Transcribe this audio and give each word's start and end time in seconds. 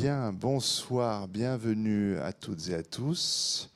Bien, 0.00 0.32
bonsoir, 0.32 1.28
bienvenue 1.28 2.16
à 2.18 2.32
toutes 2.32 2.70
et 2.70 2.74
à 2.74 2.82
tous. 2.82 3.68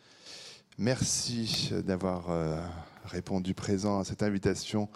Merci 0.78 1.74
d'avoir 1.84 2.30
euh, 2.30 2.58
répondu 3.04 3.52
présent 3.52 4.00
à 4.00 4.04
cette 4.04 4.22
invitation 4.22 4.88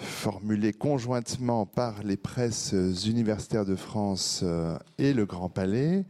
formulée 0.00 0.72
conjointement 0.72 1.66
par 1.66 2.02
les 2.02 2.16
presses 2.16 2.72
universitaires 3.04 3.66
de 3.66 3.76
France 3.76 4.40
euh, 4.42 4.78
et 4.96 5.12
le 5.12 5.26
Grand 5.26 5.50
Palais 5.50 6.06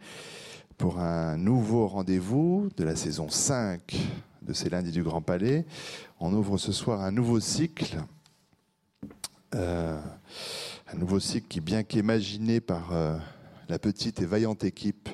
pour 0.79 1.01
un 1.01 1.37
nouveau 1.37 1.89
rendez-vous 1.89 2.69
de 2.77 2.85
la 2.85 2.95
saison 2.95 3.29
5 3.29 3.97
de 4.43 4.53
ces 4.53 4.71
lundis 4.71 4.93
du 4.93 5.03
Grand 5.03 5.21
Palais. 5.21 5.67
On 6.21 6.33
ouvre 6.33 6.59
ce 6.59 6.71
soir 6.71 7.03
un 7.03 7.11
nouveau 7.11 7.41
cycle. 7.41 7.99
Euh, 9.57 10.01
un 10.93 10.97
nouveau 10.97 11.19
cycle 11.19 11.49
qui, 11.49 11.61
bien 11.61 11.83
qu'imaginé 11.83 12.61
par 12.61 12.93
la 13.69 13.79
petite 13.79 14.21
et 14.23 14.25
vaillante 14.25 14.65
équipe 14.65 15.09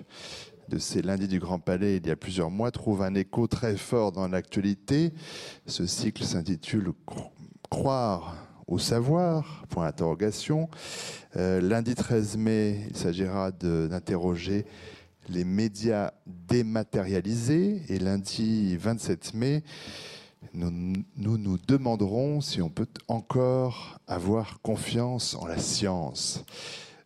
de 0.68 0.78
ces 0.78 1.02
lundis 1.02 1.28
du 1.28 1.38
Grand 1.38 1.58
Palais 1.58 1.96
il 1.96 2.06
y 2.06 2.10
a 2.10 2.16
plusieurs 2.16 2.50
mois 2.50 2.70
trouve 2.70 3.02
un 3.02 3.14
écho 3.14 3.46
très 3.46 3.76
fort 3.76 4.12
dans 4.12 4.28
l'actualité. 4.28 5.12
Ce 5.66 5.86
cycle 5.86 6.24
s'intitule 6.24 6.92
Croire 7.68 8.36
au 8.66 8.78
savoir 8.78 9.64
Point. 9.68 9.92
Euh, 11.36 11.60
lundi 11.60 11.94
13 11.94 12.36
mai, 12.36 12.86
il 12.90 12.96
s'agira 12.96 13.50
d'interroger 13.50 14.64
les 15.28 15.44
médias 15.44 16.12
dématérialisés 16.26 17.82
et 17.88 17.98
lundi 17.98 18.76
27 18.76 19.34
mai, 19.34 19.64
nous, 20.52 21.02
nous 21.16 21.58
demanderons 21.58 22.40
si 22.40 22.60
on 22.60 22.68
peut 22.68 22.86
encore 23.08 23.98
avoir 24.06 24.60
confiance 24.60 25.34
en 25.34 25.46
la 25.46 25.58
science. 25.58 26.44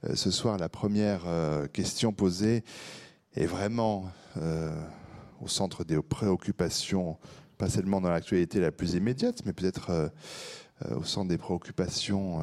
Euh, 0.05 0.15
ce 0.15 0.30
soir, 0.30 0.59
la 0.59 0.69
première 0.69 1.23
euh, 1.27 1.66
question 1.66 2.12
posée 2.12 2.62
est 3.34 3.47
vraiment 3.47 4.11
euh, 4.37 4.70
au 5.41 5.48
centre 5.48 5.84
des 5.84 6.00
préoccupations, 6.00 7.19
pas 7.56 7.69
seulement 7.69 8.00
dans 8.00 8.11
l'actualité 8.11 8.61
la 8.61 8.70
plus 8.70 8.95
immédiate, 8.95 9.42
mais 9.45 9.53
peut-être 9.53 10.12
au 10.91 11.03
centre 11.03 11.28
des 11.28 11.39
préoccupations 11.39 12.41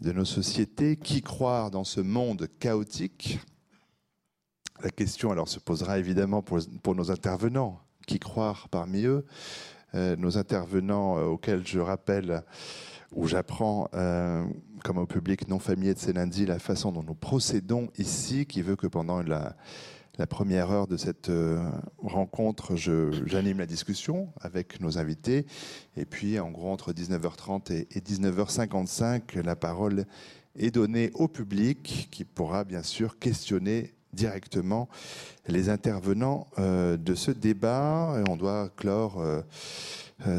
de 0.00 0.12
nos 0.12 0.24
sociétés. 0.24 0.96
Qui 0.96 1.22
croire 1.22 1.70
dans 1.70 1.84
ce 1.84 2.00
monde 2.00 2.48
chaotique? 2.58 3.38
La 4.82 4.90
question 4.90 5.30
alors 5.30 5.48
se 5.48 5.60
posera 5.60 5.98
évidemment 5.98 6.42
pour, 6.42 6.58
pour 6.82 6.94
nos 6.94 7.10
intervenants. 7.10 7.80
Qui 8.06 8.18
croire 8.18 8.68
parmi 8.68 9.04
eux? 9.04 9.24
Nos 9.94 10.36
intervenants 10.36 11.16
auxquels 11.22 11.66
je 11.66 11.78
rappelle 11.78 12.44
où 13.12 13.26
j'apprends, 13.26 13.88
euh, 13.94 14.44
comme 14.84 14.98
au 14.98 15.06
public 15.06 15.48
non 15.48 15.58
familier 15.58 15.94
de 15.94 15.98
ces 15.98 16.12
lundis, 16.12 16.46
la 16.46 16.58
façon 16.58 16.92
dont 16.92 17.02
nous 17.02 17.14
procédons 17.14 17.88
ici, 17.98 18.46
qui 18.46 18.62
veut 18.62 18.76
que 18.76 18.86
pendant 18.86 19.22
la, 19.22 19.56
première 20.28 20.70
heure 20.70 20.86
de 20.86 20.98
cette 20.98 21.30
euh, 21.30 21.66
rencontre, 21.96 22.76
j'anime 22.76 23.58
la 23.58 23.66
discussion 23.66 24.28
avec 24.42 24.78
nos 24.80 24.98
invités. 24.98 25.46
Et 25.96 26.04
puis, 26.04 26.38
en 26.38 26.50
gros, 26.50 26.70
entre 26.70 26.92
19h30 26.92 27.72
et, 27.72 28.00
19h55, 28.00 29.40
la 29.40 29.56
parole 29.56 30.04
est 30.56 30.72
donnée 30.72 31.10
au 31.14 31.26
public 31.26 32.08
qui 32.10 32.24
pourra 32.24 32.64
bien 32.64 32.82
sûr 32.82 33.18
questionner 33.18 33.94
directement 34.12 34.90
les 35.46 35.70
intervenants 35.70 36.48
euh, 36.58 36.98
de 36.98 37.14
ce 37.14 37.30
débat. 37.30 38.14
Et 38.18 38.30
on 38.30 38.36
doit 38.36 38.68
clore 38.76 39.24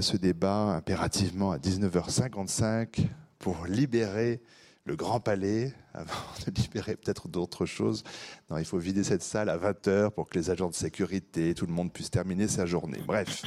ce 0.01 0.17
débat 0.17 0.75
impérativement 0.75 1.51
à 1.51 1.57
19h55 1.57 3.07
pour 3.39 3.65
libérer 3.65 4.41
le 4.85 4.95
Grand 4.95 5.19
Palais, 5.19 5.73
avant 5.93 6.13
de 6.45 6.61
libérer 6.61 6.95
peut-être 6.95 7.27
d'autres 7.27 7.65
choses. 7.65 8.03
Non, 8.49 8.57
il 8.57 8.65
faut 8.65 8.77
vider 8.77 9.03
cette 9.03 9.23
salle 9.23 9.49
à 9.49 9.57
20h 9.57 10.11
pour 10.11 10.29
que 10.29 10.37
les 10.37 10.49
agents 10.49 10.69
de 10.69 10.75
sécurité, 10.75 11.53
tout 11.53 11.65
le 11.65 11.73
monde 11.73 11.91
puisse 11.91 12.11
terminer 12.11 12.47
sa 12.47 12.65
journée. 12.65 12.99
Bref. 13.05 13.43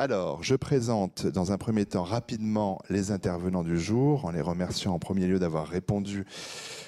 Alors, 0.00 0.42
je 0.42 0.54
présente 0.54 1.26
dans 1.26 1.52
un 1.52 1.58
premier 1.58 1.84
temps 1.84 2.04
rapidement 2.04 2.80
les 2.88 3.10
intervenants 3.10 3.62
du 3.62 3.78
jour, 3.78 4.24
en 4.24 4.30
les 4.30 4.40
remerciant 4.40 4.94
en 4.94 4.98
premier 4.98 5.26
lieu 5.26 5.38
d'avoir 5.38 5.68
répondu 5.68 6.24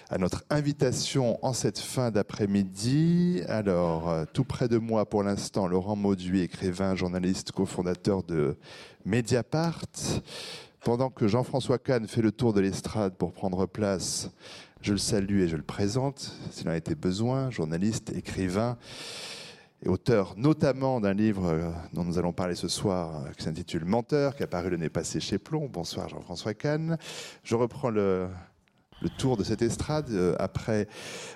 à 0.08 0.16
notre 0.16 0.44
invitation 0.48 1.38
en 1.44 1.52
cette 1.52 1.78
fin 1.78 2.10
d'après-midi. 2.10 3.42
Alors, 3.48 4.08
euh, 4.08 4.24
tout 4.32 4.44
près 4.44 4.66
de 4.66 4.78
moi 4.78 5.04
pour 5.04 5.22
l'instant, 5.24 5.66
Laurent 5.66 5.94
Mauduit, 5.94 6.40
écrivain, 6.40 6.94
journaliste, 6.94 7.52
cofondateur 7.52 8.22
de 8.22 8.56
Mediapart. 9.04 9.84
Pendant 10.82 11.10
que 11.10 11.28
Jean-François 11.28 11.76
Kahn 11.76 12.08
fait 12.08 12.22
le 12.22 12.32
tour 12.32 12.54
de 12.54 12.62
l'estrade 12.62 13.12
pour 13.18 13.34
prendre 13.34 13.66
place, 13.66 14.30
je 14.80 14.92
le 14.92 14.98
salue 14.98 15.40
et 15.40 15.48
je 15.48 15.56
le 15.56 15.62
présente, 15.62 16.34
s'il 16.50 16.66
en 16.66 16.72
été 16.72 16.94
besoin, 16.94 17.50
journaliste, 17.50 18.10
écrivain 18.16 18.78
et 19.82 19.88
auteur 19.88 20.34
notamment 20.36 21.00
d'un 21.00 21.12
livre 21.12 21.46
euh, 21.46 21.70
dont 21.92 22.04
nous 22.04 22.18
allons 22.18 22.32
parler 22.32 22.54
ce 22.54 22.68
soir, 22.68 23.24
euh, 23.24 23.30
qui 23.36 23.44
s'intitule 23.44 23.84
Menteur, 23.84 24.36
qui 24.36 24.42
a 24.42 24.46
paru 24.46 24.70
l'année 24.70 24.88
passée 24.88 25.20
chez 25.20 25.38
Plomb. 25.38 25.68
Bonsoir 25.68 26.08
Jean-François 26.08 26.54
Kahn. 26.54 26.96
Je 27.42 27.56
reprends 27.56 27.90
le, 27.90 28.28
le 29.00 29.08
tour 29.08 29.36
de 29.36 29.42
cette 29.42 29.60
estrade. 29.60 30.10
Euh, 30.10 30.36
après 30.38 30.86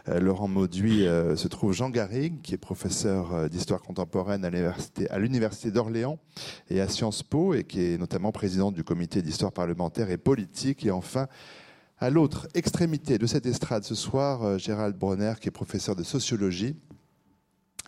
Laurent 0.06 0.46
Mauduit 0.46 1.00
se 1.00 1.48
trouve 1.48 1.72
Jean 1.72 1.90
Garrigue, 1.90 2.40
qui 2.42 2.54
est 2.54 2.58
professeur 2.58 3.50
d'histoire 3.50 3.82
contemporaine 3.82 4.44
à 4.44 5.18
l'Université 5.18 5.70
d'Orléans 5.72 6.18
et 6.70 6.80
à 6.80 6.88
Sciences 6.88 7.24
Po, 7.24 7.54
et 7.54 7.64
qui 7.64 7.82
est 7.82 7.98
notamment 7.98 8.30
président 8.30 8.70
du 8.70 8.84
comité 8.84 9.22
d'histoire 9.22 9.52
parlementaire 9.52 10.10
et 10.10 10.16
politique. 10.16 10.86
Et 10.86 10.92
enfin, 10.92 11.26
à 11.98 12.10
l'autre 12.10 12.46
extrémité 12.54 13.18
de 13.18 13.26
cette 13.26 13.46
estrade 13.46 13.82
ce 13.82 13.96
soir, 13.96 14.58
Gérald 14.58 14.96
Bronner, 14.96 15.34
qui 15.40 15.48
est 15.48 15.52
professeur 15.52 15.96
de 15.96 16.04
sociologie 16.04 16.76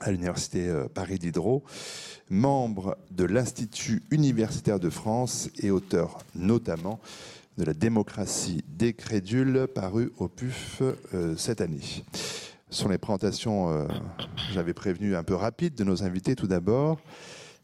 à 0.01 0.11
l'Université 0.11 0.73
Paris 0.95 1.19
Diderot, 1.19 1.65
membre 2.31 2.97
de 3.11 3.25
l'Institut 3.25 4.03
universitaire 4.11 4.81
de 4.81 4.91
France 4.91 5.51
et 5.61 5.71
auteur 5.71 6.19
notamment 6.35 7.01
de 7.59 7.65
la 7.65 7.75
démocratie 7.75 8.65
des 8.69 8.95
crédules, 8.95 9.67
paru 9.75 10.13
au 10.19 10.29
PUF 10.29 10.81
euh, 11.13 11.37
cette 11.37 11.61
année. 11.61 12.05
Ce 12.71 12.83
sont 12.83 12.89
les 12.89 12.99
présentations, 12.99 13.71
euh, 13.71 13.87
j'avais 14.53 14.75
prévenu 14.75 15.17
un 15.17 15.25
peu 15.25 15.35
rapides 15.35 15.75
de 15.75 15.83
nos 15.83 16.05
invités 16.05 16.37
tout 16.37 16.47
d'abord. 16.47 17.01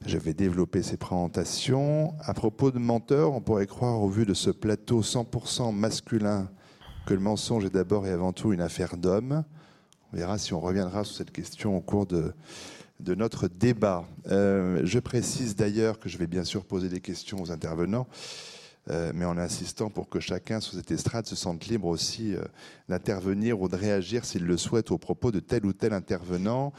Je 0.04 0.18
vais 0.18 0.34
développer 0.34 0.82
ces 0.82 0.96
présentations. 0.96 2.12
À 2.20 2.34
propos 2.34 2.72
de 2.72 2.78
menteurs, 2.78 3.32
on 3.32 3.40
pourrait 3.40 3.68
croire 3.68 4.02
au 4.02 4.08
vu 4.08 4.26
de 4.26 4.34
ce 4.34 4.50
plateau 4.50 5.02
100% 5.02 5.72
masculin 5.72 6.50
que 7.06 7.14
le 7.14 7.20
mensonge 7.20 7.64
est 7.64 7.70
d'abord 7.70 8.06
et 8.06 8.10
avant 8.10 8.32
tout 8.32 8.52
une 8.52 8.60
affaire 8.60 8.96
d'homme. 8.96 9.44
On 10.14 10.16
verra 10.16 10.38
si 10.38 10.54
on 10.54 10.60
reviendra 10.60 11.02
sur 11.02 11.16
cette 11.16 11.32
question 11.32 11.76
au 11.76 11.80
cours 11.80 12.06
de, 12.06 12.32
de 13.00 13.16
notre 13.16 13.48
débat. 13.48 14.04
Euh, 14.28 14.80
je 14.84 15.00
précise 15.00 15.56
d'ailleurs 15.56 15.98
que 15.98 16.08
je 16.08 16.18
vais 16.18 16.28
bien 16.28 16.44
sûr 16.44 16.64
poser 16.64 16.88
des 16.88 17.00
questions 17.00 17.42
aux 17.42 17.50
intervenants. 17.50 18.06
Euh, 18.90 19.10
mais 19.12 19.24
en 19.24 19.36
insistant 19.36 19.90
pour 19.90 20.08
que 20.08 20.20
chacun 20.20 20.60
sur 20.60 20.74
cette 20.74 20.92
estrade 20.92 21.26
se 21.26 21.34
sente 21.34 21.66
libre 21.66 21.88
aussi 21.88 22.36
euh, 22.36 22.44
d'intervenir 22.88 23.60
ou 23.60 23.68
de 23.68 23.74
réagir 23.74 24.24
s'il 24.24 24.44
le 24.44 24.56
souhaite 24.56 24.92
aux 24.92 24.98
propos 24.98 25.32
de 25.32 25.40
tel 25.40 25.66
ou 25.66 25.72
tel 25.72 25.92
intervenant. 25.92 26.72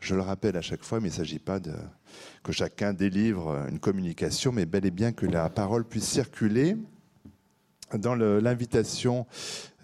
Je 0.00 0.14
le 0.14 0.22
rappelle 0.22 0.56
à 0.56 0.62
chaque 0.62 0.82
fois, 0.82 0.98
mais 0.98 1.08
il 1.08 1.12
ne 1.12 1.16
s'agit 1.16 1.40
pas 1.40 1.60
de 1.60 1.74
que 2.42 2.52
chacun 2.52 2.94
délivre 2.94 3.66
une 3.68 3.80
communication, 3.80 4.50
mais 4.50 4.64
bel 4.64 4.86
et 4.86 4.90
bien 4.90 5.12
que 5.12 5.26
la 5.26 5.50
parole 5.50 5.84
puisse 5.84 6.08
circuler. 6.08 6.78
Dans 7.98 8.14
l'invitation, 8.14 9.26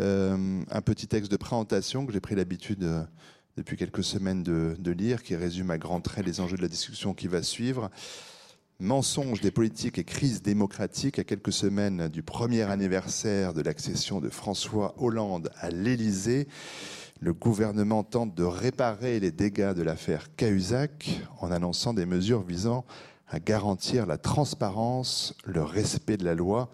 euh, 0.01 0.63
un 0.71 0.81
petit 0.81 1.07
texte 1.07 1.31
de 1.31 1.37
présentation 1.37 2.07
que 2.07 2.13
j'ai 2.13 2.21
pris 2.21 2.35
l'habitude 2.35 2.89
depuis 3.59 3.77
quelques 3.77 4.03
semaines 4.03 4.43
de, 4.43 4.77
de, 4.79 4.91
lire, 4.93 5.23
qui 5.23 5.37
résume 5.37 5.71
à 5.71 5.77
grands 5.77 6.01
traits 6.01 6.25
les 6.25 6.41
enjeux 6.41 6.57
de 6.57 6.63
la 6.63 6.69
discussion 6.69 7.13
qui 7.13 7.29
va 7.29 7.43
suivre. 7.43 7.91
Mensonges 8.81 9.43
des 9.43 9.51
politiques 9.51 9.99
et 9.99 10.05
crise 10.05 10.41
démocratique 10.41 11.19
à 11.19 11.25
quelques 11.25 11.53
semaines 11.53 12.09
du 12.09 12.23
premier 12.23 12.63
anniversaire 12.63 13.53
de 13.53 13.61
l'accession 13.61 14.21
de 14.21 14.31
François 14.31 14.95
Hollande 14.97 15.51
à 15.61 15.69
l'Élysée. 15.69 16.49
Le 17.21 17.35
gouvernement 17.35 18.05
tente 18.05 18.35
de 18.35 18.45
réparer 18.45 19.21
les 19.21 19.33
dégâts 19.33 19.75
de 19.75 19.83
l'affaire 19.83 20.35
Cahuzac 20.37 21.21
en 21.41 21.51
annonçant 21.51 21.93
des 21.93 22.07
mesures 22.07 22.43
visant 22.43 22.87
à 23.29 23.39
garantir 23.39 24.07
la 24.07 24.17
transparence, 24.17 25.35
le 25.45 25.63
respect 25.63 26.17
de 26.17 26.25
la 26.25 26.35
loi 26.35 26.71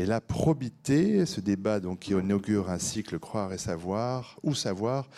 et 0.00 0.06
la 0.06 0.20
probité. 0.22 1.26
Ce 1.26 1.40
débat 1.40 1.78
donc, 1.78 2.00
qui 2.00 2.12
inaugure 2.12 2.70
un 2.70 2.78
cycle 2.78 3.18
Croire 3.18 3.52
et 3.52 3.58
savoir 3.58 4.38
ou 4.42 4.54
savoir 4.54 5.08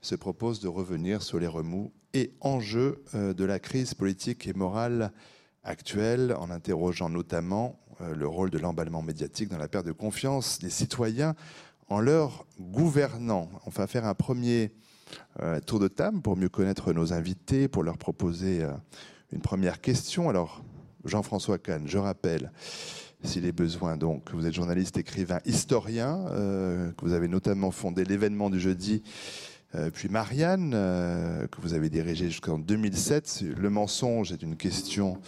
se 0.00 0.14
propose 0.14 0.60
de 0.60 0.68
revenir 0.68 1.22
sur 1.22 1.38
les 1.38 1.46
remous 1.46 1.92
et 2.14 2.32
enjeux 2.40 3.04
euh, 3.14 3.34
de 3.34 3.44
la 3.44 3.58
crise 3.58 3.92
politique 3.92 4.46
et 4.46 4.54
morale 4.54 5.12
actuelle, 5.62 6.34
en 6.38 6.50
interrogeant 6.50 7.10
notamment 7.10 7.78
euh, 8.00 8.14
le 8.14 8.26
rôle 8.26 8.48
de 8.48 8.58
l'emballement 8.58 9.02
médiatique 9.02 9.50
dans 9.50 9.58
la 9.58 9.68
perte 9.68 9.84
de 9.84 9.92
confiance 9.92 10.58
des 10.58 10.70
citoyens 10.70 11.34
en 11.88 12.00
leur 12.00 12.46
gouvernant. 12.58 13.50
On 13.66 13.70
va 13.70 13.86
faire 13.86 14.06
un 14.06 14.14
premier 14.14 14.72
euh, 15.42 15.60
tour 15.60 15.80
de 15.80 15.88
table 15.88 16.22
pour 16.22 16.38
mieux 16.38 16.48
connaître 16.48 16.94
nos 16.94 17.12
invités, 17.12 17.68
pour 17.68 17.82
leur 17.82 17.98
proposer 17.98 18.66
une 19.32 19.42
première 19.42 19.82
question. 19.82 20.30
Alors, 20.30 20.64
Jean-François 21.04 21.58
Kahn, 21.58 21.86
je 21.86 21.98
rappelle 21.98 22.50
s'il 23.22 23.44
est 23.46 23.52
besoin. 23.52 23.96
Donc, 23.96 24.30
vous 24.32 24.46
êtes 24.46 24.54
journaliste, 24.54 24.96
écrivain, 24.96 25.40
historien, 25.44 26.26
euh, 26.30 26.92
que 26.92 27.04
vous 27.04 27.12
avez 27.12 27.28
notamment 27.28 27.70
fondé 27.70 28.04
l'événement 28.04 28.50
du 28.50 28.60
jeudi, 28.60 29.02
euh, 29.74 29.90
puis 29.90 30.08
Marianne, 30.08 30.72
euh, 30.74 31.46
que 31.46 31.60
vous 31.60 31.74
avez 31.74 31.90
dirigé 31.90 32.28
jusqu'en 32.28 32.58
2007. 32.58 33.44
Le 33.56 33.70
mensonge 33.70 34.32
est 34.32 34.42
une 34.42 34.56
question 34.56 35.18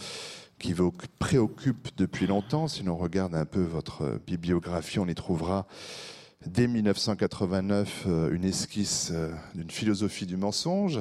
qui 0.59 0.73
vous 0.73 0.93
préoccupe 1.19 1.89
depuis 1.97 2.27
longtemps. 2.27 2.69
Si 2.69 2.83
l'on 2.83 2.97
regarde 2.97 3.35
un 3.35 3.45
peu 3.45 3.63
votre 3.63 4.21
bibliographie, 4.27 4.99
on 4.99 5.07
y 5.07 5.15
trouvera 5.15 5.67
dès 6.47 6.67
1989 6.67 8.07
une 8.33 8.45
esquisse 8.45 9.13
d'une 9.55 9.71
philosophie 9.71 10.27
du 10.27 10.37
mensonge. 10.37 11.01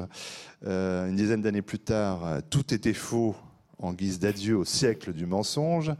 une 0.63 1.15
dizaine 1.15 1.41
d'années 1.41 1.63
plus 1.63 1.79
tard, 1.79 2.41
tout 2.51 2.73
était 2.73 2.93
faux 2.93 3.35
en 3.81 3.93
guise 3.93 4.19
d'adieu 4.19 4.57
au 4.57 4.65
siècle 4.65 5.13
du 5.13 5.25
mensonge. 5.25 5.91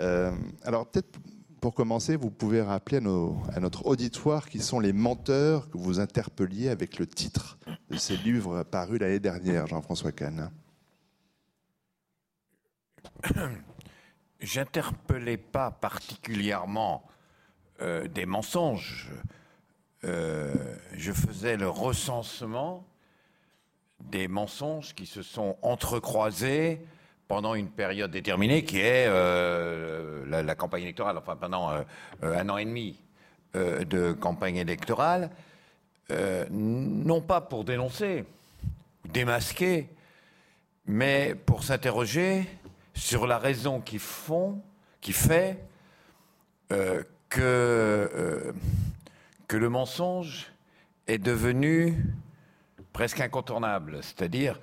Euh, 0.00 0.32
alors 0.62 0.86
peut-être 0.86 1.18
pour 1.60 1.74
commencer, 1.74 2.16
vous 2.16 2.30
pouvez 2.30 2.60
rappeler 2.60 2.98
à, 2.98 3.60
notre 3.60 3.86
auditoire 3.86 4.50
qui 4.50 4.60
sont 4.60 4.80
les 4.80 4.92
menteurs 4.92 5.70
que 5.70 5.78
vous 5.78 5.98
interpelliez 5.98 6.68
avec 6.68 6.98
le 6.98 7.06
titre 7.06 7.56
de 7.88 7.96
ces 7.96 8.18
livres 8.18 8.64
parus 8.64 9.00
l'année 9.00 9.18
dernière, 9.18 9.66
Jean-François 9.66 10.12
Kahn. 10.12 10.50
J'interpellais 14.40 15.38
pas 15.38 15.70
particulièrement 15.70 17.06
euh, 17.80 18.08
des 18.08 18.26
mensonges. 18.26 19.10
Euh, 20.04 20.54
je 20.92 21.12
faisais 21.12 21.56
le 21.56 21.70
recensement 21.70 22.86
des 24.00 24.28
mensonges 24.28 24.94
qui 24.94 25.06
se 25.06 25.22
sont 25.22 25.56
entrecroisés 25.62 26.84
pendant 27.28 27.54
une 27.54 27.70
période 27.70 28.10
déterminée 28.10 28.64
qui 28.64 28.80
est 28.80 29.06
euh, 29.08 30.24
la, 30.26 30.54
campagne 30.54 30.82
électorale, 30.82 31.16
enfin 31.18 31.36
pendant 31.36 31.70
euh, 31.70 31.82
euh, 32.22 32.38
un 32.38 32.48
an 32.48 32.58
et 32.58 32.64
demi 32.64 33.00
de 33.54 34.12
campagne 34.12 34.56
électorale, 34.56 35.30
non 36.50 37.20
pas 37.20 37.40
pour 37.40 37.62
dénoncer, 37.62 38.24
démasquer, 39.04 39.88
mais 40.86 41.36
pour 41.36 41.62
s'interroger 41.62 42.48
sur 42.94 43.28
la 43.28 43.38
raison 43.38 43.80
qui 43.80 44.00
font, 44.00 44.60
qui 45.00 45.12
fait 45.12 45.60
que, 47.28 48.52
que 49.46 49.56
le 49.56 49.68
mensonge 49.68 50.50
est 51.06 51.18
devenu 51.18 52.04
presque 52.92 53.20
incontournable. 53.20 54.00
C'est-à-dire, 54.02 54.58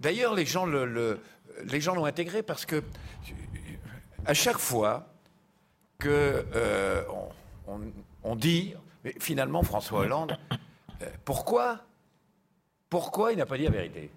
d'ailleurs, 0.00 0.36
les 0.36 0.46
gens 0.46 0.64
le, 0.64 1.18
les 1.64 1.80
gens 1.80 1.94
l'ont 1.94 2.04
intégré 2.04 2.42
parce 2.42 2.66
que 2.66 2.82
à 4.24 4.34
chaque 4.34 4.58
fois 4.58 5.06
que 5.98 6.44
euh, 6.54 7.04
on, 8.24 8.36
dit, 8.36 8.74
finalement 9.18 9.62
François 9.62 10.00
Hollande, 10.00 10.36
euh, 11.02 11.06
pourquoi, 11.24 11.84
pourquoi 12.88 13.32
il 13.32 13.38
n'a 13.38 13.46
pas 13.46 13.56
dit 13.56 13.64
la 13.64 13.70
vérité? 13.70 14.10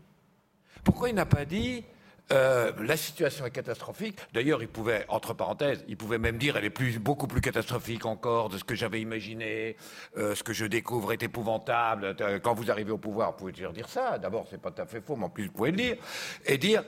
Pourquoi 0.83 1.09
il 1.09 1.15
n'a 1.15 1.25
pas 1.25 1.45
dit 1.45 1.83
euh, 2.31 2.71
la 2.79 2.97
situation 2.97 3.45
est 3.45 3.51
catastrophique. 3.51 4.17
D'ailleurs, 4.33 4.61
il 4.63 4.67
pouvait, 4.67 5.05
entre 5.09 5.33
parenthèses, 5.33 5.83
il 5.87 5.95
pouvait 5.95 6.17
même 6.17 6.37
dire 6.37 6.57
elle 6.57 6.65
est 6.65 6.97
beaucoup 6.97 7.27
plus 7.27 7.41
catastrophique 7.41 8.05
encore 8.05 8.49
de 8.49 8.57
ce 8.57 8.63
que 8.63 8.73
j'avais 8.73 8.99
imaginé. 8.99 9.75
Euh, 10.17 10.33
ce 10.33 10.43
que 10.43 10.53
je 10.53 10.65
découvre 10.65 11.13
est 11.13 11.21
épouvantable. 11.21 12.15
Euh, 12.21 12.39
quand 12.39 12.53
vous 12.53 12.71
arrivez 12.71 12.91
au 12.91 12.97
pouvoir, 12.97 13.31
vous 13.31 13.37
pouvez 13.37 13.53
toujours 13.53 13.73
dire 13.73 13.89
ça. 13.89 14.17
D'abord, 14.17 14.47
c'est 14.49 14.59
pas 14.59 14.71
tout 14.71 14.81
à 14.81 14.85
fait 14.85 15.01
faux, 15.01 15.15
mais 15.15 15.25
en 15.25 15.29
plus, 15.29 15.45
vous 15.45 15.51
pouvez 15.51 15.71
le 15.71 15.77
dire. 15.77 15.97
Et 16.45 16.57
dire, 16.57 16.83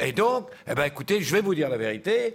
et 0.00 0.12
donc, 0.12 0.50
eh 0.66 0.74
ben, 0.74 0.84
écoutez, 0.84 1.22
je 1.22 1.32
vais 1.32 1.40
vous 1.40 1.54
dire 1.54 1.68
la 1.68 1.78
vérité. 1.78 2.34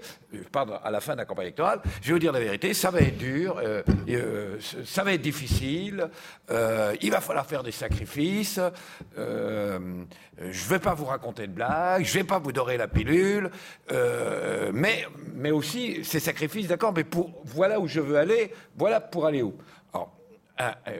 Parle 0.51 0.79
à 0.83 0.89
la 0.89 0.99
fin 0.99 1.13
de 1.13 1.19
la 1.19 1.25
campagne 1.25 1.45
électorale. 1.45 1.81
Je 2.01 2.07
vais 2.07 2.13
vous 2.13 2.19
dire 2.19 2.31
la 2.31 2.39
vérité. 2.39 2.73
Ça 2.73 2.89
va 2.89 2.99
être 3.01 3.17
dur. 3.17 3.61
ça 4.85 5.03
va 5.03 5.13
être 5.13 5.21
difficile. 5.21 6.09
il 6.49 7.11
va 7.11 7.21
falloir 7.21 7.45
faire 7.45 7.63
des 7.63 7.71
sacrifices. 7.71 8.59
je 9.15 10.69
vais 10.69 10.79
pas 10.79 10.93
vous 10.93 11.05
raconter 11.05 11.47
de 11.47 11.53
blagues. 11.53 12.03
Pas 12.23 12.39
vous 12.39 12.51
dorer 12.51 12.77
la 12.77 12.87
pilule, 12.87 13.49
euh, 13.91 14.71
mais, 14.73 15.05
mais 15.33 15.51
aussi 15.51 16.03
ces 16.03 16.19
sacrifices, 16.19 16.67
d'accord, 16.67 16.93
mais 16.93 17.03
pour, 17.03 17.41
voilà 17.45 17.79
où 17.79 17.87
je 17.87 17.99
veux 17.99 18.17
aller, 18.17 18.53
voilà 18.75 18.99
pour 19.01 19.25
aller 19.25 19.41
où. 19.41 19.53
Alors, 19.93 20.11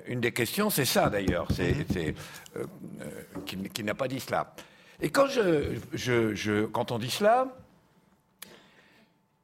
une 0.08 0.20
des 0.20 0.32
questions, 0.32 0.70
c'est 0.70 0.86
ça 0.86 1.10
d'ailleurs, 1.10 1.48
c'est, 1.52 1.74
mhm. 1.74 2.16
euh, 2.58 2.66
euh, 3.02 3.42
qui, 3.46 3.84
n'a 3.84 3.94
pas 3.96 4.08
dit 4.08 4.20
cela. 4.20 4.54
Et 5.02 5.10
quand, 5.10 5.28
je, 5.28 5.76
je, 5.94 6.66
quand 6.66 6.92
on 6.92 7.00
dit 7.00 7.12
cela, 7.12 7.48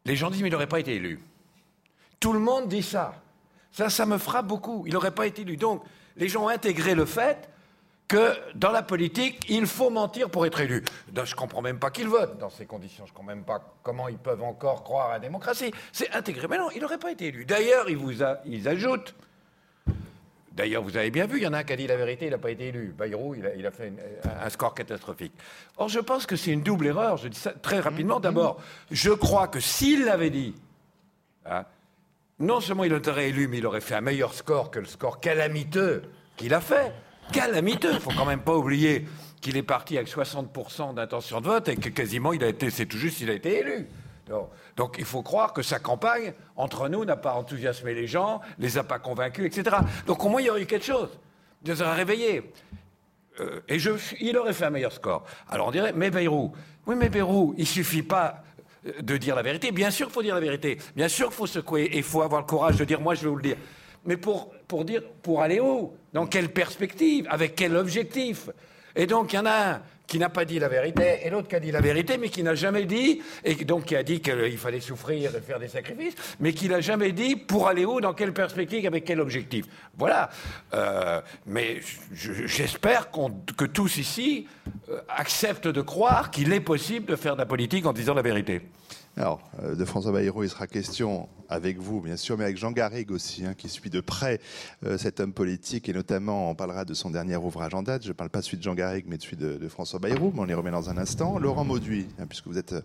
les 0.05 0.15
gens 0.15 0.29
disent, 0.29 0.41
mais 0.41 0.49
il 0.49 0.51
n'aurait 0.51 0.67
pas 0.67 0.79
été 0.79 0.95
élu. 0.95 1.19
Tout 2.19 2.33
le 2.33 2.39
monde 2.39 2.67
dit 2.67 2.83
ça. 2.83 3.21
Ça, 3.71 3.89
ça 3.89 4.05
me 4.05 4.17
frappe 4.17 4.47
beaucoup. 4.47 4.83
Il 4.87 4.93
n'aurait 4.93 5.11
pas 5.11 5.27
été 5.27 5.43
élu. 5.43 5.57
Donc, 5.57 5.83
les 6.17 6.27
gens 6.27 6.45
ont 6.45 6.49
intégré 6.49 6.95
le 6.95 7.05
fait 7.05 7.49
que 8.09 8.33
dans 8.55 8.71
la 8.71 8.81
politique, 8.81 9.45
il 9.47 9.67
faut 9.67 9.91
mentir 9.91 10.29
pour 10.29 10.45
être 10.45 10.59
élu. 10.59 10.83
Je 11.15 11.21
ne 11.21 11.35
comprends 11.35 11.61
même 11.61 11.77
pas 11.77 11.91
qu'ils 11.91 12.09
votent 12.09 12.39
dans 12.39 12.49
ces 12.49 12.65
conditions. 12.65 13.05
Je 13.05 13.11
ne 13.11 13.15
comprends 13.15 13.35
même 13.35 13.43
pas 13.43 13.63
comment 13.83 14.09
ils 14.09 14.17
peuvent 14.17 14.43
encore 14.43 14.83
croire 14.83 15.11
à 15.11 15.13
la 15.13 15.19
démocratie. 15.19 15.71
C'est 15.93 16.11
intégré. 16.11 16.47
Mais 16.49 16.57
non, 16.57 16.69
il 16.75 16.81
n'aurait 16.81 16.97
pas 16.97 17.11
été 17.11 17.27
élu. 17.27 17.45
D'ailleurs, 17.45 17.87
ils, 17.87 17.95
vous 17.95 18.11
ils 18.45 18.67
ajoutent. 18.67 19.13
D'ailleurs, 20.51 20.81
vous 20.81 20.97
avez 20.97 21.11
bien 21.11 21.27
vu, 21.27 21.37
il 21.37 21.43
y 21.43 21.47
en 21.47 21.53
a 21.53 21.59
un 21.59 21.63
qui 21.63 21.71
a 21.71 21.75
dit 21.75 21.85
la 21.85 21.95
vérité, 21.95 22.25
il 22.25 22.31
n'a 22.31 22.39
pas 22.39 22.49
été 22.49 22.69
élu. 22.69 22.93
Bayrou, 22.97 23.35
il 23.35 23.65
a, 23.65 23.71
fait 23.71 23.93
un 24.43 24.49
score 24.49 24.73
catastrophique. 24.73 25.33
Or, 25.77 25.87
je 25.87 25.99
pense 25.99 26.25
que 26.25 26.35
c'est 26.35 26.51
une 26.51 26.63
double 26.63 26.87
erreur. 26.87 27.17
Je 27.17 27.27
dis 27.27 27.39
ça 27.39 27.51
très 27.51 27.79
rapidement. 27.79 28.19
D'abord, 28.19 28.59
je 28.89 29.11
crois 29.11 29.47
que 29.47 29.59
s'il 29.59 30.05
l'avait 30.05 30.31
dit, 30.31 30.55
hein, 31.45 31.63
non 32.39 32.59
seulement 32.59 32.85
il 32.85 32.93
aurait 32.93 33.29
élu, 33.29 33.47
mais 33.47 33.59
il 33.59 33.67
aurait 33.67 33.81
fait 33.81 33.95
un 33.95 34.01
meilleur 34.01 34.33
score 34.33 34.71
que 34.71 34.79
le 34.79 34.85
score 34.85 35.19
calamiteux 35.19 36.01
qu'il 36.35 36.55
a 36.55 36.59
fait 36.59 36.91
calamiteux. 37.31 37.93
Il 37.93 37.99
faut 37.99 38.11
quand 38.15 38.25
même 38.25 38.41
pas 38.41 38.55
oublier 38.55 39.05
qu'il 39.41 39.57
est 39.57 39.63
parti 39.63 39.97
avec 39.97 40.09
60% 40.09 40.93
d'intention 40.95 41.41
de 41.41 41.45
vote 41.45 41.67
et 41.69 41.75
que 41.75 41.89
quasiment 41.89 42.33
il 42.33 42.43
a 42.43 42.47
été, 42.47 42.69
c'est 42.69 42.85
tout 42.85 42.97
juste, 42.97 43.21
il 43.21 43.29
a 43.29 43.33
été 43.33 43.59
élu. 43.59 43.87
Donc, 44.75 44.95
il 44.99 45.05
faut 45.05 45.23
croire 45.23 45.53
que 45.53 45.61
sa 45.61 45.79
campagne, 45.79 46.33
entre 46.55 46.87
nous, 46.87 47.03
n'a 47.03 47.15
pas 47.15 47.33
enthousiasmé 47.33 47.93
les 47.93 48.07
gens, 48.07 48.41
les 48.59 48.77
a 48.77 48.83
pas 48.83 48.99
convaincus, 48.99 49.45
etc. 49.45 49.77
Donc 50.05 50.23
au 50.23 50.29
moins 50.29 50.41
il 50.41 50.45
y 50.45 50.49
aurait 50.49 50.61
eu 50.61 50.65
quelque 50.65 50.85
chose. 50.85 51.09
Il 51.65 51.71
les 51.71 51.81
aurait. 51.81 52.05
Euh, 53.39 53.61
et 53.67 53.77
il 54.21 54.37
aurait 54.37 54.53
fait 54.53 54.65
un 54.65 54.69
meilleur 54.69 54.91
score. 54.91 55.25
Alors 55.49 55.67
on 55.67 55.71
dirait, 55.71 55.93
mais 55.93 56.11
Bayrou, 56.11 56.51
oui 56.85 56.95
mais 56.97 57.09
Bayrou, 57.09 57.55
il 57.57 57.65
suffit 57.67 58.03
pas 58.03 58.43
de 59.01 59.17
dire 59.17 59.35
la 59.35 59.41
vérité. 59.41 59.71
Bien 59.71 59.91
sûr 59.91 60.07
qu'il 60.07 60.13
faut 60.13 60.23
dire 60.23 60.35
la 60.35 60.41
vérité. 60.41 60.77
Bien 60.95 61.07
sûr 61.07 61.27
qu'il 61.27 61.35
faut 61.35 61.47
secouer 61.47 61.83
et 61.83 61.97
il 61.97 62.03
faut 62.03 62.21
avoir 62.21 62.41
le 62.41 62.47
courage 62.47 62.77
de 62.77 62.85
dire, 62.85 63.01
moi 63.01 63.15
je 63.15 63.23
vais 63.23 63.29
vous 63.29 63.35
le 63.35 63.43
dire. 63.43 63.57
Mais 64.05 64.17
pour, 64.17 64.51
pour 64.67 64.85
dire, 64.85 65.03
pour 65.21 65.41
aller 65.41 65.59
où 65.59 65.93
Dans 66.13 66.27
quelle 66.27 66.49
perspective 66.49 67.27
Avec 67.29 67.55
quel 67.55 67.75
objectif? 67.75 68.49
Et 68.95 69.05
donc, 69.05 69.33
il 69.33 69.37
y 69.37 69.39
en 69.39 69.45
a 69.45 69.71
un 69.71 69.81
qui 70.09 70.17
n'a 70.17 70.29
pas 70.29 70.43
dit 70.43 70.57
la 70.57 70.67
vérité, 70.67 71.19
et 71.23 71.29
l'autre 71.29 71.47
qui 71.47 71.55
a 71.55 71.59
dit 71.59 71.71
la 71.71 71.81
vérité, 71.81 72.17
mais 72.17 72.29
qui 72.29 72.41
n'a 72.41 72.55
jamais 72.55 72.85
dit, 72.85 73.21
et 73.43 73.53
donc 73.63 73.85
qui 73.85 73.95
a 73.95 74.01
dit 74.01 74.19
qu'il 74.19 74.57
fallait 74.57 74.79
souffrir 74.79 75.35
et 75.35 75.39
faire 75.39 75.59
des 75.59 75.67
sacrifices, 75.67 76.15
mais 76.39 76.51
qui 76.51 76.67
n'a 76.67 76.81
jamais 76.81 77.11
dit 77.11 77.35
pour 77.35 77.67
aller 77.67 77.85
où, 77.85 78.01
dans 78.01 78.13
quelle 78.13 78.33
perspective, 78.33 78.87
avec 78.87 79.05
quel 79.05 79.21
objectif. 79.21 79.67
Voilà. 79.95 80.31
Euh, 80.73 81.21
mais 81.45 81.79
j'espère 82.11 83.09
que 83.55 83.65
tous 83.65 83.97
ici 83.97 84.47
euh, 84.89 84.99
acceptent 85.07 85.67
de 85.67 85.81
croire 85.81 86.31
qu'il 86.31 86.51
est 86.53 86.59
possible 86.59 87.05
de 87.05 87.15
faire 87.15 87.35
de 87.35 87.39
la 87.39 87.45
politique 87.45 87.85
en 87.85 87.93
disant 87.93 88.15
la 88.15 88.23
vérité. 88.23 88.61
Alors, 89.17 89.41
euh, 89.63 89.75
de 89.75 89.85
François 89.85 90.11
Bayrou, 90.11 90.43
il 90.43 90.49
sera 90.49 90.67
question 90.67 91.27
avec 91.49 91.77
vous, 91.77 91.99
bien 91.99 92.15
sûr, 92.15 92.37
mais 92.37 92.43
avec 92.43 92.57
Jean 92.57 92.71
Garrigue 92.71 93.11
aussi, 93.11 93.45
hein, 93.45 93.53
qui 93.57 93.67
suit 93.67 93.89
de 93.89 94.01
près 94.01 94.39
euh, 94.85 94.97
cet 94.97 95.19
homme 95.19 95.33
politique, 95.33 95.89
et 95.89 95.93
notamment, 95.93 96.51
on 96.51 96.55
parlera 96.55 96.85
de 96.85 96.93
son 96.93 97.09
dernier 97.09 97.35
ouvrage 97.35 97.73
en 97.73 97.81
date. 97.81 98.03
Je 98.03 98.09
ne 98.09 98.13
parle 98.13 98.29
pas 98.29 98.41
celui 98.41 98.57
de 98.57 98.63
Jean 98.63 98.75
Garrigue, 98.75 99.05
mais 99.07 99.17
de 99.17 99.23
celui 99.23 99.37
de, 99.37 99.67
François 99.67 99.99
Bayrou, 99.99 100.31
mais 100.33 100.41
on 100.41 100.47
y 100.47 100.53
remet 100.53 100.71
dans 100.71 100.89
un 100.89 100.97
instant. 100.97 101.37
Laurent 101.39 101.65
Mauduit, 101.65 102.07
hein, 102.19 102.27
puisque 102.27 102.47
vous 102.47 102.57
êtes 102.57 102.73
euh, 102.73 102.81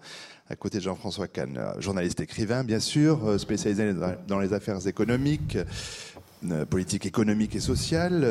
à 0.48 0.56
côté 0.56 0.78
de 0.78 0.82
Jean-François 0.82 1.28
Kahn, 1.28 1.58
journaliste 1.78 2.20
écrivain, 2.20 2.64
bien 2.64 2.80
sûr, 2.80 3.40
spécialisé 3.40 3.94
dans 4.28 4.40
les 4.40 4.52
affaires 4.52 4.86
économiques, 4.86 5.56
politique 6.68 7.06
économique 7.06 7.56
et 7.56 7.60
sociale. 7.60 8.26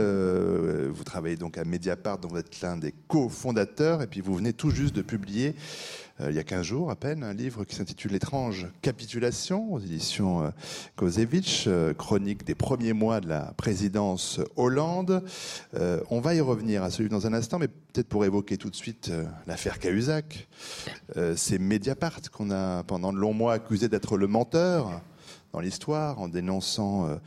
vous 0.94 1.04
travaillez 1.04 1.38
donc 1.38 1.58
à 1.58 1.66
Mediapart, 1.66 2.20
dont 2.20 2.28
vous 2.28 2.38
êtes 2.38 2.62
l'un 2.62 2.78
des 2.78 2.94
cofondateurs, 3.08 4.04
et 4.04 4.08
puis 4.08 4.22
vous 4.22 4.36
venez 4.36 4.54
tout 4.54 4.70
juste 4.70 4.96
de 4.96 5.02
publier 5.02 5.56
il 6.20 6.36
y 6.36 6.40
a 6.40 6.44
15 6.44 6.64
jours 6.64 6.92
à 6.92 6.96
peine, 6.96 7.24
un 7.24 7.34
livre 7.34 7.64
qui 7.66 7.76
s'intitule 7.76 8.12
L'étrange 8.12 8.68
capitulation 8.84 9.74
aux 9.74 9.80
éditions 9.80 10.44
euh, 10.44 10.50
euh, 11.68 11.94
chronique 11.96 12.46
des 12.46 12.54
premiers 12.54 12.94
mois 12.94 13.20
de 13.20 13.28
la 13.28 13.54
présidence 13.58 14.40
Hollande. 14.56 15.24
on 15.74 16.20
va 16.20 16.36
y 16.36 16.42
revenir 16.42 16.84
à 16.84 16.92
celui 16.92 17.10
dans 17.10 17.26
un 17.26 17.34
instant, 17.34 17.58
mais 17.58 17.68
peut-être 17.68 18.08
pour 18.08 18.26
évoquer 18.26 18.58
tout 18.58 18.70
de 18.70 18.76
suite 18.76 19.12
l'affaire 19.48 19.80
Cahuzac. 19.80 20.48
C'est 21.36 21.58
Mediapart 21.58 22.22
qu'on 22.32 22.52
a 22.52 22.84
pendant 22.84 23.12
de 23.12 23.18
longs 23.18 23.34
mois 23.34 23.54
accusé 23.54 23.90
d'être 23.90 24.18
le 24.18 24.28
menteur 24.28 25.02
dans 25.52 25.60
l'histoire, 25.60 26.20
en 26.20 26.28
dénonçant, 26.28 27.20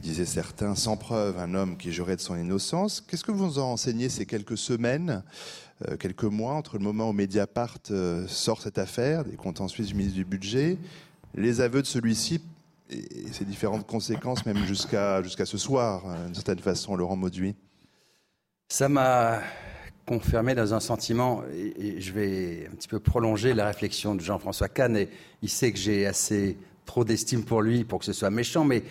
disaient 0.00 0.26
certains, 0.26 0.74
sans 0.74 0.96
preuve, 0.96 1.38
un 1.38 1.54
homme 1.54 1.76
qui 1.76 1.92
jurait 1.92 2.16
de 2.16 2.20
son 2.20 2.36
innocence. 2.36 3.00
Qu'est-ce 3.00 3.24
que 3.24 3.32
vous 3.32 3.58
en 3.58 3.72
enseignez 3.72 4.08
ces 4.08 4.26
quelques 4.26 4.58
semaines 4.58 5.22
euh, 5.22 5.61
quelques 5.98 6.24
mois 6.24 6.54
entre 6.54 6.78
le 6.78 6.84
moment 6.84 7.10
où 7.10 7.12
Mediapart 7.12 7.78
euh, 7.90 8.26
sort 8.28 8.62
cette 8.62 8.78
affaire, 8.78 9.24
des 9.24 9.36
comptes 9.36 9.60
en 9.60 9.68
Suisse 9.68 9.88
du 9.88 9.94
ministre 9.94 10.16
du 10.16 10.24
Budget, 10.24 10.78
les 11.34 11.60
aveux 11.60 11.82
de 11.82 11.86
celui-ci 11.86 12.40
et 12.90 13.32
ses 13.32 13.44
différentes 13.44 13.86
conséquences, 13.86 14.44
même 14.44 14.64
jusqu'à 14.66 15.22
jusqu'à 15.22 15.46
ce 15.46 15.56
soir, 15.56 16.02
d'une 16.26 16.34
certaine 16.34 16.58
façon, 16.58 16.94
Laurent 16.94 17.16
Mauduit. 17.16 17.54
Ça 18.68 18.88
m'a 18.88 19.40
confirmé 20.04 20.54
dans 20.54 20.74
un 20.74 20.80
sentiment, 20.80 21.42
et 21.54 22.00
je 22.00 22.12
vais 22.12 22.68
un 22.70 22.74
petit 22.74 22.88
peu 22.88 23.00
prolonger 23.00 23.54
la 23.54 23.66
réflexion 23.66 24.14
de 24.14 24.20
Jean-François 24.20 24.68
Kahn, 24.68 24.96
et 24.96 25.08
il 25.40 25.48
sait 25.48 25.72
que 25.72 25.78
j'ai 25.78 26.06
assez 26.06 26.58
trop 26.84 27.04
d'estime 27.04 27.44
pour 27.44 27.62
lui 27.62 27.84
pour 27.84 28.00
que 28.00 28.04
ce 28.04 28.12
soit 28.12 28.30
méchant, 28.30 28.64
mais 28.64 28.82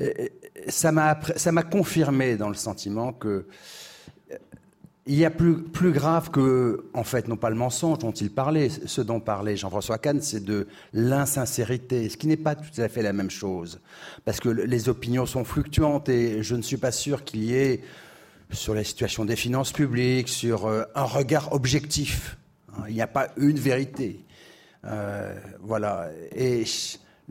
euh, 0.00 0.28
ça 0.68 0.92
m'a 0.92 1.14
confirmé 1.62 2.36
dans 2.36 2.48
le 2.48 2.54
sentiment 2.54 3.12
que 3.12 3.46
il 5.06 5.16
y 5.16 5.24
a 5.24 5.30
plus, 5.30 5.92
grave 5.92 6.30
que, 6.30 6.84
en 6.94 7.02
fait, 7.02 7.26
non 7.26 7.36
pas 7.36 7.50
le 7.50 7.56
mensonge 7.56 7.98
dont 7.98 8.12
il 8.12 8.30
parlait, 8.30 8.68
ce 8.68 9.00
dont 9.00 9.18
parlait 9.18 9.56
Jean-François 9.56 9.98
Kahn, 9.98 10.20
c'est 10.20 10.44
de 10.44 10.68
l'insincérité, 10.92 12.08
ce 12.08 12.16
qui 12.16 12.28
n'est 12.28 12.36
pas 12.36 12.54
tout 12.54 12.80
à 12.80 12.88
fait 12.88 13.02
la 13.02 13.12
même 13.12 13.30
chose. 13.30 13.80
Parce 14.24 14.38
que 14.38 14.48
les 14.48 14.88
opinions 14.88 15.26
sont 15.26 15.44
fluctuantes 15.44 16.08
et 16.08 16.42
je 16.44 16.54
ne 16.54 16.62
suis 16.62 16.76
pas 16.76 16.92
sûr 16.92 17.24
qu'il 17.24 17.42
y 17.42 17.54
ait, 17.54 17.80
sur 18.52 18.74
la 18.74 18.84
situation 18.84 19.24
des 19.24 19.34
finances 19.34 19.72
publiques, 19.72 20.28
sur 20.28 20.66
euh, 20.66 20.84
un 20.94 21.04
regard 21.04 21.52
objectif. 21.52 22.36
Hein, 22.68 22.82
il 22.88 22.94
n'y 22.94 23.02
a 23.02 23.06
pas 23.06 23.28
une 23.38 23.58
vérité. 23.58 24.24
Euh, 24.84 25.34
voilà. 25.60 26.10
Et 26.34 26.64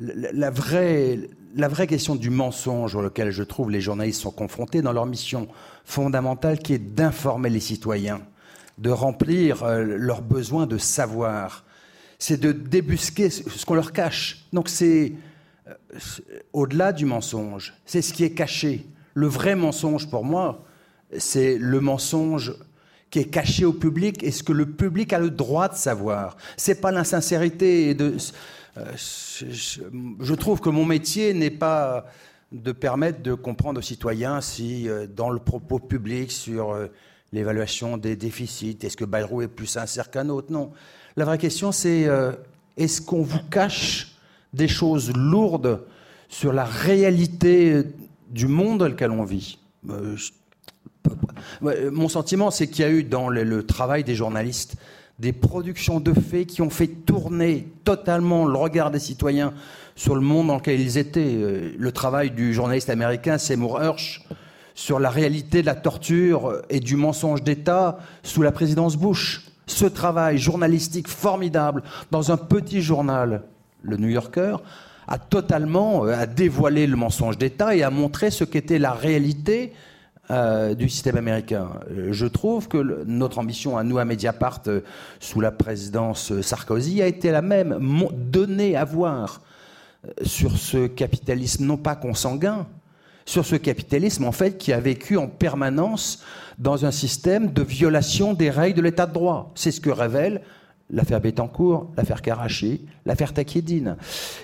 la 0.01 0.49
vraie, 0.49 1.19
la 1.55 1.67
vraie 1.67 1.87
question 1.87 2.15
du 2.15 2.29
mensonge 2.29 2.95
auquel 2.95 3.31
je 3.31 3.43
trouve 3.43 3.69
les 3.69 3.81
journalistes 3.81 4.21
sont 4.21 4.31
confrontés 4.31 4.81
dans 4.81 4.93
leur 4.93 5.05
mission 5.05 5.47
fondamentale 5.85 6.59
qui 6.59 6.73
est 6.73 6.79
d'informer 6.79 7.49
les 7.49 7.59
citoyens, 7.59 8.21
de 8.77 8.89
remplir 8.89 9.63
euh, 9.63 9.83
leurs 9.83 10.21
besoins 10.21 10.65
de 10.65 10.77
savoir, 10.77 11.65
c'est 12.19 12.39
de 12.39 12.51
débusquer 12.51 13.29
ce 13.29 13.65
qu'on 13.65 13.75
leur 13.75 13.91
cache. 13.93 14.45
Donc 14.53 14.69
c'est 14.69 15.13
euh, 15.67 15.73
au-delà 16.53 16.93
du 16.93 17.05
mensonge, 17.05 17.73
c'est 17.85 18.01
ce 18.01 18.13
qui 18.13 18.23
est 18.23 18.31
caché. 18.31 18.85
Le 19.13 19.27
vrai 19.27 19.55
mensonge 19.55 20.09
pour 20.09 20.23
moi, 20.23 20.63
c'est 21.17 21.57
le 21.57 21.79
mensonge 21.79 22.53
qui 23.09 23.19
est 23.19 23.25
caché 23.25 23.65
au 23.65 23.73
public 23.73 24.23
et 24.23 24.31
ce 24.31 24.41
que 24.41 24.53
le 24.53 24.65
public 24.65 25.11
a 25.11 25.19
le 25.19 25.29
droit 25.29 25.67
de 25.67 25.75
savoir. 25.75 26.37
C'est 26.55 26.79
pas 26.79 26.91
l'insincérité 26.91 27.93
de 27.93 28.15
euh, 28.77 28.85
je, 28.95 30.33
trouve 30.33 30.61
que 30.61 30.69
mon 30.69 30.85
métier 30.85 31.33
n'est 31.33 31.49
pas 31.49 32.05
de 32.51 32.71
permettre 32.71 33.21
de 33.21 33.33
comprendre 33.33 33.79
aux 33.79 33.83
citoyens 33.83 34.39
si, 34.41 34.87
euh, 34.87 35.07
dans 35.07 35.29
le 35.29 35.39
propos 35.39 35.79
public 35.79 36.31
sur 36.31 36.71
euh, 36.71 36.87
l'évaluation 37.33 37.97
des 37.97 38.15
déficits, 38.15 38.77
est-ce 38.81 38.95
que 38.95 39.05
Bayrou 39.05 39.41
est 39.41 39.47
plus 39.47 39.67
sincère 39.67 40.09
qu'un 40.09 40.29
autre? 40.29 40.51
Non. 40.51 40.71
La 41.17 41.25
vraie 41.25 41.37
question, 41.37 41.71
c'est 41.73 42.07
est-ce 42.77 43.01
qu'on 43.01 43.21
vous 43.21 43.43
cache 43.49 44.15
des 44.53 44.69
choses 44.69 45.11
lourdes 45.13 45.83
sur 46.29 46.53
la 46.53 46.63
réalité 46.63 47.83
du 48.29 48.47
monde 48.47 48.79
dans 48.79 48.87
lequel 48.87 49.11
on 49.11 49.25
vit? 49.25 49.59
Mon 51.61 52.07
sentiment, 52.07 52.49
c'est 52.49 52.67
qu'il 52.67 52.85
y 52.85 52.87
a 52.87 52.91
eu 52.91 53.03
dans 53.03 53.27
le 53.27 53.65
travail 53.65 54.05
des 54.05 54.15
journalistes 54.15 54.77
des 55.21 55.33
productions 55.33 55.99
de 55.99 56.13
faits 56.13 56.47
qui 56.47 56.63
ont 56.63 56.71
fait 56.71 56.87
tourner 56.87 57.67
totalement 57.83 58.45
le 58.45 58.57
regard 58.57 58.89
des 58.89 58.99
citoyens 58.99 59.53
sur 59.95 60.15
le 60.15 60.21
monde 60.21 60.47
dans 60.47 60.55
lequel 60.55 60.81
ils 60.81 60.97
étaient. 60.97 61.35
Euh, 61.35 61.75
le 61.77 61.91
travail 61.91 62.31
du 62.31 62.53
journaliste 62.55 62.89
américain 62.89 63.37
Seymour 63.37 63.81
Hersh 63.81 64.23
sur 64.73 64.99
la 64.99 65.11
réalité 65.11 65.61
de 65.61 65.67
la 65.67 65.75
torture 65.75 66.63
et 66.71 66.79
du 66.79 66.95
mensonge 66.95 67.43
d'État 67.43 67.99
sous 68.23 68.41
la 68.41 68.51
présidence 68.51 68.97
Bush. 68.97 69.45
Ce 69.67 69.85
travail 69.85 70.39
journalistique 70.39 71.07
formidable 71.07 71.83
dans 72.09 72.31
un 72.31 72.37
petit 72.37 72.81
journal, 72.81 73.43
le 73.83 73.97
New 73.97 74.09
Yorker, 74.09 74.57
a 75.07 75.19
totalement 75.19 76.05
euh, 76.05 76.15
a 76.15 76.25
dévoilé 76.25 76.87
le 76.87 76.95
mensonge 76.95 77.37
d'État 77.37 77.75
et 77.75 77.83
a 77.83 77.91
montré 77.91 78.31
ce 78.31 78.43
qu'était 78.43 78.79
la 78.79 78.93
réalité 78.93 79.71
euh, 80.31 80.75
du 80.75 80.87
système 80.87 81.17
américain. 81.17 81.71
Euh, 81.91 82.13
je 82.13 82.25
trouve 82.25 82.69
que 82.69 83.03
notre 83.05 83.37
ambition 83.37 83.77
à 83.77 83.83
nous, 83.83 83.97
à 83.97 84.05
Mediapart, 84.05 84.61
euh, 84.67 84.79
sous 85.19 85.41
la 85.41 85.51
présidence 85.51 86.39
Sarkozy, 86.41 87.01
a 87.01 87.07
été 87.07 87.31
la 87.31 87.41
même, 87.41 87.77
donner 88.13 88.77
à 88.77 88.85
voir 88.85 89.41
sur 90.23 90.57
ce 90.57 90.87
capitalisme 90.87 91.65
non 91.65 91.75
pas 91.75 91.95
consanguin, 91.95 92.65
sur 93.25 93.45
ce 93.45 93.57
capitalisme 93.57 94.23
en 94.23 94.31
fait 94.31 94.57
qui 94.57 94.71
a 94.71 94.79
vécu 94.79 95.17
en 95.17 95.27
permanence 95.27 96.23
dans 96.57 96.85
un 96.85 96.91
système 96.91 97.51
de 97.51 97.61
violation 97.61 98.33
des 98.33 98.49
règles 98.49 98.77
de 98.77 98.83
l'état 98.83 99.07
de 99.07 99.13
droit. 99.13 99.51
C'est 99.55 99.71
ce 99.71 99.81
que 99.81 99.89
révèle 99.89 100.41
l'affaire 100.91 101.21
Bettencourt, 101.21 101.91
l'affaire 101.97 102.21
Karachi, 102.21 102.85
l'affaire 103.05 103.33
Takedine. 103.33 103.97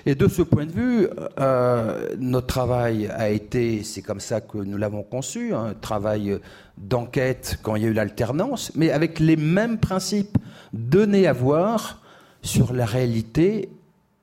Et 0.06 0.14
de 0.14 0.28
ce 0.28 0.42
point 0.42 0.66
de 0.66 0.72
vue, 0.72 1.08
euh, 1.38 2.16
notre 2.18 2.46
travail 2.46 3.08
a 3.08 3.28
été, 3.28 3.82
c'est 3.84 4.02
comme 4.02 4.20
ça 4.20 4.40
que 4.40 4.58
nous 4.58 4.78
l'avons 4.78 5.02
conçu, 5.02 5.52
un 5.54 5.74
travail 5.74 6.38
d'enquête 6.76 7.58
quand 7.62 7.76
il 7.76 7.82
y 7.82 7.86
a 7.86 7.88
eu 7.88 7.92
l'alternance, 7.92 8.72
mais 8.74 8.90
avec 8.90 9.20
les 9.20 9.36
mêmes 9.36 9.78
principes, 9.78 10.38
donner 10.72 11.26
à 11.26 11.32
voir 11.32 12.00
sur 12.42 12.72
la 12.72 12.86
réalité 12.86 13.70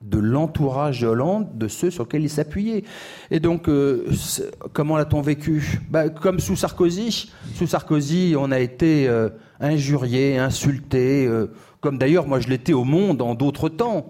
de 0.02 0.18
l'entourage 0.18 1.00
de 1.00 1.06
Hollande, 1.06 1.48
de 1.56 1.68
ceux 1.68 1.90
sur 1.90 2.04
lesquels 2.04 2.22
il 2.22 2.30
s'appuyait. 2.30 2.84
Et 3.30 3.40
donc, 3.40 3.68
euh, 3.68 4.06
comment 4.72 4.96
l'a-t-on 4.96 5.20
vécu? 5.20 5.80
Bah, 5.90 6.08
Comme 6.08 6.38
sous 6.38 6.56
Sarkozy. 6.56 7.32
Sous 7.54 7.66
Sarkozy, 7.66 8.34
on 8.38 8.52
a 8.52 8.60
été 8.60 9.08
euh, 9.08 9.30
injurié, 9.58 10.38
insulté, 10.38 11.28
comme 11.86 11.98
d'ailleurs 11.98 12.26
moi 12.26 12.40
je 12.40 12.48
l'étais 12.48 12.72
au 12.72 12.82
monde 12.82 13.22
en 13.22 13.36
d'autres 13.36 13.68
temps. 13.68 14.08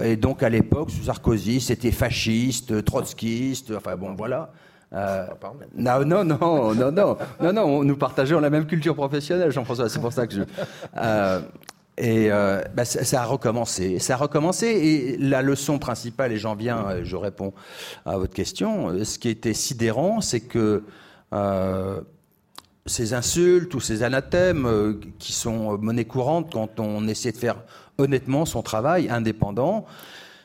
Et 0.00 0.16
donc 0.16 0.42
à 0.42 0.48
l'époque, 0.48 0.90
sous 0.90 1.02
Sarkozy, 1.02 1.60
c'était 1.60 1.90
fasciste, 1.90 2.82
trotskiste, 2.82 3.74
enfin 3.76 3.94
bon 3.94 4.14
voilà. 4.14 4.50
Euh, 4.94 5.26
non, 5.76 6.02
non, 6.06 6.24
non, 6.24 6.74
non, 6.74 6.90
non, 6.90 7.16
non, 7.42 7.52
non, 7.52 7.84
nous 7.84 7.96
partageons 7.96 8.40
la 8.40 8.48
même 8.48 8.64
culture 8.64 8.94
professionnelle, 8.94 9.50
Jean-François, 9.52 9.90
c'est 9.90 10.00
pour 10.00 10.14
ça 10.14 10.26
que 10.26 10.34
je... 10.34 10.40
Euh, 10.96 11.40
et 11.98 12.32
euh, 12.32 12.62
bah, 12.74 12.86
ça, 12.86 13.20
a 13.20 13.26
recommencé. 13.26 13.98
Ça 13.98 14.14
a 14.14 14.16
recommencé. 14.16 14.66
Et 14.68 15.16
la 15.18 15.42
leçon 15.42 15.78
principale, 15.78 16.32
et 16.32 16.38
j'en 16.38 16.54
viens, 16.54 17.02
je 17.02 17.16
réponds 17.16 17.52
à 18.06 18.16
votre 18.16 18.32
question, 18.32 19.04
ce 19.04 19.18
qui 19.18 19.28
était 19.28 19.52
sidérant, 19.52 20.22
c'est 20.22 20.40
que 20.40 20.82
ces 22.90 23.14
insultes 23.14 23.74
ou 23.74 23.80
ces 23.80 24.02
anathèmes 24.02 24.66
euh, 24.66 25.00
qui 25.18 25.32
sont 25.32 25.78
monnaie 25.78 26.04
courante 26.04 26.52
quand 26.52 26.80
on 26.80 27.06
essaie 27.08 27.32
de 27.32 27.36
faire 27.36 27.56
honnêtement 27.98 28.44
son 28.44 28.62
travail 28.62 29.08
indépendant. 29.08 29.86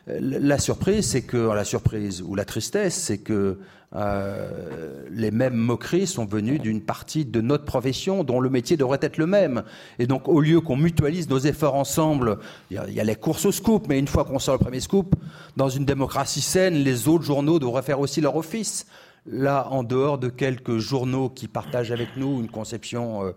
Euh, 0.07 0.19
la 0.21 0.59
surprise, 0.59 1.07
c'est 1.07 1.23
que 1.23 1.37
la 1.37 1.63
surprise 1.63 2.21
ou 2.21 2.35
la 2.35 2.45
tristesse, 2.45 2.95
c'est 2.95 3.17
que 3.17 3.57
euh, 3.95 5.03
les 5.09 5.31
mêmes 5.31 5.55
moqueries 5.55 6.05
sont 6.05 6.25
venues 6.25 6.59
d'une 6.59 6.81
partie 6.81 7.23
de 7.23 7.39
notre 7.41 7.63
profession 7.63 8.23
dont 8.23 8.39
le 8.39 8.49
métier 8.49 8.77
devrait 8.77 8.99
être 9.01 9.17
le 9.17 9.25
même. 9.25 9.63
Et 9.99 10.05
donc, 10.05 10.27
au 10.27 10.41
lieu 10.41 10.59
qu'on 10.59 10.75
mutualise 10.75 11.29
nos 11.29 11.39
efforts 11.39 11.75
ensemble, 11.75 12.39
il 12.71 12.77
y, 12.89 12.99
a 12.99 13.03
les 13.03 13.15
courses 13.15 13.45
au 13.45 13.51
scoop, 13.51 13.87
mais 13.87 13.97
une 13.97 14.07
fois 14.07 14.25
qu'on 14.25 14.39
sort 14.39 14.55
le 14.55 14.59
premier 14.59 14.81
scoop, 14.81 15.15
dans 15.55 15.69
une 15.69 15.85
démocratie 15.85 16.41
saine, 16.41 16.75
les 16.75 17.07
autres 17.07 17.23
journaux 17.23 17.57
devraient 17.57 17.83
faire 17.83 18.01
aussi 18.01 18.21
leur 18.21 18.35
office 18.35 18.85
là, 19.25 19.67
en 19.69 19.83
dehors 19.83 20.17
de 20.17 20.29
quelques 20.29 20.77
journaux 20.77 21.29
qui 21.29 21.47
partagent 21.47 21.91
avec 21.91 22.17
nous 22.17 22.39
une 22.39 22.49
conception, 22.49 23.25
euh, 23.25 23.31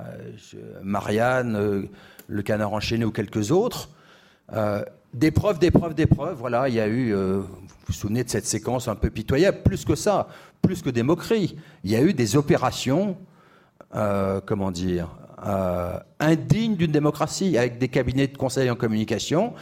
euh, 0.00 0.32
Marianne, 0.82 1.56
euh, 1.56 1.82
Le 2.26 2.42
Canard 2.42 2.72
enchaîné 2.72 3.04
ou 3.04 3.10
quelques 3.10 3.50
autres, 3.50 3.90
des 5.14 5.30
preuves, 5.30 5.58
des 5.58 5.70
preuves, 5.70 5.94
des 5.94 6.06
preuves. 6.06 6.36
Voilà, 6.38 6.68
il 6.68 6.74
y 6.74 6.80
a 6.80 6.88
eu, 6.88 7.12
vous 7.14 7.46
vous 7.86 7.92
souvenez 7.92 8.24
de 8.24 8.30
cette 8.30 8.46
séquence 8.46 8.88
un 8.88 8.94
peu 8.94 9.10
pitoyable, 9.10 9.58
plus 9.62 9.84
que 9.84 9.94
ça, 9.94 10.28
plus 10.62 10.82
que 10.82 10.90
des 10.90 11.02
moqueries. 11.02 11.56
Il 11.84 11.90
y 11.90 11.96
a 11.96 12.02
eu 12.02 12.14
des 12.14 12.36
opérations, 12.36 13.16
comment 13.92 14.70
dire, 14.70 15.08
indignes 16.18 16.76
d'une 16.76 16.92
démocratie, 16.92 17.56
avec 17.58 17.78
des 17.78 17.88
cabinets 17.88 18.26
de 18.26 18.36
conseil 18.36 18.70
en 18.70 18.76
communication 18.76 19.54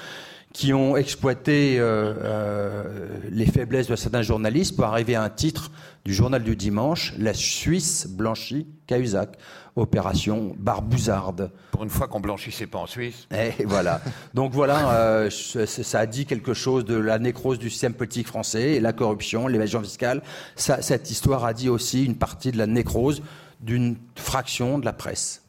qui 0.57 0.73
ont 0.73 0.97
exploité 0.97 1.79
euh, 1.79 2.15
euh, 2.25 3.09
les 3.31 3.45
faiblesses 3.45 3.89
de 3.89 3.95
certains 3.95 4.23
journalistes 4.23 4.75
pour 4.75 4.87
arriver 4.87 5.15
à 5.15 5.23
un 5.23 5.29
titre 5.29 5.71
du 6.07 6.15
journal 6.15 6.43
du 6.43 6.57
dimanche, 6.57 7.13
La 7.19 7.35
Suisse 7.35 8.07
blanchie 8.09 8.67
Cahuzac, 8.87 9.37
opération 9.77 10.57
barbouzarde. 10.59 11.51
Pour 11.73 11.85
une 11.85 11.91
fois 11.91 12.09
qu'on 12.09 12.21
blanchissait 12.21 12.67
pas 12.67 12.79
en 12.79 12.87
Suisse. 12.87 13.29
Et 13.33 13.67
voilà. 13.67 14.01
Donc 14.33 14.53
voilà, 14.53 14.93
euh, 14.93 15.29
ça 15.29 16.01
a 16.01 16.07
dit 16.07 16.25
quelque 16.25 16.55
chose 16.55 16.87
de 16.87 16.97
la 16.97 17.19
nécrose 17.19 17.59
du 17.59 17.69
système 17.69 17.93
politique 17.93 18.27
français, 18.27 18.81
la 18.81 18.95
corruption, 18.95 19.49
l'évasion 19.49 19.83
fiscale. 19.83 20.23
Ça, 20.55 20.81
cette 20.81 21.11
histoire 21.11 21.45
a 21.45 21.53
dit 21.53 21.69
aussi 21.69 22.03
une 22.03 22.17
partie 22.17 22.51
de 22.51 22.57
la 22.57 22.67
nécrose 22.67 23.23
d'une 23.61 23.97
fraction 24.15 24.79
de 24.79 24.87
la 24.87 24.95
presse. 24.95 25.46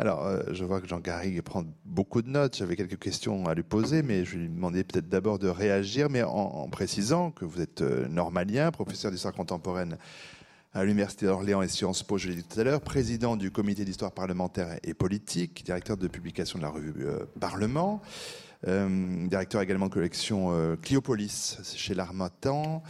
Alors, 0.00 0.24
euh, 0.24 0.42
je 0.52 0.64
vois 0.64 0.80
que 0.80 0.86
Jean 0.86 1.00
Garrigue 1.00 1.42
prend 1.42 1.64
beaucoup 1.84 2.22
de 2.22 2.28
notes. 2.28 2.56
J'avais 2.56 2.76
quelques 2.76 3.00
questions 3.00 3.46
à 3.46 3.54
lui 3.54 3.64
poser, 3.64 4.02
mais 4.02 4.24
je 4.24 4.38
lui 4.38 4.48
demandais 4.48 4.84
peut-être 4.84 5.08
d'abord 5.08 5.40
de 5.40 5.48
réagir, 5.48 6.08
mais 6.08 6.22
en, 6.22 6.68
précisant 6.68 7.32
que 7.32 7.44
vous 7.44 7.60
êtes 7.60 7.82
euh, 7.82 8.06
normalien, 8.06 8.70
professeur 8.70 9.10
d'histoire 9.10 9.34
contemporaine 9.34 9.98
à 10.72 10.84
l'Université 10.84 11.26
d'Orléans 11.26 11.62
et 11.62 11.68
Sciences 11.68 12.04
Po, 12.04 12.16
je 12.16 12.28
l'ai 12.28 12.36
dit 12.36 12.44
tout 12.44 12.60
à 12.60 12.62
l'heure, 12.62 12.80
président 12.80 13.34
du 13.34 13.50
comité 13.50 13.84
d'histoire 13.84 14.12
parlementaire 14.12 14.78
et 14.84 14.94
politique, 14.94 15.64
directeur 15.64 15.96
de 15.96 16.06
publication 16.06 16.60
de 16.60 16.62
la 16.62 16.70
revue 16.70 16.94
euh, 17.00 17.24
Parlement. 17.40 18.00
Directeur 18.66 19.60
également 19.62 19.86
de 19.86 19.92
collection 19.92 20.76
Cliopolis 20.82 21.58
chez 21.76 21.94
l'Armatan. 21.94 22.82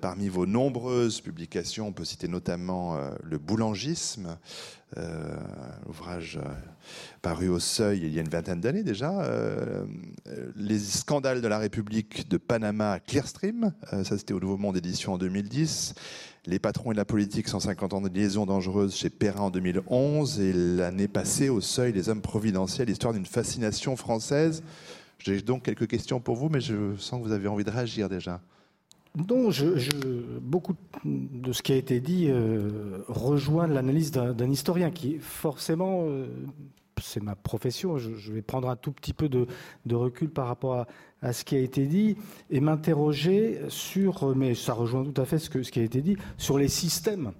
parmi 0.00 0.28
vos 0.28 0.46
nombreuses 0.46 1.20
publications, 1.20 1.88
on 1.88 1.92
peut 1.92 2.04
citer 2.04 2.28
notamment 2.28 2.96
Le 3.22 3.38
boulangisme, 3.38 4.38
ouvrage 5.88 6.38
paru 7.22 7.48
au 7.48 7.58
seuil 7.58 8.00
il 8.02 8.14
y 8.14 8.18
a 8.18 8.20
une 8.20 8.28
vingtaine 8.28 8.60
d'années 8.60 8.84
déjà. 8.84 9.28
les 10.56 10.78
scandales 10.78 11.40
de 11.40 11.48
la 11.48 11.58
République 11.58 12.28
de 12.28 12.36
Panama 12.36 13.00
Clearstream, 13.00 13.72
ça 13.90 14.16
c'était 14.16 14.34
au 14.34 14.40
Nouveau 14.40 14.58
Monde 14.58 14.76
édition 14.76 15.14
en 15.14 15.18
2010. 15.18 15.94
Les 16.46 16.58
patrons 16.58 16.90
et 16.90 16.94
la 16.94 17.04
politique, 17.04 17.48
150 17.48 17.92
ans 17.92 18.00
de 18.00 18.08
liaison 18.08 18.46
dangereuse 18.46 18.94
chez 18.96 19.10
Perrin 19.10 19.42
en 19.42 19.50
2011. 19.50 20.40
Et 20.40 20.54
l'année 20.54 21.06
passée, 21.06 21.50
au 21.50 21.60
seuil, 21.60 21.92
les 21.92 22.08
hommes 22.08 22.22
providentiels, 22.22 22.88
histoire 22.88 23.12
d'une 23.12 23.26
fascination 23.26 23.94
française. 23.94 24.62
J'ai 25.20 25.40
donc 25.42 25.62
quelques 25.62 25.86
questions 25.86 26.18
pour 26.18 26.36
vous, 26.36 26.48
mais 26.48 26.60
je 26.60 26.96
sens 26.96 27.20
que 27.20 27.26
vous 27.26 27.32
avez 27.32 27.46
envie 27.46 27.64
de 27.64 27.70
réagir 27.70 28.08
déjà. 28.08 28.40
Non, 29.28 29.50
je, 29.50 29.64
beaucoup 30.40 30.74
de 31.04 31.52
ce 31.52 31.62
qui 31.62 31.72
a 31.72 31.76
été 31.76 32.00
dit 32.00 32.28
euh, 32.28 32.98
rejoint 33.08 33.66
l'analyse 33.66 34.12
d'un 34.12 34.50
historien 34.50 34.90
qui, 34.90 35.18
forcément, 35.18 36.04
euh, 36.06 36.26
c'est 37.02 37.22
ma 37.22 37.34
profession, 37.34 37.98
je, 37.98 38.32
vais 38.32 38.42
prendre 38.42 38.70
un 38.70 38.76
tout 38.76 38.92
petit 38.92 39.12
peu 39.12 39.28
de, 39.28 39.46
recul 39.90 40.30
par 40.30 40.46
rapport 40.46 40.86
à, 41.22 41.32
ce 41.32 41.44
qui 41.44 41.56
a 41.56 41.58
été 41.58 41.86
dit 41.86 42.16
et 42.50 42.60
m'interroger 42.60 43.60
sur, 43.68 44.34
mais 44.36 44.54
ça 44.54 44.74
rejoint 44.74 45.04
tout 45.04 45.20
à 45.20 45.24
fait 45.24 45.38
ce 45.38 45.50
qui 45.50 45.80
a 45.80 45.82
été 45.82 46.02
dit, 46.02 46.16
sur 46.38 46.56
les 46.56 46.68
systèmes 46.68 47.32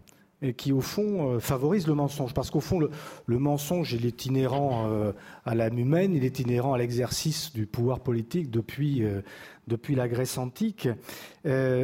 qui, 0.56 0.72
au 0.72 0.80
fond, 0.80 1.34
euh, 1.34 1.38
favorisent 1.38 1.86
le 1.86 1.94
mensonge. 1.94 2.34
Parce 2.34 2.50
qu'au 2.50 2.60
fond, 2.60 2.80
le, 2.80 3.38
mensonge, 3.38 3.92
il 3.92 4.06
est 4.06 4.26
inhérent 4.26 4.88
euh, 4.88 5.12
à 5.44 5.54
l'âme 5.54 5.78
humaine, 5.78 6.14
il 6.14 6.24
est 6.24 6.40
inhérent 6.40 6.74
à 6.74 6.78
l'exercice 6.78 7.52
du 7.52 7.66
pouvoir 7.66 8.00
politique 8.00 8.50
depuis, 8.50 9.04
euh, 9.04 9.20
depuis 9.68 9.94
la 9.94 10.08
Grèce 10.08 10.38
antique. 10.38 10.88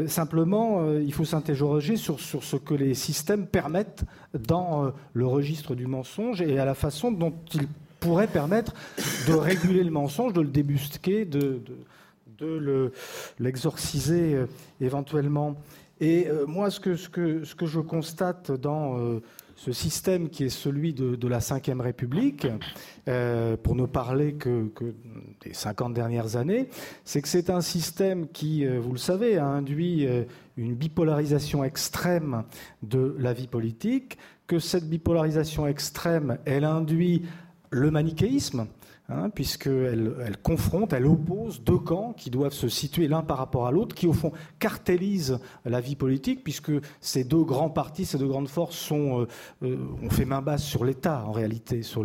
simplement, 0.07 0.93
il 0.99 1.13
faut 1.13 1.25
s'interroger 1.25 1.97
sur, 1.97 2.19
sur, 2.21 2.43
ce 2.43 2.57
que 2.57 2.75
les 2.75 2.95
systèmes 2.95 3.47
permettent 3.47 4.05
dans 4.35 4.93
le 5.13 5.27
registre 5.27 5.75
du 5.75 5.87
mensonge 5.87 6.43
et 6.43 6.59
à 6.59 6.65
la 6.65 6.75
façon 6.75 7.13
dont 7.13 7.33
ils 7.55 7.69
pourrait 8.01 8.27
permettre 8.27 8.73
de 9.27 9.33
réguler 9.33 9.83
le 9.83 9.91
mensonge, 9.91 10.33
de 10.33 10.41
le 10.41 10.49
débusquer, 10.49 11.25
de, 11.25 11.61
de, 12.39 12.93
l'exorciser 13.39 14.35
euh, 14.35 14.47
éventuellement. 14.81 15.57
Et 16.01 16.29
euh, 16.29 16.47
moi, 16.47 16.71
ce 16.71 16.81
que, 16.81 16.95
je 16.95 17.81
constate 17.81 18.53
dans 18.53 18.99
euh, 18.99 19.21
ce 19.57 19.73
système 19.73 20.29
qui 20.29 20.45
est 20.45 20.51
celui 20.51 20.93
de, 20.93 21.29
la 21.29 21.39
Ve 21.39 21.81
République, 21.81 22.47
pour 23.63 23.75
ne 23.75 23.87
parler 23.87 24.35
que, 24.35 24.69
que, 24.75 24.95
des 25.43 25.55
50 25.55 25.95
dernières 25.95 26.37
années, 26.37 26.69
c'est 27.05 27.23
que 27.23 27.29
c'est 27.29 27.49
un 27.49 27.63
système 27.63 28.29
qui, 28.29 28.67
vous 28.67 28.93
le 28.93 28.99
savez, 28.99 29.39
a 29.39 29.47
induit 29.47 30.07
une 30.59 30.75
bipolarisation 30.75 31.65
extrême 31.65 32.45
de 32.83 33.17
la 33.19 33.33
vie 33.33 33.49
politique, 33.49 34.19
que 34.47 34.59
cette 34.59 34.89
bipolarisation 34.89 35.67
extrême, 35.67 36.39
elle 36.45 36.65
induit 36.65 37.23
le 37.71 37.91
manichéisme, 37.91 38.67
hein, 39.09 39.31
puisqu'elle 39.31 40.15
elle 40.25 40.37
confronte, 40.39 40.93
elle 40.93 41.07
oppose 41.07 41.63
deux 41.63 41.79
camps 41.79 42.13
qui 42.13 42.31
doivent 42.31 42.53
se 42.53 42.69
situer 42.69 43.09
l'un 43.09 43.23
par 43.23 43.39
rapport 43.39 43.67
à 43.67 43.71
l'autre, 43.71 43.95
qui 43.95 44.07
au 44.07 44.13
fond 44.13 44.33
cartélisent 44.59 45.39
la 45.65 45.81
vie 45.81 45.97
politique, 45.97 46.43
puisque 46.43 46.73
ces 47.01 47.25
deux 47.25 47.45
grands 47.45 47.71
partis, 47.71 48.05
ces 48.05 48.19
deux 48.19 48.29
grandes 48.29 48.49
forces 48.49 48.93
euh, 48.93 49.27
euh, 49.63 49.77
ont 50.03 50.11
fait 50.11 50.25
main 50.25 50.43
basse 50.43 50.65
sur 50.65 50.85
l'État 50.85 51.25
en 51.27 51.33
réalité, 51.33 51.83
sur 51.83 52.05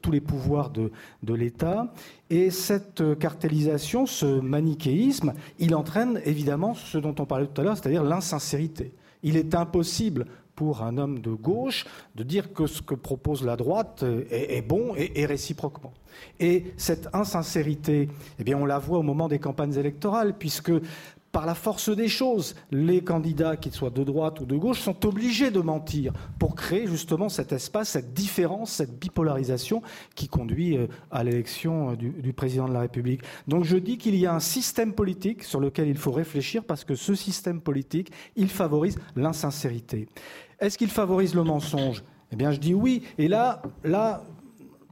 tous 0.00 0.10
les 0.10 0.20
pouvoirs 0.20 0.70
de, 0.70 0.90
de 1.22 1.34
l'État. 1.34 1.92
Et 2.30 2.50
cette 2.50 3.18
cartélisation, 3.18 4.06
ce 4.06 4.40
manichéisme, 4.40 5.32
il 5.58 5.74
entraîne 5.74 6.20
évidemment 6.24 6.74
ce 6.74 6.98
dont 6.98 7.14
on 7.18 7.24
parlait 7.24 7.46
tout 7.46 7.60
à 7.60 7.64
l'heure, 7.64 7.76
c'est-à-dire 7.76 8.04
l'insincérité. 8.04 8.92
Il 9.22 9.36
est 9.36 9.54
impossible 9.54 10.26
pour 10.58 10.82
un 10.82 10.98
homme 10.98 11.20
de 11.20 11.30
gauche 11.30 11.86
de 12.16 12.24
dire 12.24 12.52
que 12.52 12.66
ce 12.66 12.82
que 12.82 12.96
propose 12.96 13.44
la 13.44 13.54
droite 13.54 14.04
est, 14.28 14.60
bon 14.60 14.92
et, 14.96 15.24
réciproquement. 15.24 15.92
Et 16.40 16.72
cette 16.76 17.08
insincérité, 17.12 18.08
eh 18.40 18.42
bien, 18.42 18.58
on 18.58 18.66
la 18.66 18.80
voit 18.80 18.98
au 18.98 19.04
moment 19.04 19.28
des 19.28 19.38
campagnes 19.38 19.76
électorales, 19.76 20.36
puisque 20.36 20.72
par 21.32 21.46
la 21.46 21.54
force 21.54 21.90
des 21.90 22.08
choses, 22.08 22.56
les 22.70 23.02
candidats, 23.02 23.56
qu'ils 23.56 23.72
soient 23.72 23.90
de 23.90 24.02
droite 24.02 24.40
ou 24.40 24.46
de 24.46 24.56
gauche, 24.56 24.80
sont 24.80 25.06
obligés 25.06 25.50
de 25.50 25.60
mentir 25.60 26.12
pour 26.38 26.54
créer 26.54 26.86
justement 26.86 27.28
cet 27.28 27.52
espace, 27.52 27.90
cette 27.90 28.14
différence, 28.14 28.72
cette 28.72 28.98
bipolarisation 28.98 29.82
qui 30.14 30.28
conduit 30.28 30.76
euh, 30.76 30.86
à 31.10 31.22
l'élection 31.24 31.92
euh, 31.92 31.96
du, 31.96 32.32
président 32.32 32.66
de 32.66 32.72
la 32.72 32.80
République. 32.80 33.22
Donc 33.46 33.64
je 33.64 33.76
dis 33.76 33.98
qu'il 33.98 34.16
y 34.16 34.26
a 34.26 34.34
un 34.34 34.40
système 34.40 34.94
politique 34.94 35.44
sur 35.44 35.60
lequel 35.60 35.88
il 35.88 35.98
faut 35.98 36.12
réfléchir 36.12 36.64
parce 36.64 36.84
que 36.84 36.94
ce 36.94 37.14
système 37.14 37.60
politique, 37.60 38.10
il 38.36 38.48
favorise 38.48 38.98
l'insincérité. 39.14 40.08
Est-ce 40.60 40.76
qu'il 40.78 40.90
favorise 40.90 41.34
le 41.34 41.44
mensonge? 41.44 42.02
Eh 42.32 42.36
bien, 42.36 42.52
je 42.52 42.58
dis 42.58 42.74
oui. 42.74 43.02
Et 43.16 43.28
là, 43.28 43.62
là 43.84 44.22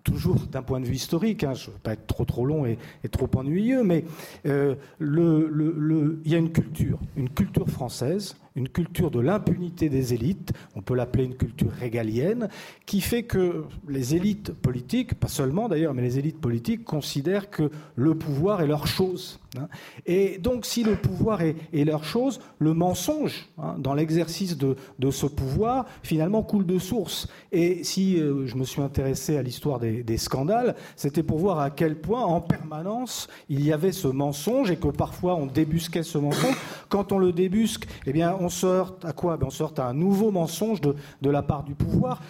toujours 0.05 0.37
d'un 0.37 0.63
point 0.63 0.79
de 0.79 0.87
vue 0.87 0.95
historique, 0.95 1.43
hein, 1.43 1.55
je 1.55 1.69
ne 1.69 1.75
veux 1.75 1.81
pas 1.81 1.95
être 1.95 2.07
trop 2.07 2.25
trop 2.25 2.47
long 2.47 2.65
et, 2.65 2.79
trop 3.11 3.29
ennuyeux, 3.35 3.83
mais 3.83 4.05
euh, 4.47 4.77
il 5.01 6.31
y 6.31 6.35
a 6.35 6.39
une 6.39 6.53
culture, 6.53 7.01
une 7.17 7.29
culture 7.29 7.69
française 7.69 8.37
une 8.57 8.69
culture 8.69 9.11
de 9.11 9.21
l'impunité 9.21 9.89
des 9.89 10.15
élites, 10.15 10.53
on 10.75 10.81
peut 10.81 10.95
l'appeler 10.95 11.25
une 11.25 11.37
culture 11.37 11.71
régalienne, 11.71 12.49
qui 12.87 13.01
fait 13.01 13.23
que 13.23 13.65
les 13.89 14.15
élites 14.15 14.53
politiques, 14.53 15.15
pas 15.15 15.29
seulement 15.29 15.69
d'ailleurs, 15.69 15.95
mais 15.95 16.03
les 16.03 16.19
élites 16.19 16.41
politiques 16.41 16.85
considèrent 16.85 17.51
que 17.51 17.71
le 17.95 18.15
pouvoir 18.15 18.63
est 18.63 18.67
leur 18.67 18.87
chose. 18.87 19.39
Hein. 19.59 19.69
Et 20.07 20.39
donc 20.39 20.65
si 20.67 20.83
le 20.83 20.97
pouvoir 20.97 21.43
est, 21.43 21.57
leur 21.73 22.05
chose, 22.05 22.41
le 22.59 22.75
mensonge 22.75 23.49
hein, 23.59 23.77
dans 23.79 23.95
l'exercice 23.95 24.57
de, 24.57 24.77
ce 25.11 25.27
pouvoir 25.27 25.87
finalement 26.03 26.43
coule 26.43 26.67
de 26.67 26.79
source. 26.79 27.29
Et 27.53 27.85
si 27.85 28.19
euh, 28.19 28.47
je 28.47 28.57
me 28.57 28.65
suis 28.65 28.83
intéressé 28.83 29.37
à 29.37 29.43
l'histoire 29.43 29.79
des, 29.79 30.03
des 30.03 30.17
scandales, 30.17 30.75
c'était 30.97 31.23
pour 31.23 31.39
voir 31.39 31.61
à 31.61 31.71
quel 31.71 31.97
point 31.97 32.25
en 32.25 32.41
permanence 32.41 33.29
il 33.49 33.65
y 33.65 33.73
avait 33.73 33.93
ce 33.93 34.09
mensonge 34.09 34.71
et 34.71 34.77
que 34.77 34.89
parfois 34.89 35.37
on 35.37 35.47
débusquait 35.47 36.03
ce 36.03 36.19
mensonge. 36.19 36.57
Quand 36.89 37.13
on 37.13 37.19
le 37.19 37.33
débusque, 37.33 37.87
eh 38.07 38.13
bien 38.13 38.37
on 38.41 38.46
sort 38.49 38.97
à 39.03 39.13
quoi 39.13 39.37
ben, 39.37 39.47
On 39.47 39.51
sort 39.51 39.75
à 39.79 39.89
un 39.89 39.95
nouveau 39.95 40.31
mensonge 40.31 40.81
de, 40.81 40.95
de 41.23 41.31
la 41.31 41.43
part 41.43 41.65
du 41.65 41.75
pouvoir. 41.75 42.21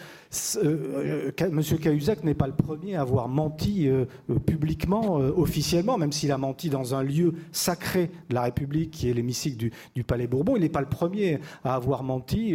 Euh, 0.57 1.31
euh, 1.40 1.50
Monsieur 1.50 1.79
Cahuzac 1.79 2.24
n'est 2.24 2.35
pas 2.35 2.46
le 2.46 2.52
premier 2.52 2.96
à 2.96 3.02
avoir 3.02 3.29
menti 3.29 3.88
euh, 3.88 4.05
publiquement, 4.44 5.14
officiellement, 5.14 5.98
même 5.98 6.12
s'il 6.12 6.33
a 6.33 6.38
menti 6.38 6.68
dans 6.68 6.94
un 6.94 7.02
lieu 7.02 7.35
sacré 7.52 8.11
de 8.29 8.35
la 8.35 8.42
République, 8.42 8.90
qui 8.90 9.09
est 9.09 9.14
l'hémicycle 9.14 9.57
du, 9.57 9.72
du, 9.94 10.05
Palais 10.05 10.26
Bourbon. 10.26 10.57
Il 10.57 10.62
n'est 10.62 10.68
pas 10.68 10.81
le 10.81 10.88
premier 10.88 11.40
à 11.64 11.74
avoir 11.74 12.02
menti 12.02 12.55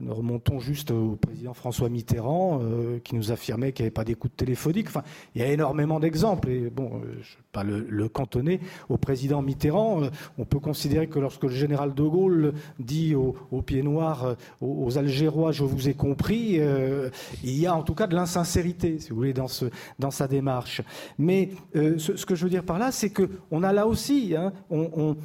nous 0.00 0.14
remontons 0.14 0.60
juste 0.60 0.90
au 0.90 1.16
président 1.16 1.52
François 1.52 1.88
Mitterrand 1.90 2.60
euh, 2.62 2.98
qui 3.00 3.14
nous 3.14 3.32
affirmait 3.32 3.72
qu'il 3.72 3.84
n'y 3.84 3.88
avait 3.88 3.94
pas 3.94 4.04
d'écoute 4.04 4.32
téléphonique. 4.34 4.86
Enfin, 4.88 5.02
il 5.34 5.42
y 5.42 5.44
a 5.44 5.52
énormément 5.52 6.00
d'exemples. 6.00 6.48
Bon, 6.70 7.02
euh, 7.04 7.20
pas 7.52 7.64
le, 7.64 8.08
cantonner 8.08 8.60
au 8.88 8.96
président 8.96 9.42
Mitterrand. 9.42 10.02
Euh, 10.02 10.10
on 10.38 10.44
peut 10.44 10.58
considérer 10.58 11.08
que 11.08 11.18
lorsque 11.18 11.44
le 11.44 11.50
général 11.50 11.94
de 11.94 12.02
Gaulle 12.02 12.54
dit 12.78 13.14
aux, 13.14 13.62
pieds 13.62 13.82
noirs, 13.82 14.36
aux, 14.60 14.98
Algérois, 14.98 15.52
je 15.52 15.64
vous 15.64 15.88
ai 15.88 15.94
compris, 15.94 16.60
il 17.44 17.58
y 17.58 17.66
a 17.66 17.74
en 17.74 17.82
tout 17.82 17.94
cas 17.94 18.06
de 18.06 18.14
l'insincérité, 18.14 18.98
si 18.98 19.10
vous 19.10 19.16
voulez, 19.16 19.34
dans, 19.34 20.10
sa 20.10 20.28
démarche. 20.28 20.82
Mais 21.18 21.50
ce, 21.74 22.24
que 22.24 22.34
je 22.34 22.44
veux 22.44 22.50
dire 22.50 22.64
par 22.64 22.78
là, 22.78 22.90
c'est 22.90 23.10
qu'on 23.10 23.62
a 23.62 23.72
là 23.72 23.86
aussi, 23.86 24.34
hein, 24.36 24.52
on, 24.70 25.16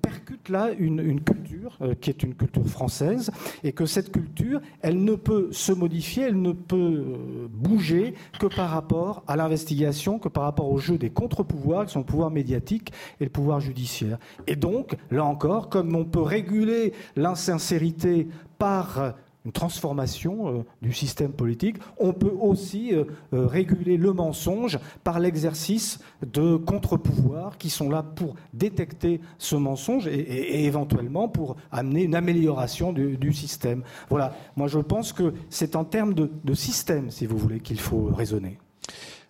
percute 0.00 0.48
là 0.48 0.70
une, 0.78 1.20
culture 1.20 1.78
qui 2.00 2.10
est 2.10 2.22
une 2.22 2.34
culture 2.34 2.66
française. 2.66 3.30
Et 3.64 3.72
que 3.72 3.86
cette 3.86 4.12
culture, 4.12 4.60
elle 4.82 5.02
ne 5.02 5.14
peut 5.14 5.48
se 5.52 5.72
modifier, 5.72 6.24
elle 6.24 6.40
ne 6.40 6.52
peut 6.52 6.76
euh, 6.76 7.48
bouger 7.50 8.14
que 8.38 8.46
par 8.46 8.70
rapport 8.70 9.22
à 9.26 9.36
l'investigation, 9.36 10.18
que 10.18 10.28
par 10.28 10.44
rapport 10.44 10.70
au 10.70 10.78
jeu 10.78 10.98
des 10.98 11.10
contre-pouvoirs, 11.20 11.86
qui 11.86 11.92
sont 11.92 12.00
le 12.00 12.04
pouvoir 12.06 12.30
médiatique 12.30 12.92
et 13.20 13.24
le 13.24 13.30
pouvoir 13.30 13.60
judiciaire. 13.60 14.18
Et 14.46 14.56
donc, 14.56 14.96
là 15.10 15.24
encore, 15.24 15.68
comme 15.68 15.94
on 15.94 16.04
peut 16.04 16.22
réguler 16.22 16.92
l'insincérité 17.16 18.28
par 18.58 19.14
une 19.44 19.52
transformation 19.52 20.58
euh, 20.58 20.62
du 20.82 20.92
système 20.92 21.32
politique. 21.32 21.76
On 21.98 22.12
peut 22.12 22.34
aussi 22.38 22.94
euh, 22.94 23.04
euh, 23.32 23.46
réguler 23.46 23.96
le 23.96 24.12
mensonge 24.12 24.78
par 25.02 25.18
l'exercice 25.18 25.98
de 26.22 26.56
contre-pouvoirs 26.56 27.56
qui 27.56 27.70
sont 27.70 27.88
là 27.88 28.02
pour 28.02 28.34
détecter 28.52 29.20
ce 29.38 29.56
mensonge 29.56 30.06
et, 30.06 30.66
éventuellement 30.66 31.28
pour 31.28 31.56
amener 31.72 32.02
une 32.02 32.14
amélioration 32.14 32.92
du, 32.92 33.32
système. 33.32 33.82
Voilà, 34.08 34.34
moi 34.56 34.66
je 34.66 34.78
pense 34.78 35.12
que 35.12 35.32
c'est 35.48 35.76
en 35.76 35.84
termes 35.84 36.14
de 36.14 36.54
système, 36.54 37.10
si 37.10 37.26
vous 37.26 37.38
voulez, 37.38 37.60
qu'il 37.60 37.80
faut 37.80 38.10
raisonner. 38.12 38.58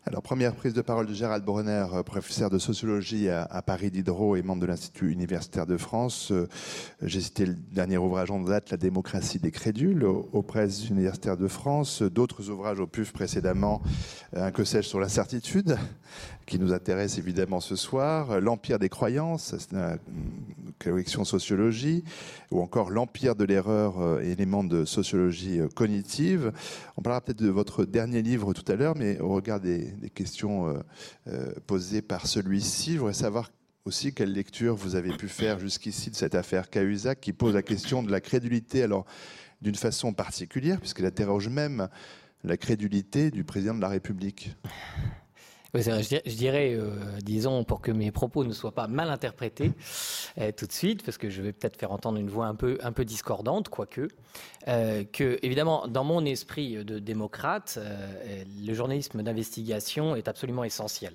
Alors, 0.06 0.22
première 0.22 0.54
prise 0.54 0.72
de 0.72 0.80
parole 0.80 1.06
de 1.06 1.12
Gérald 1.12 1.44
Bronner, 1.44 1.84
euh, 1.92 2.02
professeur 2.02 2.48
de 2.48 2.58
sociologie 2.58 3.28
à, 3.28 3.60
Paris 3.60 3.90
Diderot 3.90 4.34
et 4.34 4.40
membre 4.40 4.62
de 4.62 4.66
l'Institut 4.66 5.12
universitaire 5.12 5.66
de 5.66 5.76
France. 5.76 6.32
Euh, 6.32 6.48
j'ai 7.02 7.20
cité 7.20 7.44
le 7.44 7.52
dernier 7.52 7.98
ouvrage 7.98 8.30
en 8.30 8.40
date, 8.40 8.70
La 8.70 8.78
démocratie 8.78 9.38
des 9.38 9.50
crédules, 9.50 10.04
aux, 10.04 10.42
presses 10.42 10.88
universitaires 10.88 11.36
de 11.36 11.46
France. 11.48 12.00
D'autres 12.00 12.48
ouvrages 12.48 12.80
au 12.80 12.86
PUF 12.86 13.12
précédemment, 13.12 13.82
euh, 14.34 14.46
Un 14.46 14.52
que 14.52 14.64
sais-je 14.64 14.88
sur 14.88 15.00
l'incertitude, 15.00 15.76
qui 16.50 16.58
nous 16.58 16.72
intéresse 16.72 17.16
évidemment 17.16 17.60
ce 17.60 17.76
soir, 17.76 18.40
L'Empire 18.40 18.80
des 18.80 18.88
croyances, 18.88 19.54
c'est 19.56 19.72
une 19.72 19.98
collection 20.80 21.24
sociologie, 21.24 22.02
ou 22.50 22.60
encore 22.60 22.90
L'Empire 22.90 23.36
de 23.36 23.44
l'erreur, 23.44 24.20
élément 24.20 24.64
de 24.64 24.84
sociologie 24.84 25.60
cognitive. 25.76 26.52
On 26.96 27.02
parlera 27.02 27.20
peut-être 27.20 27.40
de 27.40 27.50
votre 27.50 27.84
dernier 27.84 28.20
livre 28.20 28.52
tout 28.52 28.64
à 28.70 28.74
l'heure, 28.74 28.96
mais 28.96 29.20
au 29.20 29.28
regard 29.28 29.60
des, 29.60 29.94
questions 30.12 30.66
euh, 30.66 30.80
euh, 31.28 31.52
posées 31.68 32.02
par 32.02 32.26
celui-ci. 32.26 32.94
Je 32.94 32.98
voudrais 32.98 33.14
savoir 33.14 33.52
aussi 33.84 34.12
quelle 34.12 34.32
lecture 34.32 34.74
vous 34.74 34.96
avez 34.96 35.16
pu 35.16 35.28
faire 35.28 35.60
jusqu'ici 35.60 36.10
de 36.10 36.16
cette 36.16 36.34
affaire 36.34 36.68
Cahuzac 36.68 37.20
qui 37.20 37.32
pose 37.32 37.54
la 37.54 37.62
question 37.62 38.02
de 38.02 38.10
la 38.10 38.20
crédulité, 38.20 38.82
alors 38.82 39.06
d'une 39.62 39.76
façon 39.76 40.12
particulière, 40.12 40.80
puisqu'elle 40.80 41.06
interroge 41.06 41.48
même 41.48 41.88
la 42.42 42.56
crédulité 42.56 43.30
du 43.30 43.44
président 43.44 43.74
de 43.74 43.80
la 43.80 43.88
République. 43.88 44.56
Je 45.74 46.34
dirais, 46.34 46.74
euh, 46.74 46.90
disons, 47.22 47.64
pour 47.64 47.80
que 47.80 47.92
mes 47.92 48.10
propos 48.10 48.44
ne 48.44 48.52
soient 48.52 48.74
pas 48.74 48.88
mal 48.88 49.10
interprétés 49.10 49.72
euh, 50.38 50.50
tout 50.52 50.66
de 50.66 50.72
suite, 50.72 51.04
parce 51.04 51.16
que 51.16 51.30
je 51.30 51.42
vais 51.42 51.52
peut-être 51.52 51.76
faire 51.76 51.92
entendre 51.92 52.18
une 52.18 52.28
voix 52.28 52.46
un 52.46 52.54
peu, 52.54 53.04
discordante, 53.04 53.68
quoique, 53.68 54.08
euh, 54.68 55.04
que, 55.04 55.38
évidemment, 55.42 55.86
dans 55.86 56.04
mon 56.04 56.24
esprit 56.24 56.84
de 56.84 56.98
démocrate, 56.98 57.78
le 58.60 58.74
journalisme 58.74 59.22
d'investigation 59.22 60.16
est 60.16 60.28
absolument 60.28 60.64
essentiel. 60.64 61.14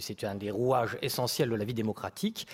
C'est 0.00 0.24
un 0.24 0.34
des 0.34 0.50
rouages 0.50 0.96
essentiels 1.02 1.50
de 1.50 1.54
la 1.54 1.64
vie 1.64 1.74
démocratique 1.74 2.46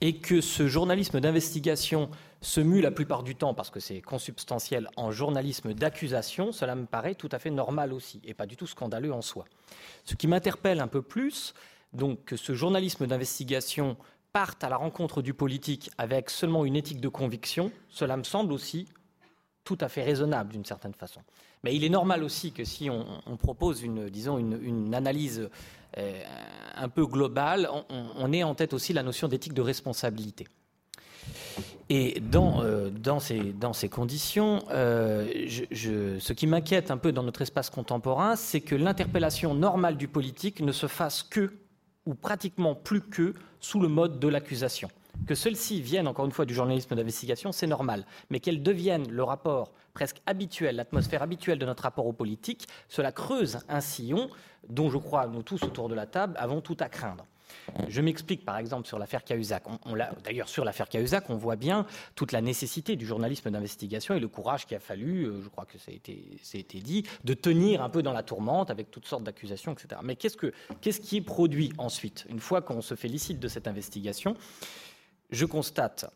et 0.00 0.16
que 0.16 0.40
ce 0.40 0.68
journalisme 0.68 1.20
d'investigation 1.20 2.10
se 2.40 2.60
mue 2.60 2.80
la 2.80 2.90
plupart 2.90 3.22
du 3.22 3.34
temps, 3.34 3.54
parce 3.54 3.70
que 3.70 3.80
c'est 3.80 4.00
consubstantiel, 4.00 4.88
en 4.96 5.10
journalisme 5.10 5.74
d'accusation, 5.74 6.52
cela 6.52 6.74
me 6.76 6.86
paraît 6.86 7.16
tout 7.16 7.28
à 7.32 7.38
fait 7.38 7.50
normal 7.50 7.92
aussi, 7.92 8.20
et 8.24 8.34
pas 8.34 8.46
du 8.46 8.56
tout 8.56 8.66
scandaleux 8.66 9.12
en 9.12 9.22
soi. 9.22 9.44
Ce 10.04 10.14
qui 10.14 10.28
m'interpelle 10.28 10.80
un 10.80 10.86
peu 10.86 11.02
plus, 11.02 11.54
donc 11.92 12.24
que 12.24 12.36
ce 12.36 12.54
journalisme 12.54 13.06
d'investigation 13.06 13.96
parte 14.32 14.62
à 14.62 14.68
la 14.68 14.76
rencontre 14.76 15.20
du 15.20 15.34
politique 15.34 15.90
avec 15.98 16.30
seulement 16.30 16.64
une 16.64 16.76
éthique 16.76 17.00
de 17.00 17.08
conviction, 17.08 17.72
cela 17.88 18.16
me 18.16 18.24
semble 18.24 18.52
aussi 18.52 18.86
tout 19.64 19.78
à 19.80 19.88
fait 19.88 20.02
raisonnable 20.02 20.52
d'une 20.52 20.64
certaine 20.64 20.94
façon. 20.94 21.20
Mais 21.64 21.74
il 21.74 21.82
est 21.82 21.88
normal 21.88 22.22
aussi 22.22 22.52
que 22.52 22.64
si 22.64 22.88
on, 22.88 23.36
propose 23.36 23.82
une, 23.82 24.08
disons, 24.08 24.38
une 24.38 24.94
analyse 24.94 25.50
un 25.96 26.88
peu 26.88 27.06
global, 27.06 27.68
on, 28.16 28.32
est 28.32 28.42
en 28.42 28.54
tête 28.54 28.72
aussi 28.72 28.92
la 28.92 29.02
notion 29.02 29.28
d'éthique 29.28 29.54
de 29.54 29.62
responsabilité. 29.62 30.46
Et 31.90 32.20
dans, 32.20 32.62
euh, 32.62 32.90
dans, 32.90 33.18
ces, 33.18 33.40
dans, 33.40 33.72
ces, 33.72 33.88
conditions, 33.88 34.62
euh, 34.70 35.26
ce 35.72 36.32
qui 36.34 36.46
m'inquiète 36.46 36.90
un 36.90 36.98
peu 36.98 37.12
dans 37.12 37.22
notre 37.22 37.42
espace 37.42 37.70
contemporain, 37.70 38.36
c'est 38.36 38.60
que 38.60 38.74
l'interpellation 38.74 39.54
normale 39.54 39.96
du 39.96 40.06
politique 40.06 40.60
ne 40.60 40.72
se 40.72 40.86
fasse 40.86 41.22
que, 41.22 41.54
ou 42.04 42.14
pratiquement 42.14 42.74
plus 42.74 43.00
que, 43.00 43.34
sous 43.60 43.80
le 43.80 43.88
mode 43.88 44.20
de 44.20 44.28
l'accusation. 44.28 44.90
Que 45.26 45.34
celles-ci 45.34 45.82
viennent, 45.82 46.08
encore 46.08 46.24
une 46.24 46.32
fois, 46.32 46.44
du 46.44 46.54
journalisme 46.54 46.94
d'investigation, 46.94 47.52
c'est 47.52 47.66
normal. 47.66 48.06
Mais 48.30 48.40
qu'elles 48.40 48.62
deviennent 48.62 49.10
le 49.10 49.22
rapport 49.22 49.72
presque 49.92 50.22
habituel, 50.26 50.76
l'atmosphère 50.76 51.22
habituelle 51.22 51.58
de 51.58 51.66
notre 51.66 51.82
rapport 51.82 52.06
au 52.06 52.12
politique, 52.12 52.68
cela 52.88 53.12
creuse 53.12 53.58
un 53.68 53.80
sillon 53.80 54.30
dont 54.68 54.90
je 54.90 54.98
crois, 54.98 55.26
nous 55.26 55.42
tous 55.42 55.62
autour 55.64 55.88
de 55.88 55.94
la 55.94 56.06
table, 56.06 56.34
avons 56.38 56.60
tout 56.60 56.76
à 56.80 56.88
craindre. 56.88 57.26
Je 57.88 58.00
m'explique 58.00 58.44
par 58.44 58.58
exemple 58.58 58.86
sur 58.86 58.98
l'affaire 58.98 59.24
Cahuzac. 59.24 59.64
D'ailleurs, 60.24 60.48
sur 60.48 60.64
l'affaire 60.64 60.88
Cahuzac, 60.88 61.28
on 61.30 61.36
voit 61.36 61.56
bien 61.56 61.86
toute 62.14 62.32
la 62.32 62.40
nécessité 62.40 62.96
du 62.96 63.06
journalisme 63.06 63.50
d'investigation 63.50 64.14
et 64.14 64.20
le 64.20 64.28
courage 64.28 64.66
qu'il 64.66 64.76
a 64.76 64.80
fallu, 64.80 65.24
euh, 65.24 65.40
je 65.42 65.48
crois 65.48 65.64
que 65.64 65.78
ça 65.78 65.90
a, 65.90 65.94
été, 65.94 66.80
dit, 66.80 67.04
de 67.24 67.34
tenir 67.34 67.82
un 67.82 67.88
peu 67.88 68.02
dans 68.02 68.12
la 68.12 68.22
tourmente 68.22 68.70
avec 68.70 68.90
toutes 68.90 69.06
sortes 69.06 69.24
d'accusations, 69.24 69.72
etc. 69.72 70.00
Mais 70.02 70.16
qu'est-ce, 70.16 70.36
que, 70.36 70.52
qu'est-ce 70.80 71.00
qui 71.00 71.16
est 71.16 71.22
produit 71.22 71.72
ensuite? 71.78 72.26
Une 72.28 72.40
fois 72.40 72.62
qu'on 72.62 72.82
se 72.82 72.94
félicite 72.94 73.38
de 73.40 73.48
cette 73.48 73.68
investigation, 73.68 74.36
je 75.30 75.44
constate 75.44 76.06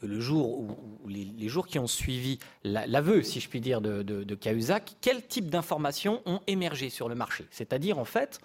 que 0.00 0.06
le 0.06 0.20
jour 0.20 0.60
ou 0.60 1.08
les, 1.08 1.48
jours 1.48 1.66
qui 1.66 1.78
ont 1.78 1.86
suivi 1.86 2.38
l'aveu, 2.64 3.22
si 3.22 3.40
je 3.40 3.48
puis 3.48 3.60
dire, 3.60 3.80
de, 3.80 4.02
de, 4.02 4.34
Cahuzac, 4.34 4.96
quel 5.00 5.26
type 5.26 5.48
d'informations 5.48 6.22
ont 6.26 6.40
émergé 6.46 6.90
sur 6.90 7.08
le 7.08 7.14
marché? 7.14 7.46
C'est-à-dire, 7.50 7.98
en 7.98 8.04
fait, 8.04 8.40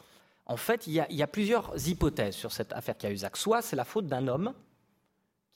en 0.45 0.57
fait 0.57 0.87
il, 0.87 0.93
y 0.93 1.23
a, 1.23 1.27
plusieurs 1.27 1.87
hypothèses 1.87 2.35
sur 2.35 2.51
cette 2.51 2.73
affaire 2.73 2.97
Cahuzac. 2.97 3.37
Soit 3.37 3.61
c'est 3.61 3.75
la 3.75 3.85
faute 3.85 4.07
d'un 4.07 4.27
homme 4.27 4.53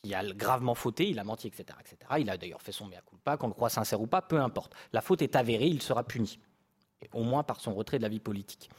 qui 0.04 0.14
a 0.14 0.24
gravement 0.34 0.76
fauté, 0.76 1.10
il 1.10 1.18
a 1.20 1.24
menti, 1.24 1.48
etc. 1.48 1.78
etc. 1.80 1.98
Il 2.20 2.30
a 2.30 2.38
d'ailleurs 2.38 2.62
fait 2.62 2.74
son 2.74 2.88
mea 2.88 3.02
culpa, 3.08 3.38
qu'on 3.38 3.48
le 3.48 3.54
croit 3.54 3.70
sincère 3.70 4.02
ou 4.02 4.08
pas, 4.08 4.22
peu 4.22 4.40
importe. 4.40 4.74
La 4.92 5.02
faute 5.02 5.22
est 5.22 5.36
avérée, 5.36 5.68
il 5.68 5.82
sera 5.82 6.04
puni, 6.04 6.40
au 7.14 7.24
moins 7.24 7.44
par 7.44 7.62
son 7.62 7.74
retrait 7.74 7.98
de 7.98 8.04
la 8.04 8.10
vie 8.10 8.20
politique. 8.20 8.70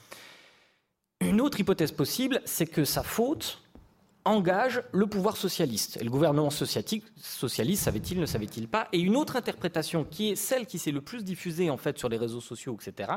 Une 1.20 1.40
autre 1.40 1.58
hypothèse 1.58 1.92
possible, 1.92 2.42
c'est 2.44 2.66
que 2.66 2.84
sa 2.84 3.02
faute 3.02 3.63
engage 4.24 4.82
le 4.92 5.06
pouvoir 5.06 5.37
socialiste. 5.37 5.98
Et 6.00 6.04
le 6.04 6.10
gouvernement 6.10 6.50
socialiste, 6.50 7.04
savait-il, 7.84 8.20
ne 8.20 8.26
savait-il 8.26 8.68
pas? 8.68 8.88
Et 8.92 9.00
une 9.00 9.16
autre 9.16 9.37
interprétation, 9.37 10.04
qui 10.04 10.30
est 10.30 10.37
celle 10.37 10.66
qui 10.66 10.78
s'est 10.78 10.90
le 10.90 11.00
plus 11.00 11.24
diffusée 11.24 11.70
en 11.70 11.76
fait 11.76 11.98
sur 11.98 12.08
les 12.08 12.16
réseaux 12.16 12.40
sociaux, 12.40 12.76
etc., 12.80 13.12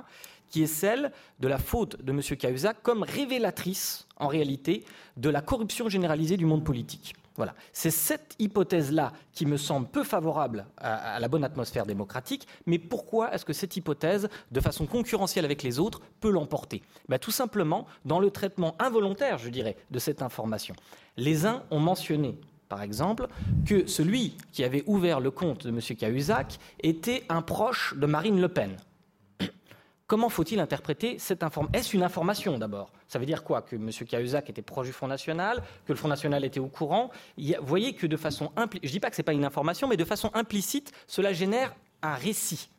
qui 0.50 0.64
est 0.64 0.68
celle 0.68 1.12
de 1.40 1.48
la 1.48 1.58
faute 1.58 2.02
de 2.04 2.12
M. 2.12 2.22
Cahuzac 2.22 2.82
comme 2.82 3.04
révélatrice, 3.04 4.08
en 4.18 4.28
réalité, 4.28 4.86
de 5.18 5.30
la 5.30 5.42
corruption 5.42 5.90
généralisée 5.90 6.38
du 6.38 6.46
monde 6.46 6.64
politique. 6.64 7.16
Voilà. 7.38 7.54
C'est 7.72 7.92
cette 7.92 8.36
hypothèse-là 8.40 9.14
qui 9.32 9.46
me 9.46 9.58
semble 9.58 9.88
peu 9.88 10.04
favorable 10.04 10.66
à, 10.78 11.20
la 11.20 11.28
bonne 11.28 11.44
atmosphère 11.44 11.86
démocratique. 11.86 12.48
Mais 12.66 12.80
pourquoi 12.80 13.34
est-ce 13.34 13.46
que 13.46 13.54
cette 13.54 13.78
hypothèse, 13.78 14.28
de 14.52 14.60
façon 14.60 14.88
concurrentielle 14.88 15.46
avec 15.46 15.64
les 15.64 15.80
autres, 15.80 16.02
peut 16.20 16.32
l'emporter? 16.32 16.82
Ben, 17.08 17.20
Tout 17.20 17.32
simplement 17.32 17.86
dans 18.06 18.20
le 18.20 18.32
traitement 18.32 18.76
involontaire, 18.80 19.38
je 19.38 19.50
dirais, 19.50 19.78
de 19.92 20.00
cette 20.00 20.22
information. 20.22 20.76
Les 21.16 21.46
uns 21.46 21.64
ont 21.72 21.80
mentionné 21.80 22.36
par 22.70 22.82
exemple, 22.82 23.28
que 23.66 23.88
celui 23.88 24.36
qui 24.52 24.64
avait 24.66 24.84
ouvert 24.88 25.22
le 25.22 25.32
compte 25.32 25.66
de 25.66 25.70
M. 25.70 25.80
Cahuzac 25.98 26.60
était 26.82 27.24
un 27.30 27.42
proche 27.42 27.94
de 27.96 28.06
Marine 28.06 28.42
Le 28.42 28.50
Pen. 28.50 28.76
Comment 30.08 30.30
faut-il 30.30 30.62
interpréter 30.62 31.20
cette 31.20 31.44
information 31.44 31.78
Est-ce 31.78 31.94
une 31.94 32.04
information 32.04 32.58
d'abord? 32.58 32.94
Ça 33.10 33.20
veut 33.20 33.26
dire 33.26 33.44
quoi? 33.44 33.62
Que 33.62 33.76
M. 33.76 33.90
Cahuzac 34.08 34.50
était 34.50 34.62
proche 34.62 34.88
du 34.88 34.94
Front 34.94 35.08
National, 35.08 35.62
que 35.86 35.92
le 35.92 35.98
Front 35.98 36.08
National 36.08 36.46
était 36.46 36.62
au 36.62 36.68
courant? 36.68 37.12
Voyez 37.62 37.92
que 37.92 38.08
de 38.08 38.16
façon 38.16 38.54
implicite, 38.56 38.86
je 38.86 38.88
ne 38.88 38.94
dis 38.94 39.00
pas 39.02 39.10
que 39.10 39.18
ce 39.18 39.22
n'est 39.22 39.26
pas 39.26 39.34
une 39.34 39.44
information, 39.44 39.90
mais 39.90 39.98
de 39.98 40.06
façon 40.06 40.32
implicite, 40.34 40.94
cela 41.08 41.34
génère 41.34 41.76
un 42.02 42.14
récit. 42.14 42.70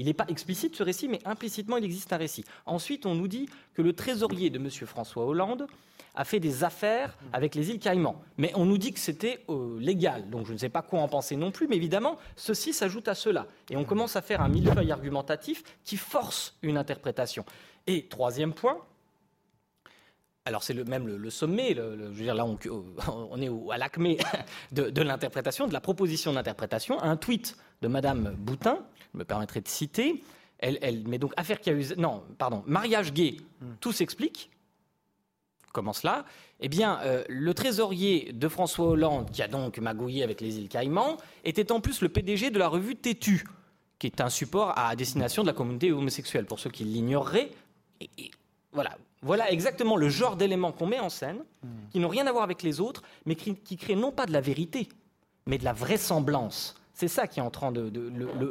Il 0.00 0.06
n'est 0.06 0.14
pas 0.14 0.24
explicite 0.28 0.74
ce 0.76 0.82
récit, 0.82 1.08
mais 1.08 1.20
implicitement 1.26 1.76
il 1.76 1.84
existe 1.84 2.10
un 2.14 2.16
récit. 2.16 2.42
Ensuite, 2.64 3.04
on 3.04 3.14
nous 3.14 3.28
dit 3.28 3.50
que 3.74 3.82
le 3.82 3.92
trésorier 3.92 4.48
de 4.48 4.58
M. 4.58 4.70
François 4.70 5.26
Hollande 5.26 5.66
a 6.14 6.24
fait 6.24 6.40
des 6.40 6.64
affaires 6.64 7.18
avec 7.34 7.54
les 7.54 7.68
îles 7.68 7.78
Caïmans. 7.78 8.18
Mais 8.38 8.50
on 8.54 8.64
nous 8.64 8.78
dit 8.78 8.94
que 8.94 8.98
c'était 8.98 9.44
euh, 9.50 9.78
légal, 9.78 10.30
donc 10.30 10.46
je 10.46 10.54
ne 10.54 10.58
sais 10.58 10.70
pas 10.70 10.80
quoi 10.80 11.00
en 11.00 11.08
penser 11.08 11.36
non 11.36 11.50
plus, 11.50 11.68
mais 11.68 11.76
évidemment, 11.76 12.16
ceci 12.34 12.72
s'ajoute 12.72 13.08
à 13.08 13.14
cela. 13.14 13.46
Et 13.68 13.76
on 13.76 13.84
commence 13.84 14.16
à 14.16 14.22
faire 14.22 14.40
un 14.40 14.48
millefeuille 14.48 14.90
argumentatif 14.90 15.62
qui 15.84 15.98
force 15.98 16.56
une 16.62 16.78
interprétation. 16.78 17.44
Et 17.86 18.06
troisième 18.06 18.54
point, 18.54 18.78
alors 20.46 20.62
c'est 20.62 20.72
le, 20.72 20.84
même 20.84 21.06
le, 21.06 21.30
sommet, 21.30 21.74
je 21.74 21.82
veux 21.82 22.24
dire 22.24 22.34
là 22.34 22.46
on, 22.46 22.58
on 23.30 23.38
est 23.38 23.50
à 23.70 23.76
l'acmé 23.76 24.16
de, 24.72 25.02
l'interprétation, 25.02 25.68
de 25.68 25.74
la 25.74 25.82
proposition 25.82 26.32
d'interprétation, 26.32 27.02
un 27.02 27.18
tweet 27.18 27.54
de 27.82 27.88
Madame 27.88 28.34
Boutin, 28.38 28.78
je 29.12 29.18
me 29.18 29.24
permettrai 29.24 29.60
de 29.60 29.68
citer, 29.68 30.22
elle, 30.58 30.78
elle 30.82 31.06
met 31.08 31.18
donc 31.18 31.32
affaire 31.36 31.60
qui 31.60 31.70
a 31.70 31.72
eu, 31.72 31.84
non, 31.96 32.22
pardon, 32.38 32.62
mariage 32.66 33.12
gay, 33.12 33.36
tout 33.80 33.92
s'explique, 33.92 34.50
Comment 35.72 35.92
cela? 35.92 36.24
Eh 36.58 36.68
bien, 36.68 36.98
euh, 37.02 37.24
le 37.28 37.54
trésorier 37.54 38.32
de 38.32 38.48
François 38.48 38.86
Hollande, 38.86 39.30
qui 39.30 39.40
a 39.42 39.48
donc 39.48 39.78
magouillé 39.78 40.24
avec 40.24 40.40
les 40.40 40.58
îles 40.58 40.68
Caïmans, 40.68 41.16
était 41.44 41.70
en 41.70 41.80
plus 41.80 42.00
le 42.00 42.08
PDG 42.08 42.50
de 42.50 42.58
la 42.58 42.68
revue 42.68 42.96
Tétu, 42.96 43.44
qui 43.98 44.08
est 44.08 44.20
un 44.20 44.30
support 44.30 44.76
à 44.76 44.96
destination 44.96 45.42
de 45.42 45.46
la 45.46 45.52
communauté 45.52 45.92
homosexuelle, 45.92 46.44
pour 46.44 46.58
ceux 46.58 46.70
qui 46.70 46.84
l'ignoreraient. 46.84 47.50
voilà. 48.72 48.96
voilà 49.22 49.50
exactement 49.52 49.96
le 49.96 50.08
genre 50.08 50.36
d'éléments 50.36 50.72
qu'on 50.72 50.86
met 50.86 50.98
en 50.98 51.08
scène, 51.08 51.44
qui 51.92 52.00
n'ont 52.00 52.08
rien 52.08 52.26
à 52.26 52.32
voir 52.32 52.42
avec 52.42 52.62
les 52.62 52.80
autres, 52.80 53.02
mais 53.24 53.36
qui, 53.36 53.76
créent 53.76 53.94
non 53.94 54.10
pas 54.10 54.26
de 54.26 54.32
la 54.32 54.40
vérité, 54.40 54.88
mais 55.46 55.56
de 55.56 55.64
la 55.64 55.72
vraisemblance. 55.72 56.74
C'est 57.00 57.08
ça 57.08 57.26
qui 57.26 57.40
est 57.40 57.42
en 57.42 57.48
train 57.48 57.72
de, 57.72 57.90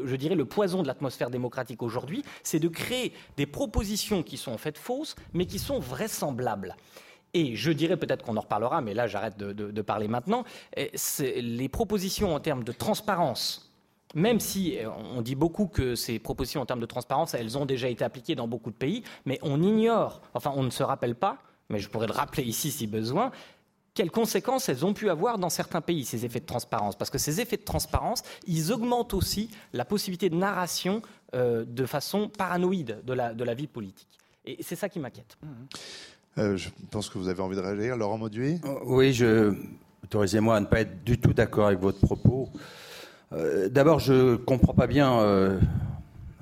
je 0.06 0.16
dirais, 0.16 0.34
le 0.34 0.46
poison 0.46 0.82
de 0.82 0.88
l'atmosphère 0.88 1.30
démocratique 1.30 1.84
aujourd'hui, 1.84 2.24
c'est 2.42 2.58
de 2.58 2.68
créer 2.68 3.14
des 3.38 3.46
propositions 3.46 4.24
qui 4.24 4.38
sont 4.38 4.52
en 4.52 4.58
fait 4.58 4.76
fausses, 4.76 5.16
mais 5.34 5.46
qui 5.46 5.60
sont 5.60 5.78
vraisemblables. 5.78 6.76
Et 7.36 7.56
je 7.56 7.72
dirais 7.72 7.96
peut-être 7.96 8.26
qu'on 8.26 8.38
en 8.38 8.42
reparlera, 8.42 8.82
mais 8.82 8.96
là 8.96 9.06
j'arrête 9.06 9.38
de, 9.38 9.82
parler 9.84 10.08
maintenant. 10.08 10.46
Les 10.76 11.70
propositions 11.70 12.34
en 12.34 12.40
termes 12.40 12.64
de 12.64 12.72
transparence 12.72 13.68
même 14.16 14.40
si 14.40 14.80
on 15.14 15.22
dit 15.22 15.36
beaucoup 15.36 15.68
que 15.68 15.94
ces 15.94 16.18
propositions 16.18 16.62
en 16.62 16.66
termes 16.66 16.80
de 16.80 16.88
transparence, 16.88 17.36
elles 17.36 17.60
ont 17.60 17.68
déjà 17.68 17.90
été 17.90 18.04
appliquées 18.04 18.34
dans 18.34 18.48
beaucoup 18.48 18.72
de 18.72 18.76
pays, 18.76 19.04
mais 19.26 19.38
on 19.44 19.62
ignore, 19.62 20.24
enfin 20.34 20.52
on 20.56 20.64
ne 20.64 20.72
se 20.72 20.82
rappelle 20.82 21.14
pas, 21.14 21.38
mais 21.70 21.78
je 21.78 21.88
pourrais 21.90 22.08
le 22.08 22.14
rappeler 22.14 22.42
ici 22.42 22.72
si 22.72 22.88
besoin, 22.88 23.30
quelles 23.94 24.12
conséquences 24.12 24.70
elles 24.70 24.86
ont 24.86 24.94
pu 24.94 25.10
avoir 25.10 25.38
dans 25.38 25.50
certains 25.50 25.82
pays, 25.82 26.06
ces 26.06 26.26
effets 26.26 26.40
de 26.40 26.46
transparence. 26.46 26.98
Parce 26.98 27.10
que 27.10 27.18
ces 27.18 27.42
effets 27.42 27.58
de 27.58 27.64
transparence, 27.64 28.24
ils 28.48 28.72
augmentent 28.72 29.14
aussi 29.14 29.50
la 29.74 29.86
possibilité 29.86 30.30
de 30.30 30.36
narration 30.36 31.02
euh, 31.36 31.66
de 31.66 31.86
façon 31.86 32.30
paranoïde 32.30 33.02
de 33.06 33.14
la, 33.14 33.34
de 33.34 33.44
la 33.44 33.54
vie 33.54 33.68
politique. 33.68 34.08
Et 34.46 34.58
c'est 34.62 34.76
ça 34.76 34.90
qui 34.90 35.00
m'inquiète. 35.00 35.38
Euh, 36.38 36.56
je 36.56 36.70
pense 36.92 37.10
que 37.10 37.18
vous 37.18 37.28
avez 37.28 37.42
envie 37.42 37.56
de 37.56 37.62
réagir, 37.62 37.98
Laurent 37.98 38.18
Mauduit? 38.18 38.62
Euh, 38.64 38.76
Oui, 38.86 39.14
je... 39.14 39.54
autorisez-moi 40.04 40.56
à 40.56 40.60
ne 40.60 40.66
pas 40.66 40.82
être 40.82 41.04
du 41.04 41.20
tout 41.20 41.34
d'accord 41.34 41.68
avec 41.68 41.80
votre 41.80 42.00
propos. 42.00 42.50
D'abord, 43.70 44.00
je 44.00 44.32
ne 44.32 44.36
comprends 44.38 44.74
pas 44.74 44.88
bien 44.88 45.22
le 45.22 45.60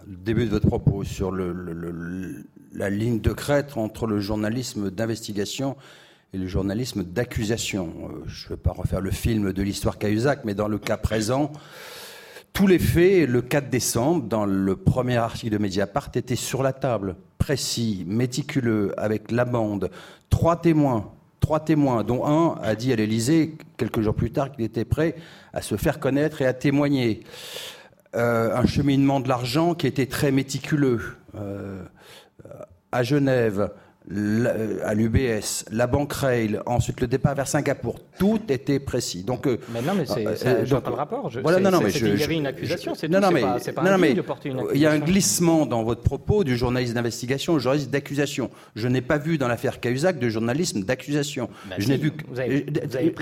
début 0.06 0.46
de 0.46 0.52
votre 0.52 0.68
propos 0.68 1.04
sur 1.04 1.32
le, 1.32 2.46
la 2.72 2.90
ligne 2.90 3.20
de 3.20 3.34
crête 3.34 3.76
entre 3.76 4.08
le 4.08 4.22
journalisme 4.22 4.90
d'investigation 4.90 5.76
le 6.38 6.48
journalisme 6.48 7.04
d'accusation. 7.04 7.94
Euh, 8.04 8.24
je 8.28 8.46
ne 8.46 8.50
vais 8.50 8.58
pas 8.58 8.72
refaire 8.72 9.02
le 9.02 9.12
film 9.12 9.54
de 9.54 9.62
l'histoire 9.62 9.98
Cahuzac, 9.98 10.42
mais 10.46 10.54
dans 10.54 10.68
le 10.68 10.78
cas 10.78 10.98
présent, 10.98 11.52
tous 12.54 12.68
les 12.68 12.80
faits, 12.80 13.30
le 13.30 13.42
4 13.42 13.70
décembre, 13.70 14.24
dans 14.24 14.46
le 14.46 14.76
premier 14.76 15.18
article 15.18 15.54
de 15.54 15.58
Mediapart, 15.58 16.10
étaient 16.16 16.36
sur 16.36 16.64
la 16.64 16.74
table, 16.74 17.16
précis, 17.38 18.04
méticuleux, 18.08 18.94
avec 18.98 19.32
la 19.32 19.46
bande, 19.46 19.92
trois 20.30 20.60
témoins, 20.60 21.12
trois 21.40 21.60
témoins, 21.60 22.04
dont 22.04 22.26
un 22.26 22.56
a 22.62 22.76
dit 22.76 22.92
à 22.92 22.96
l'Élysée, 22.96 23.56
quelques 23.78 24.02
jours 24.02 24.16
plus 24.16 24.32
tard, 24.32 24.52
qu'il 24.52 24.66
était 24.66 24.86
prêt 24.86 25.16
à 25.54 25.62
se 25.62 25.76
faire 25.76 26.00
connaître 26.00 26.42
et 26.42 26.46
à 26.46 26.54
témoigner. 26.54 27.24
Euh, 28.16 28.56
un 28.56 28.66
cheminement 28.66 29.20
de 29.20 29.28
l'argent 29.28 29.76
qui 29.76 29.86
était 29.86 30.06
très 30.06 30.32
méticuleux. 30.32 31.02
Euh, 31.36 31.84
à 32.92 33.04
Genève, 33.04 33.70
à 34.10 34.94
l'UBS, 34.94 35.66
la 35.72 35.86
banque 35.86 36.14
Rail, 36.14 36.60
ensuite 36.66 37.02
le 37.02 37.08
départ 37.08 37.36
vers 37.36 37.48
Singapour, 37.48 38.00
tout 38.18 38.40
était 38.50 38.80
précis. 38.80 39.24
Donc, 39.24 39.48
euh, 39.48 39.58
mais 39.74 39.82
non, 39.82 39.94
mais 39.96 40.06
c'est, 40.06 40.26
euh, 40.26 40.64
euh 40.66 40.80
pas 40.80 40.90
le 40.90 40.96
rapport. 40.96 41.30
Je, 41.30 41.42
voilà, 41.42 41.60
non, 41.60 41.72
non, 41.72 41.82
mais 41.82 41.90
je, 41.90 42.06
il 42.06 42.20
y 42.20 42.24
avait 42.24 42.36
une 42.36 42.48
accusation, 42.48 42.96
c'est 42.96 43.10
non, 43.10 43.20
non, 43.20 43.32
mais, 43.32 43.42
pas, 43.42 43.60
pas 43.76 43.84
non, 43.84 43.98
mais, 43.98 44.14
de 44.14 44.22
porter 44.22 44.50
une 44.50 44.64
Il 44.74 44.80
y 44.80 44.86
a 44.86 44.92
un 44.92 45.00
glissement 45.00 45.66
dans 45.66 45.84
votre 45.84 46.02
propos 46.02 46.46
du 46.46 46.56
journaliste 46.56 46.94
d'investigation 46.94 47.54
au 47.54 47.60
journaliste 47.60 47.92
d'accusation. 47.92 48.50
Je 48.76 48.88
n'ai 48.88 49.02
pas 49.02 49.18
vu 49.18 49.38
dans 49.38 49.50
l'affaire 49.50 49.82
Cahuzac 49.82 50.20
de 50.20 50.30
journalisme 50.30 50.84
d'accusation. 50.84 51.50
Bah 51.70 51.76
je 51.78 51.90
n'ai 51.90 51.98
vu. 51.98 52.14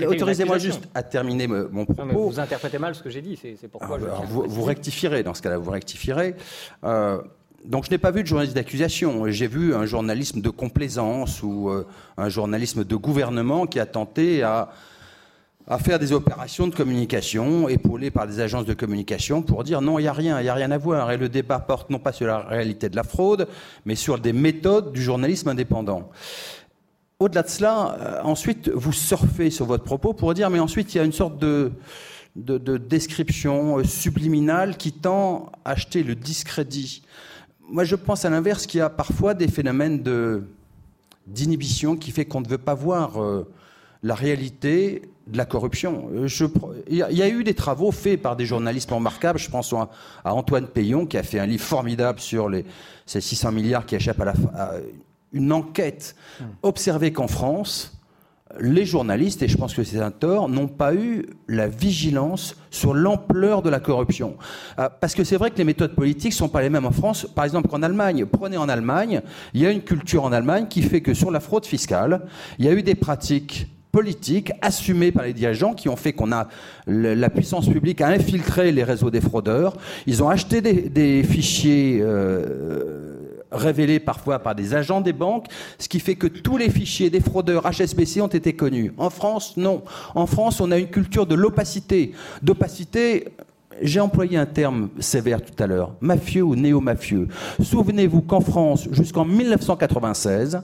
Autorisez-moi 0.06 0.58
juste 0.58 0.84
à 0.94 1.02
terminer 1.02 1.48
mon 1.48 1.84
propos. 1.84 2.04
Non, 2.04 2.28
vous 2.28 2.40
interprétez 2.40 2.78
mal 2.78 2.94
ce 2.94 3.02
que 3.02 3.10
j'ai 3.10 3.22
dit. 3.22 3.36
C'est 3.36 3.68
pourquoi. 3.68 3.96
Alors, 3.96 4.22
je 4.24 4.32
vous, 4.32 4.44
vous 4.46 4.62
rectifierez 4.62 5.24
dans 5.24 5.34
ce 5.34 5.42
cas-là. 5.42 5.58
Vous 5.58 5.70
rectifierez. 5.70 6.36
Euh, 6.84 7.18
donc 7.64 7.86
je 7.86 7.90
n'ai 7.90 7.98
pas 7.98 8.10
vu 8.10 8.22
de 8.22 8.28
journaliste 8.28 8.54
d'accusation, 8.54 9.28
j'ai 9.30 9.46
vu 9.46 9.74
un 9.74 9.86
journalisme 9.86 10.40
de 10.40 10.50
complaisance 10.50 11.42
ou 11.42 11.68
euh, 11.68 11.86
un 12.16 12.28
journalisme 12.28 12.84
de 12.84 12.96
gouvernement 12.96 13.66
qui 13.66 13.80
a 13.80 13.86
tenté 13.86 14.42
à, 14.42 14.70
faire 15.80 15.98
des 15.98 16.12
opérations 16.12 16.68
de 16.68 16.74
communication 16.74 17.68
épaulées 17.68 18.12
par 18.12 18.28
des 18.28 18.38
agences 18.38 18.66
de 18.66 18.74
communication 18.74 19.42
pour 19.42 19.64
dire 19.64 19.80
non, 19.80 19.98
il 19.98 20.02
n'y 20.02 20.08
a 20.08 20.12
rien, 20.12 20.38
il 20.38 20.44
n'y 20.44 20.48
a 20.48 20.54
rien 20.54 20.70
à 20.70 20.78
voir. 20.78 21.10
Et 21.10 21.16
le 21.16 21.28
débat 21.28 21.58
porte 21.58 21.90
non 21.90 21.98
pas 21.98 22.12
sur 22.12 22.28
la 22.28 22.38
réalité 22.38 22.88
de 22.88 22.94
la 22.94 23.02
fraude, 23.02 23.48
mais 23.84 23.96
sur 23.96 24.20
des 24.20 24.32
méthodes 24.32 24.92
du 24.92 25.02
journalisme 25.02 25.48
indépendant. 25.48 26.08
Au-delà 27.18 27.42
de 27.42 27.48
cela, 27.48 27.96
euh, 28.00 28.20
ensuite, 28.22 28.68
vous 28.68 28.92
surfez 28.92 29.50
sur 29.50 29.66
votre 29.66 29.82
propos 29.82 30.12
pour 30.12 30.34
dire, 30.34 30.50
mais 30.50 30.60
ensuite, 30.60 30.94
il 30.94 30.98
y 30.98 31.00
a 31.00 31.04
une 31.04 31.12
sorte 31.12 31.38
de, 31.38 31.72
de, 32.36 32.58
de 32.58 32.76
description 32.76 33.78
euh, 33.78 33.84
subliminale 33.84 34.76
qui 34.76 34.92
tend 34.92 35.50
à 35.64 35.70
acheter 35.70 36.04
le 36.04 36.14
discrédit 36.14 37.02
moi, 37.68 37.84
je 37.84 37.96
pense 37.96 38.24
à 38.24 38.30
l'inverse 38.30 38.66
qu'il 38.66 38.78
y 38.78 38.82
a 38.82 38.90
parfois 38.90 39.34
des 39.34 39.48
phénomènes 39.48 40.02
d'inhibition 41.26 41.96
qui 41.96 42.10
fait 42.10 42.24
qu'on 42.24 42.40
ne 42.40 42.48
veut 42.48 42.58
pas 42.58 42.74
voir 42.74 43.22
euh, 43.22 43.50
la 44.02 44.14
réalité 44.14 45.02
de 45.26 45.36
la 45.36 45.44
corruption. 45.44 46.08
Euh, 46.12 46.28
il 46.88 46.96
y, 46.96 47.22
a 47.22 47.28
eu 47.28 47.42
des 47.42 47.54
travaux 47.54 47.90
faits 47.90 48.22
par 48.22 48.36
des 48.36 48.46
journalistes 48.46 48.90
remarquables. 48.90 49.38
Je 49.38 49.50
pense 49.50 49.72
à, 49.72 49.88
Antoine 50.24 50.68
Payon 50.68 51.06
qui 51.06 51.18
a 51.18 51.22
fait 51.22 51.40
un 51.40 51.46
livre 51.46 51.64
formidable 51.64 52.20
sur 52.20 52.50
ces 53.04 53.20
600 53.20 53.52
milliards 53.52 53.86
qui 53.86 53.96
échappent 53.96 54.20
à, 54.20 54.34
à 54.54 54.72
une 55.32 55.52
enquête. 55.52 56.14
Observée 56.62 57.12
qu'en 57.12 57.28
France, 57.28 57.95
les 58.60 58.84
journalistes, 58.84 59.42
et 59.42 59.48
je 59.48 59.56
pense 59.56 59.74
que 59.74 59.82
c'est 59.82 60.00
un 60.00 60.10
tort, 60.10 60.48
n'ont 60.48 60.68
pas 60.68 60.94
eu 60.94 61.26
la 61.48 61.68
vigilance 61.68 62.56
sur 62.70 62.94
l'ampleur 62.94 63.62
de 63.62 63.70
la 63.70 63.80
corruption. 63.80 64.36
Euh, 64.78 64.88
parce 65.00 65.14
que 65.14 65.24
c'est 65.24 65.36
vrai 65.36 65.50
que 65.50 65.58
les 65.58 65.64
méthodes 65.64 65.94
politiques 65.94 66.32
sont 66.32 66.48
pas 66.48 66.62
les 66.62 66.70
mêmes 66.70 66.86
en 66.86 66.92
France, 66.92 67.26
par 67.34 67.44
exemple 67.44 67.68
qu'en 67.68 67.82
Allemagne. 67.82 68.24
Prenez 68.24 68.56
en 68.56 68.68
Allemagne, 68.68 69.20
il 69.52 69.60
y 69.60 69.66
a 69.66 69.70
une 69.70 69.82
culture 69.82 70.24
en 70.24 70.32
Allemagne 70.32 70.66
qui 70.68 70.82
fait 70.82 71.00
que 71.00 71.14
sur 71.14 71.30
la 71.30 71.40
fraude 71.40 71.66
fiscale, 71.66 72.22
il 72.58 72.64
y 72.64 72.68
a 72.68 72.72
eu 72.72 72.82
des 72.82 72.94
pratiques 72.94 73.68
politiques 73.96 74.52
assumées 74.60 75.10
par 75.10 75.24
les 75.24 75.32
dirigeants 75.32 75.72
qui 75.72 75.88
ont 75.88 75.96
fait 75.96 76.12
qu'on 76.12 76.30
a 76.30 76.48
la 76.86 77.30
puissance 77.30 77.66
publique 77.66 78.02
a 78.02 78.08
infiltré 78.08 78.70
les 78.70 78.84
réseaux 78.84 79.10
des 79.10 79.22
fraudeurs. 79.22 79.74
Ils 80.06 80.22
ont 80.22 80.28
acheté 80.28 80.60
des, 80.60 81.22
fichiers 81.22 82.00
euh, 82.02 83.05
révélés 83.52 84.00
parfois 84.00 84.38
par 84.38 84.54
des 84.54 84.74
agents 84.74 85.00
des 85.00 85.12
banques, 85.12 85.46
ce 85.78 85.88
qui 85.88 86.00
fait 86.00 86.16
que 86.16 86.26
tous 86.26 86.56
les 86.56 86.70
fichiers 86.70 87.10
des 87.10 87.20
fraudeurs 87.20 87.70
HSBC 87.70 88.20
ont 88.20 88.26
été 88.26 88.54
connus. 88.54 88.92
En 88.98 89.10
France, 89.10 89.56
non. 89.56 89.82
En 90.14 90.26
France, 90.26 90.60
on 90.60 90.70
a 90.70 90.78
une 90.78 90.88
culture 90.88 91.26
de 91.26 91.34
l'opacité. 91.34 92.12
D'opacité, 92.42 93.28
j'ai 93.82 94.00
employé 94.00 94.36
un 94.36 94.46
terme 94.46 94.88
sévère 94.98 95.42
tout 95.42 95.62
à 95.62 95.66
l'heure, 95.66 95.92
mafieux 96.00 96.42
ou 96.42 96.56
néo-mafieux. 96.56 97.28
Souvenez-vous 97.62 98.22
qu'en 98.22 98.40
France, 98.40 98.88
jusqu'en 98.90 99.24
1996, 99.24 100.62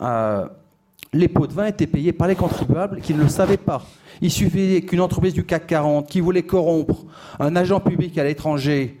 euh, 0.00 0.46
les 1.12 1.28
pots 1.28 1.46
de 1.46 1.52
vin 1.52 1.66
étaient 1.66 1.86
payés 1.86 2.12
par 2.12 2.28
les 2.28 2.34
contribuables 2.34 3.00
qui 3.00 3.14
ne 3.14 3.22
le 3.22 3.28
savaient 3.28 3.56
pas. 3.56 3.86
Il 4.20 4.30
suffisait 4.30 4.82
qu'une 4.82 5.00
entreprise 5.00 5.34
du 5.34 5.44
CAC 5.44 5.66
40 5.66 6.08
qui 6.08 6.20
voulait 6.20 6.42
corrompre 6.42 7.04
un 7.38 7.54
agent 7.56 7.80
public 7.80 8.16
à 8.18 8.24
l'étranger 8.24 8.98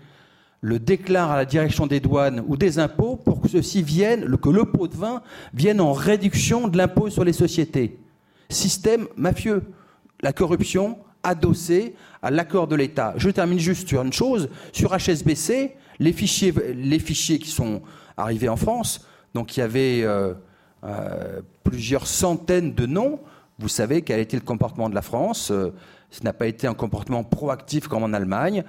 le 0.60 0.78
déclare 0.78 1.30
à 1.30 1.36
la 1.36 1.44
direction 1.44 1.86
des 1.86 2.00
douanes 2.00 2.42
ou 2.46 2.56
des 2.56 2.78
impôts 2.78 3.16
pour 3.16 3.40
que 3.40 3.48
ceci 3.48 3.82
vienne, 3.82 4.36
que 4.36 4.48
le 4.48 4.64
pot 4.64 4.88
de 4.88 4.96
vin 4.96 5.22
vienne 5.54 5.80
en 5.80 5.92
réduction 5.92 6.68
de 6.68 6.76
l'impôt 6.76 7.10
sur 7.10 7.24
les 7.24 7.32
sociétés. 7.32 7.98
Système 8.48 9.06
mafieux. 9.16 9.62
La 10.22 10.32
corruption 10.32 10.98
adossée 11.22 11.94
à 12.22 12.30
l'accord 12.30 12.68
de 12.68 12.76
l'État. 12.76 13.14
Je 13.16 13.28
termine 13.30 13.58
juste 13.58 13.88
sur 13.88 14.02
une 14.02 14.12
chose. 14.12 14.48
Sur 14.72 14.96
HSBC, 14.96 15.76
les 15.98 16.12
fichiers, 16.12 16.54
les 16.74 16.98
fichiers 16.98 17.38
qui 17.38 17.50
sont 17.50 17.82
arrivés 18.16 18.48
en 18.48 18.56
France, 18.56 19.06
donc 19.34 19.56
il 19.56 19.60
y 19.60 19.62
avait 19.62 20.02
euh, 20.02 20.32
euh, 20.84 21.40
plusieurs 21.64 22.06
centaines 22.06 22.74
de 22.74 22.86
noms. 22.86 23.20
Vous 23.58 23.68
savez 23.68 24.02
quel 24.02 24.20
était 24.20 24.36
le 24.36 24.42
comportement 24.42 24.88
de 24.88 24.94
la 24.94 25.02
France. 25.02 25.50
Euh, 25.50 25.70
ce 26.10 26.22
n'a 26.22 26.32
pas 26.32 26.46
été 26.46 26.66
un 26.66 26.74
comportement 26.74 27.24
proactif 27.24 27.88
comme 27.88 28.02
en 28.02 28.12
Allemagne. 28.12 28.64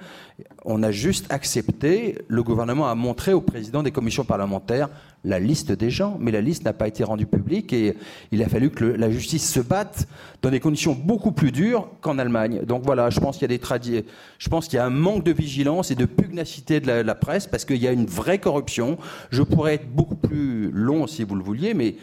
On 0.64 0.82
a 0.82 0.90
juste 0.90 1.32
accepté, 1.32 2.18
le 2.28 2.42
gouvernement 2.42 2.88
a 2.88 2.94
montré 2.94 3.32
au 3.32 3.40
président 3.40 3.82
des 3.82 3.92
commissions 3.92 4.24
parlementaires 4.24 4.88
la 5.24 5.40
liste 5.40 5.72
des 5.72 5.90
gens, 5.90 6.16
mais 6.20 6.30
la 6.30 6.40
liste 6.40 6.64
n'a 6.64 6.72
pas 6.72 6.86
été 6.86 7.02
rendue 7.02 7.26
publique 7.26 7.72
et 7.72 7.96
il 8.30 8.42
a 8.42 8.48
fallu 8.48 8.70
que 8.70 8.84
la 8.84 9.10
justice 9.10 9.50
se 9.52 9.60
batte 9.60 10.06
dans 10.42 10.50
des 10.50 10.60
conditions 10.60 10.94
beaucoup 10.94 11.32
plus 11.32 11.50
dures 11.50 11.88
qu'en 12.00 12.18
Allemagne. 12.18 12.60
Donc 12.64 12.84
voilà, 12.84 13.10
je 13.10 13.18
pense 13.18 13.36
qu'il 13.38 13.50
y 13.50 14.78
a 14.78 14.84
un 14.84 14.90
manque 14.90 15.24
de 15.24 15.32
vigilance 15.32 15.90
et 15.90 15.96
de 15.96 16.04
pugnacité 16.04 16.78
de 16.78 16.86
la, 16.86 17.14
presse 17.16 17.48
parce 17.48 17.64
qu'il 17.64 17.78
y 17.78 17.88
a 17.88 17.92
une 17.92 18.06
vraie 18.06 18.38
corruption. 18.38 18.96
Je 19.30 19.42
pourrais 19.42 19.74
être 19.74 19.90
beaucoup 19.90 20.14
plus 20.14 20.70
long 20.70 21.08
si 21.08 21.24
vous 21.24 21.34
le 21.34 21.42
vouliez, 21.42 21.74
mais 21.74 21.96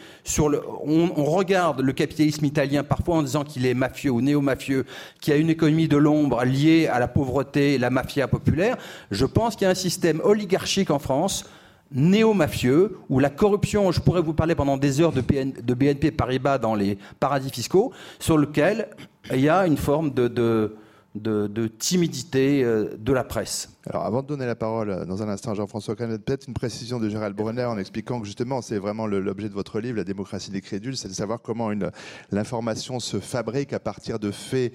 on, 0.85 1.23
regarde 1.23 1.79
le 1.79 1.93
capitalisme 1.93 2.43
italien 2.43 2.83
parfois 2.83 3.15
en 3.15 3.23
disant 3.23 3.45
qu'il 3.45 3.65
est 3.65 3.73
mafieux 3.73 4.11
ou 4.11 4.21
néo-mafieux, 4.21 4.85
qu'il 5.21 5.33
y 5.33 5.37
a 5.37 5.39
une 5.39 5.49
économie 5.49 5.87
de 5.87 5.97
l'ombre 5.97 6.43
liée 6.43 6.87
à 6.87 6.99
la 6.99 7.07
pauvreté 7.07 7.75
et 7.75 7.77
la 7.77 7.89
mafia 7.89 8.27
populaire. 8.27 8.77
Je 9.09 9.25
pense 9.25 9.55
qu'il 9.55 9.63
y 9.63 9.67
a 9.67 9.71
un 9.71 9.75
système 9.75 10.19
oligarchique 10.23 10.91
en 10.91 10.99
France 10.99 11.45
néo-mafieux, 11.95 12.97
où 13.09 13.19
la 13.19 13.29
corruption, 13.29 13.91
je 13.91 14.01
pourrais 14.01 14.21
vous 14.21 14.33
parler 14.33 14.53
pendant 14.53 14.77
des 14.77 15.01
heures 15.01 15.13
de, 15.13 15.21
BNP 15.21 16.11
Paribas 16.11 16.57
dans 16.57 16.75
les 16.75 16.97
paradis 17.19 17.49
fiscaux, 17.49 17.91
sur 18.19 18.37
lequel 18.37 18.89
il 19.33 19.39
y 19.39 19.49
a 19.49 19.65
une 19.65 19.77
forme 19.77 20.11
de, 20.13 20.27
de, 21.15 21.67
timidité 21.79 22.63
euh, 22.63 22.95
de 22.97 23.13
la 23.13 23.23
presse. 23.23 23.69
Alors, 23.89 24.05
avant 24.05 24.21
de 24.21 24.27
donner 24.27 24.45
la 24.45 24.55
parole 24.55 24.89
euh, 24.89 25.05
dans 25.05 25.23
un 25.23 25.29
instant 25.29 25.51
à 25.51 25.53
Jean-François 25.55 25.95
Canet, 25.95 26.23
peut-être 26.23 26.47
une 26.47 26.53
précision 26.53 26.99
de 26.99 27.09
Gérald 27.09 27.35
Brunner 27.35 27.65
en 27.65 27.77
expliquant 27.77 28.19
que 28.19 28.25
justement, 28.25 28.61
c'est 28.61 28.77
vraiment 28.77 29.07
l'objet 29.07 29.49
de 29.49 29.53
votre 29.53 29.79
livre, 29.79 29.97
La 29.97 30.03
démocratie 30.03 30.51
des 30.51 30.61
crédules, 30.61 30.97
c'est 30.97 31.07
de 31.07 31.13
savoir 31.13 31.41
comment 31.41 31.71
l'information 32.31 32.99
se 32.99 33.19
fabrique 33.19 33.73
à 33.73 33.79
partir 33.79 34.19
de 34.19 34.31
faits 34.31 34.73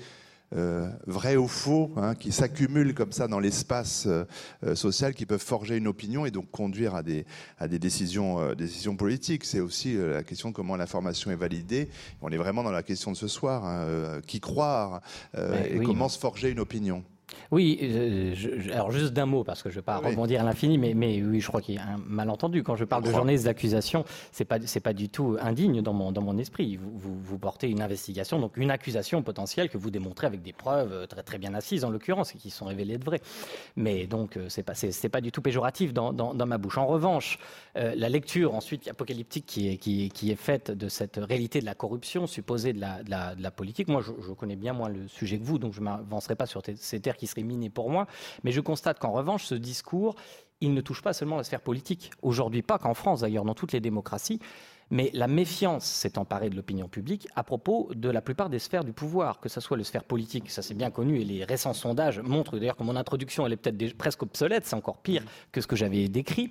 euh, 0.57 0.89
vrai 1.07 1.37
ou 1.37 1.47
faux, 1.47 1.93
hein, 1.97 2.17
qui 2.17 2.33
s'accumulent 2.33 2.93
comme 2.93 3.13
ça 3.13 3.29
dans 3.29 3.39
l'espace 3.39 4.07
euh, 4.09 4.25
euh, 4.65 4.75
social, 4.75 5.15
qui 5.15 5.25
peuvent 5.25 5.39
forger 5.39 5.77
une 5.77 5.87
opinion 5.87 6.27
et 6.27 6.33
donc 6.33 6.51
conduire 6.51 6.97
à 6.97 7.05
des, 7.05 7.25
à 7.59 7.69
des 7.69 7.79
décisions, 7.79 8.55
décisions 8.55 8.97
politiques. 8.97 9.45
C'est 9.45 9.61
aussi 9.61 9.97
la 9.97 10.25
question 10.25 10.51
de 10.51 10.55
comment 10.55 10.75
l'information 10.75 11.31
est 11.31 11.37
validée. 11.37 11.89
On 12.21 12.31
est 12.31 12.37
vraiment 12.37 12.65
dans 12.65 12.73
la 12.73 12.83
question 12.83 13.13
de 13.13 13.17
ce 13.17 13.29
soir. 13.29 13.65
Hein, 13.65 14.21
qui 14.27 14.41
croire 14.41 15.01
et 15.37 15.79
comment 15.85 16.09
se 16.09 16.19
forger 16.19 16.51
une 16.51 16.61
opinion 16.61 17.05
Oui, 17.51 17.79
euh, 17.83 18.35
alors 18.73 18.93
juste 18.93 19.13
d'un 19.13 19.27
mot, 19.27 19.43
parce 19.43 19.63
que 19.63 19.71
je 19.71 19.75
ne 19.75 19.81
vais 19.81 19.85
pas 19.85 19.99
rebondir 19.99 20.41
à 20.41 20.45
l'infini, 20.45 20.79
mais, 20.79 20.95
mais, 20.95 21.23
oui, 21.23 21.41
je 21.41 21.49
crois 21.49 21.61
qu'il 21.61 21.75
y 21.75 21.79
a 21.79 21.83
un 21.83 21.99
malentendu. 21.99 22.63
Quand 22.63 22.77
je 22.77 22.85
parle 22.85 23.03
de 23.05 23.11
journalistes 23.11 23.45
d'accusation, 23.45 24.05
ce 24.33 24.43
n'est 24.43 24.47
pas, 24.47 24.59
pas 24.59 24.93
du 24.93 25.09
tout 25.09 25.37
indigne 25.41 25.83
dans 25.83 25.93
mon, 25.93 26.13
dans 26.13 26.23
mon 26.23 26.39
esprit. 26.39 26.77
Vous, 26.77 27.19
vous, 27.21 27.39
portez 27.39 27.69
une 27.69 27.83
investigation, 27.83 28.39
donc 28.39 28.57
une 28.57 28.71
accusation 28.71 29.23
potentielle 29.23 29.69
que 29.69 29.79
vous 29.79 29.91
démontrez 29.91 30.27
avec 30.27 30.43
des 30.43 30.53
preuves 30.53 30.93
euh, 30.93 31.07
très, 31.07 31.23
très 31.23 31.39
bien 31.39 31.55
assises, 31.55 31.85
en 31.85 31.91
l'occurrence, 31.91 32.35
et 32.35 32.39
qui 32.39 32.51
sont 32.51 32.67
révélées 32.67 32.99
de 32.99 33.05
vraies. 33.05 33.23
Mais 33.77 34.07
donc, 34.07 34.37
euh, 34.37 34.49
ce 34.49 34.61
n'est 34.61 34.65
pas, 34.65 34.75
pas 35.11 35.21
du 35.21 35.33
tout 35.33 35.43
péjoratif 35.43 35.93
dans, 35.93 36.13
dans, 36.13 36.47
ma 36.47 36.59
bouche. 36.59 36.79
En 36.79 36.87
revanche, 36.87 37.39
la 37.75 38.09
lecture 38.09 38.55
ensuite 38.55 38.89
apocalyptique 38.89 39.47
qui 39.47 39.69
est, 39.69 39.77
qui, 39.77 40.09
qui, 40.09 40.31
est 40.31 40.37
faite 40.37 40.71
de 40.71 40.89
cette 40.89 41.17
réalité 41.17 41.61
de 41.61 41.65
la 41.65 41.75
corruption 41.75 42.27
supposée 42.27 42.73
de 42.73 42.81
la, 42.81 43.03
de 43.03 43.11
la, 43.11 43.35
de 43.35 43.43
la 43.43 43.51
politique, 43.51 43.89
moi, 43.89 44.03
je, 44.03 44.13
je, 44.21 44.33
connais 44.33 44.57
bien 44.57 44.73
moins 44.73 44.89
le 44.89 45.07
sujet 45.09 45.39
que 45.39 45.45
vous, 45.45 45.59
donc 45.59 45.73
je 45.73 45.81
ne 45.81 45.85
m'avancerai 45.85 46.35
pas 46.35 46.47
sur 46.47 46.63
ces 46.77 47.01
terres 47.01 47.17
qui 47.21 47.27
seraient 47.27 47.43
minées 47.43 47.71
pour 47.71 47.91
moi. 47.91 48.07
Mais 48.43 48.51
je 48.51 48.61
constate 48.61 48.99
qu'en 48.99 49.13
revanche, 49.13 49.45
ce 49.45 49.55
discours, 49.55 50.17
il 50.61 50.75
ne 50.75 50.81
touche 50.81 51.03
pas 51.03 51.13
seulement 51.13 51.37
la 51.37 51.45
sphère 51.45 51.61
politique. 51.61 52.11
Aujourd'hui, 52.23 52.63
pas 52.63 52.79
qu'en 52.79 52.95
France, 52.95 53.21
d'ailleurs, 53.21 53.45
dans 53.45 53.55
toutes 53.55 53.73
les 53.73 53.81
démocraties. 53.81 54.41
Mais 54.91 55.11
la 55.15 55.29
méfiance 55.29 55.85
s'est 55.85 56.19
emparée 56.19 56.51
de 56.51 56.57
l'opinion 56.57 56.89
publique 56.89 57.29
à 57.37 57.45
propos 57.45 57.91
de 57.95 58.09
la 58.11 58.21
plupart 58.21 58.51
des 58.51 58.59
sphères 58.59 58.85
du 58.85 58.93
pouvoir, 58.93 59.41
que 59.41 59.49
ce 59.49 59.61
soit 59.61 59.77
les 59.77 59.85
sphères 59.85 60.05
politiques, 60.05 60.51
ça 60.51 60.63
c'est 60.63 60.75
bien 60.75 60.91
connu, 60.91 61.21
et 61.21 61.25
les 61.25 61.45
récents 61.45 61.75
sondages 61.75 62.21
montrent 62.21 62.59
d'ailleurs 62.59 62.77
que 62.77 62.83
mon 62.83 62.97
introduction 62.97 63.47
elle 63.47 63.53
est 63.53 63.57
peut-être 63.57 63.97
presque 63.97 64.23
obsolète, 64.23 64.67
c'est 64.67 64.75
encore 64.75 64.99
pire 64.99 65.23
que 65.53 65.61
ce 65.61 65.67
que 65.67 65.77
j'avais 65.77 66.09
décrit. 66.09 66.51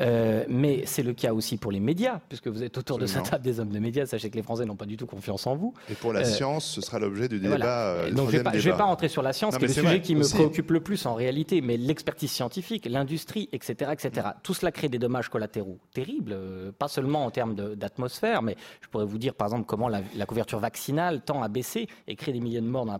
Euh, 0.00 0.44
mais 0.48 0.82
c'est 0.86 1.02
le 1.02 1.12
cas 1.12 1.32
aussi 1.32 1.56
pour 1.56 1.70
les 1.70 1.80
médias, 1.80 2.20
puisque 2.28 2.48
vous 2.48 2.62
êtes 2.62 2.76
autour 2.76 2.98
de 2.98 3.06
cette 3.06 3.30
table 3.30 3.44
des 3.44 3.60
hommes 3.60 3.70
de 3.70 3.78
médias, 3.78 4.06
sachez 4.06 4.30
que 4.30 4.36
les 4.36 4.42
Français 4.42 4.64
n'ont 4.64 4.76
pas 4.76 4.86
du 4.86 4.96
tout 4.96 5.06
confiance 5.06 5.46
en 5.46 5.54
vous. 5.54 5.74
Et 5.90 5.94
pour 5.94 6.12
la 6.12 6.20
euh, 6.20 6.24
science, 6.24 6.64
ce 6.66 6.80
sera 6.80 6.98
l'objet 6.98 7.28
du 7.28 7.38
débat. 7.38 7.94
Euh, 7.94 8.10
Donc 8.10 8.30
je 8.30 8.38
ne 8.38 8.42
vais, 8.42 8.70
pas 8.72 8.84
rentrer 8.84 9.08
sur 9.08 9.22
la 9.22 9.32
science, 9.32 9.56
qui 9.56 9.64
est 9.64 9.68
le 9.68 9.74
sujet 9.74 10.00
qui 10.00 10.14
me 10.16 10.28
préoccupe 10.28 10.70
le 10.72 10.80
plus 10.80 11.06
en 11.06 11.14
réalité, 11.14 11.60
mais 11.60 11.76
l'expertise 11.76 12.30
scientifique, 12.32 12.86
l'industrie, 12.86 13.48
etc., 13.52 13.92
etc. 13.92 14.28
Tout 14.42 14.54
cela 14.54 14.72
crée 14.72 14.88
des 14.88 14.98
dommages 14.98 15.28
collatéraux 15.28 15.78
terribles, 15.92 16.36
pas 16.78 16.88
seulement 16.88 17.24
en 17.24 17.30
termes 17.30 17.54
d'atmosphère, 17.76 18.42
mais 18.42 18.56
je 18.80 18.88
pourrais 18.88 19.04
vous 19.04 19.18
dire 19.18 19.34
par 19.34 19.48
exemple 19.48 19.66
comment 19.66 19.88
la, 19.88 20.26
couverture 20.26 20.58
vaccinale 20.58 21.22
tend 21.22 21.42
à 21.42 21.48
baisser 21.48 21.88
et 22.06 22.16
crée 22.16 22.32
des 22.32 22.40
milliers 22.40 22.60
de 22.60 22.66
morts 22.66 22.86
dans, 22.86 22.98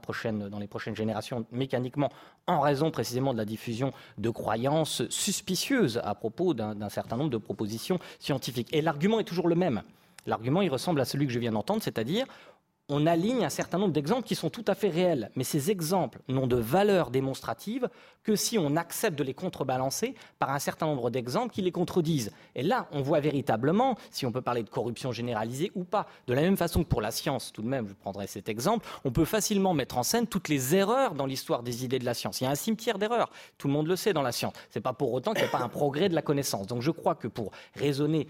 dans 0.49 0.59
les 0.59 0.67
prochaines 0.67 0.97
générations 0.97 1.47
mécaniquement 1.51 2.11
en 2.47 2.61
raison 2.61 2.91
précisément 2.91 3.33
de 3.33 3.39
la 3.39 3.45
diffusion 3.45 3.93
de 4.19 4.31
croyances 4.31 5.09
suspicieuses 5.09 6.01
à 6.05 6.15
propos 6.15 6.55
d'un 6.55 6.89
certain 6.89 7.17
nombre 7.17 7.31
de 7.31 7.39
propositions 7.39 7.99
scientifiques. 8.19 8.69
Et 8.73 8.83
l'argument 8.83 9.19
est 9.21 9.25
toujours 9.25 9.49
le 9.49 9.57
même. 9.57 9.83
L'argument, 10.27 10.63
il 10.63 10.71
ressemble 10.71 11.01
à 11.01 11.05
celui 11.05 11.27
que 11.27 11.33
je 11.33 11.39
viens 11.39 11.53
d'entendre, 11.53 11.83
c'est-à-dire 11.83 12.27
on 12.89 13.07
aligne 13.07 13.45
un 13.45 13.51
certain 13.51 13.79
nombre 13.79 13.93
d'exemples 13.93 14.23
qui 14.23 14.37
sont 14.37 14.51
tout 14.51 14.65
à 14.69 14.75
fait 14.75 14.89
réels. 14.89 15.31
Mais 15.35 15.43
ces 15.43 15.71
exemples 15.71 16.21
n'ont 16.29 16.47
de 16.47 16.57
valeur 16.57 17.11
démonstrative 17.11 17.89
que 18.23 18.37
si 18.37 18.59
on 18.59 18.77
accepte 18.77 19.19
de 19.19 19.25
les 19.25 19.35
contrebalancer 19.35 20.15
par 20.39 20.51
un 20.51 20.59
certain 20.61 20.87
nombre 20.87 21.11
d'exemples 21.11 21.53
qui 21.53 21.63
les 21.63 21.73
contredisent. 21.73 22.33
Et 22.55 22.63
là, 22.63 22.87
on 22.93 23.03
voit 23.03 23.21
véritablement 23.21 23.97
si 24.11 24.25
on 24.25 24.33
peut 24.33 24.41
parler 24.41 24.63
de 24.63 24.71
corruption 24.71 25.11
généralisée 25.11 25.73
ou 25.75 25.83
pas. 25.83 26.07
De 26.29 26.35
la 26.35 26.43
même 26.43 26.57
façon 26.57 26.85
que 26.85 26.89
pour 26.89 27.01
la 27.01 27.11
science, 27.11 27.53
tout 27.53 27.63
de 27.63 27.69
même, 27.69 27.89
je 27.89 27.95
prendrai 27.95 28.29
cet 28.29 28.49
exemple, 28.49 28.87
on 29.05 29.11
peut 29.11 29.25
facilement 29.25 29.75
mettre 29.75 29.99
en 29.99 30.03
scène 30.05 30.29
toutes 30.29 30.49
les 30.49 30.77
erreurs 30.77 31.15
dans 31.15 31.27
l'histoire 31.27 31.63
des 31.65 31.85
idées 31.85 31.99
de 31.99 32.05
la 32.05 32.15
science. 32.15 32.41
Il 32.41 32.45
y 32.45 32.47
a 32.47 32.51
un 32.51 32.57
cimetière 32.57 32.99
d'erreurs. 32.99 33.31
Tout 33.59 33.67
le 33.67 33.73
monde 33.73 33.89
le 33.89 33.97
sait 33.97 34.13
dans 34.13 34.23
la 34.23 34.33
science. 34.33 34.55
Ce 34.71 34.79
n'est 34.79 34.83
pas 34.83 34.93
pour 34.93 35.13
autant 35.13 35.33
qu'il 35.33 35.43
n'y 35.43 35.49
a 35.49 35.53
pas 35.53 35.63
un 35.63 35.69
progrès 35.69 36.09
de 36.09 36.15
la 36.15 36.23
connaissance. 36.23 36.67
Donc 36.69 36.83
je 36.83 36.93
crois 36.93 37.17
que 37.17 37.27
pour 37.27 37.51
raisonner 37.75 38.29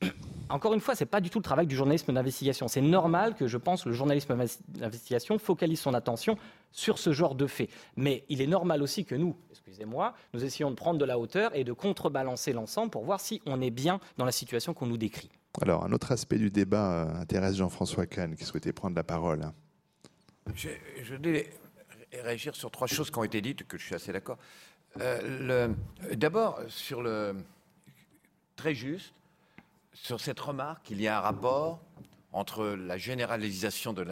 encore 0.48 0.74
une 0.74 0.80
fois, 0.80 0.94
ce 0.94 1.04
n'est 1.04 1.08
pas 1.08 1.20
du 1.20 1.30
tout 1.30 1.38
le 1.38 1.44
travail 1.44 1.66
du 1.66 1.76
journalisme 1.76 2.12
d'investigation. 2.12 2.68
C'est 2.68 2.80
normal 2.80 3.34
que, 3.34 3.46
je 3.46 3.56
pense, 3.56 3.86
le 3.86 3.92
journalisme 3.92 4.36
d'investigation 4.68 5.38
focalise 5.38 5.80
son 5.80 5.94
attention 5.94 6.36
sur 6.72 6.98
ce 6.98 7.12
genre 7.12 7.34
de 7.34 7.46
faits. 7.46 7.70
Mais 7.96 8.24
il 8.28 8.40
est 8.40 8.46
normal 8.46 8.82
aussi 8.82 9.04
que 9.04 9.14
nous, 9.14 9.36
excusez-moi, 9.50 10.14
nous 10.34 10.44
essayons 10.44 10.70
de 10.70 10.76
prendre 10.76 10.98
de 10.98 11.04
la 11.04 11.18
hauteur 11.18 11.54
et 11.54 11.64
de 11.64 11.72
contrebalancer 11.72 12.52
l'ensemble 12.52 12.90
pour 12.90 13.04
voir 13.04 13.20
si 13.20 13.40
on 13.46 13.60
est 13.60 13.70
bien 13.70 14.00
dans 14.16 14.24
la 14.24 14.32
situation 14.32 14.74
qu'on 14.74 14.86
nous 14.86 14.98
décrit. 14.98 15.30
Alors, 15.60 15.84
un 15.84 15.92
autre 15.92 16.12
aspect 16.12 16.38
du 16.38 16.50
débat 16.50 17.06
euh, 17.06 17.20
intéresse 17.20 17.56
Jean-François 17.56 18.06
Kahn, 18.06 18.36
qui 18.36 18.44
souhaitait 18.44 18.72
prendre 18.72 18.94
la 18.94 19.02
parole. 19.02 19.50
Je, 20.54 20.68
je 21.02 21.16
voulais 21.16 21.50
réagir 22.12 22.54
sur 22.54 22.70
trois 22.70 22.86
choses 22.86 23.10
qui 23.10 23.18
ont 23.18 23.24
été 23.24 23.40
dites, 23.40 23.66
que 23.66 23.78
je 23.78 23.84
suis 23.84 23.94
assez 23.94 24.12
d'accord. 24.12 24.38
Euh, 25.00 25.68
d'abord, 26.14 26.60
sur 26.68 27.02
le. 27.02 27.36
Très 28.56 28.74
juste, 28.74 29.14
sur 29.92 30.20
cette 30.20 30.40
remarque 30.40 30.84
qu'il 30.84 31.00
y 31.00 31.08
a 31.08 31.18
un 31.18 31.20
rapport 31.20 31.80
entre 32.32 32.64
la 32.64 32.96
généralisation 32.96 33.92
de 33.92 34.06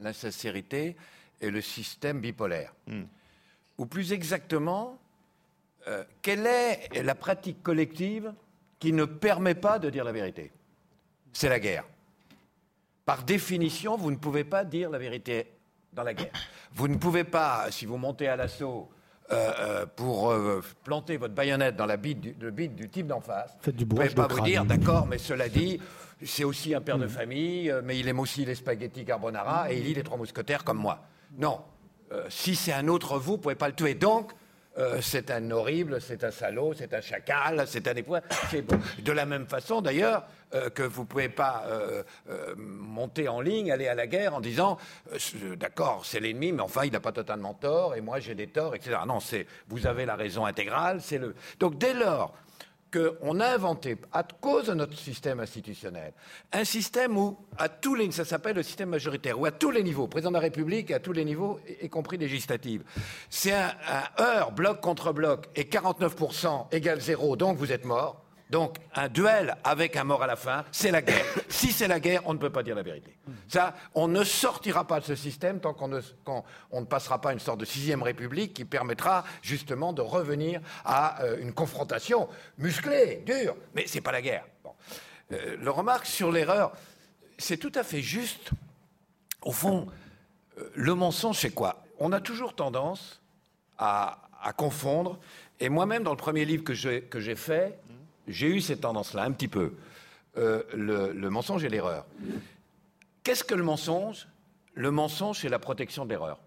l'insincérité 0.00 0.96
et 1.40 1.50
le 1.50 1.60
système 1.60 2.20
bipolaire. 2.20 2.74
Hmm. 2.86 3.04
Ou 3.78 3.86
plus 3.86 4.12
exactement, 4.12 4.98
euh, 5.86 6.04
quelle 6.22 6.46
est 6.46 7.02
la 7.02 7.14
pratique 7.14 7.62
collective 7.62 8.32
qui 8.78 8.92
ne 8.92 9.04
permet 9.04 9.54
pas 9.54 9.78
de 9.78 9.88
dire 9.90 10.04
la 10.04 10.12
vérité? 10.12 10.52
C'est 11.32 11.48
la 11.48 11.60
guerre. 11.60 11.84
Par 13.04 13.22
définition, 13.22 13.96
vous 13.96 14.10
ne 14.10 14.16
pouvez 14.16 14.44
pas 14.44 14.64
dire 14.64 14.90
la 14.90 14.98
vérité 14.98 15.52
dans 15.92 16.02
la 16.02 16.12
guerre. 16.12 16.32
Vous 16.72 16.88
ne 16.88 16.96
pouvez 16.96 17.24
pas, 17.24 17.70
si 17.70 17.86
vous 17.86 17.96
montez 17.96 18.28
à 18.28 18.36
l'assaut 18.36 18.90
euh, 19.30 19.52
euh, 19.58 19.86
pour 19.94 20.30
euh, 20.30 20.62
planter 20.84 21.18
votre 21.18 21.34
baïonnette 21.34 21.76
dans 21.76 21.84
la 21.84 21.98
bite 21.98 22.20
du, 22.20 22.34
le 22.40 22.50
bite 22.50 22.74
du 22.74 22.88
type 22.88 23.06
d'en 23.06 23.20
face. 23.20 23.56
Faites 23.60 23.76
du 23.76 23.84
vous 23.84 23.90
ne 23.90 23.96
pouvez 23.96 24.14
pas 24.14 24.26
vous 24.26 24.40
dire, 24.40 24.64
d'accord, 24.64 25.06
mais 25.06 25.18
cela 25.18 25.48
dit, 25.50 25.78
c'est 26.24 26.44
aussi 26.44 26.74
un 26.74 26.80
père 26.80 26.96
de 26.96 27.04
mm. 27.04 27.10
famille, 27.10 27.74
mais 27.84 27.98
il 27.98 28.08
aime 28.08 28.20
aussi 28.20 28.46
les 28.46 28.54
spaghettis 28.54 29.04
carbonara 29.04 29.70
et 29.70 29.76
il 29.76 29.84
lit 29.84 29.92
les 29.92 30.02
trois 30.02 30.16
mousquetaires 30.16 30.64
comme 30.64 30.78
moi. 30.78 31.02
Non. 31.36 31.60
si 32.30 32.56
c'est 32.56 32.72
un 32.72 32.88
autre 32.88 33.18
vous, 33.18 33.32
vous 33.32 33.36
ne 33.36 33.42
pouvez 33.42 33.54
pas 33.54 33.68
le 33.68 33.74
tuer. 33.74 33.94
Donc, 33.94 34.32
euh, 34.78 35.00
c'est 35.00 35.30
un 35.30 35.50
horrible, 35.50 36.00
c'est 36.00 36.22
un 36.22 36.30
salaud, 36.30 36.72
c'est 36.76 36.94
un 36.94 37.00
chacal, 37.00 37.64
c'est 37.66 37.88
un 37.88 37.94
époux. 37.94 38.14
De 39.00 39.12
la 39.12 39.26
même 39.26 39.46
façon, 39.46 39.80
d'ailleurs, 39.80 40.24
euh, 40.54 40.70
que 40.70 40.82
vous 40.82 41.02
ne 41.02 41.06
pouvez 41.06 41.28
pas 41.28 41.64
euh, 41.66 42.02
monter 42.56 43.28
en 43.28 43.40
ligne, 43.40 43.72
aller 43.72 43.88
à 43.88 43.94
la 43.94 44.06
guerre 44.06 44.34
en 44.34 44.40
disant 44.40 44.78
d'accord, 45.56 46.06
c'est 46.06 46.20
l'ennemi, 46.20 46.52
mais 46.52 46.62
enfin, 46.62 46.84
il 46.84 46.92
n'a 46.92 47.00
pas 47.00 47.12
totalement 47.12 47.54
tort, 47.54 47.96
et 47.96 48.00
moi 48.00 48.20
j'ai 48.20 48.34
des 48.34 48.46
torts, 48.46 48.74
etc. 48.74 48.98
Non, 49.06 49.18
vous 49.68 49.86
avez 49.86 50.06
la 50.06 50.14
raison 50.14 50.46
intégrale. 50.46 51.00
C'est 51.00 51.18
le. 51.18 51.34
Donc 51.58 51.78
dès 51.78 51.94
lors 51.94 52.34
qu'on 52.92 53.40
a 53.40 53.46
inventé, 53.46 53.96
à 54.12 54.22
cause 54.22 54.66
de 54.66 54.74
notre 54.74 54.96
système 54.96 55.40
institutionnel, 55.40 56.12
un 56.52 56.64
système 56.64 57.16
où, 57.16 57.36
à 57.56 57.68
tous 57.68 57.94
les, 57.94 58.10
ça 58.12 58.24
s'appelle 58.24 58.56
le 58.56 58.62
système 58.62 58.90
majoritaire, 58.90 59.38
où 59.38 59.46
à 59.46 59.50
tous 59.50 59.70
les 59.70 59.82
niveaux, 59.82 60.06
président 60.06 60.30
de 60.30 60.36
la 60.36 60.40
République, 60.40 60.90
à 60.90 61.00
tous 61.00 61.12
les 61.12 61.24
niveaux, 61.24 61.60
y 61.82 61.88
compris 61.88 62.16
législative, 62.16 62.84
c'est 63.30 63.52
un, 63.52 63.72
un 64.18 64.50
bloc 64.50 64.80
contre 64.80 65.12
bloc, 65.12 65.48
et 65.54 65.64
49% 65.64 66.66
égale 66.72 67.00
zéro, 67.00 67.36
donc 67.36 67.58
vous 67.58 67.72
êtes 67.72 67.84
mort. 67.84 68.27
Donc, 68.50 68.76
un 68.94 69.08
duel 69.08 69.56
avec 69.62 69.96
un 69.96 70.04
mort 70.04 70.22
à 70.22 70.26
la 70.26 70.36
fin, 70.36 70.64
c'est 70.72 70.90
la 70.90 71.02
guerre. 71.02 71.24
Si 71.48 71.70
c'est 71.70 71.88
la 71.88 72.00
guerre, 72.00 72.22
on 72.24 72.32
ne 72.32 72.38
peut 72.38 72.50
pas 72.50 72.62
dire 72.62 72.74
la 72.74 72.82
vérité. 72.82 73.16
Ça, 73.46 73.74
on 73.94 74.08
ne 74.08 74.24
sortira 74.24 74.86
pas 74.86 75.00
de 75.00 75.04
ce 75.04 75.14
système 75.14 75.60
tant 75.60 75.74
qu'on 75.74 75.88
ne, 75.88 76.84
passera 76.86 77.20
pas 77.20 77.32
une 77.32 77.40
sorte 77.40 77.60
de 77.60 77.66
sixième 77.66 78.02
république 78.02 78.54
qui 78.54 78.64
permettra 78.64 79.24
justement 79.42 79.92
de 79.92 80.00
revenir 80.00 80.60
à 80.84 81.22
euh, 81.22 81.38
une 81.40 81.52
confrontation 81.52 82.28
musclée, 82.56 83.22
dure. 83.26 83.56
Mais 83.74 83.84
c'est 83.86 84.00
pas 84.00 84.12
la 84.12 84.22
guerre. 84.22 84.46
Euh, 85.32 85.56
le 85.60 85.70
remarque 85.70 86.06
sur 86.06 86.32
l'erreur, 86.32 86.72
c'est 87.36 87.58
tout 87.58 87.72
à 87.74 87.82
fait 87.82 88.00
juste. 88.00 88.50
Au 89.42 89.52
fond, 89.52 89.88
euh, 90.58 90.70
le 90.74 90.94
mensonge, 90.94 91.38
c'est 91.38 91.50
quoi? 91.50 91.84
On 91.98 92.12
a 92.12 92.20
toujours 92.20 92.54
tendance 92.54 93.20
à 93.76 94.18
confondre. 94.56 95.20
Et 95.60 95.68
moi-même, 95.68 96.02
dans 96.02 96.10
le 96.10 96.16
premier 96.16 96.44
livre 96.44 96.64
que 96.64 96.72
j'ai 96.74 97.34
fait, 97.36 97.78
j'ai 98.28 98.48
eu 98.48 98.60
cette 98.60 98.82
tendance-là, 98.82 99.24
un 99.24 99.32
petit 99.32 99.48
peu. 99.48 99.72
Euh, 100.36 100.62
le, 100.74 101.30
mensonge 101.30 101.64
et 101.64 101.68
l'erreur. 101.68 102.06
Qu'est-ce 103.24 103.42
que 103.42 103.54
le 103.54 103.64
mensonge? 103.64 104.28
Le 104.74 104.90
mensonge, 104.90 105.40
c'est 105.40 105.48
la 105.48 105.58
protection 105.58 106.04
de 106.04 106.10
l'erreur. 106.10 106.38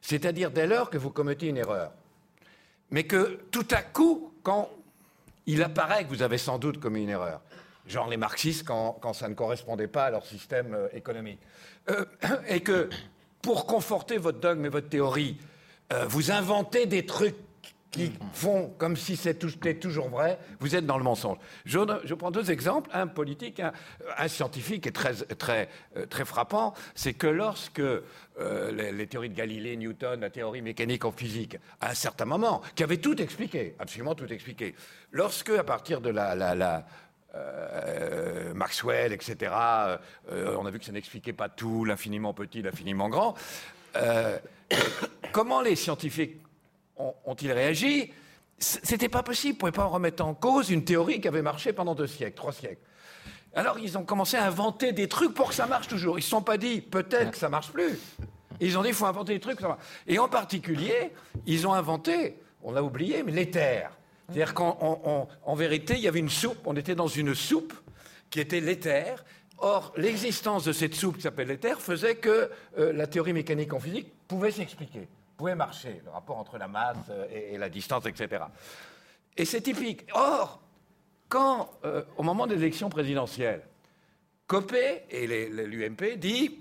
C'est-à-dire 0.00 0.50
dès 0.50 0.66
lors 0.66 0.88
que 0.88 0.96
vous 0.96 1.10
commettez 1.10 1.48
une 1.48 1.58
erreur, 1.58 1.92
mais 2.90 3.04
que 3.04 3.40
tout 3.50 3.66
à 3.72 3.82
coup, 3.82 4.32
quand 4.42 4.70
il 5.46 5.62
apparaît 5.62 6.04
que 6.04 6.08
vous 6.08 6.22
avez 6.22 6.38
sans 6.38 6.58
doute 6.58 6.80
commis 6.80 7.02
une 7.02 7.10
erreur, 7.10 7.42
genre 7.86 8.08
les 8.08 8.16
marxistes 8.16 8.64
quand, 8.64 9.12
ça 9.12 9.28
ne 9.28 9.34
correspondait 9.34 9.88
pas 9.88 10.06
à 10.06 10.10
leur 10.10 10.24
système 10.24 10.72
euh, 10.72 10.88
économique, 10.94 11.40
euh, 11.90 12.06
et 12.48 12.60
que 12.60 12.88
pour 13.42 13.66
conforter 13.66 14.16
votre 14.16 14.40
dogme 14.40 14.64
et 14.64 14.70
votre 14.70 14.88
théorie, 14.88 15.38
vous 16.06 16.30
inventez 16.30 16.86
des 16.86 17.04
trucs 17.04 17.34
qui 17.90 18.12
font 18.32 18.72
comme 18.78 18.96
si 18.96 19.16
c'était 19.16 19.74
toujours 19.74 20.08
vrai, 20.08 20.38
vous 20.60 20.76
êtes 20.76 20.86
dans 20.86 20.98
le 20.98 21.04
mensonge. 21.04 21.38
Je, 21.64 22.14
prends 22.14 22.30
deux 22.30 22.50
exemples, 22.50 22.88
un 22.92 23.06
politique, 23.06 23.60
un, 24.16 24.28
scientifique 24.28 24.86
et 24.86 24.92
très, 24.92 25.14
très, 25.14 25.68
euh, 25.96 26.06
très 26.06 26.24
frappant, 26.24 26.74
c'est 26.94 27.14
que 27.14 27.26
lorsque 27.26 27.80
euh, 27.80 28.92
les, 28.92 29.06
théories 29.06 29.30
de 29.30 29.34
Galilée, 29.34 29.76
Newton, 29.76 30.20
la 30.20 30.30
théorie 30.30 30.62
mécanique 30.62 31.04
en 31.04 31.12
physique, 31.12 31.56
à 31.80 31.90
un 31.90 31.94
certain 31.94 32.26
moment, 32.26 32.62
qui 32.74 32.84
avait 32.84 32.98
tout 32.98 33.20
expliqué, 33.20 33.74
absolument 33.78 34.14
tout 34.14 34.32
expliqué, 34.32 34.74
lorsque, 35.10 35.50
à 35.50 35.64
partir 35.64 36.00
de 36.00 36.10
la, 36.10 36.86
euh, 37.34 38.54
Maxwell, 38.54 39.12
etc., 39.12 39.52
on 40.30 40.66
a 40.66 40.70
vu 40.70 40.78
que 40.78 40.84
ça 40.84 40.92
n'expliquait 40.92 41.32
pas 41.32 41.48
tout, 41.48 41.84
l'infiniment 41.84 42.34
petit, 42.34 42.62
l'infiniment 42.62 43.08
grand, 43.08 43.34
comment 45.32 45.60
les 45.60 45.74
scientifiques 45.74 46.40
ont-ils 47.24 47.52
réagi 47.52 48.12
C'était 48.58 49.08
pas 49.08 49.22
possible. 49.22 49.54
Ne 49.54 49.58
pouvaient 49.58 49.72
pas 49.72 49.84
remettre 49.84 50.24
en 50.24 50.34
cause 50.34 50.70
une 50.70 50.84
théorie 50.84 51.20
qui 51.20 51.28
avait 51.28 51.42
marché 51.42 51.72
pendant 51.72 51.94
deux 51.94 52.06
siècles, 52.06 52.36
trois 52.36 52.52
siècles. 52.52 52.80
Alors 53.54 53.78
ils 53.78 53.98
ont 53.98 54.04
commencé 54.04 54.36
à 54.36 54.46
inventer 54.46 54.92
des 54.92 55.08
trucs 55.08 55.34
pour 55.34 55.48
que 55.48 55.54
ça 55.54 55.66
marche 55.66 55.88
toujours. 55.88 56.16
Ils 56.18 56.20
ne 56.20 56.24
se 56.24 56.30
sont 56.30 56.42
pas 56.42 56.56
dit 56.56 56.80
peut-être 56.80 57.32
que 57.32 57.38
ça 57.38 57.48
marche 57.48 57.70
plus. 57.72 57.98
Ils 58.60 58.76
ont 58.78 58.82
dit 58.82 58.88
il 58.88 58.94
faut 58.94 59.06
inventer 59.06 59.32
des 59.34 59.40
trucs. 59.40 59.58
Et 60.06 60.18
en 60.18 60.28
particulier, 60.28 61.10
ils 61.46 61.66
ont 61.66 61.72
inventé, 61.72 62.36
on 62.62 62.72
l'a 62.72 62.82
oublié, 62.82 63.22
mais 63.22 63.32
l'éther. 63.32 63.90
C'est-à-dire 64.28 64.54
qu'en 64.54 64.76
en- 64.80 65.00
en- 65.10 65.28
en 65.44 65.54
vérité, 65.54 65.94
il 65.94 66.00
y 66.00 66.08
avait 66.08 66.20
une 66.20 66.28
soupe, 66.28 66.58
on 66.66 66.76
était 66.76 66.94
dans 66.94 67.08
une 67.08 67.34
soupe 67.34 67.72
qui 68.30 68.38
était 68.38 68.60
l'éther. 68.60 69.24
Or, 69.58 69.92
l'existence 69.96 70.64
de 70.64 70.72
cette 70.72 70.94
soupe 70.94 71.16
qui 71.16 71.22
s'appelle 71.22 71.48
l'éther 71.48 71.80
faisait 71.80 72.14
que 72.14 72.50
euh, 72.78 72.92
la 72.92 73.06
théorie 73.06 73.32
mécanique 73.32 73.72
en 73.74 73.80
physique 73.80 74.06
pouvait 74.28 74.52
s'expliquer, 74.52 75.08
pouvait 75.40 75.54
marcher, 75.54 76.02
le 76.04 76.10
rapport 76.10 76.36
entre 76.36 76.58
la 76.58 76.68
masse 76.68 76.98
euh, 77.08 77.26
et, 77.32 77.56
la 77.56 77.70
distance, 77.70 78.04
etc. 78.04 78.44
Et 79.38 79.46
c'est 79.46 79.62
typique. 79.62 80.04
Or, 80.12 80.60
quand, 81.30 81.70
euh, 81.86 82.02
au 82.18 82.22
moment 82.22 82.46
de 82.46 82.54
l'élection 82.54 82.90
présidentielle, 82.90 83.62
Copé 84.46 85.04
et 85.08 85.26
l'UMP 85.26 86.18
dit 86.18 86.58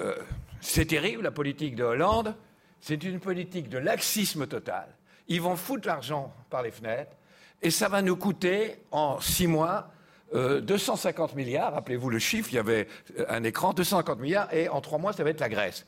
euh, 0.00 0.14
c'est 0.62 0.86
terrible 0.86 1.24
la 1.24 1.32
politique 1.32 1.76
de 1.76 1.84
Hollande, 1.84 2.34
c'est 2.80 3.02
une 3.04 3.20
politique 3.20 3.68
de 3.68 3.76
laxisme 3.76 4.46
total. 4.46 4.86
Ils 5.28 5.42
vont 5.42 5.56
foutre 5.56 5.86
l'argent 5.86 6.32
par 6.48 6.62
les 6.62 6.70
fenêtres 6.70 7.12
et 7.60 7.70
ça 7.70 7.88
va 7.88 8.00
nous 8.00 8.16
coûter 8.16 8.76
en 8.90 9.20
six 9.20 9.46
mois 9.46 9.90
euh, 10.34 10.60
250 10.62 11.34
milliards. 11.34 11.74
Rappelez-vous 11.74 12.08
le 12.08 12.18
chiffre, 12.18 12.48
il 12.52 12.54
y 12.54 12.58
avait 12.58 12.88
euh, 13.18 13.26
un 13.28 13.42
écran, 13.44 13.74
250 13.74 14.18
milliards 14.18 14.54
et 14.54 14.70
en 14.70 14.80
trois 14.80 14.98
mois 14.98 15.12
ça 15.12 15.24
va 15.24 15.30
être 15.30 15.40
la 15.40 15.50
Grèce. 15.50 15.84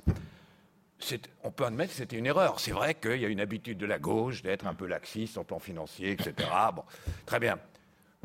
C'est- 0.99 1.29
On 1.45 1.51
peut 1.51 1.65
admettre 1.65 1.91
que 1.93 1.97
c'était 1.99 2.17
une 2.17 2.27
erreur. 2.27 2.59
C'est 2.59 2.71
vrai 2.73 2.95
qu'il 2.95 3.21
y 3.21 3.25
a 3.25 3.29
une 3.29 3.41
habitude 3.41 3.79
de 3.79 3.87
la 3.87 3.99
gauche 3.99 4.43
d'être 4.43 4.67
un 4.67 4.75
peu 4.75 4.87
laxiste 4.87 5.37
le 5.37 5.45
plan 5.45 5.59
financier, 5.59 6.13
etc. 6.13 6.49
Très 7.27 7.39
bien. 7.39 7.59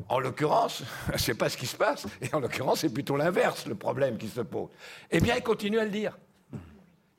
En 0.07 0.19
l'occurrence, 0.19 0.83
sais 1.17 1.35
pas 1.35 1.49
ce 1.49 1.57
qui 1.57 1.67
se 1.67 1.75
passe, 1.75 2.07
et 2.21 2.33
en 2.33 2.39
l'occurrence, 2.39 2.79
c'est 2.79 2.93
plutôt 2.93 3.17
l'inverse, 3.17 3.65
le 3.67 3.75
problème 3.75 4.17
qui 4.17 4.29
se 4.29 4.41
pose. 4.41 4.69
Eh 5.11 5.19
bien, 5.19 5.35
il 5.35 5.43
continue 5.43 5.79
à 5.79 5.83
le 5.83 5.91
dire. 5.91 6.17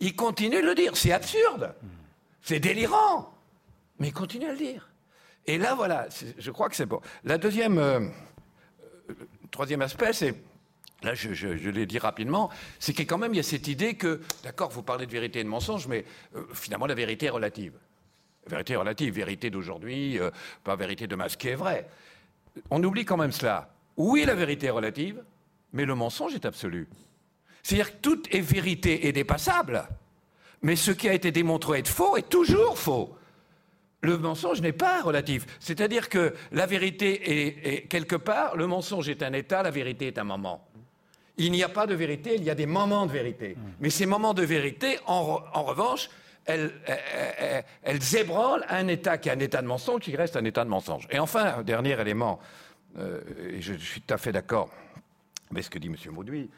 Il 0.01 0.17
continue 0.17 0.61
de 0.61 0.67
le 0.67 0.75
dire. 0.75 0.97
C'est 0.97 1.13
absurde. 1.13 1.75
C'est 2.41 2.59
délirant. 2.59 3.33
Mais 3.99 4.09
il 4.09 4.13
continue 4.13 4.47
à 4.47 4.53
le 4.53 4.59
dire. 4.59 4.89
Et 5.47 5.59
là, 5.59 5.75
voilà, 5.75 6.07
c'est- 6.11 6.35
je 6.39 6.51
crois 6.51 6.69
que 6.69 6.75
c'est 6.75 6.87
bon. 6.87 7.01
La 7.25 7.39
deuxième, 7.39 7.79
euh, 7.79 8.01
euh, 9.11 9.15
troisième 9.51 9.83
aspect, 9.83 10.13
c'est, 10.13 10.35
là, 11.05 11.15
je, 11.15 11.69
l'ai 11.71 11.87
dit 11.87 11.99
rapidement, 11.99 12.51
c'est 12.79 12.93
que 12.93 13.03
quand 13.03 13.19
même, 13.19 13.33
il 13.35 13.37
y 13.37 13.41
a 13.41 13.45
cette 13.45 13.69
idée 13.69 13.95
que, 13.95 14.21
d'accord, 14.45 14.71
vous 14.71 14.83
parlez 14.83 15.07
de 15.07 15.13
vérité 15.13 15.41
et 15.41 15.45
de 15.45 15.49
mensonge, 15.49 15.87
mais 15.87 16.05
euh, 16.37 16.45
finalement, 16.55 16.87
la 16.87 16.95
vérité 16.95 17.27
est 17.27 17.31
relative. 17.31 17.75
La 18.47 18.51
vérité 18.51 18.73
est 18.75 18.77
relative. 18.77 19.15
Vérité 19.15 19.51
d'aujourd'hui, 19.51 20.19
euh, 20.19 20.31
pas 20.65 20.77
vérité 20.77 21.07
demain, 21.07 21.29
ce 21.29 21.37
qui 21.37 21.49
est 21.49 21.55
vrai 21.55 21.89
on 22.71 22.83
oublie 22.83 23.05
quand 23.05 23.17
même 23.17 23.33
cela. 23.33 23.69
Oui, 23.97 24.25
la 24.25 24.35
vérité 24.35 24.67
est 24.67 24.71
relative, 24.71 25.23
mais 25.73 25.85
le 25.85 25.95
mensonge 25.95 26.35
est 26.35 26.45
absolu. 26.45 26.89
C'est-à-dire 27.63 27.93
que 27.93 28.01
tout 28.03 28.23
est 28.31 28.41
vérité 28.41 29.07
et 29.07 29.13
dépassable, 29.13 29.89
mais 30.63 30.77
ce 30.77 30.91
qui 30.91 31.09
a 31.09 31.15
été 31.15 31.31
démontré 31.31 31.81
être 31.81 31.89
faux 31.89 32.17
est 32.17 32.29
toujours 32.29 32.79
faux. 32.79 33.17
Le 34.01 34.19
mensonge 34.19 34.61
n'est 34.61 34.73
pas 34.73 35.03
relatif. 35.03 35.47
C'est-à-dire 35.61 36.09
que 36.09 36.35
la 36.51 36.67
vérité 36.67 37.47
est, 37.47 37.75
est 37.75 37.83
quelque 37.83 38.17
part, 38.17 38.57
le 38.57 38.67
mensonge 38.67 39.09
est 39.09 39.23
un 39.23 39.33
état, 39.33 39.63
la 39.63 39.71
vérité 39.71 40.09
est 40.09 40.19
un 40.19 40.25
moment. 40.25 40.67
Il 41.45 41.51
n'y 41.51 41.64
a 41.64 41.68
pas 41.68 41.86
de 41.88 41.95
vérité, 41.95 42.36
il 42.36 42.45
y 42.45 42.51
a 42.51 42.55
des 42.55 42.66
moments 42.66 43.05
de 43.07 43.11
vérité. 43.12 43.57
Mais 43.80 43.90
ces 43.90 44.07
moments 44.07 44.32
de 44.32 44.45
vérité, 44.45 44.99
en, 45.07 45.22
re- 45.24 45.45
en 45.55 45.64
revanche, 45.64 46.09
elles, 46.45 46.70
elles- 46.86 47.01
elles- 47.38 47.64
elles 47.82 48.16
ébranlent 48.16 48.64
un 48.68 48.86
état 48.86 49.18
qui 49.18 49.28
est 49.28 49.32
un 49.32 49.40
état 49.40 49.61
de 49.61 49.66
mensonge, 49.66 50.01
qui 50.03 50.14
reste 50.14 50.36
un 50.36 50.45
état 50.45 50.64
de 50.64 50.70
mensonge. 50.70 51.09
Et 51.11 51.18
enfin, 51.18 51.55
un 51.59 51.62
dernier 51.64 52.01
élément, 52.01 52.38
euh, 52.97 53.20
et 53.51 53.61
je, 53.61 53.74
je 53.74 53.84
suis 53.84 54.01
tout 54.03 54.14
à 54.14 54.18
fait 54.18 54.30
d'accord 54.32 54.70
avec 55.51 55.64
ce 55.64 55.70
que 55.70 55.80
dit 55.80 55.88
M. 55.88 55.97
Mauduit, 56.12 56.49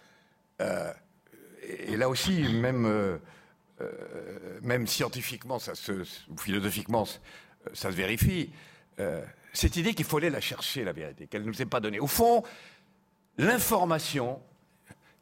euh, 0.61 0.93
et, 1.62 1.93
et 1.93 1.97
là 1.97 2.09
aussi, 2.11 2.43
même, 2.53 2.85
euh, 2.87 3.16
même 4.61 4.87
scientifiquement, 4.87 5.59
ça 5.59 5.74
se, 5.74 5.93
ou 5.93 6.37
philosophiquement, 6.37 7.07
ça 7.72 7.91
se 7.91 7.97
vérifie, 7.97 8.51
cette 9.55 9.76
idée 9.76 9.95
qu'il 9.95 10.05
faut 10.05 10.18
aller 10.18 10.30
la 10.30 10.41
chercher, 10.41 10.85
la 10.85 10.93
vérité, 10.93 11.26
qu'elle 11.26 11.43
ne 11.43 11.47
nous 11.49 11.62
est 11.62 11.66
pas 11.66 11.80
donnée. 11.80 12.01
Au 12.01 12.07
fond, 12.07 12.43
l'information 13.39 14.41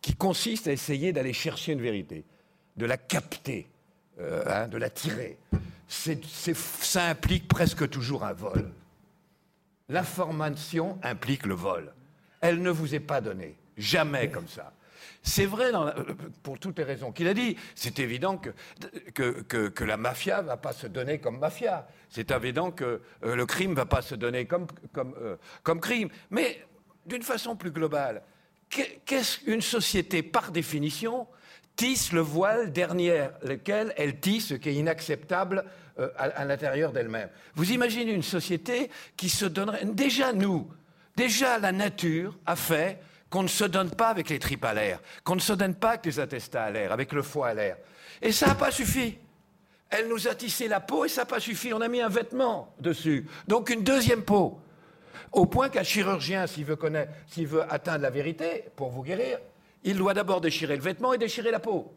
qui 0.02 0.14
consiste 0.14 0.66
à 0.68 0.72
essayer 0.72 1.12
d'aller 1.14 1.32
chercher 1.32 1.72
une 1.72 1.80
vérité, 1.80 2.24
de 2.76 2.84
la 2.84 2.98
capter, 2.98 3.68
euh, 4.20 4.42
hein, 4.46 4.68
de 4.68 4.76
la 4.76 4.90
tirer, 4.90 5.38
c'est- 5.88 6.20
ça 6.54 7.06
implique 7.08 7.48
presque 7.48 7.88
toujours 7.88 8.24
un 8.24 8.32
vol. 8.34 8.70
L'information 9.88 10.98
implique 11.02 11.46
le 11.46 11.54
vol. 11.54 11.92
Elle 12.40 12.62
ne 12.62 12.70
vous 12.70 12.94
est 12.94 13.00
pas 13.00 13.20
donnée, 13.20 13.56
jamais 13.76 14.30
comme 14.30 14.48
ça. 14.48 14.72
C'est 15.22 15.46
vrai 15.46 15.70
la- 15.70 15.94
pour 16.42 16.58
toutes 16.58 16.78
les 16.78 16.84
raisons 16.84 17.12
qu'il 17.12 17.28
a 17.28 17.34
dit. 17.34 17.56
C'est 17.76 17.98
évident 18.00 18.38
que, 18.38 18.50
que, 19.14 19.68
que- 19.68 19.84
la 19.84 19.96
mafia 19.96 20.42
ne 20.42 20.46
va 20.48 20.56
pas 20.56 20.72
se 20.72 20.86
donner 20.88 21.18
comme 21.20 21.38
mafia. 21.38 21.86
C'est 22.08 22.30
évident 22.32 22.70
que 22.72 23.00
euh, 23.24 23.36
le 23.36 23.46
crime 23.46 23.70
ne 23.70 23.76
va 23.76 23.86
pas 23.86 24.02
se 24.02 24.14
donner 24.16 24.46
comme, 24.46 24.66
comme, 24.92 25.14
euh, 25.20 25.36
comme 25.62 25.80
crime. 25.80 26.08
Mais 26.30 26.64
d'une 27.06 27.22
façon 27.22 27.54
plus 27.54 27.70
globale, 27.70 28.22
qu'est-ce 29.04 29.38
qu'une 29.38 29.60
société, 29.60 30.22
par 30.22 30.52
définition, 30.52 31.26
tisse 31.76 32.12
le 32.12 32.20
voile 32.20 32.72
derrière 32.72 33.32
lequel 33.42 33.92
elle 33.96 34.20
tisse 34.20 34.48
ce 34.48 34.54
qui 34.54 34.70
est 34.70 34.74
inacceptable 34.74 35.64
euh, 35.98 36.08
à, 36.16 36.24
à 36.24 36.44
l'intérieur 36.44 36.92
d'elle-même? 36.92 37.28
Vous 37.54 37.72
imaginez 37.72 38.12
une 38.12 38.22
société 38.22 38.90
qui 39.16 39.28
se 39.28 39.44
donnerait... 39.44 39.84
Déjà, 39.84 40.32
nous, 40.32 40.68
déjà 41.16 41.58
la 41.58 41.72
nature 41.72 42.36
a 42.46 42.56
fait 42.56 42.98
qu'on 43.30 43.42
ne 43.42 43.48
se 43.48 43.64
donne 43.64 43.90
pas 43.90 44.08
avec 44.08 44.28
les 44.28 44.38
tripes 44.38 44.64
à 44.64 44.74
l'air, 44.74 45.00
qu'on 45.24 45.36
ne 45.36 45.40
se 45.40 45.54
donne 45.54 45.74
pas 45.74 45.90
avec 45.90 46.04
les 46.04 46.20
intestins 46.20 46.62
à 46.62 46.70
l'air, 46.70 46.92
avec 46.92 47.12
le 47.12 47.22
foie 47.22 47.48
à 47.48 47.54
l'air. 47.54 47.76
Et 48.20 48.30
ça 48.30 48.48
n'a 48.48 48.54
pas 48.54 48.70
suffi. 48.70 49.16
Elle 49.88 50.08
nous 50.08 50.28
a 50.28 50.34
tissé 50.34 50.68
la 50.68 50.80
peau 50.80 51.04
et 51.04 51.08
ça 51.08 51.22
n'a 51.22 51.26
pas 51.26 51.40
suffi. 51.40 51.72
On 51.72 51.80
a 51.80 51.88
mis 51.88 52.00
un 52.00 52.08
vêtement 52.08 52.74
dessus. 52.78 53.26
Donc 53.48 53.70
une 53.70 53.82
deuxième 53.82 54.22
peau. 54.22 54.60
Au 55.32 55.46
point 55.46 55.68
qu'un 55.68 55.82
chirurgien, 55.82 56.46
s'il 56.46 56.64
veut, 56.64 56.78
veut 56.78 57.72
atteindre 57.72 58.02
la 58.02 58.10
vérité 58.10 58.64
pour 58.76 58.90
vous 58.90 59.02
guérir, 59.02 59.38
il 59.84 59.96
doit 59.96 60.14
d'abord 60.14 60.40
déchirer 60.40 60.76
le 60.76 60.82
vêtement 60.82 61.12
et 61.12 61.18
déchirer 61.18 61.50
la 61.50 61.60
peau. 61.60 61.92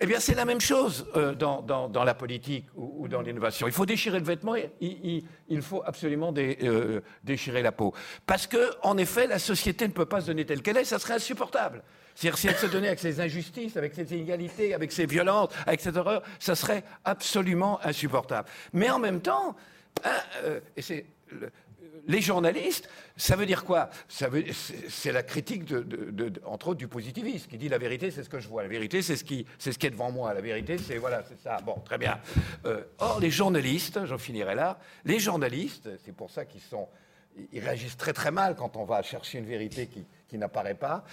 Eh 0.00 0.06
bien, 0.06 0.18
c'est 0.18 0.34
la 0.34 0.44
même 0.44 0.60
chose 0.60 1.06
euh, 1.16 1.34
dans, 1.34 1.62
dans- 1.62 2.04
la 2.04 2.14
politique 2.14 2.66
ou, 2.74 3.06
dans 3.06 3.20
l'innovation. 3.20 3.68
Il 3.68 3.72
faut 3.72 3.86
déchirer 3.86 4.18
le 4.18 4.24
vêtement 4.24 4.56
et 4.56 4.72
il, 4.80 5.62
faut 5.62 5.82
absolument 5.84 6.34
euh, 6.36 7.00
déchirer 7.22 7.62
la 7.62 7.70
peau. 7.70 7.94
Parce 8.26 8.48
que, 8.48 8.70
en 8.82 8.98
effet, 8.98 9.28
la 9.28 9.38
société 9.38 9.86
ne 9.86 9.92
peut 9.92 10.06
pas 10.06 10.20
se 10.20 10.26
donner 10.26 10.44
telle 10.44 10.60
qu'elle 10.62 10.76
est, 10.78 10.84
ça 10.84 10.98
serait 10.98 11.14
insupportable. 11.14 11.84
C'est-à-dire, 12.14 12.38
si 12.38 12.48
elle 12.48 12.56
se 12.56 12.66
donnait 12.66 12.88
avec 12.88 12.98
ses 12.98 13.20
injustices, 13.20 13.76
avec 13.76 13.94
ses 13.94 14.12
inégalités, 14.12 14.74
avec 14.74 14.90
ses 14.90 15.06
violences, 15.06 15.50
avec 15.66 15.80
ses 15.80 15.96
horreurs, 15.96 16.22
ça 16.40 16.54
serait 16.56 16.82
absolument 17.04 17.78
insupportable. 17.84 18.48
Mais 18.72 18.90
en 18.90 18.98
même 18.98 19.20
temps, 19.20 19.54
hein, 20.04 20.10
euh, 20.44 20.60
et 20.76 20.82
c'est 20.82 21.06
les 22.06 22.20
journalistes, 22.20 22.88
ça 23.16 23.36
veut 23.36 23.46
dire 23.46 23.64
quoi? 23.64 23.90
C'est 24.08 25.12
la 25.12 25.22
critique, 25.22 25.72
entre 26.44 26.68
autres, 26.68 26.78
du 26.78 26.88
positivisme, 26.88 27.48
qui 27.48 27.58
dit 27.58 27.68
la 27.68 27.78
vérité, 27.78 28.10
c'est 28.10 28.22
ce 28.22 28.28
que 28.28 28.40
je 28.40 28.48
vois. 28.48 28.62
La 28.62 28.68
vérité, 28.68 29.02
c'est 29.02 29.16
ce 29.16 29.24
qui, 29.24 29.46
est 29.66 29.90
devant 29.90 30.10
moi. 30.10 30.32
La 30.34 30.40
vérité, 30.40 30.78
c'est 30.78 30.98
voilà, 30.98 31.22
c'est 31.28 31.40
ça. 31.40 31.58
Bon, 31.64 31.76
très 31.84 31.98
bien. 31.98 32.18
Euh, 32.66 32.82
or, 32.98 33.20
les 33.20 33.30
journalistes, 33.30 34.04
j'en 34.04 34.18
finirai 34.18 34.54
là. 34.54 34.78
Les 35.04 35.18
journalistes, 35.18 35.90
c'est 36.04 36.14
pour 36.14 36.30
ça 36.30 36.44
qu'ils 36.44 36.60
sont, 36.62 36.88
ils 37.52 37.60
réagissent 37.60 37.96
très 37.96 38.12
très 38.12 38.30
mal 38.30 38.56
quand 38.56 38.76
on 38.76 38.84
va 38.84 39.02
chercher 39.02 39.38
une 39.38 39.46
vérité 39.46 39.88
qui 40.28 40.38
n'apparaît 40.38 40.74
pas. 40.74 41.04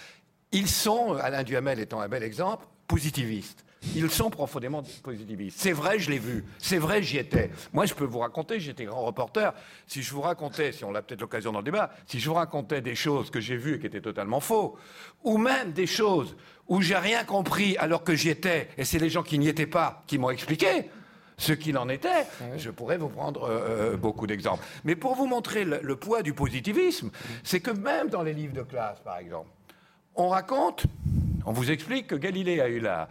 Ils 0.51 0.69
sont, 0.69 1.13
Alain 1.13 1.43
Duhamel 1.43 1.79
étant 1.79 2.01
un 2.01 2.07
bel 2.07 2.23
exemple, 2.23 2.65
positivistes. 2.87 3.63
Ils 3.95 4.11
sont 4.11 4.29
profondément 4.29 4.83
positivistes. 5.03 5.57
C'est 5.59 5.71
vrai, 5.71 5.99
je 5.99 6.11
l'ai 6.11 6.19
vu. 6.19 6.43
C'est 6.57 6.77
vrai, 6.77 7.01
j'y 7.01 7.17
étais. 7.17 7.49
Moi, 7.71 7.85
je 7.85 7.93
peux 7.93 8.03
vous 8.03 8.19
raconter, 8.19 8.59
j'étais 8.59 8.85
grand 8.85 9.05
reporter. 9.05 9.53
Si 9.87 10.03
je 10.03 10.13
vous 10.13 10.21
racontais, 10.21 10.73
si 10.73 10.83
on 10.83 10.93
a 10.95 11.01
peut-être 11.01 11.21
l'occasion 11.21 11.51
dans 11.51 11.59
le 11.59 11.65
débat, 11.65 11.91
si 12.05 12.19
je 12.19 12.27
vous 12.27 12.35
racontais 12.35 12.81
des 12.81 12.95
choses 12.95 13.31
que 13.31 13.39
j'ai 13.39 13.55
vues 13.55 13.75
et 13.75 13.79
qui 13.79 13.87
étaient 13.87 14.01
totalement 14.01 14.41
faux, 14.41 14.77
ou 15.23 15.37
même 15.37 15.71
des 15.71 15.87
choses 15.87 16.35
où 16.67 16.81
j'ai 16.81 16.97
rien 16.97 17.23
compris 17.23 17.77
alors 17.77 18.03
que 18.03 18.15
j'y 18.15 18.29
étais, 18.29 18.67
et 18.77 18.83
c'est 18.83 18.99
les 18.99 19.09
gens 19.09 19.23
qui 19.23 19.39
n'y 19.39 19.47
étaient 19.47 19.65
pas 19.65 20.03
qui 20.07 20.17
m'ont 20.17 20.29
expliqué 20.29 20.89
ce 21.37 21.53
qu'il 21.53 21.77
en 21.77 21.87
était, 21.87 22.27
je 22.57 22.69
pourrais 22.69 22.97
vous 22.97 23.07
prendre 23.07 23.43
euh, 23.43 23.93
euh, 23.93 23.97
beaucoup 23.97 24.27
d'exemples. 24.27 24.63
Mais 24.83 24.97
pour 24.97 25.15
vous 25.15 25.25
montrer 25.25 25.63
le, 25.63 25.79
le 25.81 25.95
poids 25.95 26.21
du 26.21 26.33
positivisme, 26.33 27.11
c'est 27.45 27.61
que 27.61 27.71
même 27.71 28.09
dans 28.09 28.23
les 28.23 28.33
livres 28.33 28.53
de 28.53 28.61
classe, 28.61 28.99
par 28.99 29.17
exemple, 29.19 29.47
on 30.15 30.27
raconte, 30.27 30.83
on 31.45 31.53
vous 31.53 31.71
explique 31.71 32.07
que 32.07 32.15
Galilée 32.15 32.59
a 32.59 32.67
eu 32.67 32.81
la, 32.81 33.07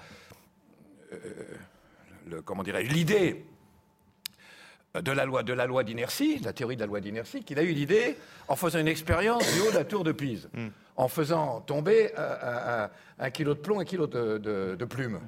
le- 2.29 2.43
comment 2.43 2.63
dirais-je, 2.63 2.91
l'idée 2.93 3.45
de 4.95 5.13
la 5.13 5.25
loi 5.25 5.43
de 5.43 5.53
la 5.53 5.67
loi 5.67 5.85
d'inertie, 5.85 6.39
la 6.39 6.53
théorie 6.53 6.77
de 6.77 6.81
la 6.81 6.87
loi 6.87 7.01
d'inertie, 7.01 7.45
qu'il 7.45 7.59
a 7.59 7.63
eu 7.63 7.73
l'idée 7.73 8.17
en 8.49 8.57
faisant 8.57 8.79
une 8.79 8.89
expérience 8.89 9.45
du 9.55 9.61
haut 9.61 9.71
de 9.71 9.77
la 9.77 9.85
tour 9.85 10.03
de 10.05 10.13
Pise, 10.13 10.49
en 10.97 11.09
faisant 11.09 11.61
tomber 11.61 12.13
euh, 12.19 12.37
un, 12.43 12.85
un- 12.85 12.91
un 13.27 13.31
kilo 13.31 13.55
de 13.55 13.61
plomb, 13.61 13.81
un 13.81 13.85
kilo 13.85 14.07
de, 14.07 14.39
de, 14.39 14.77
de 14.79 14.85
plume. 14.85 15.21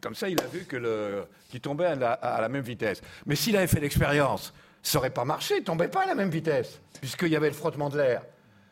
Comme 0.00 0.14
ça, 0.14 0.28
il 0.28 0.40
a 0.40 0.46
vu 0.46 0.64
que 0.64 0.76
le, 0.76 1.24
qu'il 1.48 1.60
tombait 1.60 1.86
à 1.86 1.94
la, 1.94 2.12
à 2.12 2.40
la 2.40 2.48
même 2.48 2.62
vitesse. 2.62 3.00
Mais 3.24 3.34
s'il 3.34 3.56
avait 3.56 3.66
fait 3.66 3.80
l'expérience, 3.80 4.52
ça 4.82 4.98
n'aurait 4.98 5.10
pas 5.10 5.24
marché, 5.24 5.54
il 5.56 5.60
ne 5.60 5.64
tombait 5.64 5.88
pas 5.88 6.02
à 6.02 6.06
la 6.06 6.14
même 6.14 6.30
vitesse, 6.30 6.80
puisqu'il 7.00 7.28
y 7.28 7.36
avait 7.36 7.48
le 7.48 7.54
frottement 7.54 7.88
de 7.88 7.96
l'air. 7.98 8.22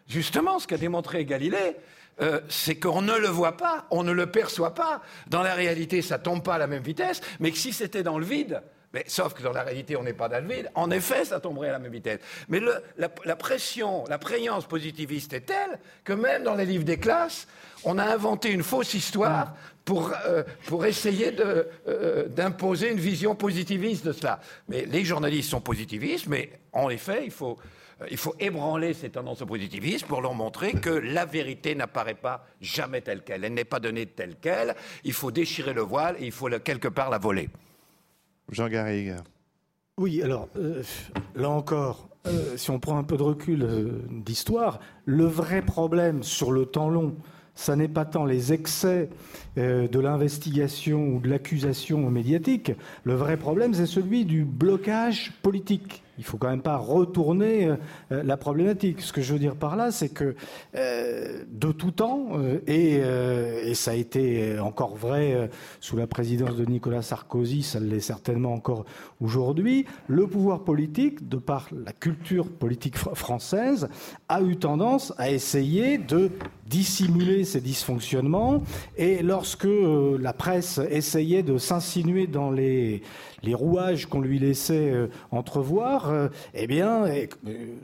Justement, 0.06 0.58
ce 0.58 0.66
qu'a 0.66 0.76
démontré 0.76 1.24
Galilée, 1.24 1.76
euh, 2.20 2.40
c'est 2.48 2.76
qu'on 2.76 3.02
ne 3.02 3.16
le 3.16 3.28
voit 3.28 3.56
pas, 3.56 3.86
on 3.90 4.04
ne 4.04 4.12
le 4.12 4.26
perçoit 4.26 4.74
pas. 4.74 5.02
Dans 5.28 5.42
la 5.42 5.54
réalité, 5.54 6.02
ça 6.02 6.18
tombe 6.18 6.42
pas 6.42 6.54
à 6.54 6.58
la 6.58 6.66
même 6.66 6.82
vitesse, 6.82 7.20
mais 7.40 7.50
si 7.52 7.72
c'était 7.72 8.02
dans 8.02 8.18
le 8.18 8.24
vide, 8.24 8.62
mais, 8.94 9.02
sauf 9.08 9.34
que 9.34 9.42
dans 9.42 9.52
la 9.52 9.64
réalité, 9.64 9.96
on 9.96 10.04
n'est 10.04 10.12
pas 10.12 10.28
dans 10.28 10.40
le 10.40 10.54
vide. 10.54 10.70
En 10.76 10.88
effet, 10.92 11.24
ça 11.24 11.40
tomberait 11.40 11.68
à 11.68 11.72
la 11.72 11.78
même 11.80 11.90
vitesse. 11.90 12.20
Mais 12.48 12.60
la, 12.96 13.36
pression, 13.36 14.04
la 14.08 14.18
prégnance 14.18 14.66
positiviste 14.66 15.32
est 15.32 15.40
telle 15.40 15.80
que 16.04 16.12
même 16.12 16.44
dans 16.44 16.54
les 16.54 16.64
livres 16.64 16.84
des 16.84 16.98
classes, 16.98 17.48
on 17.82 17.98
a 17.98 18.04
inventé 18.04 18.52
une 18.52 18.62
fausse 18.62 18.94
histoire 18.94 19.54
pour, 19.84 20.12
euh, 20.26 20.44
essayer 20.86 21.34
euh, 21.40 22.28
d'imposer 22.28 22.92
une 22.92 23.00
vision 23.00 23.34
positiviste 23.34 24.06
de 24.06 24.12
cela. 24.12 24.40
Mais 24.68 24.86
les 24.86 25.04
journalistes 25.04 25.50
sont 25.50 25.60
positivistes, 25.60 26.28
mais 26.28 26.52
en 26.72 26.88
effet, 26.88 27.22
il 27.24 27.32
faut, 27.32 27.58
il 28.10 28.16
faut 28.16 28.34
ébranler 28.40 28.94
ces 28.94 29.10
tendances 29.10 29.42
au 29.42 29.46
positivisme 29.46 30.06
pour 30.06 30.20
leur 30.20 30.34
montrer 30.34 30.72
que 30.72 30.90
la 30.90 31.24
vérité 31.24 31.74
n'apparaît 31.74 32.14
pas 32.14 32.46
jamais 32.60 33.00
telle 33.00 33.22
qu'elle. 33.22 33.44
Elle 33.44 33.54
n'est 33.54 33.64
pas 33.64 33.80
donnée 33.80 34.06
telle 34.06 34.36
qu'elle. 34.36 34.74
Il 35.04 35.12
faut 35.12 35.30
déchirer 35.30 35.72
le 35.72 35.82
voile 35.82 36.16
et 36.18 36.26
il 36.26 36.32
faut 36.32 36.48
quelque 36.64 36.88
part 36.88 37.10
la 37.10 37.18
voler. 37.18 37.48
Jean 38.50 38.68
Garrigue. 38.68 39.16
Oui, 39.96 40.22
alors 40.22 40.48
euh, 40.56 40.82
là 41.36 41.48
encore, 41.48 42.08
euh, 42.26 42.56
si 42.56 42.70
on 42.70 42.80
prend 42.80 42.98
un 42.98 43.04
peu 43.04 43.16
de 43.16 43.22
recul 43.22 43.62
euh, 43.62 44.02
d'histoire, 44.10 44.80
le 45.04 45.24
vrai 45.24 45.62
problème 45.62 46.22
sur 46.22 46.50
le 46.50 46.66
temps 46.66 46.88
long, 46.88 47.14
ça 47.54 47.76
n'est 47.76 47.88
pas 47.88 48.04
tant 48.04 48.24
les 48.24 48.52
excès 48.52 49.08
euh, 49.58 49.86
de 49.88 50.00
l'investigation 50.00 51.08
ou 51.08 51.20
de 51.20 51.28
l'accusation 51.28 52.10
médiatique. 52.10 52.72
Le 53.04 53.14
vrai 53.14 53.36
problème, 53.36 53.74
c'est 53.74 53.86
celui 53.86 54.24
du 54.24 54.44
blocage 54.44 55.32
politique. 55.42 56.02
Il 56.18 56.24
faut 56.24 56.38
quand 56.38 56.50
même 56.50 56.62
pas 56.62 56.76
retourner 56.76 57.66
euh, 57.66 57.76
la 58.22 58.36
problématique. 58.36 59.00
Ce 59.00 59.12
que 59.12 59.20
je 59.20 59.32
veux 59.32 59.38
dire 59.38 59.56
par 59.56 59.76
là, 59.76 59.90
c'est 59.90 60.08
que 60.08 60.34
euh, 60.76 61.42
de 61.50 61.72
tout 61.72 61.90
temps, 61.90 62.28
euh, 62.34 62.58
et, 62.66 62.98
euh, 63.02 63.74
ça 63.74 63.92
a 63.92 63.94
été 63.94 64.58
encore 64.60 64.96
vrai 64.96 65.34
euh, 65.34 65.46
sous 65.80 65.96
la 65.96 66.06
présidence 66.06 66.56
de 66.56 66.64
Nicolas 66.64 67.02
Sarkozy, 67.02 67.62
ça 67.62 67.80
l'est 67.80 68.00
certainement 68.00 68.52
encore 68.52 68.84
aujourd'hui, 69.20 69.86
le 70.08 70.26
pouvoir 70.26 70.60
politique, 70.60 71.28
de 71.28 71.36
par 71.36 71.68
la 71.72 71.92
culture 71.92 72.48
politique 72.50 72.96
fr 72.96 73.14
française, 73.14 73.88
a 74.28 74.42
eu 74.42 74.56
tendance 74.56 75.12
à 75.18 75.30
essayer 75.30 75.98
de 75.98 76.30
dissimuler 76.66 77.44
ces 77.44 77.60
dysfonctionnements. 77.60 78.62
Et 78.96 79.22
lorsque 79.22 79.66
euh, 79.66 80.18
la 80.20 80.32
presse 80.32 80.80
essayait 80.90 81.42
de 81.42 81.58
s'insinuer 81.58 82.26
dans 82.26 82.50
les 82.50 83.02
rouages 83.52 84.06
qu'on 84.06 84.20
lui 84.20 84.38
laissait 84.38 84.90
euh, 84.90 85.08
euh, 86.08 86.28
eh 86.54 86.66
bien, 86.66 87.04
euh, 87.04 87.26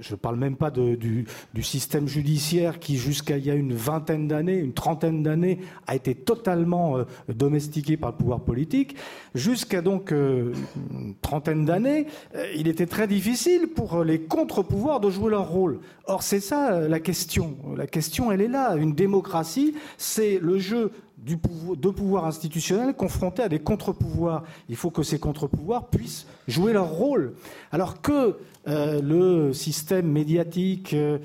je 0.00 0.12
ne 0.12 0.16
parle 0.16 0.36
même 0.36 0.56
pas 0.56 0.70
du, 0.70 1.26
système 1.62 2.08
judiciaire 2.08 2.78
qui, 2.78 2.96
jusqu'à 2.96 3.36
il 3.36 3.46
y 3.46 3.50
a 3.50 3.54
une 3.54 3.74
vingtaine 3.74 4.28
d'années, 4.28 4.56
une 4.56 4.72
trentaine 4.72 5.22
d'années, 5.22 5.60
a 5.86 5.94
été 5.94 6.14
totalement 6.14 6.98
euh, 6.98 7.04
domestiqué 7.28 7.96
par 7.96 8.10
le 8.10 8.16
pouvoir 8.16 8.40
politique, 8.40 8.96
jusqu'à 9.34 9.82
donc 9.82 10.10
une 10.10 11.14
trentaine 11.22 11.64
d'années, 11.64 12.06
il 12.56 12.68
était 12.68 12.86
très 12.86 13.06
difficile 13.06 13.68
pour 13.68 14.02
les 14.02 14.20
contre-pouvoirs 14.20 15.00
de 15.00 15.10
jouer 15.10 15.30
leur 15.30 15.48
rôle. 15.48 15.80
Or, 16.06 16.22
c'est 16.22 16.40
ça 16.40 16.88
la 16.88 17.00
question. 17.00 17.56
La 17.76 17.86
question, 17.86 18.32
elle 18.32 18.40
est 18.40 18.48
là. 18.48 18.74
Une 18.76 18.94
démocratie, 18.94 19.74
c'est 19.96 20.38
le 20.40 20.58
jeu 20.58 20.90
du 21.24 21.36
pouvoir, 21.36 21.76
de 21.76 21.90
pouvoir 21.90 22.24
institutionnel 22.24 22.94
confronté 22.94 23.42
à 23.42 23.48
des 23.48 23.58
contre-pouvoirs. 23.60 24.42
Il 24.68 24.76
faut 24.76 24.90
que 24.90 25.02
ces 25.02 25.18
contre-pouvoirs 25.18 25.88
puissent 25.88 26.26
jouer 26.48 26.72
leur 26.72 26.90
rôle. 26.90 27.34
Alors 27.72 28.00
que 28.00 28.38
euh, 28.68 29.00
le 29.00 29.54
système 29.54 30.06
médiatique, 30.06 30.92
euh, 30.94 31.18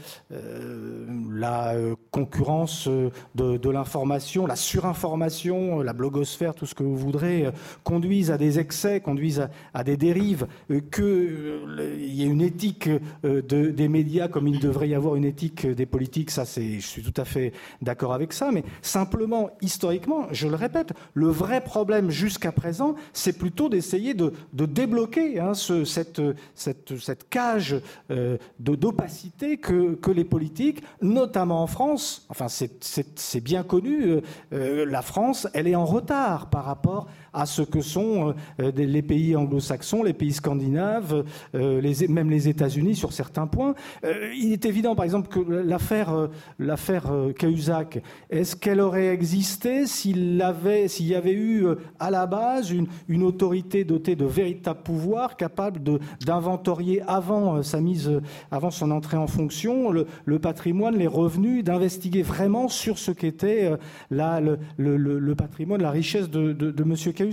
la 1.34 1.74
euh, 1.74 1.96
concurrence 2.10 2.88
de, 3.36 3.70
l'information, 3.70 4.48
la 4.48 4.56
surinformation, 4.56 5.82
la 5.82 5.92
blogosphère, 5.92 6.56
tout 6.56 6.66
ce 6.66 6.74
que 6.74 6.84
vous 6.84 6.96
voudrez, 6.96 7.50
conduisent 7.84 8.32
à 8.32 8.38
des 8.38 8.58
excès, 8.58 9.02
conduisent 9.02 9.50
à, 9.74 9.84
des 9.84 9.98
dérives, 9.98 10.48
qu'il 10.92 11.98
y 11.98 12.24
ait 12.24 12.28
une 12.28 12.42
éthique 12.42 12.90
de, 13.24 13.42
des 13.42 13.88
médias 13.90 14.30
comme 14.30 14.48
il 14.48 14.60
devrait 14.60 14.88
y 14.88 14.96
avoir 14.96 15.16
une 15.16 15.26
éthique 15.26 15.68
des 15.68 15.86
politiques, 15.86 16.32
ça 16.32 16.46
c'est, 16.46 16.80
je 16.80 16.88
suis 16.88 17.04
tout 17.04 17.20
à 17.20 17.26
fait 17.26 17.52
d'accord 17.82 18.14
avec 18.14 18.32
ça, 18.32 18.52
mais 18.54 18.64
simplement, 18.82 19.50
historiquement, 19.62 20.28
je 20.32 20.48
le 20.48 20.56
répète, 20.56 20.94
le 21.14 21.28
vrai 21.28 21.62
problème 21.62 22.12
jusqu'à 22.12 22.54
présent, 22.54 22.96
c'est 23.12 23.38
plutôt 23.38 23.68
d'essayer 23.68 24.14
de, 24.14 24.32
débloquer 24.54 25.40
hein, 25.40 25.54
ce, 25.54 25.84
cette, 25.84 26.22
cette, 26.54 26.98
cette 26.98 27.25
cage 27.30 27.76
euh, 28.12 28.38
d'opacité 28.60 29.58
que, 29.58 29.98
les 30.12 30.24
politiques, 30.24 30.84
notamment 31.02 31.62
en 31.62 31.68
France, 31.68 32.26
enfin 32.30 32.48
c'est 32.48 33.44
bien 33.44 33.64
connu, 33.64 34.04
euh, 34.04 34.22
euh, 34.54 34.86
la 34.86 35.02
France, 35.02 35.48
elle 35.54 35.68
est 35.68 35.76
en 35.76 35.86
retard 35.86 36.50
par 36.50 36.66
rapport 36.66 37.08
ce 37.46 37.62
que 37.62 37.82
sont 37.82 38.34
euh, 38.62 38.72
les 38.76 39.02
pays 39.02 39.36
anglo-saxons, 39.36 40.04
les 40.04 40.14
pays 40.14 40.32
scandinaves, 40.32 41.26
euh, 41.54 41.94
même 42.08 42.30
les 42.30 42.48
États-Unis 42.48 42.96
sur 42.96 43.12
certains 43.12 43.46
points. 43.46 43.76
Euh, 44.06 44.32
il 44.38 44.54
est 44.54 44.66
évident, 44.66 44.96
par 44.96 45.04
exemple, 45.04 45.28
que 45.28 45.40
l'affaire 45.40 46.30
l'affaire 46.60 47.12
Cahuzac, 47.38 48.02
est-ce 48.30 48.56
qu'elle 48.56 48.80
aurait 48.80 49.08
existé 49.08 49.86
s'il 49.86 50.38
y 50.38 51.16
avait 51.16 51.34
eu 51.34 51.66
à 52.00 52.10
la 52.10 52.26
base 52.26 52.72
une, 52.72 53.24
autorité 53.24 53.84
dotée 53.84 54.16
de 54.16 54.26
véritables 54.26 54.84
pouvoirs, 54.84 55.36
capable 55.36 55.82
d'inventorier 56.24 57.02
avant 57.08 57.64
sa 57.64 57.82
mise, 57.82 58.22
avant 58.52 58.70
son 58.70 58.92
entrée 58.92 59.18
en 59.18 59.28
fonction, 59.28 59.92
le, 59.92 60.40
patrimoine, 60.40 60.96
les 60.96 61.08
revenus, 61.08 61.64
d'investiguer 61.64 62.22
vraiment 62.22 62.70
sur 62.70 62.98
ce 62.98 63.12
qu'était 63.12 63.72
le, 64.12 65.34
patrimoine, 65.34 65.82
la 65.82 65.92
richesse 65.92 66.30
de, 66.30 66.54
de, 66.54 66.72
de 66.72 66.84
Monsieur 66.84 67.12
Cahuzac 67.12 67.25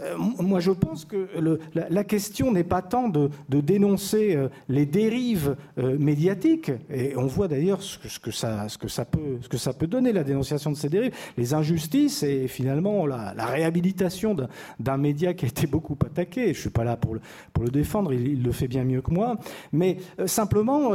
Euh, 0.00 0.16
moi, 0.18 0.60
je 0.60 0.70
pense 0.70 1.04
que 1.04 1.28
la, 1.74 2.04
question 2.04 2.52
n'est 2.52 2.64
pas 2.64 2.82
tant 2.82 3.08
de, 3.08 3.30
dénoncer 3.48 4.34
euh, 4.34 4.48
les 4.68 4.86
dérives 4.86 5.56
euh, 5.78 5.98
médiatiques, 5.98 6.70
et 6.90 7.16
on 7.16 7.26
voit 7.26 7.48
d'ailleurs 7.48 7.82
ce, 7.82 7.98
que 8.18 8.30
ça, 8.30 9.04
peut, 9.04 9.86
donner, 9.86 10.12
la 10.12 10.24
dénonciation 10.24 10.70
de 10.70 10.76
ces 10.76 10.88
dérives, 10.88 11.12
les 11.36 11.54
injustices 11.54 12.22
et 12.22 12.48
finalement 12.48 13.06
la, 13.06 13.32
réhabilitation 13.48 14.36
d'un 14.78 14.96
média 14.96 15.34
qui 15.34 15.44
a 15.44 15.48
été 15.48 15.66
beaucoup 15.66 15.96
attaqué. 16.04 16.44
Je 16.44 16.48
ne 16.48 16.54
suis 16.54 16.70
pas 16.70 16.84
là 16.84 16.96
pour 16.96 17.14
le, 17.14 17.70
défendre, 17.70 18.12
il, 18.12 18.42
le 18.42 18.52
fait 18.52 18.68
bien 18.68 18.84
mieux 18.84 19.02
que 19.02 19.10
moi, 19.10 19.36
mais 19.72 19.98
simplement, 20.26 20.92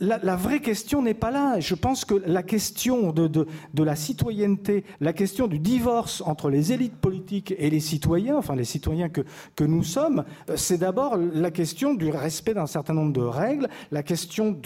la, 0.00 0.36
vraie 0.36 0.60
question 0.60 1.02
n'est 1.02 1.14
pas 1.14 1.30
là. 1.30 1.60
Je 1.60 1.74
pense 1.74 2.04
que 2.04 2.14
la 2.26 2.42
question 2.42 3.12
de, 3.12 3.28
de 3.28 3.82
la 3.82 3.96
citoyenneté, 3.96 4.84
la 5.00 5.12
question 5.12 5.46
du 5.46 5.58
divorce 5.58 6.22
entre 6.26 6.50
les 6.50 6.72
élites 6.72 6.96
politiques 6.96 7.53
et 7.58 7.70
les 7.70 7.80
citoyens, 7.80 8.36
enfin 8.36 8.56
les 8.56 8.64
citoyens 8.64 9.08
que, 9.08 9.22
nous 9.64 9.82
sommes, 9.82 10.24
c'est 10.56 10.78
d'abord 10.78 11.16
la 11.16 11.50
question 11.50 11.94
du 11.94 12.10
respect 12.10 12.54
d'un 12.54 12.66
certain 12.66 12.94
nombre 12.94 13.12
de 13.12 13.20
règles, 13.20 13.68
la 13.90 14.02
question 14.02 14.56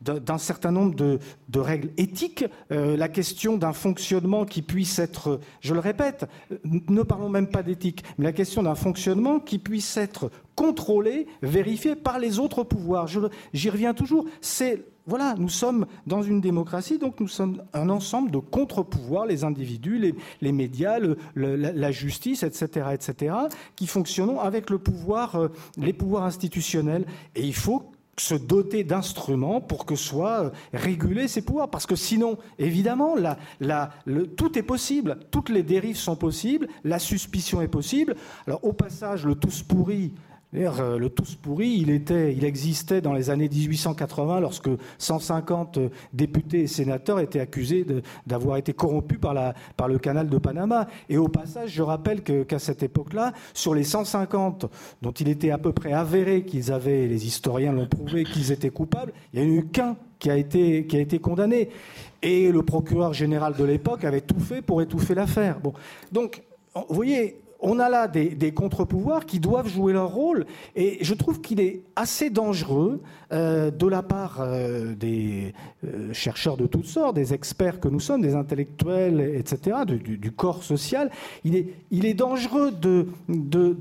d'un 0.00 0.38
certain 0.38 0.72
nombre 0.72 0.94
de, 0.94 1.18
règles 1.54 1.90
éthiques, 1.96 2.44
euh, 2.70 2.96
la 2.96 3.08
question 3.08 3.56
d'un 3.56 3.72
fonctionnement 3.72 4.44
qui 4.44 4.62
puisse 4.62 4.98
être, 4.98 5.40
je 5.60 5.74
le 5.74 5.80
répète, 5.80 6.26
ne 6.64 7.02
parlons 7.02 7.28
même 7.28 7.48
pas 7.48 7.62
d'éthique, 7.62 8.04
mais 8.18 8.24
la 8.24 8.32
question 8.32 8.62
d'un 8.62 8.74
fonctionnement 8.74 9.40
qui 9.40 9.58
puisse 9.58 9.96
être 9.96 10.30
contrôlé, 10.54 11.26
vérifié 11.42 11.96
par 11.96 12.18
les 12.18 12.38
autres 12.38 12.64
pouvoirs. 12.64 13.06
J'y 13.52 13.70
reviens 13.70 13.94
toujours. 13.94 14.26
C'est 14.40 14.84
voilà, 15.06 15.34
nous 15.36 15.48
sommes 15.48 15.86
dans 16.06 16.22
une 16.22 16.40
démocratie, 16.40 16.98
donc 16.98 17.18
nous 17.18 17.26
sommes 17.26 17.62
un 17.72 17.88
ensemble 17.88 18.30
de 18.30 18.38
contre-pouvoirs, 18.38 19.26
les 19.26 19.42
individus, 19.42 20.14
les, 20.40 20.52
médias, 20.52 20.98
la, 21.34 21.90
justice, 21.90 22.44
etc., 22.44 22.86
etc., 22.92 23.34
qui 23.74 23.88
fonctionnons 23.88 24.38
avec 24.38 24.70
le 24.70 24.78
pouvoir, 24.78 25.34
euh, 25.34 25.48
les 25.76 25.92
pouvoirs 25.92 26.22
institutionnels. 26.22 27.04
Et 27.34 27.42
il 27.42 27.54
faut 27.54 27.90
se 28.16 28.34
doter 28.34 28.84
d'instruments 28.84 29.60
pour 29.60 29.86
que 29.86 29.96
soient 29.96 30.44
euh, 30.44 30.50
régulés 30.72 31.26
ces 31.26 31.42
pouvoirs. 31.42 31.70
Parce 31.70 31.86
que 31.86 31.96
sinon, 31.96 32.38
évidemment, 32.60 33.16
tout 34.36 34.56
est 34.56 34.62
possible, 34.62 35.18
toutes 35.32 35.48
les 35.48 35.64
dérives 35.64 35.96
sont 35.96 36.16
possibles, 36.16 36.68
la 36.84 37.00
suspicion 37.00 37.60
est 37.60 37.68
possible. 37.68 38.14
Alors 38.46 38.64
au 38.64 38.72
passage, 38.72 39.26
le 39.26 39.34
tous 39.34 39.64
pourri, 39.64 40.12
le 40.52 41.08
tous 41.08 41.34
pourri, 41.36 41.68
il, 41.68 42.44
existait 42.44 43.00
dans 43.00 43.12
les 43.12 43.30
années 43.30 43.48
1880 43.48 44.40
lorsque 44.40 44.68
150 44.98 45.78
députés 46.12 46.62
et 46.62 46.66
sénateurs 46.66 47.20
étaient 47.20 47.40
accusés 47.40 47.86
d'avoir 48.26 48.58
été 48.58 48.72
corrompus 48.74 49.18
par, 49.18 49.88
le 49.88 49.98
canal 49.98 50.28
de 50.28 50.38
Panama. 50.38 50.88
Et 51.08 51.16
au 51.16 51.28
passage, 51.28 51.70
je 51.70 51.82
rappelle 51.82 52.22
qu'à 52.22 52.44
qu 52.44 52.58
cette 52.58 52.82
époque-là, 52.82 53.32
sur 53.54 53.74
les 53.74 53.84
150 53.84 54.66
dont 55.00 55.12
il 55.12 55.28
était 55.28 55.50
à 55.50 55.58
peu 55.58 55.72
près 55.72 55.92
avéré 55.92 56.44
qu'ils 56.44 56.70
avaient, 56.70 57.06
les 57.06 57.26
historiens 57.26 57.72
l'ont 57.72 57.86
prouvé, 57.86 58.24
qu'ils 58.24 58.52
étaient 58.52 58.70
coupables, 58.70 59.12
il 59.32 59.42
n'y 59.42 59.46
a 59.46 59.58
eu 59.58 59.66
qu'un 59.66 59.96
qui 60.18 60.30
a 60.30 60.36
été, 60.36 60.86
qui 60.86 60.96
a 60.96 61.00
été 61.00 61.18
condamné. 61.18 61.70
Et 62.22 62.52
le 62.52 62.62
procureur 62.62 63.12
général 63.12 63.54
de 63.56 63.64
l'époque 63.64 64.04
avait 64.04 64.20
tout 64.20 64.38
fait 64.38 64.62
pour 64.62 64.80
étouffer 64.82 65.14
l'affaire. 65.14 65.58
Donc, 66.12 66.42
vous 66.74 66.94
voyez, 66.94 67.41
on 67.62 67.78
a 67.78 67.88
là 67.88 68.08
des, 68.08 68.52
contre-pouvoirs 68.52 69.24
qui 69.24 69.38
doivent 69.38 69.68
jouer 69.68 69.92
leur 69.92 70.08
rôle. 70.08 70.46
Et 70.74 70.98
je 71.00 71.14
trouve 71.14 71.40
qu'il 71.40 71.60
est 71.60 71.82
assez 71.96 72.28
dangereux 72.28 73.00
euh, 73.32 73.70
de 73.70 73.86
la 73.86 74.02
part 74.02 74.40
euh, 74.40 74.94
des 74.94 75.54
euh, 75.84 76.12
chercheurs 76.12 76.56
de 76.56 76.66
toutes 76.66 76.86
sortes, 76.86 77.14
des 77.14 77.32
experts 77.32 77.80
que 77.80 77.88
nous 77.88 78.00
sommes, 78.00 78.20
des 78.20 78.34
intellectuels, 78.34 79.20
etc., 79.20 79.78
du, 79.86 80.32
corps 80.32 80.64
social. 80.64 81.10
Il 81.44 81.56
est, 81.56 82.14
dangereux 82.14 82.72
de, 82.72 83.06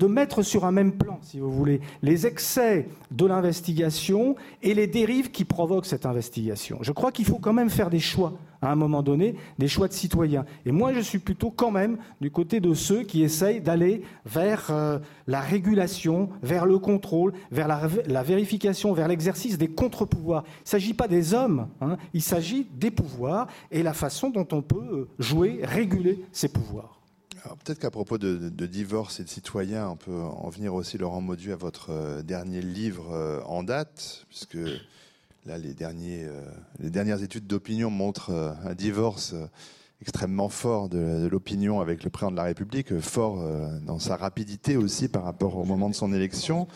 mettre 0.08 0.44
sur 0.44 0.66
un 0.66 0.72
même 0.72 0.94
plan, 0.94 1.18
si 1.22 1.40
vous 1.40 1.52
voulez, 1.52 1.82
les 2.04 2.28
excès 2.28 2.88
de 3.10 3.26
l'investigation 3.26 4.36
et 4.62 4.74
les 4.74 4.88
dérives 4.88 5.32
qui 5.32 5.44
provoquent 5.44 5.86
cette 5.86 6.06
investigation. 6.06 6.78
Je 6.82 6.92
crois 6.92 7.12
qu'il 7.12 7.26
faut 7.26 7.40
quand 7.40 7.54
même 7.54 7.70
faire 7.70 7.90
des 7.90 8.00
choix 8.00 8.34
à 8.62 8.72
un 8.72 8.76
moment 8.76 9.02
donné, 9.02 9.36
des 9.58 9.68
choix 9.68 9.88
de 9.88 9.94
citoyens. 9.94 10.46
Et 10.66 10.72
moi, 10.72 10.94
je 10.94 11.00
suis 11.00 11.20
plutôt 11.20 11.50
quand 11.50 11.72
même 11.72 11.98
du 12.22 12.30
côté 12.30 12.60
de 12.60 12.74
ceux 12.74 13.04
qui 13.04 13.24
essayent 13.24 13.62
d'aller 13.62 14.04
vers 14.26 14.68
euh, 14.70 15.00
la 15.28 15.42
régulation, 15.42 16.30
vers 16.44 16.66
le 16.66 16.78
contrôle, 16.78 17.34
vers 17.52 17.68
la, 17.68 18.24
vérification, 18.24 18.94
vers 18.94 19.08
l'exercice 19.08 19.58
des 19.58 19.68
contre-pouvoirs. 19.68 20.44
Il 20.46 20.64
ne 20.64 20.70
s'agit 20.70 20.94
pas 20.94 21.08
des 21.08 21.34
hommes, 21.34 21.68
hein, 21.82 21.98
il 22.14 22.22
s'agit 22.22 22.68
des 22.76 22.92
pouvoirs 22.92 23.48
et 23.72 23.82
la 23.84 23.94
façon 23.94 24.30
dont 24.30 24.48
on 24.52 24.62
peut 24.62 24.78
euh, 24.78 25.10
jouer, 25.18 25.60
réguler 25.64 26.24
ces 26.32 26.50
pouvoirs. 26.50 27.00
Peut-être 27.66 27.80
qu'à 27.80 27.90
propos 27.90 28.20
de, 28.20 28.50
divorce 28.68 29.20
et 29.20 29.24
de 29.24 29.30
citoyens, 29.30 29.90
on 29.90 29.96
peut 29.96 30.14
en 30.14 30.50
venir 30.50 30.76
aussi, 30.76 31.00
Laurent 31.00 31.22
Maudu, 31.22 31.52
à 31.52 31.56
votre 31.56 31.90
euh, 31.90 32.22
dernier 32.22 32.62
livre 32.62 33.42
en 33.48 33.64
date, 33.64 34.26
puisque 34.30 34.60
Là, 35.48 35.58
les, 35.58 35.74
derniers, 35.74 36.26
euh, 36.26 36.40
les 36.80 36.92
dernières 36.92 37.24
études 37.24 37.48
d'opinion 37.48 37.90
montrent 37.90 38.30
euh, 38.30 38.54
un 38.64 38.76
divorce 38.76 39.34
euh, 39.34 39.48
extrêmement 40.00 40.50
fort 40.50 40.88
de, 40.88 41.28
l'opinion 41.32 41.82
avec 41.82 42.04
le 42.04 42.12
président 42.12 42.32
de 42.32 42.36
la 42.38 42.44
République, 42.44 43.00
fort 43.00 43.44
dans 43.84 44.00
sa 44.00 44.16
rapidité 44.16 44.76
aussi 44.76 45.08
par 45.08 45.24
rapport 45.24 45.58
au 45.58 45.64
moment 45.64 45.90
de 45.90 45.94
son 45.94 46.12
élection. 46.12 46.68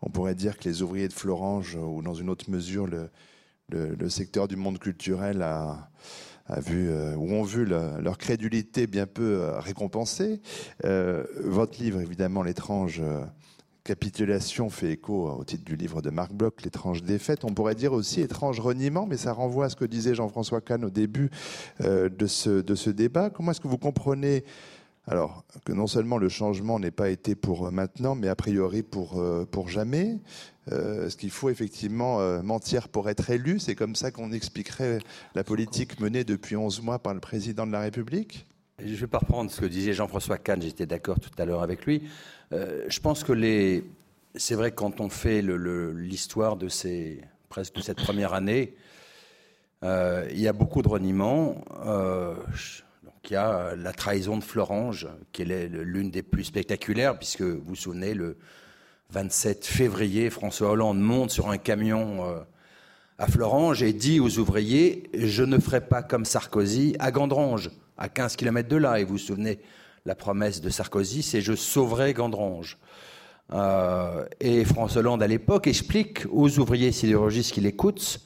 On 0.00 0.08
pourrait 0.08 0.34
dire 0.34 0.58
que 0.58 0.64
les 0.64 0.80
ouvriers 0.80 1.08
de 1.08 1.12
Florange, 1.12 1.76
ou 1.76 2.00
dans 2.00 2.14
une 2.14 2.30
autre 2.30 2.50
mesure 2.50 2.86
le, 2.86 4.08
secteur 4.08 4.48
du 4.48 4.56
monde 4.56 4.78
culturel, 4.78 5.42
a 5.42 5.90
vu, 6.60 6.90
ou 6.90 7.34
ont 7.34 7.42
vu 7.42 7.66
leur 7.66 8.16
crédulité 8.16 8.86
bien 8.86 9.06
peu 9.06 9.50
récompensée. 9.58 10.40
votre 10.82 11.78
livre, 11.78 12.00
évidemment, 12.00 12.42
L'étrange 12.42 13.02
capitulation 13.84 14.70
fait 14.70 14.92
écho 14.92 15.28
au 15.28 15.44
titre 15.44 15.64
du 15.64 15.76
livre 15.76 16.02
de 16.02 16.10
Marc 16.10 16.32
Bloch, 16.32 16.62
L'étrange 16.64 17.02
défaite. 17.02 17.44
On 17.44 17.52
pourrait 17.52 17.74
dire 17.74 17.92
aussi 17.92 18.20
étrange 18.20 18.60
reniement, 18.60 19.06
mais 19.06 19.16
ça 19.16 19.32
renvoie 19.32 19.66
à 19.66 19.68
ce 19.68 19.76
que 19.76 19.84
disait 19.84 20.14
Jean-François 20.14 20.60
Kahn 20.60 20.84
au 20.84 20.90
début 20.90 21.30
euh, 21.80 22.08
de, 22.08 22.26
ce, 22.26 22.62
ce 22.74 22.90
débat. 22.90 23.30
Comment 23.30 23.50
est-ce 23.50 23.60
que 23.60 23.68
vous 23.68 23.78
comprenez 23.78 24.44
alors 25.08 25.44
que 25.64 25.72
non 25.72 25.88
seulement 25.88 26.16
le 26.16 26.28
changement 26.28 26.78
n'est 26.78 26.92
pas 26.92 27.10
été 27.10 27.34
pour 27.34 27.72
maintenant, 27.72 28.14
mais 28.14 28.28
a 28.28 28.36
priori 28.36 28.84
pour, 28.84 29.20
euh, 29.20 29.44
jamais 29.66 30.20
euh, 30.70 31.08
Est-ce 31.08 31.16
qu'il 31.16 31.32
faut 31.32 31.50
effectivement 31.50 32.20
mentir 32.44 32.88
pour 32.88 33.10
être 33.10 33.28
élu? 33.30 33.58
C'est 33.58 33.74
comme 33.74 33.96
ça 33.96 34.12
qu'on 34.12 34.30
expliquerait 34.30 35.00
la 35.34 35.42
politique 35.42 35.98
menée 35.98 36.22
depuis 36.22 36.54
11 36.54 36.82
mois 36.82 37.00
par 37.00 37.14
le 37.14 37.20
président 37.20 37.66
de 37.66 37.72
la 37.72 37.80
République? 37.80 38.46
Je 38.78 38.90
ne 38.90 38.96
vais 38.96 39.06
pas 39.06 39.18
reprendre 39.18 39.50
ce 39.50 39.60
que 39.60 39.66
disait 39.66 39.92
Jean-François 39.92 40.38
Kahn, 40.38 40.60
j'étais 40.62 40.86
d'accord 40.86 41.20
tout 41.20 41.30
à 41.38 41.44
l'heure 41.44 41.62
avec 41.62 41.84
lui. 41.84 42.02
Euh, 42.52 42.84
je 42.88 43.00
pense 43.00 43.24
que 43.24 43.32
les... 43.32 43.84
c'est 44.34 44.54
vrai 44.54 44.72
quand 44.72 45.00
on 45.00 45.08
fait 45.08 45.42
l'histoire 45.42 46.56
de, 46.56 46.68
presque 47.48 47.74
de 47.74 47.80
cette 47.80 47.98
première 47.98 48.34
année, 48.34 48.74
euh, 49.84 50.26
il 50.30 50.40
y 50.40 50.48
a 50.48 50.52
beaucoup 50.52 50.82
de 50.82 50.88
reniements. 50.88 51.64
Euh, 51.86 52.34
donc 53.04 53.30
il 53.30 53.32
y 53.32 53.36
a 53.36 53.74
la 53.74 53.92
trahison 53.92 54.36
de 54.36 54.44
Florange, 54.44 55.08
qui 55.32 55.42
est 55.42 55.68
l'une 55.68 56.10
des 56.10 56.22
plus 56.22 56.44
spectaculaires, 56.44 57.18
puisque 57.18 57.42
vous 57.42 57.62
vous 57.64 57.74
souvenez, 57.74 58.14
le 58.14 58.36
27 59.10 59.66
février, 59.66 60.30
François 60.30 60.70
Hollande 60.70 61.00
monte 61.00 61.30
sur 61.30 61.50
un 61.50 61.58
camion 61.58 62.44
à 63.18 63.26
Florange 63.26 63.82
et 63.82 63.92
dit 63.92 64.20
aux 64.20 64.38
ouvriers 64.38 65.10
Je 65.14 65.42
ne 65.42 65.58
ferai 65.58 65.80
pas 65.80 66.02
comme 66.02 66.24
Sarkozy 66.24 66.96
à 66.98 67.10
Gandrange, 67.10 67.70
à 67.98 68.08
15 68.08 68.36
km 68.36 68.68
de 68.68 68.76
là. 68.76 69.00
Et 69.00 69.04
vous 69.04 69.12
vous 69.12 69.18
souvenez 69.18 69.58
la 70.04 70.14
promesse 70.14 70.60
de 70.60 70.70
Sarkozy, 70.70 71.22
c'est 71.22 71.40
je 71.40 71.54
sauverai 71.54 72.12
Gandrange. 72.12 72.78
Euh, 73.52 74.24
et 74.40 74.64
François 74.64 75.00
Hollande, 75.00 75.22
à 75.22 75.26
l'époque, 75.26 75.66
explique 75.66 76.24
aux 76.30 76.58
ouvriers 76.58 76.92
sidérurgistes 76.92 77.52
qui 77.52 77.60
l'écoutent 77.60 78.20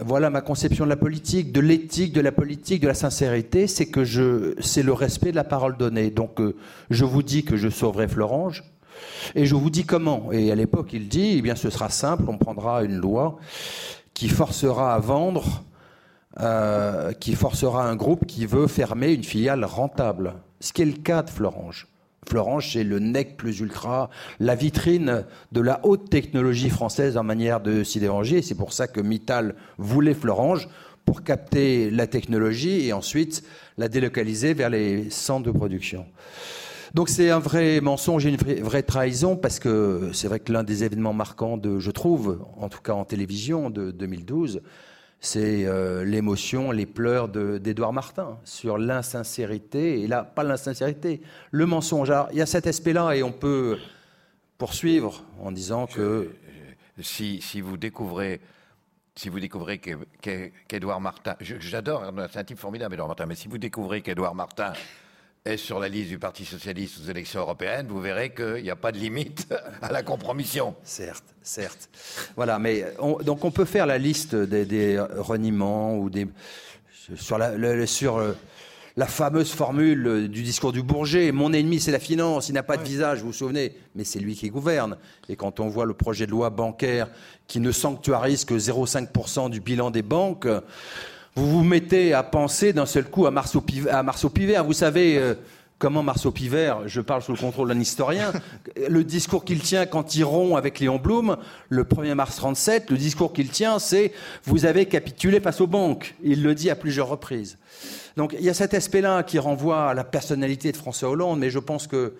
voilà 0.00 0.30
ma 0.30 0.40
conception 0.40 0.84
de 0.84 0.90
la 0.90 0.96
politique, 0.96 1.52
de 1.52 1.60
l'éthique, 1.60 2.12
de 2.12 2.20
la 2.20 2.32
politique, 2.32 2.82
de 2.82 2.88
la 2.88 2.94
sincérité, 2.94 3.66
c'est 3.66 3.86
que 3.86 4.04
je, 4.04 4.54
c'est 4.60 4.82
le 4.82 4.92
respect 4.92 5.30
de 5.30 5.36
la 5.36 5.44
parole 5.44 5.76
donnée. 5.76 6.10
Donc, 6.10 6.40
euh, 6.40 6.56
je 6.90 7.04
vous 7.04 7.22
dis 7.22 7.44
que 7.44 7.56
je 7.56 7.68
sauverai 7.68 8.08
Florange, 8.08 8.64
et 9.34 9.46
je 9.46 9.54
vous 9.54 9.70
dis 9.70 9.84
comment. 9.84 10.30
Et 10.32 10.50
à 10.50 10.54
l'époque, 10.54 10.92
il 10.92 11.08
dit, 11.08 11.36
eh 11.38 11.42
bien, 11.42 11.54
ce 11.54 11.70
sera 11.70 11.88
simple, 11.88 12.24
on 12.28 12.38
prendra 12.38 12.82
une 12.82 12.96
loi 12.96 13.38
qui 14.14 14.28
forcera 14.28 14.94
à 14.94 14.98
vendre, 14.98 15.64
euh, 16.40 17.12
qui 17.12 17.34
forcera 17.34 17.88
un 17.88 17.96
groupe 17.96 18.26
qui 18.26 18.46
veut 18.46 18.66
fermer 18.66 19.12
une 19.12 19.24
filiale 19.24 19.64
rentable 19.64 20.34
ce 20.60 20.72
qui 20.72 20.82
est 20.82 20.86
le 20.86 20.92
cas 20.92 21.22
de 21.22 21.30
Florange. 21.30 21.86
Florange, 22.28 22.72
c'est 22.72 22.84
le 22.84 22.98
nec 22.98 23.36
plus 23.36 23.60
ultra, 23.60 24.10
la 24.38 24.54
vitrine 24.54 25.24
de 25.52 25.60
la 25.60 25.80
haute 25.84 26.10
technologie 26.10 26.68
française 26.68 27.16
en 27.16 27.22
manière 27.22 27.60
de 27.60 27.82
sidérurgie. 27.82 28.42
C'est 28.42 28.54
pour 28.54 28.72
ça 28.72 28.86
que 28.86 29.00
Mittal 29.00 29.54
voulait 29.78 30.14
Florange 30.14 30.68
pour 31.06 31.22
capter 31.22 31.90
la 31.90 32.06
technologie 32.06 32.86
et 32.86 32.92
ensuite 32.92 33.42
la 33.78 33.88
délocaliser 33.88 34.52
vers 34.52 34.68
les 34.68 35.08
centres 35.08 35.46
de 35.46 35.56
production. 35.56 36.04
Donc 36.94 37.08
c'est 37.08 37.30
un 37.30 37.38
vrai 37.38 37.80
mensonge 37.80 38.26
et 38.26 38.30
une 38.30 38.36
vraie, 38.36 38.82
trahison 38.82 39.36
parce 39.36 39.58
que 39.58 40.10
c'est 40.12 40.28
vrai 40.28 40.40
que 40.40 40.52
l'un 40.52 40.64
des 40.64 40.84
événements 40.84 41.12
marquants 41.12 41.56
de, 41.56 41.78
je 41.78 41.90
trouve, 41.90 42.44
en 42.58 42.68
tout 42.68 42.80
cas 42.80 42.92
en 42.92 43.04
télévision 43.04 43.70
de 43.70 43.90
2012, 43.90 44.62
c'est 45.20 45.64
euh, 45.66 46.04
l'émotion, 46.04 46.70
les 46.70 46.86
pleurs 46.86 47.28
d'Édouard 47.28 47.92
Martin 47.92 48.38
sur 48.44 48.78
l'insincérité, 48.78 50.02
et 50.02 50.06
là, 50.06 50.22
pas 50.22 50.44
l'insincérité, 50.44 51.20
le 51.50 51.66
mensonge. 51.66 52.10
Alors, 52.10 52.28
il 52.32 52.38
y 52.38 52.42
a 52.42 52.46
cet 52.46 52.66
aspect-là, 52.66 53.14
et 53.14 53.22
on 53.22 53.32
peut 53.32 53.78
poursuivre 54.56 55.24
en 55.40 55.52
disant 55.52 55.86
que... 55.86 56.30
Si, 57.00 57.60
vous 57.60 57.76
découvrez... 57.76 58.40
Si 59.14 59.28
vous 59.28 59.40
découvrez 59.40 59.80
qu'Édouard 60.68 61.00
Martin, 61.00 61.34
j'adore, 61.40 62.12
c'est 62.30 62.38
un 62.38 62.44
type 62.44 62.58
formidable, 62.58 62.94
Édouard 62.94 63.08
Martin, 63.08 63.26
mais 63.26 63.34
si 63.34 63.48
vous 63.48 63.58
découvrez 63.58 64.00
qu'Édouard 64.00 64.34
Martin 64.34 64.72
est 65.48 65.56
sur 65.56 65.78
la 65.80 65.88
liste 65.88 66.10
du 66.10 66.18
Parti 66.18 66.44
socialiste 66.44 67.00
aux 67.02 67.10
élections 67.10 67.40
européennes, 67.40 67.86
vous 67.88 68.00
verrez 68.00 68.30
qu'il 68.30 68.62
n'y 68.62 68.70
a 68.70 68.76
pas 68.76 68.92
de 68.92 68.98
limite 68.98 69.48
à 69.82 69.90
la 69.90 70.02
compromission. 70.02 70.74
Certes, 70.84 71.24
certes. 71.42 71.88
Voilà, 72.36 72.58
mais 72.58 72.84
donc 73.24 73.44
on 73.44 73.50
peut 73.50 73.64
faire 73.64 73.86
la 73.86 73.98
liste 73.98 74.34
des, 74.34 75.00
reniements 75.16 75.96
ou 75.96 76.10
des 76.10 76.26
sur 77.16 77.38
la, 77.38 77.86
sur 77.86 78.18
euh, 78.18 78.32
la 78.98 79.06
fameuse 79.06 79.50
formule 79.50 80.28
du 80.28 80.42
discours 80.42 80.72
du 80.72 80.82
Bourget 80.82 81.32
mon 81.32 81.54
ennemi 81.54 81.80
c'est 81.80 81.92
la 81.92 81.98
finance, 81.98 82.50
il 82.50 82.52
n'a 82.52 82.62
pas 82.62 82.76
de 82.76 82.82
visage, 82.84 83.20
vous 83.20 83.28
vous 83.28 83.32
souvenez, 83.32 83.74
mais 83.94 84.04
c'est 84.04 84.18
lui 84.18 84.34
qui 84.34 84.50
gouverne. 84.50 84.98
Et 85.30 85.36
quand 85.36 85.60
on 85.60 85.68
voit 85.68 85.86
le 85.86 85.94
projet 85.94 86.26
de 86.26 86.32
loi 86.32 86.50
bancaire 86.50 87.08
qui 87.46 87.60
ne 87.60 87.72
sanctuarise 87.72 88.44
que 88.44 88.54
0,5% 88.54 89.48
du 89.48 89.60
bilan 89.60 89.90
des 89.90 90.02
banques 90.02 90.46
vous 91.38 91.58
vous 91.58 91.64
mettez 91.64 92.14
à 92.14 92.24
penser 92.24 92.72
d'un 92.72 92.84
seul 92.84 93.04
coup 93.04 93.26
à 93.26 93.30
Marceau, 93.30 93.60
Pivert. 93.60 94.64
Vous 94.64 94.72
savez 94.72 95.16
euh, 95.18 95.34
comment 95.78 96.02
Marceau 96.02 96.32
Pivert, 96.32 96.88
je 96.88 97.00
parle 97.00 97.22
sous 97.22 97.30
le 97.30 97.38
contrôle 97.38 97.68
d'un 97.68 97.78
historien, 97.78 98.32
le 98.88 99.04
discours 99.04 99.44
qu'il 99.44 99.60
tient 99.60 99.86
quand 99.86 100.16
il 100.16 100.24
rompt 100.24 100.56
avec 100.56 100.80
Léon 100.80 100.98
Blum, 100.98 101.36
le 101.68 101.84
1er 101.84 102.14
mars 102.14 102.34
37, 102.36 102.90
le 102.90 102.96
discours 102.96 103.32
qu'il 103.32 103.50
tient, 103.50 103.78
c'est 103.78 104.12
vous 104.44 104.66
avez 104.66 104.86
capitulé 104.86 105.38
face 105.38 105.60
aux 105.60 105.68
banques. 105.68 106.16
Il 106.24 106.42
le 106.42 106.56
dit 106.56 106.70
à 106.70 106.74
plusieurs 106.74 107.08
reprises. 107.08 107.56
Donc 108.16 108.34
il 108.36 108.44
y 108.44 108.50
a 108.50 108.54
cet 108.54 108.74
aspect-là 108.74 109.22
qui 109.22 109.38
renvoie 109.38 109.90
à 109.90 109.94
la 109.94 110.02
personnalité 110.02 110.72
de 110.72 110.76
François 110.76 111.10
Hollande, 111.10 111.38
mais 111.38 111.50
je 111.50 111.60
pense 111.60 111.86
que 111.86 112.14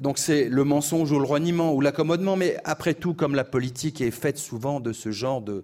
donc 0.00 0.18
c'est 0.18 0.48
le 0.48 0.64
mensonge 0.64 1.12
ou 1.12 1.20
le 1.20 1.26
reniement 1.26 1.72
ou 1.72 1.80
l'accommodement, 1.80 2.34
mais 2.34 2.56
après 2.64 2.94
tout, 2.94 3.14
comme 3.14 3.36
la 3.36 3.44
politique 3.44 4.00
est 4.00 4.10
faite 4.10 4.38
souvent 4.38 4.80
de 4.80 4.92
ce 4.92 5.12
genre 5.12 5.40
de, 5.40 5.62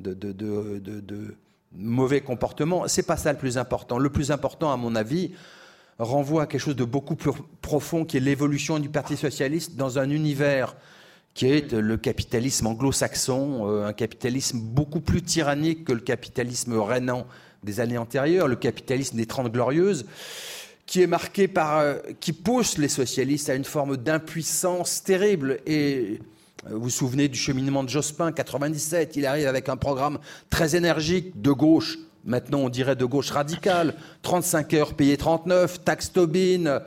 de, 0.00 0.12
de, 0.12 0.80
de 0.80 1.34
mauvais 1.72 2.20
comportement. 2.20 2.88
C'est 2.88 3.06
pas 3.06 3.16
ça 3.16 3.32
le 3.32 3.38
plus 3.38 3.58
important. 3.58 3.98
Le 3.98 4.10
plus 4.10 4.30
important, 4.30 4.72
à 4.72 4.76
mon 4.76 4.94
avis, 4.94 5.32
renvoie 5.98 6.42
à 6.42 6.46
quelque 6.46 6.60
chose 6.60 6.76
de 6.76 6.84
beaucoup 6.84 7.16
plus 7.16 7.32
profond, 7.62 8.04
qui 8.04 8.16
est 8.16 8.20
l'évolution 8.20 8.78
du 8.78 8.88
Parti 8.88 9.16
socialiste 9.16 9.76
dans 9.76 9.98
un 9.98 10.10
univers 10.10 10.76
qui 11.34 11.46
est 11.46 11.72
le 11.72 11.98
capitalisme 11.98 12.66
anglo-saxon, 12.66 13.68
euh, 13.68 13.86
un 13.86 13.92
capitalisme 13.92 14.58
beaucoup 14.58 15.00
plus 15.00 15.20
tyrannique 15.20 15.84
que 15.84 15.92
le 15.92 16.00
capitalisme 16.00 16.78
rhénan 16.78 17.26
des 17.62 17.80
années 17.80 17.98
antérieures, 17.98 18.48
le 18.48 18.56
capitalisme 18.56 19.18
des 19.18 19.26
Trente 19.26 19.52
Glorieuses, 19.52 20.06
qui 20.86 21.02
est 21.02 21.06
marqué 21.06 21.46
par, 21.46 21.78
euh, 21.78 21.96
qui 22.20 22.32
pousse 22.32 22.78
les 22.78 22.88
socialistes 22.88 23.50
à 23.50 23.54
une 23.54 23.64
forme 23.64 23.98
d'impuissance 23.98 25.02
terrible 25.02 25.58
et 25.66 26.20
vous 26.64 26.80
vous 26.80 26.90
souvenez 26.90 27.28
du 27.28 27.38
cheminement 27.38 27.84
de 27.84 27.88
Jospin, 27.88 28.32
97, 28.32 29.16
il 29.16 29.26
arrive 29.26 29.46
avec 29.46 29.68
un 29.68 29.76
programme 29.76 30.18
très 30.50 30.74
énergique 30.74 31.40
de 31.40 31.52
gauche, 31.52 31.98
maintenant 32.24 32.60
on 32.60 32.68
dirait 32.68 32.96
de 32.96 33.04
gauche 33.04 33.30
radicale, 33.30 33.94
35 34.22 34.74
heures 34.74 34.94
payées 34.94 35.16
39, 35.16 35.84
taxe 35.84 36.12
Tobin, 36.12 36.80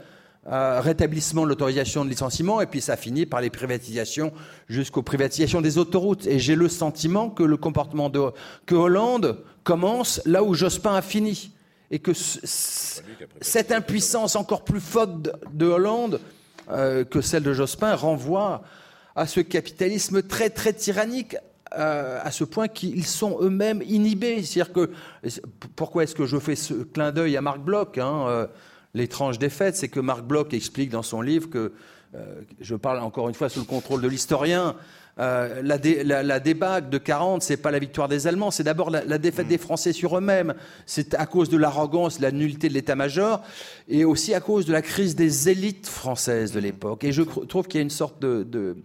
euh, 0.48 0.82
rétablissement 0.82 1.44
de 1.44 1.50
l'autorisation 1.50 2.04
de 2.04 2.10
licenciement, 2.10 2.60
et 2.62 2.66
puis 2.66 2.82
ça 2.82 2.98
finit 2.98 3.26
par 3.26 3.40
les 3.40 3.50
privatisations 3.50 4.34
jusqu'aux 4.68 5.04
privatisations 5.04 5.62
des 5.62 5.78
autoroutes. 5.78 6.26
Et 6.26 6.40
j'ai 6.40 6.56
le 6.56 6.68
sentiment 6.68 7.30
que 7.30 7.44
le 7.44 7.56
comportement 7.56 8.10
de 8.10 8.32
que 8.66 8.74
Hollande 8.74 9.44
commence 9.64 10.22
là 10.26 10.44
où 10.44 10.56
Jospin 10.56 10.96
a 10.96 11.02
fini, 11.02 11.52
et 11.92 12.00
que 12.00 12.14
cette 12.14 13.72
impuissance 13.72 14.36
encore 14.36 14.64
plus 14.64 14.80
forte 14.80 15.30
de 15.54 15.66
Hollande 15.66 16.20
euh, 16.72 17.04
que 17.04 17.22
celle 17.22 17.44
de 17.44 17.54
Jospin 17.54 17.96
renvoie 17.96 18.64
à 19.20 19.28
ce 19.28 19.42
capitalisme 19.42 20.24
très 20.24 20.50
très 20.50 20.72
tyrannique 20.72 21.36
euh, 21.78 22.20
à 22.24 22.32
ce 22.32 22.46
point 22.46 22.70
qu'ils 22.70 23.06
sont 23.06 23.38
eux-mêmes 23.42 23.84
inhibés. 23.86 24.42
C'est-à-dire 24.44 24.74
que 24.74 24.92
pourquoi 25.76 26.04
est-ce 26.04 26.16
que 26.16 26.26
je 26.26 26.40
fais 26.40 26.56
ce 26.56 26.74
clin 26.74 27.12
d'œil 27.12 27.36
à 27.36 27.42
Marc 27.42 27.60
Bloch 27.60 27.98
hein, 27.98 28.26
euh, 28.30 28.48
L'étrange 28.94 29.38
défaite, 29.38 29.76
c'est 29.76 29.90
que 29.90 30.00
Marc 30.00 30.24
Bloch 30.24 30.54
explique 30.54 30.90
dans 30.90 31.04
son 31.04 31.22
livre 31.22 31.50
que, 31.50 31.74
je 32.60 32.74
parle 32.74 32.98
encore 33.02 33.30
une 33.30 33.36
fois 33.36 33.50
sous 33.50 33.60
le 33.60 33.68
contrôle 33.68 34.02
de 34.02 34.08
l'historien, 34.08 34.76
la, 35.18 35.62
la, 35.62 36.40
débâcle 36.40 36.90
de 36.90 36.98
40, 36.98 37.44
c'est 37.44 37.58
pas 37.58 37.70
la 37.70 37.78
victoire 37.78 38.08
des 38.08 38.26
Allemands, 38.26 38.50
c'est 38.50 38.64
d'abord 38.64 38.90
la, 38.90 39.18
défaite 39.20 39.46
mm. 39.46 39.50
des 39.50 39.58
Français 39.60 39.94
sur 39.94 40.18
eux-mêmes. 40.18 40.56
C'est 40.88 41.14
à 41.14 41.28
cause 41.28 41.50
de 41.50 41.58
l'arrogance, 41.58 42.18
de 42.18 42.24
la 42.24 42.32
nullité 42.32 42.68
de 42.68 42.74
l'état-major, 42.74 43.44
et 43.88 44.06
aussi 44.06 44.34
à 44.34 44.40
cause 44.40 44.66
de 44.66 44.74
la 44.74 44.82
crise 44.82 45.16
des 45.16 45.50
élites 45.50 45.86
françaises 45.86 46.52
de 46.52 46.60
l'époque. 46.60 47.04
Et 47.04 47.12
je 47.12 47.22
trouve 47.22 47.68
qu'il 47.68 47.78
y 47.78 47.82
a 47.82 47.84
une 47.84 47.92
sorte 47.92 48.20
de 48.20 48.42
de 48.42 48.76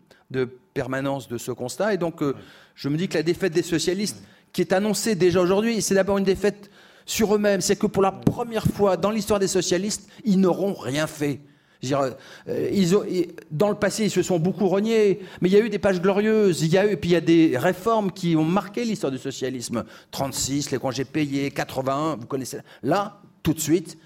permanence 0.74 1.28
de 1.28 1.38
ce 1.38 1.52
constat. 1.52 1.94
Et 1.94 1.96
donc, 1.96 2.22
euh, 2.22 2.34
je 2.74 2.88
me 2.88 2.96
dis 2.96 3.08
que 3.08 3.14
la 3.14 3.22
défaite 3.22 3.52
des 3.52 3.62
socialistes, 3.62 4.22
qui 4.52 4.60
est 4.60 4.72
annoncée 4.72 5.14
déjà 5.14 5.40
aujourd'hui, 5.40 5.82
c'est 5.82 5.94
d'abord 5.94 6.18
une 6.18 6.24
défaite 6.24 6.70
sur 7.06 7.34
eux-mêmes. 7.34 7.60
C'est 7.60 7.76
que 7.76 7.86
pour 7.86 8.02
la 8.02 8.12
première 8.12 8.64
fois 8.64 8.96
dans 8.96 9.10
l'histoire 9.10 9.40
des 9.40 9.48
socialistes, 9.48 10.08
ils 10.24 10.38
n'auront 10.38 10.74
rien 10.74 11.06
fait. 11.06 11.40
Dire, 11.82 12.14
euh, 12.48 12.70
ils 12.72 12.96
ont, 12.96 13.04
dans 13.50 13.68
le 13.68 13.74
passé, 13.74 14.04
ils 14.04 14.10
se 14.10 14.22
sont 14.22 14.38
beaucoup 14.38 14.68
rognés, 14.68 15.20
mais 15.42 15.50
il 15.50 15.52
y 15.52 15.56
a 15.56 15.60
eu 15.60 15.68
des 15.68 15.78
pages 15.78 16.00
glorieuses. 16.00 16.62
Il 16.62 16.72
y 16.72 16.78
a 16.78 16.86
eu, 16.86 16.92
et 16.92 16.96
puis 16.96 17.10
il 17.10 17.12
y 17.12 17.16
a 17.16 17.20
des 17.20 17.58
réformes 17.58 18.10
qui 18.10 18.36
ont 18.36 18.44
marqué 18.44 18.84
l'histoire 18.84 19.12
du 19.12 19.18
socialisme. 19.18 19.84
36, 20.10 20.70
les 20.70 20.78
congés 20.78 21.04
payés, 21.04 21.50
81, 21.50 22.16
vous 22.16 22.26
connaissez. 22.26 22.58
Là, 22.82 23.20
tout 23.42 23.52
de 23.52 23.60
suite, 23.60 23.98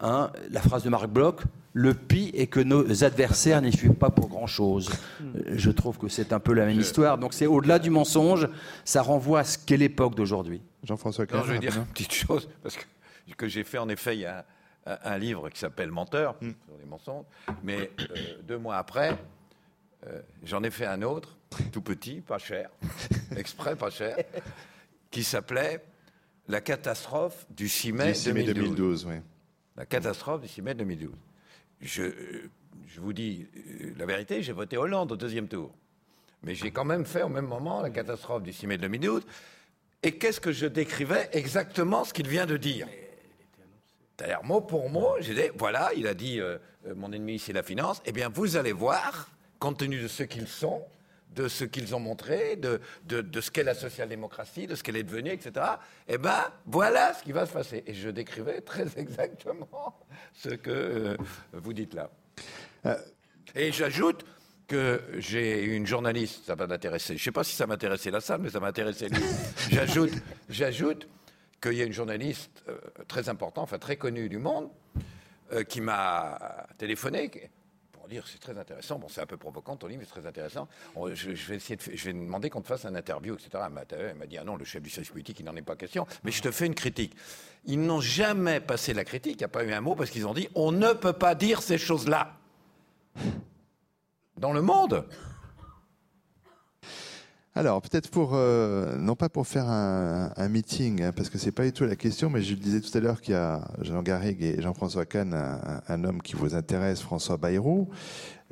hein, 0.00 0.32
la 0.50 0.60
phrase 0.60 0.82
de 0.82 0.88
Marc 0.88 1.06
Bloch, 1.06 1.42
le 1.72 1.94
pire 1.94 2.30
est 2.34 2.48
que 2.48 2.60
nos 2.60 3.04
adversaires 3.04 3.62
n'y 3.62 3.72
suivent 3.72 3.94
pas 3.94 4.10
pour 4.10 4.28
grand-chose. 4.28 4.90
Je 5.46 5.70
trouve 5.70 5.98
que 5.98 6.08
c'est 6.08 6.32
un 6.32 6.40
peu 6.40 6.52
la 6.52 6.66
même 6.66 6.80
histoire. 6.80 7.18
Donc 7.18 7.34
c'est 7.34 7.46
au-delà 7.46 7.78
du 7.78 7.90
mensonge, 7.90 8.48
ça 8.84 9.02
renvoie 9.02 9.40
à 9.40 9.44
ce 9.44 9.58
qu'est 9.58 9.76
l'époque 9.76 10.14
d'aujourd'hui. 10.14 10.62
Jean-François 10.82 11.26
Claire. 11.26 11.44
Je 11.44 11.52
vais 11.52 11.58
dire 11.58 11.76
une 11.76 11.86
petite 11.86 12.12
chose, 12.12 12.48
parce 12.62 12.76
que, 12.76 13.48
j'ai 13.48 13.64
fait 13.64 13.78
en 13.78 13.88
effet, 13.88 14.16
il 14.16 14.20
y 14.20 14.26
a 14.26 14.44
un, 14.86 15.18
livre 15.18 15.50
qui 15.50 15.58
s'appelle 15.58 15.90
Menteur, 15.90 16.34
hmm. 16.40 16.50
sur 16.50 16.78
les 16.78 16.86
mensonges, 16.86 17.26
mais 17.62 17.90
euh, 18.00 18.16
deux 18.42 18.58
mois 18.58 18.76
après, 18.76 19.16
euh, 20.06 20.20
j'en 20.42 20.62
ai 20.64 20.70
fait 20.70 20.86
un 20.86 21.02
autre, 21.02 21.36
tout 21.70 21.82
petit, 21.82 22.22
pas 22.22 22.38
cher, 22.38 22.70
exprès 23.36 23.76
pas 23.76 23.90
cher, 23.90 24.16
qui 25.10 25.22
s'appelait 25.22 25.84
La 26.48 26.60
catastrophe 26.60 27.46
du 27.50 27.68
6 27.68 27.92
mai, 27.92 28.12
2012. 28.24 29.06
La 29.76 29.86
catastrophe 29.86 30.40
du 30.40 30.48
6 30.48 30.62
mai 30.62 30.74
2012 30.74 31.10
je, 31.80 32.02
vous 32.98 33.12
dis 33.12 33.46
euh, 33.56 33.92
la 33.96 34.06
vérité, 34.06 34.42
j'ai 34.42 34.52
voté 34.52 34.76
Hollande 34.76 35.12
au 35.12 35.16
deuxième 35.16 35.48
tour. 35.48 35.72
Mais 36.42 36.54
j'ai 36.54 36.70
quand 36.70 36.84
même 36.84 37.04
fait 37.04 37.22
au 37.22 37.28
même 37.28 37.46
moment 37.46 37.82
la 37.82 37.90
catastrophe 37.90 38.42
du 38.42 38.52
6 38.52 38.66
mai 38.66 38.78
2012. 38.78 39.22
Et 40.02 40.12
qu'est-ce 40.12 40.40
que 40.40 40.52
je 40.52 40.66
décrivais 40.66 41.28
Exactement 41.32 42.04
ce 42.04 42.14
qu'il 42.14 42.28
vient 42.28 42.46
de 42.46 42.56
dire? 42.56 42.88
C'est-à-dire, 44.16 44.42
mot 44.44 44.60
pour 44.60 44.90
mot, 44.90 45.14
j'ai 45.20 45.34
dit, 45.34 45.48
voilà, 45.56 45.90
il 45.96 46.06
a 46.06 46.14
dit, 46.14 46.40
euh, 46.40 46.58
euh, 46.86 46.94
mon 46.94 47.12
ennemi, 47.12 47.38
c'est 47.38 47.52
la 47.52 47.62
finance. 47.62 48.02
Eh 48.04 48.12
bien, 48.12 48.28
vous 48.28 48.56
allez 48.56 48.72
voir, 48.72 49.30
compte 49.58 49.78
tenu 49.78 50.00
de 50.00 50.08
ce 50.08 50.22
qu'ils 50.22 50.48
sont, 50.48 50.82
de 51.34 51.48
ce 51.48 51.64
qu'ils 51.64 51.94
ont 51.94 52.00
montré, 52.00 52.56
de, 52.56 52.80
de, 53.04 53.40
ce 53.40 53.50
qu'est 53.50 53.62
la 53.62 53.74
social-démocratie, 53.74 54.66
de 54.66 54.74
ce 54.74 54.82
qu'elle 54.82 54.96
est 54.96 55.04
devenue, 55.04 55.30
etc. 55.30 55.64
Eh 56.08 56.18
bien, 56.18 56.44
voilà 56.66 57.14
ce 57.14 57.22
qui 57.22 57.32
va 57.32 57.46
se 57.46 57.52
passer. 57.52 57.84
Et 57.86 57.94
je 57.94 58.08
décrivais 58.08 58.60
très 58.62 58.86
exactement 58.98 59.98
ce 60.34 60.50
que 60.50 60.70
euh, 60.70 61.16
vous 61.52 61.72
dites 61.72 61.94
là. 61.94 62.10
Euh. 62.86 62.96
Et 63.54 63.72
j'ajoute 63.72 64.24
que 64.66 65.02
j'ai 65.18 65.64
une 65.64 65.86
journaliste, 65.86 66.44
ça 66.46 66.54
va 66.54 66.66
m'intéresser. 66.66 67.16
Je 67.16 67.20
ne 67.20 67.24
sais 67.24 67.32
pas 67.32 67.44
si 67.44 67.54
ça 67.54 67.66
m'intéressait 67.66 68.10
la 68.10 68.20
salle, 68.20 68.40
mais 68.42 68.50
ça 68.50 68.60
m'intéressait 68.60 69.08
lui. 69.08 69.22
j'ajoute, 69.70 70.12
j'ajoute 70.48 71.08
qu'il 71.60 71.74
y 71.74 71.82
a 71.82 71.84
une 71.84 71.92
journaliste 71.92 72.62
euh, 72.68 72.78
très 73.08 73.28
importante, 73.28 73.64
enfin 73.64 73.78
très 73.78 73.96
connue 73.96 74.28
du 74.28 74.38
monde, 74.38 74.70
qui 75.68 75.80
m'a 75.80 76.38
téléphoné, 76.78 77.28
c'est 78.26 78.38
très 78.38 78.58
intéressant. 78.58 78.98
Bon, 78.98 79.08
c'est 79.08 79.20
un 79.20 79.26
peu 79.26 79.36
provocant 79.36 79.76
ton 79.76 79.86
livre, 79.86 80.02
c'est 80.04 80.20
très 80.20 80.26
intéressant. 80.26 80.68
je, 81.14 81.30
vais 81.30 81.56
essayer 81.56 81.76
de, 81.76 81.82
je 81.82 82.04
vais 82.04 82.12
demander 82.12 82.50
qu'on 82.50 82.60
te 82.60 82.66
fasse 82.66 82.84
un 82.84 82.94
interview, 82.94 83.34
etc. 83.34 83.64
Elle 83.66 84.14
m'a 84.14 84.26
dit 84.26 84.38
ah 84.38 84.44
non, 84.44 84.56
le 84.56 84.64
chef 84.64 84.82
du 84.82 84.90
service 84.90 85.10
politique, 85.10 85.40
il 85.40 85.46
n'en 85.46 85.56
est 85.56 85.62
pas 85.62 85.76
question. 85.76 86.06
Mais 86.24 86.30
je 86.30 86.42
te 86.42 86.50
fais 86.50 86.66
une 86.66 86.74
critique. 86.74 87.16
Ils 87.66 87.80
n'ont 87.80 88.00
jamais 88.00 88.60
passé 88.60 88.94
la 88.94 89.04
critique. 89.04 89.34
Il 89.34 89.38
n'y 89.38 89.44
a 89.44 89.48
pas 89.48 89.64
eu 89.64 89.72
un 89.72 89.80
mot 89.80 89.94
parce 89.94 90.10
qu'ils 90.10 90.26
ont 90.26 90.34
dit 90.34 90.48
on 90.54 90.72
ne 90.72 90.92
peut 90.92 91.12
pas 91.12 91.34
dire 91.34 91.62
ces 91.62 91.78
choses-là 91.78 92.36
dans 94.36 94.52
le 94.52 94.62
monde. 94.62 95.06
Alors, 97.56 97.82
peut-être 97.82 98.10
pour, 98.10 98.34
euh, 98.34 98.96
non 98.96 99.16
pas 99.16 99.28
pour 99.28 99.44
faire 99.44 99.68
un, 99.68 100.48
meeting, 100.48 101.02
hein, 101.02 101.12
parce 101.12 101.28
que 101.28 101.36
c'est 101.36 101.50
pas 101.50 101.64
du 101.64 101.72
tout 101.72 101.84
la 101.84 101.96
question, 101.96 102.30
mais 102.30 102.42
je 102.42 102.54
le 102.54 102.60
disais 102.60 102.80
tout 102.80 102.96
à 102.96 103.00
l'heure 103.00 103.20
qu'il 103.20 103.34
y 103.34 103.36
a 103.36 103.68
Jean 103.80 104.02
Garrigue 104.02 104.40
et 104.44 104.62
Jean-François 104.62 105.04
Kahn, 105.04 105.34
un, 105.34 106.04
homme 106.04 106.22
qui 106.22 106.36
vous 106.36 106.54
intéresse, 106.54 107.00
François 107.00 107.38
Bayrou, 107.38 107.88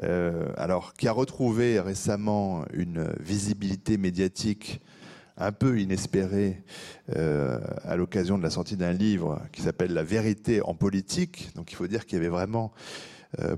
euh, 0.03 0.49
alors, 0.57 0.95
qui 0.95 1.07
a 1.07 1.13
retrouvé 1.13 1.79
récemment 1.79 2.65
une 2.73 3.09
visibilité 3.21 3.99
médiatique 3.99 4.81
un 5.37 5.53
peu 5.53 5.79
inespérée 5.79 6.65
euh, 7.17 7.61
à 7.85 7.95
l'occasion 7.95 8.37
de 8.37 8.43
la 8.43 8.51
sortie 8.51 8.77
d'un 8.77 8.93
livre 8.93 9.41
qui 9.53 9.63
s'appelle 9.63 9.95
La 9.95 10.03
vérité 10.03 10.61
en 10.61 10.75
politique. 10.75 11.51
Donc, 11.55 11.71
il 11.71 11.77
faut 11.77 11.87
dire 11.87 12.05
qu'il 12.05 12.17
y 12.17 12.21
avait 12.21 12.29
vraiment 12.29 12.73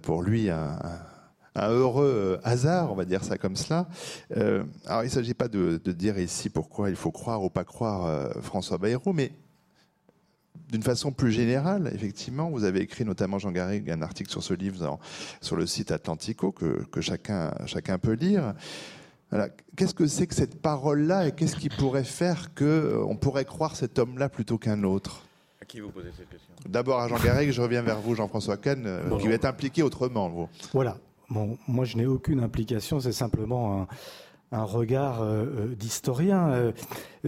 pour 0.03 0.23
lui 0.23 0.51
un 0.51 0.77
un 1.20 1.20
heureux 1.57 2.13
euh, 2.15 2.39
hasard, 2.45 2.93
on 2.93 2.95
va 2.95 3.05
dire 3.05 3.25
ça 3.25 3.39
comme 3.39 3.57
cela. 3.57 3.89
Euh, 4.37 4.65
alors 4.87 5.03
il 5.03 5.07
ne 5.07 5.11
s'agit 5.11 5.35
pas 5.35 5.49
de, 5.49 5.79
dire 5.79 6.19
ici 6.19 6.51
pourquoi 6.51 6.91
il 6.91 6.97
faut 6.97 7.11
croire 7.11 7.43
ou 7.43 7.51
pas 7.51 7.65
croire 7.65 8.07
euh, 8.07 8.31
François 8.41 8.79
Bayrou, 8.79 9.13
mais 9.13 9.33
d'une 10.71 10.83
façon 10.83 11.11
plus 11.11 11.33
générale, 11.33 11.91
effectivement, 11.93 12.49
vous 12.51 12.63
avez 12.63 12.81
écrit 12.81 13.05
notamment 13.05 13.41
Jean 13.41 13.51
Garrigue 13.51 13.91
un 13.91 14.03
article 14.03 14.31
sur 14.31 14.43
ce 14.43 14.55
livre 14.55 14.99
sur 15.41 15.57
le 15.57 15.67
site 15.67 15.91
Atlantico 15.91 16.53
que, 16.53 17.01
chacun, 17.01 17.53
chacun 17.67 17.99
peut 17.99 18.13
lire. 18.13 18.55
Qu'est-ce 19.77 19.95
que 19.95 20.07
c'est 20.07 20.29
que 20.29 20.35
cette 20.35 20.61
parole-là 20.61 21.27
et 21.27 21.33
qu'est-ce 21.33 21.57
qui 21.57 21.69
pourrait 21.69 22.05
faire 22.05 22.55
qu'on 22.55 23.17
pourrait 23.17 23.45
croire 23.45 23.75
cet 23.75 23.99
homme-là 23.99 24.29
plutôt 24.29 24.59
qu'un 24.59 24.85
autre? 24.85 25.25
À 25.61 25.65
qui 25.65 25.81
vous 25.81 25.91
posez 25.91 26.11
cette 26.17 26.31
question? 26.31 26.53
D'abord 26.69 27.01
à 27.01 27.09
Jean 27.09 27.19
Garrigue, 27.19 27.51
je 27.51 27.63
reviens 27.63 27.83
vers 27.83 28.01
vous, 28.01 28.15
Jean-François 28.15 28.57
Kahn, 28.57 28.87
qui 29.21 29.27
va 29.27 29.35
être 29.35 29.47
impliqué 29.47 29.83
autrement, 29.83 30.29
vous. 30.29 30.49
Voilà. 30.73 30.99
Moi, 31.31 31.85
je 31.85 31.97
n'ai 31.97 32.07
aucune 32.07 32.41
implication, 32.41 32.99
c'est 32.99 33.13
simplement 33.13 33.87
un, 34.53 34.65
regard 34.65 35.23
euh, 35.23 35.45
euh, 35.45 35.75
d'historien. 35.77 36.51
Euh, 36.51 36.73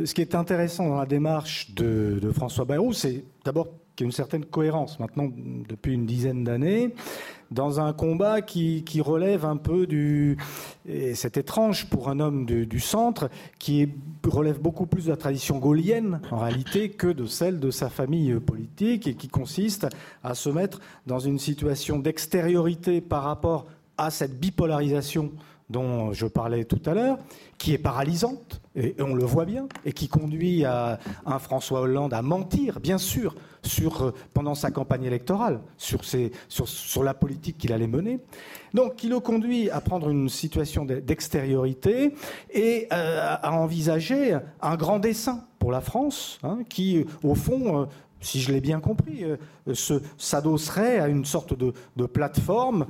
ce 0.04 0.12
qui 0.12 0.20
est 0.20 0.34
intéressant 0.34 0.88
dans 0.88 0.98
la 0.98 1.06
démarche 1.06 1.72
de, 1.74 2.20
François 2.34 2.64
Bayrou, 2.64 2.92
c'est 2.92 3.24
d'abord 3.44 3.68
qu'il 3.94 4.04
y 4.04 4.06
a 4.06 4.08
une 4.08 4.12
certaine 4.12 4.44
cohérence 4.44 4.98
maintenant 4.98 5.28
depuis 5.68 5.94
une 5.94 6.06
dizaine 6.06 6.44
d'années 6.44 6.94
dans 7.52 7.80
un 7.80 7.92
combat 7.92 8.40
qui, 8.40 8.82
relève 9.00 9.44
un 9.44 9.56
peu 9.56 9.86
du 9.86 10.36
et 10.88 11.14
c'est 11.14 11.36
étrange 11.36 11.86
pour 11.86 12.08
un 12.08 12.18
homme 12.18 12.46
du, 12.46 12.80
centre 12.80 13.28
qui 13.58 13.88
relève 14.24 14.60
beaucoup 14.60 14.86
plus 14.86 15.04
de 15.04 15.10
la 15.10 15.16
tradition 15.16 15.58
gaulienne 15.58 16.20
en 16.30 16.38
réalité 16.38 16.90
que 16.90 17.06
de 17.06 17.26
celle 17.26 17.60
de 17.60 17.70
sa 17.70 17.90
famille 17.90 18.34
politique 18.40 19.06
et 19.06 19.14
qui 19.14 19.28
consiste 19.28 19.86
à 20.24 20.34
se 20.34 20.48
mettre 20.48 20.80
dans 21.06 21.18
une 21.18 21.38
situation 21.38 21.98
d'extériorité 21.98 23.00
par 23.00 23.24
rapport 23.24 23.66
à 24.04 24.10
cette 24.10 24.38
bipolarisation 24.38 25.32
dont 25.70 26.12
je 26.12 26.26
parlais 26.26 26.64
tout 26.64 26.82
à 26.86 26.94
l'heure, 26.94 27.18
qui 27.58 27.72
est 27.72 27.78
paralysante, 27.78 28.60
et 28.76 28.94
on 29.00 29.14
le 29.14 29.24
voit 29.24 29.46
bien, 29.46 29.66
et 29.84 29.92
qui 29.92 30.06
conduit 30.06 30.64
à 30.64 30.98
un 31.24 31.38
François 31.38 31.80
Hollande 31.80 32.12
à 32.12 32.20
mentir, 32.20 32.78
bien 32.78 32.98
sûr, 32.98 33.34
sur, 33.62 34.02
euh, 34.02 34.14
pendant 34.34 34.54
sa 34.54 34.70
campagne 34.70 35.04
électorale, 35.04 35.60
sur, 35.78 36.04
sur, 36.04 37.02
la 37.02 37.14
politique 37.14 37.58
qu'il 37.58 37.72
allait 37.72 37.86
mener. 37.86 38.18
Donc, 38.74 38.96
qui 38.96 39.08
le 39.08 39.20
conduit 39.20 39.70
à 39.70 39.80
prendre 39.80 40.10
une 40.10 40.28
situation 40.28 40.84
d'extériorité 40.84 42.14
et 42.52 42.88
euh, 42.92 43.36
à 43.42 43.52
envisager 43.52 44.36
un 44.60 44.76
grand 44.76 44.98
dessin 44.98 45.44
pour 45.58 45.72
la 45.72 45.80
France, 45.80 46.38
hein, 46.42 46.58
qui, 46.68 47.04
au 47.22 47.34
fond, 47.34 47.82
euh, 47.82 47.84
si 48.20 48.40
je 48.40 48.52
l'ai 48.52 48.60
bien 48.60 48.78
compris, 48.78 49.24
s'adosserait 50.16 51.00
à 51.00 51.08
une 51.08 51.24
sorte 51.24 51.54
de 51.58 52.06
plateforme 52.06 52.86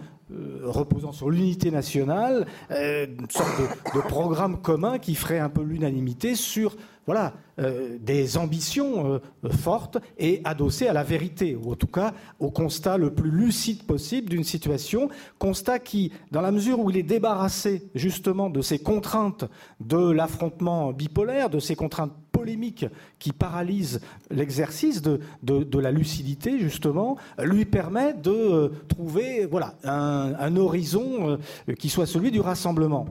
reposant 0.62 1.12
sur 1.12 1.30
l'unité 1.30 1.70
nationale, 1.70 2.47
une 2.70 3.30
sorte 3.30 3.51
de, 3.95 4.01
programme 4.01 4.61
commun 4.61 4.99
qui 4.99 5.14
ferait 5.14 5.39
un 5.39 5.49
peu 5.49 5.62
l'unanimité 5.62 6.35
sur 6.35 6.76
voilà, 7.07 7.33
euh, 7.59 7.99
des 8.01 8.37
ambitions 8.37 9.14
euh, 9.14 9.49
fortes 9.51 9.99
et 10.18 10.41
adossées 10.45 10.87
à 10.87 10.93
la 10.93 11.03
vérité, 11.03 11.57
ou 11.57 11.72
en 11.72 11.74
tout 11.74 11.89
cas 11.89 12.12
au 12.39 12.51
constat 12.51 12.97
le 12.97 13.12
plus 13.12 13.30
lucide 13.30 13.85
possible 13.85 14.30
d'une 14.30 14.45
situation, 14.45 15.09
constat 15.39 15.80
qui, 15.80 16.12
dans 16.30 16.41
la 16.41 16.53
mesure 16.53 16.78
où 16.78 16.91
il 16.91 16.97
est 16.97 17.03
débarrassé 17.03 17.91
justement 17.95 18.51
de 18.51 18.62
ces 18.62 18.78
contraintes 18.78 19.45
de 19.80 20.11
l'affrontement 20.11 20.93
bipolaire, 20.93 21.51
de 21.51 21.59
ces 21.59 21.74
contraintes 21.74 22.12
polémiques 22.43 22.86
qui 23.18 23.32
paralysent 23.32 24.01
l'exercice 24.30 25.01
de, 25.03 25.78
la 25.78 25.90
lucidité, 25.90 26.59
justement, 26.59 27.16
lui 27.38 27.64
permet 27.64 28.14
de 28.14 28.30
euh, 28.30 28.68
trouver 28.88 29.47
voilà, 29.47 29.74
un 29.84 30.57
horizon 30.57 31.38
qui 31.78 31.88
soit 31.88 32.07
celui 32.07 32.30
du 32.30 32.40
rassemblement. 32.40 33.07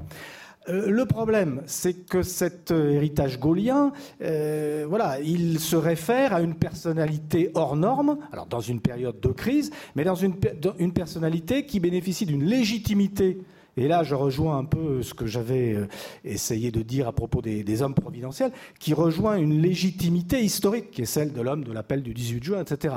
Euh, 0.70 0.92
le 0.92 1.06
problème, 1.06 1.64
c'est 1.66 2.06
que 2.06 2.22
cet 2.22 2.72
euh, 2.72 2.92
héritage 2.92 3.40
gaulien, 3.40 3.92
euh, 4.22 4.86
voilà, 4.88 5.20
il 5.20 5.60
se 5.60 5.76
réfère 5.76 6.34
à 6.34 6.42
une 6.42 6.54
personnalité 6.54 7.50
hors 7.56 7.76
norme, 7.76 8.18
alors 8.32 8.46
dans 8.46 8.60
une 8.60 8.80
période 8.80 9.20
de 9.20 9.30
crise, 9.30 9.72
mais 9.96 10.04
dans 10.04 10.16
une, 10.16 10.36
personnalité 10.94 11.66
qui 11.66 11.80
bénéficie 11.80 12.28
d'une 12.28 12.44
légitimité. 12.44 13.40
Et 13.78 13.88
là, 13.88 14.04
je 14.04 14.16
rejoins 14.16 14.58
un 14.58 14.66
peu 14.66 15.02
ce 15.02 15.14
que 15.14 15.26
j'avais 15.26 15.78
essayé 16.26 16.72
de 16.72 16.82
dire 16.82 17.08
à 17.08 17.14
propos 17.14 17.42
des, 17.42 17.82
hommes 17.82 17.94
providentiels, 17.94 18.52
qui 18.80 18.94
rejoint 18.94 19.38
une 19.38 19.62
légitimité 19.62 20.44
historique, 20.44 20.92
qui 20.92 21.04
est 21.04 21.06
celle 21.06 21.32
de 21.32 21.42
l'homme 21.42 21.64
de 21.64 21.72
l'appel 21.72 22.04
du 22.04 22.14
18 22.14 22.44
juin, 22.44 22.62
etc 22.62 22.96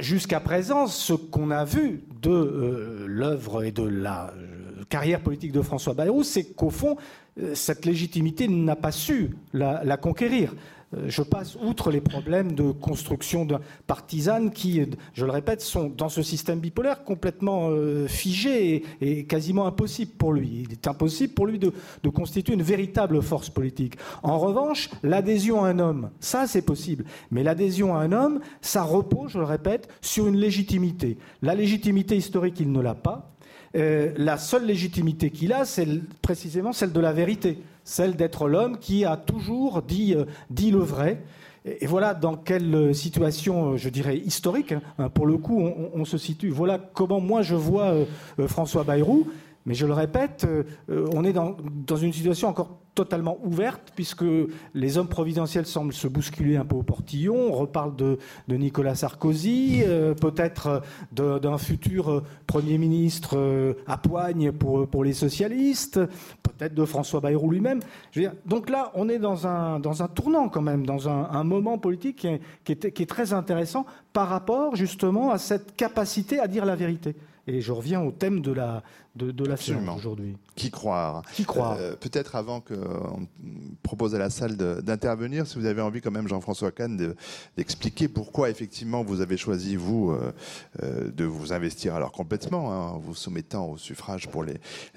jusqu'à 0.00 0.40
présent, 0.40 0.86
ce 0.86 1.12
qu'on 1.12 1.50
a 1.50 1.64
vu 1.64 2.04
de 2.20 2.30
euh, 2.30 3.04
l'œuvre 3.06 3.64
et 3.64 3.72
de 3.72 3.82
la 3.82 4.32
euh, 4.36 4.84
carrière 4.88 5.20
politique 5.20 5.52
de 5.52 5.62
François 5.62 5.94
Bayrou, 5.94 6.22
c'est 6.22 6.44
qu'au 6.54 6.70
fond, 6.70 6.96
euh, 7.40 7.54
cette 7.54 7.84
légitimité 7.84 8.48
n'a 8.48 8.76
pas 8.76 8.92
su 8.92 9.36
la 9.52 9.96
conquérir. 9.96 10.54
Euh, 10.96 11.04
je 11.08 11.22
passe 11.22 11.56
outre 11.56 11.90
les 11.90 12.00
problèmes 12.00 12.52
de 12.52 12.70
construction 12.70 13.46
partisane 13.86 14.50
qui, 14.50 14.82
je 15.14 15.24
le 15.24 15.30
répète, 15.30 15.60
sont 15.60 15.88
dans 15.88 16.08
ce 16.08 16.22
système 16.22 16.60
bipolaire 16.60 17.04
complètement 17.04 17.68
euh, 17.70 18.06
figés 18.06 18.84
et, 19.00 19.24
quasiment 19.24 19.66
impossible 19.66 20.12
pour 20.12 20.32
lui. 20.32 20.64
Il 20.64 20.72
est 20.72 20.86
impossible 20.86 21.34
pour 21.34 21.46
lui 21.46 21.58
de, 21.58 21.72
constituer 22.10 22.54
une 22.54 22.62
véritable 22.62 23.22
force 23.22 23.50
politique. 23.50 23.96
En 24.22 24.38
revanche, 24.38 24.90
l'adhésion 25.02 25.64
à 25.64 25.68
un 25.68 25.78
homme, 25.78 26.10
ça 26.20 26.46
c'est 26.46 26.62
possible. 26.62 27.04
Mais 27.30 27.42
l'adhésion 27.42 27.94
à 27.96 28.00
un 28.00 28.12
homme, 28.12 28.40
ça 28.60 28.82
repose, 28.82 29.32
je 29.32 29.38
le 29.38 29.44
répète, 29.44 29.88
sur 30.00 30.26
une 30.26 30.36
légitimité. 30.36 31.18
La 31.42 31.54
légitimité 31.54 32.16
historique, 32.16 32.60
il 32.60 32.70
ne 32.70 32.80
l'a 32.80 32.94
pas. 32.94 33.34
Euh, 33.76 34.12
la 34.16 34.38
seule 34.38 34.66
légitimité 34.66 35.30
qu'il 35.30 35.52
a, 35.52 35.64
c'est 35.64 35.88
précisément 36.22 36.72
celle 36.72 36.92
de 36.92 37.00
la 37.00 37.12
vérité 37.12 37.58
celle 37.84 38.16
d'être 38.16 38.48
l'homme 38.48 38.78
qui 38.78 39.04
a 39.04 39.16
toujours 39.16 39.82
dit, 39.82 40.14
euh, 40.14 40.24
le 40.50 40.78
vrai. 40.78 41.22
Et 41.64 41.86
voilà 41.86 42.12
dans 42.12 42.36
quelle 42.36 42.74
euh, 42.74 42.92
situation, 42.92 43.72
euh, 43.72 43.76
je 43.76 43.88
dirais, 43.88 44.16
historique, 44.16 44.74
hein, 44.98 45.08
pour 45.10 45.26
le 45.26 45.38
coup, 45.38 45.60
on, 45.94 46.04
se 46.04 46.18
situe. 46.18 46.50
Voilà 46.50 46.78
comment 46.78 47.20
moi 47.20 47.42
je 47.42 47.54
vois 47.54 47.94
François 48.46 48.84
Bayrou. 48.84 49.28
Mais 49.66 49.74
je 49.74 49.86
le 49.86 49.92
répète, 49.94 50.46
on 50.88 51.24
est 51.24 51.32
dans, 51.32 51.56
une 51.96 52.12
situation 52.12 52.48
encore 52.48 52.78
totalement 52.94 53.38
ouverte, 53.42 53.92
puisque 53.94 54.24
les 54.74 54.98
hommes 54.98 55.08
providentiels 55.08 55.66
semblent 55.66 55.92
se 55.92 56.06
bousculer 56.06 56.56
un 56.56 56.64
peu 56.64 56.76
au 56.76 56.82
portillon. 56.82 57.34
On 57.34 57.52
reparle 57.52 57.96
de, 57.96 58.18
Nicolas 58.48 58.94
Sarkozy, 58.94 59.82
euh, 59.84 60.14
peut-être 60.14 60.82
d'un 61.12 61.58
futur 61.58 62.10
euh, 62.10 62.22
Premier 62.46 62.78
ministre 62.78 63.36
euh, 63.36 63.74
à 63.86 63.98
poigne 63.98 64.52
pour, 64.52 64.86
pour 64.86 65.04
les 65.04 65.12
socialistes, 65.12 66.00
peut-être 66.42 66.74
de 66.74 66.84
François 66.84 67.20
Bayrou 67.20 67.50
lui-même. 67.50 67.80
Donc 68.46 68.70
là, 68.70 68.92
on 68.94 69.08
est 69.08 69.18
dans 69.18 69.46
un, 69.46 69.80
dans 69.80 70.02
un 70.02 70.08
tournant 70.08 70.48
quand 70.48 70.62
même, 70.62 70.86
dans 70.86 71.08
un, 71.08 71.44
moment 71.44 71.78
politique 71.78 72.26
qui 72.64 72.72
est 72.72 73.08
très 73.08 73.32
intéressant 73.32 73.84
par 74.12 74.28
rapport 74.28 74.76
justement 74.76 75.30
à 75.30 75.38
cette 75.38 75.76
capacité 75.76 76.38
à 76.38 76.48
dire 76.48 76.64
la 76.64 76.76
vérité. 76.76 77.16
Et 77.46 77.60
je 77.60 77.72
reviens 77.72 78.00
au 78.00 78.10
thème 78.10 78.40
de 78.40 78.52
la, 78.52 78.82
de, 79.16 79.44
la 79.44 79.56
séance 79.56 79.98
aujourd'hui. 79.98 80.36
Qui 80.56 80.70
croire. 80.70 81.22
Qui 81.34 81.44
croire. 81.44 81.76
Euh, 81.78 81.94
Peut-être 81.94 82.34
avant 82.34 82.60
qu'on 82.60 83.28
propose 83.82 84.14
à 84.14 84.18
la 84.18 84.30
salle 84.30 84.56
d'intervenir, 84.56 85.46
si 85.46 85.58
vous 85.58 85.66
avez 85.66 85.80
envie 85.80 86.00
quand 86.00 86.10
même, 86.10 86.26
Jean-François 86.26 86.72
Kahn, 86.72 87.14
d'expliquer 87.56 88.08
pourquoi 88.08 88.50
effectivement 88.50 89.04
vous 89.04 89.20
avez 89.20 89.36
choisi, 89.36 89.76
vous, 89.76 90.10
euh, 90.10 90.32
euh, 90.82 91.10
de 91.10 91.24
vous 91.24 91.52
investir 91.52 91.94
alors 91.94 92.12
complètement, 92.12 92.72
hein, 92.72 92.90
en 92.90 92.98
vous 92.98 93.14
soumettant 93.14 93.70
au 93.70 93.76
suffrage 93.76 94.28
pour 94.28 94.42
les, 94.42 94.54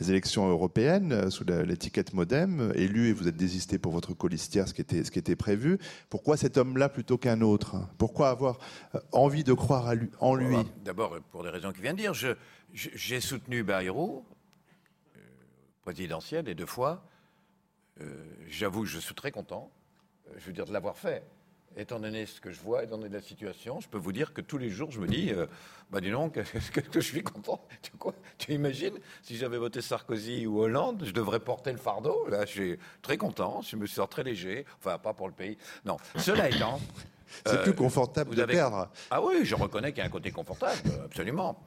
élections 0.08 0.48
européennes, 0.48 1.30
sous 1.30 1.44
l'étiquette 1.44 2.14
Modem, 2.14 2.72
élu 2.76 3.10
et 3.10 3.14
vous 3.14 3.28
êtes 3.28 3.36
désisté 3.36 3.78
pour 3.78 3.92
votre 3.92 4.14
colistière, 4.14 4.68
ce 4.68 4.74
qui 4.74 4.82
était, 4.82 5.04
ce 5.04 5.12
qui 5.12 5.20
était 5.20 5.36
prévu. 5.36 5.78
Pourquoi 6.10 6.38
cet 6.38 6.58
homme-là 6.58 6.90
plutôt 6.90 7.18
qu'un 7.18 7.42
autre? 7.42 7.76
Pourquoi 7.98 8.30
avoir 8.30 8.58
envie 9.12 9.44
de 9.44 9.54
croire 9.54 9.94
en 10.20 10.36
lui? 10.36 10.56
D'abord, 10.84 11.18
pour 11.32 11.44
des 11.44 11.50
raisons 11.50 11.72
qu'il 11.72 11.82
vient 11.82 11.94
de 11.94 12.00
dire, 12.00 12.14
je 12.14 12.36
j'ai 12.74 13.22
soutenu 13.22 13.64
Bayrou, 13.64 14.26
euh, 15.16 15.20
présidentiel, 15.84 16.46
les 16.46 16.56
deux 16.56 16.66
fois. 16.66 17.04
Euh, 18.02 18.26
j'avoue 18.48 18.82
que 18.82 18.88
je 18.88 19.00
suis 19.00 19.16
très 19.16 19.32
content, 19.32 19.72
euh, 20.28 20.34
je 20.38 20.46
veux 20.46 20.54
dire, 20.54 20.66
de 20.66 20.74
l'avoir 20.74 20.98
fait. 20.98 21.24
Étant 21.76 22.00
donné 22.00 22.26
ce 22.26 22.42
que 22.42 22.52
je 22.52 22.60
vois, 22.60 22.84
étant 22.84 22.98
donné 22.98 23.14
la 23.14 23.22
situation, 23.22 23.80
je 23.80 23.88
peux 23.88 23.98
vous 23.98 24.12
dire 24.12 24.34
que 24.34 24.42
tous 24.42 24.58
les 24.58 24.70
jours, 24.70 24.90
je 24.90 25.00
me 25.00 25.08
dis, 25.08 25.32
bah 25.92 26.02
dis 26.02 26.10
donc, 26.10 26.34
que, 26.74 26.80
que, 26.80 27.00
je 27.00 27.08
suis 27.08 27.22
content? 27.22 27.64
Tu, 27.84 27.92
quoi, 27.92 28.16
tu 28.40 28.54
imagines, 28.54 28.98
si 29.22 29.38
j'avais 29.38 29.58
voté 29.58 29.82
Sarkozy 29.82 30.48
ou 30.48 30.60
Hollande, 30.60 31.04
je 31.06 31.12
devrais 31.12 31.40
porter 31.40 31.72
le 31.72 31.78
fardeau. 31.78 32.28
Là, 32.30 32.46
je 32.46 32.52
suis 32.52 32.80
très 33.04 33.18
content, 33.18 33.62
je 33.62 33.76
me 33.76 33.86
sens 33.86 34.10
très 34.10 34.24
léger. 34.24 34.66
Enfin, 34.80 34.98
pas 34.98 35.14
pour 35.14 35.28
le 35.28 35.34
pays. 35.34 35.58
Non. 35.86 35.98
Cela 36.16 36.50
étant. 36.50 36.80
C'est 37.46 37.62
plus 37.62 37.76
confortable 37.76 38.36
de 38.36 38.46
perdre. 38.46 38.90
Ah 39.12 39.22
oui, 39.22 39.42
je 39.44 39.56
reconnais 39.56 39.92
qu'il 39.92 40.00
y 40.00 40.02
a 40.02 40.06
un 40.06 40.10
côté 40.10 40.32
confortable, 40.32 40.80
absolument. 41.06 41.64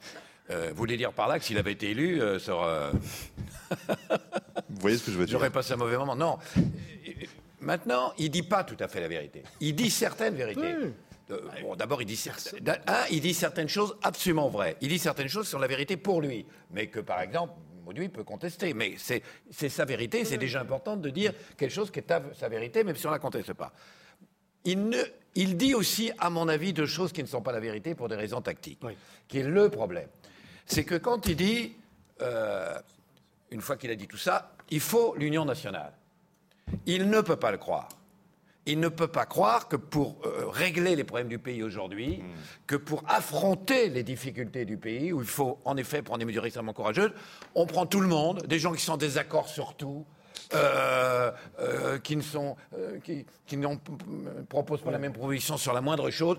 Euh, 0.51 0.69
vous 0.71 0.77
voulez 0.77 0.97
dire 0.97 1.13
par 1.13 1.27
là 1.27 1.39
que 1.39 1.45
s'il 1.45 1.57
avait 1.57 1.71
été 1.71 1.91
élu, 1.91 2.21
euh, 2.21 2.37
vous 4.69 4.81
voyez 4.81 4.97
ce 4.97 5.05
que 5.05 5.11
je 5.11 5.17
veux 5.17 5.25
dire 5.25 5.33
J'aurais 5.33 5.49
passé 5.49 5.73
un 5.73 5.77
mauvais 5.77 5.97
moment. 5.97 6.15
Non. 6.15 6.37
Maintenant, 7.61 8.13
il 8.17 8.29
dit 8.29 8.43
pas 8.43 8.63
tout 8.63 8.77
à 8.79 8.87
fait 8.87 8.99
la 9.01 9.07
vérité. 9.07 9.43
Il 9.59 9.75
dit 9.75 9.89
certaines 9.89 10.35
vérités. 10.35 10.73
Euh, 11.29 11.39
bon, 11.61 11.75
d'abord, 11.75 12.01
il 12.01 12.05
dit, 12.05 12.21
il 13.11 13.21
dit 13.21 13.33
certaines 13.33 13.69
choses 13.69 13.95
absolument 14.01 14.49
vraies. 14.49 14.75
Il 14.81 14.89
dit 14.89 14.99
certaines 14.99 15.29
choses 15.29 15.47
sur 15.47 15.59
la 15.59 15.67
vérité 15.67 15.95
pour 15.95 16.21
lui, 16.21 16.45
mais 16.71 16.87
que, 16.87 16.99
par 16.99 17.21
exemple, 17.21 17.53
Mauduit 17.85 18.09
peut 18.09 18.23
contester. 18.23 18.73
Mais 18.73 18.95
c'est 18.97 19.69
sa 19.69 19.85
vérité, 19.85 20.25
c'est 20.25 20.37
déjà 20.37 20.59
important 20.59 20.97
de 20.97 21.09
dire 21.09 21.33
quelque 21.55 21.71
chose 21.71 21.91
qui 21.91 21.99
est 21.99 22.13
sa 22.37 22.49
vérité, 22.49 22.83
même 22.83 22.95
si 22.95 23.05
on 23.05 23.09
ne 23.09 23.15
la 23.15 23.19
conteste 23.19 23.53
pas. 23.53 23.71
Il, 24.65 24.89
ne, 24.89 24.97
il 25.35 25.55
dit 25.55 25.73
aussi, 25.73 26.11
à 26.19 26.29
mon 26.29 26.47
avis, 26.47 26.73
deux 26.73 26.85
choses 26.85 27.11
qui 27.11 27.21
ne 27.21 27.27
sont 27.27 27.41
pas 27.41 27.51
la 27.51 27.59
vérité 27.59 27.95
pour 27.95 28.09
des 28.09 28.15
raisons 28.15 28.41
tactiques, 28.41 28.81
qui 29.27 29.39
est 29.39 29.43
le 29.43 29.69
problème 29.69 30.09
c'est 30.71 30.85
que 30.85 30.95
quand 30.95 31.27
il 31.27 31.35
dit, 31.35 31.73
euh, 32.21 32.79
une 33.51 33.59
fois 33.59 33.75
qu'il 33.75 33.91
a 33.91 33.95
dit 33.95 34.07
tout 34.07 34.17
ça, 34.17 34.53
il 34.69 34.79
faut 34.79 35.15
l'union 35.17 35.43
nationale, 35.43 35.91
il 36.85 37.09
ne 37.09 37.19
peut 37.19 37.35
pas 37.35 37.51
le 37.51 37.57
croire. 37.57 37.89
Il 38.65 38.79
ne 38.79 38.87
peut 38.87 39.09
pas 39.09 39.25
croire 39.25 39.67
que 39.67 39.75
pour 39.75 40.17
euh, 40.23 40.47
régler 40.47 40.95
les 40.95 41.03
problèmes 41.03 41.27
du 41.27 41.39
pays 41.39 41.61
aujourd'hui, 41.61 42.19
hmm. 42.19 42.65
que 42.67 42.77
pour 42.77 43.03
affronter 43.09 43.89
les 43.89 44.03
difficultés 44.03 44.63
du 44.63 44.77
pays, 44.77 45.11
où 45.11 45.19
il 45.19 45.27
faut 45.27 45.59
en 45.65 45.75
effet 45.75 46.01
prendre 46.01 46.19
des 46.19 46.25
mesures 46.25 46.45
extrêmement 46.45 46.71
courageuses, 46.71 47.11
on 47.53 47.65
prend 47.65 47.85
tout 47.85 47.99
le 47.99 48.07
monde, 48.07 48.43
des 48.47 48.59
gens 48.59 48.71
qui 48.71 48.81
sont 48.81 48.93
en 48.93 48.97
désaccord 48.97 49.49
sur 49.49 49.73
tout, 49.73 50.05
euh, 50.53 51.31
qui 51.99 52.15
ne 52.15 52.21
sont, 52.21 52.55
qui, 53.03 53.25
qui 53.45 53.57
proposent 54.47 54.81
pas 54.81 54.91
la 54.91 54.99
même 54.99 55.13
proposition 55.13 55.57
sur 55.57 55.73
la 55.73 55.81
moindre 55.81 56.09
chose. 56.11 56.37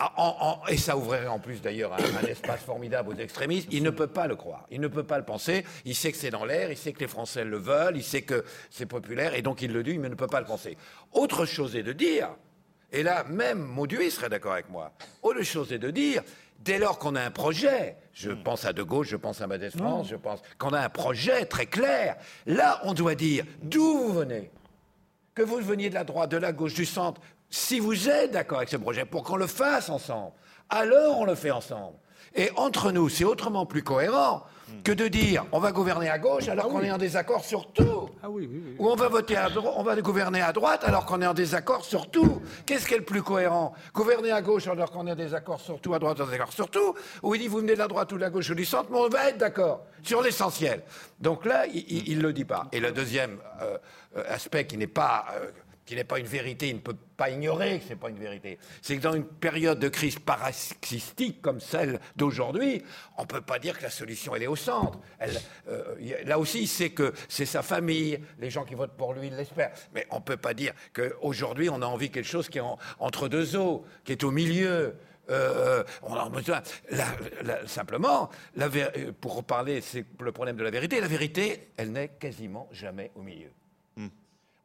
Ah, 0.00 0.60
et 0.68 0.76
ça 0.76 0.96
ouvrirait 0.96 1.28
en 1.28 1.38
plus 1.38 1.62
d'ailleurs 1.62 1.92
un, 1.92 2.26
espace 2.26 2.60
formidable 2.60 3.10
aux 3.10 3.16
extrémistes. 3.16 3.68
Il 3.70 3.84
ne 3.84 3.90
peut 3.90 4.08
pas 4.08 4.26
le 4.26 4.34
croire, 4.34 4.66
il 4.70 4.80
ne 4.80 4.88
peut 4.88 5.04
pas 5.04 5.18
le 5.18 5.24
penser. 5.24 5.64
Il 5.84 5.94
sait 5.94 6.10
que 6.10 6.18
c'est 6.18 6.30
dans 6.30 6.44
l'air, 6.44 6.70
il 6.70 6.76
sait 6.76 6.92
que 6.92 7.00
les 7.00 7.06
Français 7.06 7.44
le 7.44 7.58
veulent, 7.58 7.96
il 7.96 8.02
sait 8.02 8.22
que 8.22 8.44
c'est 8.70 8.86
populaire, 8.86 9.34
et 9.34 9.42
donc 9.42 9.62
il 9.62 9.72
le 9.72 9.84
dit, 9.84 9.98
mais 9.98 10.08
il 10.08 10.10
ne 10.10 10.16
peut 10.16 10.26
pas 10.26 10.40
le 10.40 10.46
penser. 10.46 10.76
Autre 11.12 11.46
chose 11.46 11.76
est 11.76 11.84
de 11.84 11.92
dire, 11.92 12.30
et 12.90 13.04
là 13.04 13.22
même 13.24 13.60
Mauduit 13.60 14.10
serait 14.10 14.28
d'accord 14.28 14.54
avec 14.54 14.68
moi, 14.68 14.92
autre 15.22 15.42
chose 15.42 15.72
est 15.72 15.78
de 15.78 15.92
dire, 15.92 16.24
dès 16.58 16.78
lors 16.78 16.98
qu'on 16.98 17.14
a 17.14 17.22
un 17.22 17.30
projet, 17.30 17.96
je 18.12 18.32
pense 18.32 18.64
à 18.64 18.72
De 18.72 18.82
Gaulle, 18.82 19.06
je 19.06 19.16
pense 19.16 19.40
à 19.40 19.46
Madès 19.46 19.70
France, 19.70 20.08
je 20.08 20.16
pense 20.16 20.42
qu'on 20.58 20.70
a 20.70 20.80
un 20.80 20.88
projet 20.88 21.44
très 21.44 21.66
clair, 21.66 22.16
là 22.46 22.80
on 22.82 22.94
doit 22.94 23.14
dire 23.14 23.44
d'où 23.62 23.98
vous 23.98 24.12
venez? 24.12 24.50
Que 25.34 25.42
vous 25.42 25.56
veniez 25.56 25.88
de 25.88 25.94
la 25.94 26.04
droite, 26.04 26.30
de 26.30 26.36
la 26.36 26.52
gauche, 26.52 26.74
du 26.74 26.84
centre, 26.84 27.20
si 27.54 27.78
vous 27.78 28.08
êtes 28.08 28.32
d'accord 28.32 28.58
avec 28.58 28.68
ce 28.68 28.76
projet, 28.76 29.04
pour 29.04 29.22
qu'on 29.22 29.36
le 29.36 29.46
fasse 29.46 29.88
ensemble, 29.88 30.32
alors 30.68 31.20
on 31.20 31.24
le 31.24 31.36
fait 31.36 31.52
ensemble. 31.52 31.96
Et 32.34 32.50
entre 32.56 32.90
nous, 32.90 33.08
c'est 33.08 33.24
autrement 33.24 33.64
plus 33.64 33.84
cohérent 33.84 34.42
que 34.82 34.90
de 34.90 35.06
dire 35.06 35.44
on 35.52 35.60
va 35.60 35.70
gouverner 35.70 36.08
à 36.08 36.18
gauche 36.18 36.48
alors 36.48 36.68
qu'on 36.68 36.82
est 36.82 36.90
en 36.90 36.98
désaccord 36.98 37.44
sur 37.44 37.72
tout. 37.72 38.08
Ah 38.24 38.28
oui, 38.28 38.48
oui, 38.50 38.60
oui. 38.64 38.76
Ou 38.78 38.88
on 38.88 38.96
va 38.96 39.08
voter 39.08 39.36
à 39.36 39.50
droite, 39.50 39.74
on 39.76 39.84
va 39.84 39.94
gouverner 40.00 40.40
à 40.40 40.52
droite 40.52 40.82
alors 40.82 41.06
qu'on 41.06 41.22
est 41.22 41.26
en 41.28 41.34
désaccord 41.34 41.84
sur 41.84 42.10
tout. 42.10 42.42
Qu'est-ce 42.66 42.88
qui 42.88 42.94
est 42.94 42.98
le 42.98 43.04
plus 43.04 43.22
cohérent? 43.22 43.72
Gouverner 43.92 44.32
à 44.32 44.42
gauche 44.42 44.66
alors 44.66 44.90
qu'on 44.90 45.06
est 45.06 45.12
en 45.12 45.16
désaccord 45.16 45.60
sur 45.60 45.80
tout, 45.80 45.94
à 45.94 46.00
droite 46.00 46.20
en 46.20 46.24
désaccord 46.24 46.52
sur 46.52 46.68
tout? 46.68 46.94
Ou 47.22 47.36
il 47.36 47.42
dit 47.42 47.46
vous 47.46 47.58
venez 47.58 47.74
de 47.74 47.78
la 47.78 47.86
droite 47.86 48.10
ou 48.10 48.16
de 48.16 48.22
la 48.22 48.30
gauche 48.30 48.50
ou 48.50 48.54
du 48.56 48.64
centre, 48.64 48.88
mais 48.90 48.98
on 48.98 49.08
va 49.08 49.28
être 49.28 49.38
d'accord 49.38 49.84
sur 50.02 50.20
l'essentiel. 50.20 50.82
Donc 51.20 51.44
là, 51.44 51.66
il 51.66 52.18
ne 52.18 52.22
le 52.22 52.32
dit 52.32 52.44
pas. 52.44 52.66
Et 52.72 52.80
le 52.80 52.90
deuxième 52.90 53.38
euh, 53.62 53.78
euh, 54.16 54.24
aspect 54.28 54.66
qui 54.66 54.76
n'est 54.76 54.88
pas 54.88 55.26
euh, 55.34 55.50
qui 55.86 55.94
n'est 55.96 56.04
pas 56.04 56.18
une 56.18 56.26
vérité, 56.26 56.68
il 56.70 56.76
ne 56.76 56.80
peut 56.80 56.96
pas 57.16 57.30
ignorer 57.30 57.78
que 57.78 57.84
ce 57.84 57.88
n'est 57.90 57.96
pas 57.96 58.08
une 58.08 58.18
vérité. 58.18 58.58
C'est 58.80 58.96
que 58.96 59.02
dans 59.02 59.12
une 59.14 59.26
période 59.26 59.78
de 59.78 59.88
crise 59.88 60.18
paroxystique 60.18 61.42
comme 61.42 61.60
celle 61.60 62.00
d'aujourd'hui, 62.16 62.82
on 63.18 63.22
ne 63.22 63.26
peut 63.26 63.40
pas 63.42 63.58
dire 63.58 63.76
que 63.78 63.82
la 63.84 63.90
solution, 63.90 64.34
elle 64.34 64.44
est 64.44 64.46
au 64.48 64.56
centre. 64.56 64.98
Euh, 65.68 65.94
là 66.24 66.38
aussi, 66.38 66.66
c'est 66.66 66.90
que 66.90 67.12
c'est 67.28 67.46
sa 67.46 67.62
famille, 67.62 68.18
les 68.38 68.50
gens 68.50 68.64
qui 68.64 68.74
votent 68.74 68.96
pour 68.96 69.12
lui, 69.14 69.26
ils 69.28 69.36
l'espèrent. 69.36 69.72
Mais 69.94 70.06
on 70.10 70.16
ne 70.16 70.22
peut 70.24 70.36
pas 70.38 70.54
dire 70.54 70.72
qu'aujourd'hui, 70.94 71.68
on 71.70 71.82
a 71.82 71.86
envie 71.86 72.10
quelque 72.10 72.26
chose 72.28 72.48
qui 72.48 72.58
est 72.58 72.62
en- 72.62 72.78
entre 72.98 73.28
deux 73.28 73.56
eaux, 73.56 73.84
qui 74.04 74.12
est 74.12 74.24
au 74.24 74.30
milieu. 74.30 74.94
Euh, 75.30 75.82
on 76.02 76.14
a 76.14 76.28
besoin. 76.28 76.62
simplement, 77.66 78.30
euh, 78.60 79.12
pour 79.20 79.36
reparler, 79.36 79.80
c'est 79.80 80.04
le 80.20 80.32
problème 80.32 80.56
de 80.56 80.62
la 80.64 80.70
vérité. 80.70 81.00
La 81.00 81.08
vérité, 81.08 81.68
elle 81.76 81.92
n'est 81.92 82.08
quasiment 82.08 82.68
jamais 82.72 83.10
au 83.14 83.22
milieu. 83.22 83.50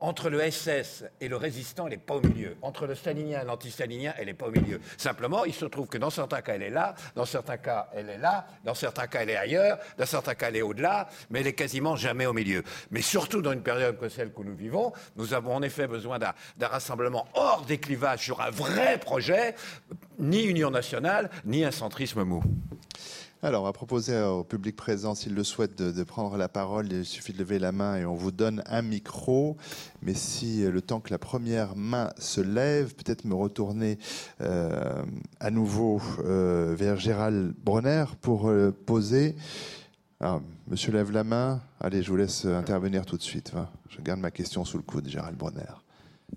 Entre 0.02 0.30
le 0.30 0.40
SS 0.50 1.04
et 1.20 1.28
le 1.28 1.36
résistant, 1.36 1.86
elle 1.86 1.92
n'est 1.92 1.98
pas 1.98 2.16
au 2.16 2.22
milieu. 2.22 2.56
Entre 2.62 2.88
le 2.88 2.96
stalinien 2.96 3.42
et 3.42 3.46
l'antistalinien, 3.46 4.14
elle 4.18 4.28
n'est 4.28 4.34
pas 4.34 4.48
au 4.48 4.52
milieu. 4.52 4.80
Simplement, 4.98 5.44
il 5.44 5.54
se 5.54 5.66
trouve 5.66 5.88
que 5.88 5.98
dans 5.98 6.10
certains 6.10 6.42
cas, 6.42 6.56
elle 6.56 6.64
est 6.64 6.70
là, 6.70 6.96
dans 7.16 7.26
certains 7.26 7.58
cas, 7.58 7.90
elle 7.94 8.10
est 8.10 8.18
là, 8.18 8.48
dans 8.64 8.74
certains 8.74 9.08
cas, 9.08 9.20
elle 9.24 9.32
est 9.32 9.36
ailleurs, 9.36 9.78
dans 9.98 10.06
certains 10.06 10.36
cas, 10.36 10.48
elle 10.48 10.56
est 10.56 10.62
au-delà, 10.62 11.10
mais 11.30 11.42
elle 11.42 11.48
est 11.48 11.54
quasiment 11.54 11.98
jamais 11.98 12.26
au 12.26 12.32
milieu. 12.32 12.64
Mais 12.92 13.02
surtout 13.02 13.42
dans 13.42 13.52
une 13.52 13.62
période 13.62 14.00
comme 14.00 14.10
celle 14.10 14.32
que 14.32 14.42
nous 14.42 14.56
vivons, 14.56 14.94
nous 15.18 15.34
avons 15.34 15.54
en 15.54 15.62
effet 15.62 15.86
besoin 15.86 16.18
d'un 16.18 16.34
rassemblement 16.68 17.28
hors 17.34 17.66
des 17.66 17.78
clivages 17.78 18.24
sur 18.24 18.40
un 18.40 18.52
vrai 18.52 19.00
projet, 19.00 19.54
ni 20.18 20.44
union 20.44 20.72
nationale, 20.72 21.30
ni 21.44 21.66
un 21.66 21.72
centrisme 21.72 22.24
mou. 22.24 22.42
Alors, 23.42 23.62
on 23.62 23.66
va 23.66 23.72
proposer 23.72 24.20
au 24.20 24.44
public 24.44 24.76
présent, 24.76 25.16
s'il 25.16 25.34
le 25.34 25.46
souhaite, 25.46 25.82
de, 25.82 26.04
prendre 26.04 26.36
la 26.36 26.50
parole. 26.50 26.92
Il 26.92 27.06
suffit 27.06 27.32
de 27.32 27.38
lever 27.38 27.58
la 27.58 27.72
main 27.72 27.96
et 27.96 28.06
on 28.06 28.14
vous 28.14 28.32
donne 28.32 28.62
un 28.66 28.82
micro. 28.82 29.56
Mais 30.02 30.14
si 30.14 30.66
euh, 30.66 30.72
le 30.72 30.82
temps 30.82 31.00
que 31.00 31.10
la 31.10 31.20
première 31.20 31.78
main 31.78 32.12
se 32.18 32.42
lève, 32.42 32.96
peut-être 32.96 33.24
me 33.24 33.34
retourner 33.34 33.98
euh, 34.42 35.06
à 35.40 35.52
nouveau 35.52 36.02
euh, 36.20 36.76
vers 36.78 36.98
Gérald 36.98 37.54
Bronner 37.64 38.04
pour 38.20 38.52
poser. 38.86 39.38
Alors, 40.20 40.42
monsieur 40.68 40.92
lève 40.92 41.12
la 41.14 41.24
main. 41.24 41.62
Allez, 41.80 42.04
je 42.04 42.10
vous 42.10 42.18
laisse 42.18 42.44
intervenir 42.44 43.06
tout 43.06 43.16
de 43.16 43.24
suite. 43.24 43.54
Je 43.88 44.02
garde 44.02 44.20
ma 44.20 44.32
question 44.32 44.66
sous 44.66 44.76
le 44.76 44.84
coude, 44.84 45.08
Gérald 45.08 45.38
Bronner. 45.38 45.72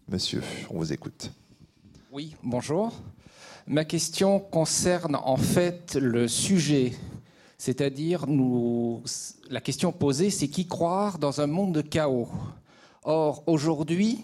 Monsieur, 0.08 0.40
on 0.70 0.78
vous 0.78 0.92
écoute. 0.92 1.32
Oui, 2.12 2.36
bonjour. 2.44 2.92
Ma 3.68 3.84
question 3.84 4.40
concerne 4.40 5.14
en 5.14 5.36
fait 5.36 5.94
le 5.94 6.26
sujet, 6.26 6.94
c'est-à-dire 7.58 8.26
la 9.50 9.60
question 9.60 9.92
posée, 9.92 10.30
c'est 10.30 10.48
qui 10.48 10.66
croire 10.66 11.18
dans 11.18 11.40
un 11.40 11.46
monde 11.46 11.72
de 11.72 11.80
chaos? 11.80 12.28
Or, 13.04 13.44
aujourd'hui, 13.46 14.18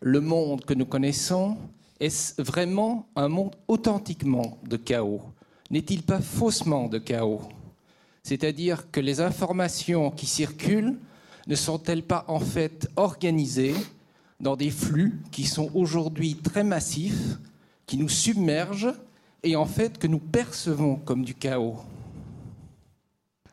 le 0.00 0.20
monde 0.20 0.64
que 0.64 0.74
nous 0.74 0.86
connaissons 0.86 1.56
est 1.98 2.40
vraiment 2.40 3.06
un 3.16 3.28
monde 3.28 3.56
authentiquement 3.66 4.56
de 4.64 4.76
chaos? 4.76 5.22
N'est-il 5.70 6.04
pas 6.04 6.20
faussement 6.20 6.88
de 6.88 6.98
chaos? 6.98 7.42
C'est-à-dire 8.22 8.90
que 8.92 9.00
les 9.00 9.20
informations 9.20 10.12
qui 10.12 10.26
circulent 10.26 10.98
ne 11.48 11.54
sont-elles 11.56 12.04
pas 12.04 12.24
en 12.28 12.40
fait 12.40 12.88
organisées 12.94 13.74
dans 14.38 14.54
des 14.54 14.70
flux 14.70 15.20
qui 15.32 15.44
sont 15.44 15.70
aujourd'hui 15.74 16.36
très 16.36 16.62
massifs, 16.62 17.38
qui 17.86 17.96
nous 17.96 18.08
submergent 18.08 18.94
et 19.42 19.56
en 19.56 19.66
fait 19.66 19.98
que 19.98 20.06
nous 20.06 20.18
percevons 20.18 20.96
comme 20.96 21.24
du 21.24 21.34
chaos. 21.34 21.78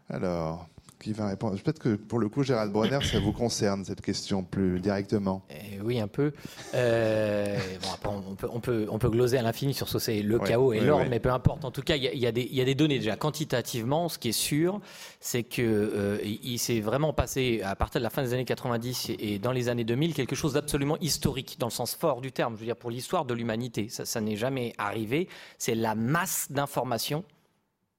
Alors, 0.10 0.68
qui 1.04 1.14
va 1.14 1.28
répondre 1.28 1.60
Peut-être 1.62 1.80
que 1.80 1.96
pour 1.96 2.20
le 2.20 2.30
coup, 2.30 2.44
Gérald 2.44 2.72
Bronner, 2.72 3.00
ça 3.04 3.20
vous 3.20 3.32
concerne 3.34 3.84
cette 3.86 4.02
question 4.02 4.44
plus 4.44 4.80
directement. 4.80 5.44
Eh 5.50 5.80
oui, 5.82 6.00
un 6.00 6.08
peu. 6.08 6.32
Euh, 6.74 7.58
bon, 7.82 7.90
après, 7.94 8.10
on, 8.10 8.36
peut, 8.36 8.48
on, 8.52 8.60
peut, 8.60 8.88
on 8.90 8.98
peut 9.00 9.10
gloser 9.10 9.38
à 9.38 9.42
l'infini 9.42 9.74
sur 9.74 9.90
ce 9.90 10.00
c'est 10.00 10.22
le 10.22 10.38
Ouais, 10.40 10.48
chaos 10.48 10.74
et 10.74 10.80
ouais, 10.80 10.86
l'ordre, 10.86 11.04
ouais. 11.04 11.10
mais 11.10 11.20
peu 11.20 11.32
importe. 11.32 11.66
En 11.66 11.72
tout 11.72 11.82
cas, 11.82 11.96
il 11.96 12.04
y, 12.04 12.08
y 12.08 12.56
y 12.56 12.62
a 12.62 12.66
des 12.66 12.76
données 12.76 12.98
déjà 13.00 13.16
quantitativement. 13.16 14.10
Ce 14.10 14.18
qui 14.18 14.30
est 14.30 14.32
sûr, 14.32 14.82
c'est 15.20 15.44
que 15.44 15.62
euh, 15.62 16.18
il 16.24 16.40
il 16.54 16.60
s'est 16.60 16.80
vraiment 16.82 17.14
passé 17.14 17.62
à 17.64 17.76
partir 17.76 18.00
de 18.00 18.04
la 18.04 18.10
fin 18.10 18.22
des 18.24 18.34
années 18.34 18.46
90 18.46 19.12
et 19.20 19.40
dans 19.40 19.52
les 19.52 19.70
années 19.70 19.84
2000 19.84 20.14
quelque 20.14 20.36
chose 20.36 20.54
d'absolument 20.54 20.98
historique 21.00 21.58
dans 21.60 21.68
le 21.68 21.72
sens 21.72 21.96
fort 21.96 22.22
du 22.22 22.32
terme. 22.32 22.54
Je 22.56 22.60
veux 22.60 22.66
dire 22.66 22.76
pour 22.76 22.92
l'histoire 22.92 23.26
de 23.26 23.34
l'humanité, 23.34 23.90
ça, 23.90 24.06
ça 24.06 24.22
n'est 24.22 24.36
jamais 24.36 24.74
arrivé. 24.78 25.28
C'est 25.58 25.76
la 25.76 25.96
masse 25.96 26.48
d'informations 26.52 27.24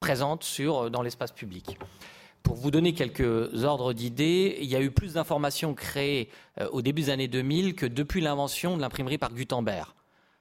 présentes 0.01 0.45
sur 0.45 0.91
dans 0.91 1.03
l'espace 1.03 1.33
public. 1.33 1.79
Pour 2.45 2.57
vous 2.57 2.71
donner 2.71 2.93
quelques 2.93 3.65
ordres 3.65 3.95
d'idées, 3.95 4.59
il 4.61 4.67
y 4.67 4.77
a 4.77 4.81
eu 4.83 4.91
plus 4.91 5.15
d'informations 5.15 5.73
créées 5.73 6.29
euh, 6.61 6.69
au 6.73 6.83
début 6.83 7.01
des 7.01 7.11
années 7.11 7.27
2000 7.27 7.75
que 7.75 7.87
depuis 7.87 8.21
l'invention 8.21 8.77
de 8.77 8.83
l'imprimerie 8.83 9.17
par 9.17 9.33
Gutenberg. 9.33 9.89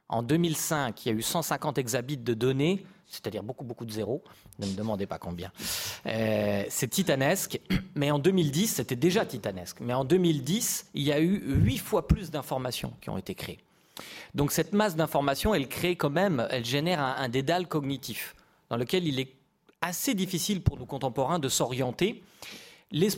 En 0.10 0.22
2005, 0.22 1.06
il 1.06 1.10
y 1.10 1.12
a 1.16 1.18
eu 1.18 1.22
150 1.22 1.78
exabits 1.78 2.18
de 2.18 2.34
données, 2.34 2.86
c'est-à-dire 3.08 3.42
beaucoup, 3.42 3.64
beaucoup 3.64 3.86
de 3.86 3.92
zéros. 3.92 4.22
Ne 4.60 4.68
me 4.68 4.74
demandez 4.74 5.08
pas 5.08 5.18
combien. 5.18 5.50
Euh, 6.06 6.66
c'est 6.68 6.90
titanesque, 6.90 7.62
mais 7.96 8.12
en 8.12 8.20
2010, 8.20 8.68
c'était 8.68 8.98
déjà 8.98 9.26
titanesque. 9.26 9.78
Mais 9.80 9.94
en 9.94 10.04
2010, 10.04 10.90
il 10.96 11.04
y 11.04 11.14
a 11.14 11.22
eu 11.22 11.42
huit 11.46 11.78
fois 11.78 12.06
plus 12.06 12.32
d'informations 12.32 12.92
qui 13.00 13.12
ont 13.12 13.18
été 13.18 13.34
créées. 13.34 13.60
Donc 14.36 14.52
cette 14.52 14.74
masse 14.74 14.98
d'informations, 14.98 15.56
elle 15.56 15.70
crée 15.70 15.96
quand 15.96 16.10
même, 16.10 16.46
elle 16.50 16.66
génère 16.66 17.00
un 17.00 17.30
dédale 17.30 17.66
cognitif 17.70 18.36
dans 18.70 18.76
lequel 18.76 19.08
il 19.08 19.22
est 19.22 19.32
assez 19.84 20.16
difficile 20.16 20.62
pour 20.62 20.78
nos 20.78 20.86
contemporains 20.86 21.40
de 21.40 21.50
s'orienter. 21.50 22.24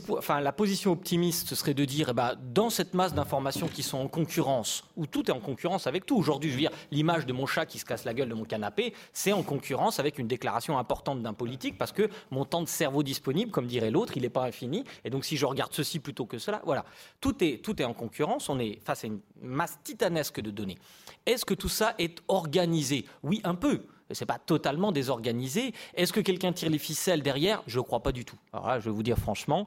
Enfin, 0.08 0.40
la 0.40 0.52
position 0.52 0.92
optimiste 0.92 1.48
ce 1.48 1.54
serait 1.54 1.74
de 1.74 1.84
dire, 1.84 2.08
eh 2.08 2.12
ben, 2.14 2.34
dans 2.54 2.70
cette 2.70 2.94
masse 2.94 3.12
d'informations 3.12 3.68
qui 3.68 3.82
sont 3.82 3.98
en 3.98 4.08
concurrence, 4.08 4.84
où 4.96 5.06
tout 5.06 5.30
est 5.30 5.34
en 5.34 5.40
concurrence 5.40 5.86
avec 5.86 6.06
tout. 6.06 6.16
Aujourd'hui, 6.16 6.48
je 6.48 6.54
veux 6.54 6.60
dire, 6.60 6.70
l'image 6.90 7.26
de 7.26 7.34
mon 7.34 7.44
chat 7.44 7.66
qui 7.66 7.78
se 7.78 7.84
casse 7.84 8.04
la 8.06 8.14
gueule 8.14 8.30
de 8.30 8.34
mon 8.34 8.46
canapé, 8.46 8.94
c'est 9.12 9.34
en 9.34 9.42
concurrence 9.42 10.00
avec 10.00 10.18
une 10.18 10.26
déclaration 10.26 10.78
importante 10.78 11.22
d'un 11.22 11.34
politique, 11.34 11.76
parce 11.76 11.92
que 11.92 12.08
mon 12.30 12.46
temps 12.46 12.62
de 12.62 12.68
cerveau 12.68 13.02
disponible, 13.02 13.50
comme 13.50 13.66
dirait 13.66 13.90
l'autre, 13.90 14.16
il 14.16 14.22
n'est 14.22 14.30
pas 14.30 14.44
infini. 14.44 14.82
Et 15.04 15.10
donc, 15.10 15.26
si 15.26 15.36
je 15.36 15.44
regarde 15.44 15.74
ceci 15.74 15.98
plutôt 15.98 16.24
que 16.24 16.38
cela, 16.38 16.62
voilà, 16.64 16.86
tout 17.20 17.44
est, 17.44 17.62
tout 17.62 17.80
est 17.80 17.84
en 17.84 17.92
concurrence. 17.92 18.48
On 18.48 18.58
est 18.58 18.80
face 18.82 19.04
à 19.04 19.08
une 19.08 19.20
masse 19.42 19.78
titanesque 19.84 20.40
de 20.40 20.50
données. 20.50 20.78
Est-ce 21.26 21.44
que 21.44 21.54
tout 21.54 21.68
ça 21.68 21.94
est 21.98 22.22
organisé? 22.28 23.04
Oui, 23.22 23.42
un 23.44 23.54
peu. 23.54 23.82
C'est 24.12 24.26
pas 24.26 24.38
totalement 24.38 24.92
désorganisé. 24.92 25.72
Est-ce 25.94 26.12
que 26.12 26.20
quelqu'un 26.20 26.52
tire 26.52 26.70
les 26.70 26.78
ficelles 26.78 27.22
derrière? 27.22 27.62
Je 27.66 27.78
ne 27.78 27.84
crois 27.84 28.00
pas 28.00 28.12
du 28.12 28.24
tout. 28.24 28.36
Alors 28.52 28.80
je 28.80 28.84
vais 28.84 28.94
vous 28.94 29.02
dire 29.02 29.18
franchement. 29.18 29.66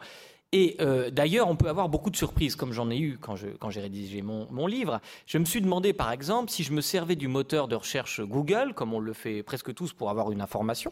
Et 0.51 0.77
euh, 0.79 1.11
d'ailleurs, 1.11 1.47
on 1.47 1.55
peut 1.55 1.69
avoir 1.69 1.89
beaucoup 1.89 2.09
de 2.09 2.15
surprises, 2.15 2.55
comme 2.55 2.73
j'en 2.73 2.89
ai 2.89 2.97
eu 2.97 3.19
quand 3.19 3.35
j'ai 3.35 3.81
rédigé 3.81 4.21
mon, 4.23 4.67
livre. 4.67 4.99
Je 5.27 5.37
me 5.37 5.45
suis 5.45 5.61
demandé, 5.61 5.93
par 5.93 6.11
exemple, 6.11 6.49
si 6.49 6.63
je 6.63 6.73
me 6.73 6.81
servais 6.81 7.15
du 7.15 7.27
moteur 7.27 7.67
de 7.67 7.75
recherche 7.75 8.21
Google, 8.21 8.73
comme 8.73 8.93
on 8.93 8.99
le 8.99 9.13
fait 9.13 9.43
presque 9.43 9.73
tous 9.75 9.93
pour 9.93 10.09
avoir 10.09 10.31
une 10.31 10.41
information. 10.41 10.91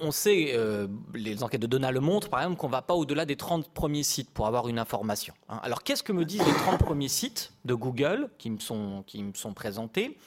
On, 0.00 0.10
sait, 0.10 0.50
euh, 0.54 0.88
les 1.14 1.44
enquêtes 1.44 1.62
de 1.62 1.68
Donna 1.68 1.92
le 1.92 2.00
montrent, 2.00 2.28
par 2.28 2.40
exemple, 2.40 2.58
qu'on 2.58 2.66
ne 2.66 2.72
va 2.72 2.82
pas 2.82 2.94
au-delà 2.94 3.24
des 3.24 3.36
30 3.36 3.68
premiers 3.72 4.02
sites 4.02 4.28
pour 4.30 4.48
avoir 4.48 4.68
une 4.68 4.78
information. 4.78 5.32
hein. 5.48 5.60
Alors, 5.62 5.84
qu'est-ce 5.84 6.02
que 6.02 6.12
me 6.12 6.24
disent 6.24 6.44
les 6.44 6.52
30 6.52 6.78
premiers 6.78 7.08
sites 7.08 7.52
de 7.64 7.74
Google 7.74 8.28
qui 8.38 8.50
me 8.50 8.58
sont 8.58 9.54
présentés? 9.54 10.18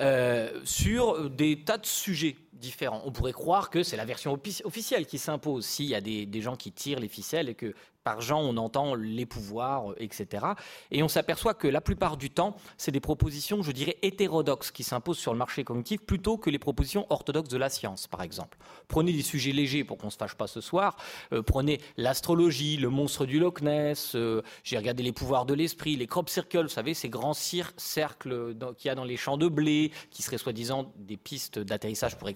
Euh, 0.00 0.60
sur 0.64 1.28
des 1.30 1.64
tas 1.64 1.78
de 1.78 1.86
sujets 1.86 2.36
différents. 2.52 3.02
On 3.04 3.12
pourrait 3.12 3.32
croire 3.32 3.70
que 3.70 3.82
c'est 3.82 3.96
la 3.96 4.04
version 4.04 4.34
offici- 4.34 4.62
officielle 4.64 5.06
qui 5.06 5.18
s'impose 5.18 5.64
s'il 5.66 5.86
y 5.86 5.94
a 5.94 6.00
des, 6.00 6.40
gens 6.40 6.56
qui 6.56 6.72
tirent 6.72 7.00
les 7.00 7.08
ficelles 7.08 7.48
et 7.48 7.54
que 7.54 7.74
par 8.04 8.20
gens 8.20 8.40
on 8.40 8.56
entend 8.56 8.94
les 8.94 9.26
pouvoirs, 9.26 9.90
euh, 9.90 9.96
etc. 9.98 10.46
Et 10.90 11.02
on 11.02 11.08
s'aperçoit 11.08 11.52
que 11.54 11.68
la 11.68 11.80
plupart 11.80 12.16
du 12.16 12.30
temps, 12.30 12.56
c'est 12.78 12.92
des 12.92 13.00
propositions, 13.00 13.62
je 13.62 13.72
dirais, 13.72 13.98
hétérodoxes 14.02 14.70
qui 14.70 14.82
s'imposent 14.82 15.18
sur 15.18 15.32
le 15.32 15.38
marché 15.38 15.62
cognitif 15.64 16.00
plutôt 16.00 16.38
que 16.38 16.48
les 16.48 16.58
propositions 16.58 17.06
orthodoxes 17.10 17.48
de 17.50 17.58
la 17.58 17.68
science, 17.68 18.06
par 18.06 18.22
exemple. 18.22 18.56
Prenez 18.86 19.12
des 19.12 19.22
sujets 19.22 19.52
légers 19.52 19.84
pour 19.84 19.98
qu'on 19.98 20.06
ne 20.06 20.12
se 20.12 20.16
fâche 20.16 20.36
pas 20.36 20.46
ce 20.46 20.60
soir. 20.60 20.96
Euh, 21.32 21.42
prenez 21.42 21.80
l'astrologie, 21.96 22.76
le 22.76 22.88
monstre 22.88 23.26
du 23.26 23.38
Loch 23.38 23.60
Ness. 23.60 24.14
euh, 24.14 24.42
J'ai 24.64 24.78
regardé 24.78 25.02
les 25.02 25.12
pouvoirs 25.12 25.44
de 25.44 25.54
l'esprit, 25.54 25.96
les 25.96 26.06
crop 26.06 26.30
circles, 26.30 26.62
vous 26.62 26.68
savez, 26.68 26.94
ces 26.94 27.08
grands 27.10 27.34
cercles 27.34 28.54
qu'il 28.76 28.88
y 28.88 28.90
a 28.90 28.94
dans 28.94 29.04
les 29.04 29.16
champs 29.16 29.36
de 29.36 29.48
blé, 29.48 29.92
qui 30.10 30.22
seraient 30.22 30.38
soi-disant 30.38 30.92
des 30.96 31.16
pistes 31.16 31.58
d'atterrissage 31.58 32.16
pour 32.16 32.28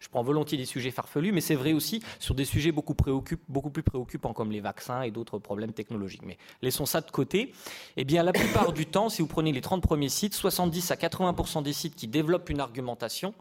Je 0.00 0.08
prends 0.08 0.22
volontiers 0.22 0.58
des 0.58 0.64
sujets 0.64 0.90
farfelus, 0.90 1.32
mais 1.32 1.40
c'est 1.40 1.54
vrai 1.54 1.72
aussi 1.72 2.02
sur 2.18 2.34
des 2.34 2.44
sujets 2.44 2.72
beaucoup 2.72 2.94
plus 2.94 3.82
préoccupants 3.82 4.32
comme 4.32 4.50
les 4.50 4.60
vaccins 4.60 5.02
et 5.02 5.10
d'autres 5.10 5.38
problèmes 5.38 5.72
technologiques. 5.72 6.22
Mais 6.24 6.38
laissons 6.62 6.86
ça 6.86 7.00
de 7.00 7.10
côté. 7.10 7.52
Eh 7.96 8.04
bien, 8.04 8.22
la 8.22 8.32
plupart 8.32 8.72
du 8.72 8.86
temps, 8.86 9.08
si 9.08 9.22
vous 9.22 9.28
prenez 9.28 9.52
les 9.52 9.60
30 9.60 9.82
premiers 9.82 10.08
sites, 10.08 10.34
70 10.34 10.90
à 10.90 10.96
80% 10.96 11.62
des 11.62 11.72
sites 11.72 11.94
qui 11.94 12.08
développent 12.08 12.50
une 12.50 12.60
argumentation 12.60 13.34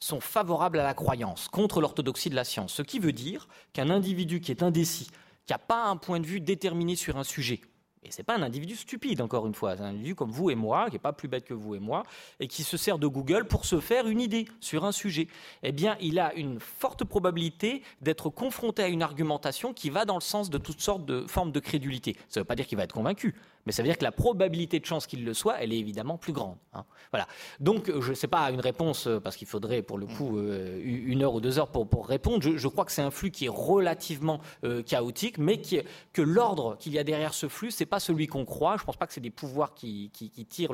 sont 0.00 0.20
favorables 0.20 0.78
à 0.78 0.84
la 0.84 0.94
croyance, 0.94 1.48
contre 1.48 1.80
l'orthodoxie 1.80 2.30
de 2.30 2.36
la 2.36 2.44
science. 2.44 2.72
Ce 2.72 2.82
qui 2.82 3.00
veut 3.00 3.12
dire 3.12 3.48
qu'un 3.72 3.90
individu 3.90 4.40
qui 4.40 4.52
est 4.52 4.62
indécis, 4.62 5.08
qui 5.46 5.52
n'a 5.52 5.58
pas 5.58 5.86
un 5.86 5.96
point 5.96 6.20
de 6.20 6.26
vue 6.26 6.40
déterminé 6.40 6.94
sur 6.94 7.16
un 7.16 7.24
sujet, 7.24 7.60
et 8.02 8.10
c'est 8.10 8.22
pas 8.22 8.36
un 8.36 8.42
individu 8.42 8.76
stupide, 8.76 9.20
encore 9.20 9.46
une 9.46 9.54
fois, 9.54 9.76
c'est 9.76 9.82
un 9.82 9.88
individu 9.88 10.14
comme 10.14 10.30
vous 10.30 10.50
et 10.50 10.54
moi, 10.54 10.86
qui 10.86 10.92
n'est 10.94 10.98
pas 11.00 11.12
plus 11.12 11.28
bête 11.28 11.44
que 11.44 11.54
vous 11.54 11.74
et 11.74 11.80
moi, 11.80 12.04
et 12.40 12.46
qui 12.46 12.62
se 12.62 12.76
sert 12.76 12.98
de 12.98 13.06
Google 13.06 13.46
pour 13.46 13.64
se 13.64 13.80
faire 13.80 14.06
une 14.06 14.20
idée 14.20 14.46
sur 14.60 14.84
un 14.84 14.92
sujet. 14.92 15.28
Eh 15.62 15.72
bien, 15.72 15.96
il 16.00 16.18
a 16.18 16.34
une 16.34 16.60
forte 16.60 17.04
probabilité 17.04 17.82
d'être 18.00 18.30
confronté 18.30 18.82
à 18.82 18.88
une 18.88 19.02
argumentation 19.02 19.72
qui 19.72 19.90
va 19.90 20.04
dans 20.04 20.14
le 20.14 20.20
sens 20.20 20.50
de 20.50 20.58
toutes 20.58 20.80
sortes 20.80 21.04
de 21.04 21.26
formes 21.26 21.52
de 21.52 21.60
crédulité. 21.60 22.16
Ça 22.28 22.40
ne 22.40 22.42
veut 22.42 22.46
pas 22.46 22.54
dire 22.54 22.66
qu'il 22.66 22.78
va 22.78 22.84
être 22.84 22.92
convaincu, 22.92 23.34
mais 23.66 23.72
ça 23.72 23.82
veut 23.82 23.88
dire 23.88 23.98
que 23.98 24.04
la 24.04 24.12
probabilité 24.12 24.80
de 24.80 24.86
chance 24.86 25.06
qu'il 25.06 25.24
le 25.24 25.34
soit, 25.34 25.60
elle 25.60 25.72
est 25.72 25.78
évidemment 25.78 26.16
plus 26.16 26.32
grande. 26.32 26.56
hein. 26.74 26.84
Voilà. 27.12 27.26
Donc, 27.60 27.90
je 28.00 28.10
ne 28.10 28.14
sais 28.14 28.28
pas 28.28 28.50
une 28.50 28.60
réponse, 28.60 29.06
euh, 29.06 29.20
parce 29.20 29.36
qu'il 29.36 29.46
faudrait 29.46 29.82
pour 29.82 29.98
le 29.98 30.06
coup 30.06 30.38
euh, 30.38 30.80
une 30.84 31.22
heure 31.22 31.34
ou 31.34 31.40
deux 31.40 31.58
heures 31.58 31.70
pour, 31.70 31.88
pour 31.88 32.06
répondre. 32.06 32.42
Je, 32.42 32.56
je 32.56 32.68
crois 32.68 32.84
que 32.84 32.92
c'est 32.92 33.02
un 33.02 33.10
flux 33.10 33.30
qui 33.30 33.46
est 33.46 33.50
relativement 33.50 34.40
euh, 34.64 34.82
chaotique, 34.82 35.38
mais 35.38 35.60
qui, 35.60 35.80
que 36.12 36.22
l'ordre 36.22 36.76
qu'il 36.78 36.92
y 36.92 36.98
a 36.98 37.04
derrière 37.04 37.34
ce 37.34 37.48
flux, 37.48 37.70
c'est 37.70 37.86
pas 37.88 38.00
celui 38.00 38.26
qu'on 38.26 38.44
croit. 38.44 38.76
Je 38.76 38.82
ne 38.82 38.86
pense 38.86 38.96
pas 38.96 39.06
que 39.06 39.12
c'est 39.12 39.20
des 39.20 39.30
pouvoirs 39.30 39.74
qui, 39.74 40.10
tirent 40.48 40.72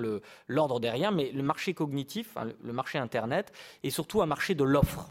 l'ordre 0.48 0.80
derrière, 0.80 1.12
mais 1.12 1.30
le 1.32 1.42
marché 1.42 1.74
cognitif, 1.74 2.36
hein, 2.36 2.48
le- 2.62 2.72
marché 2.72 2.98
Internet, 2.98 3.52
est 3.82 3.90
surtout 3.90 4.20
un 4.22 4.26
marché 4.26 4.54
de 4.54 4.64
l'offre. 4.64 5.08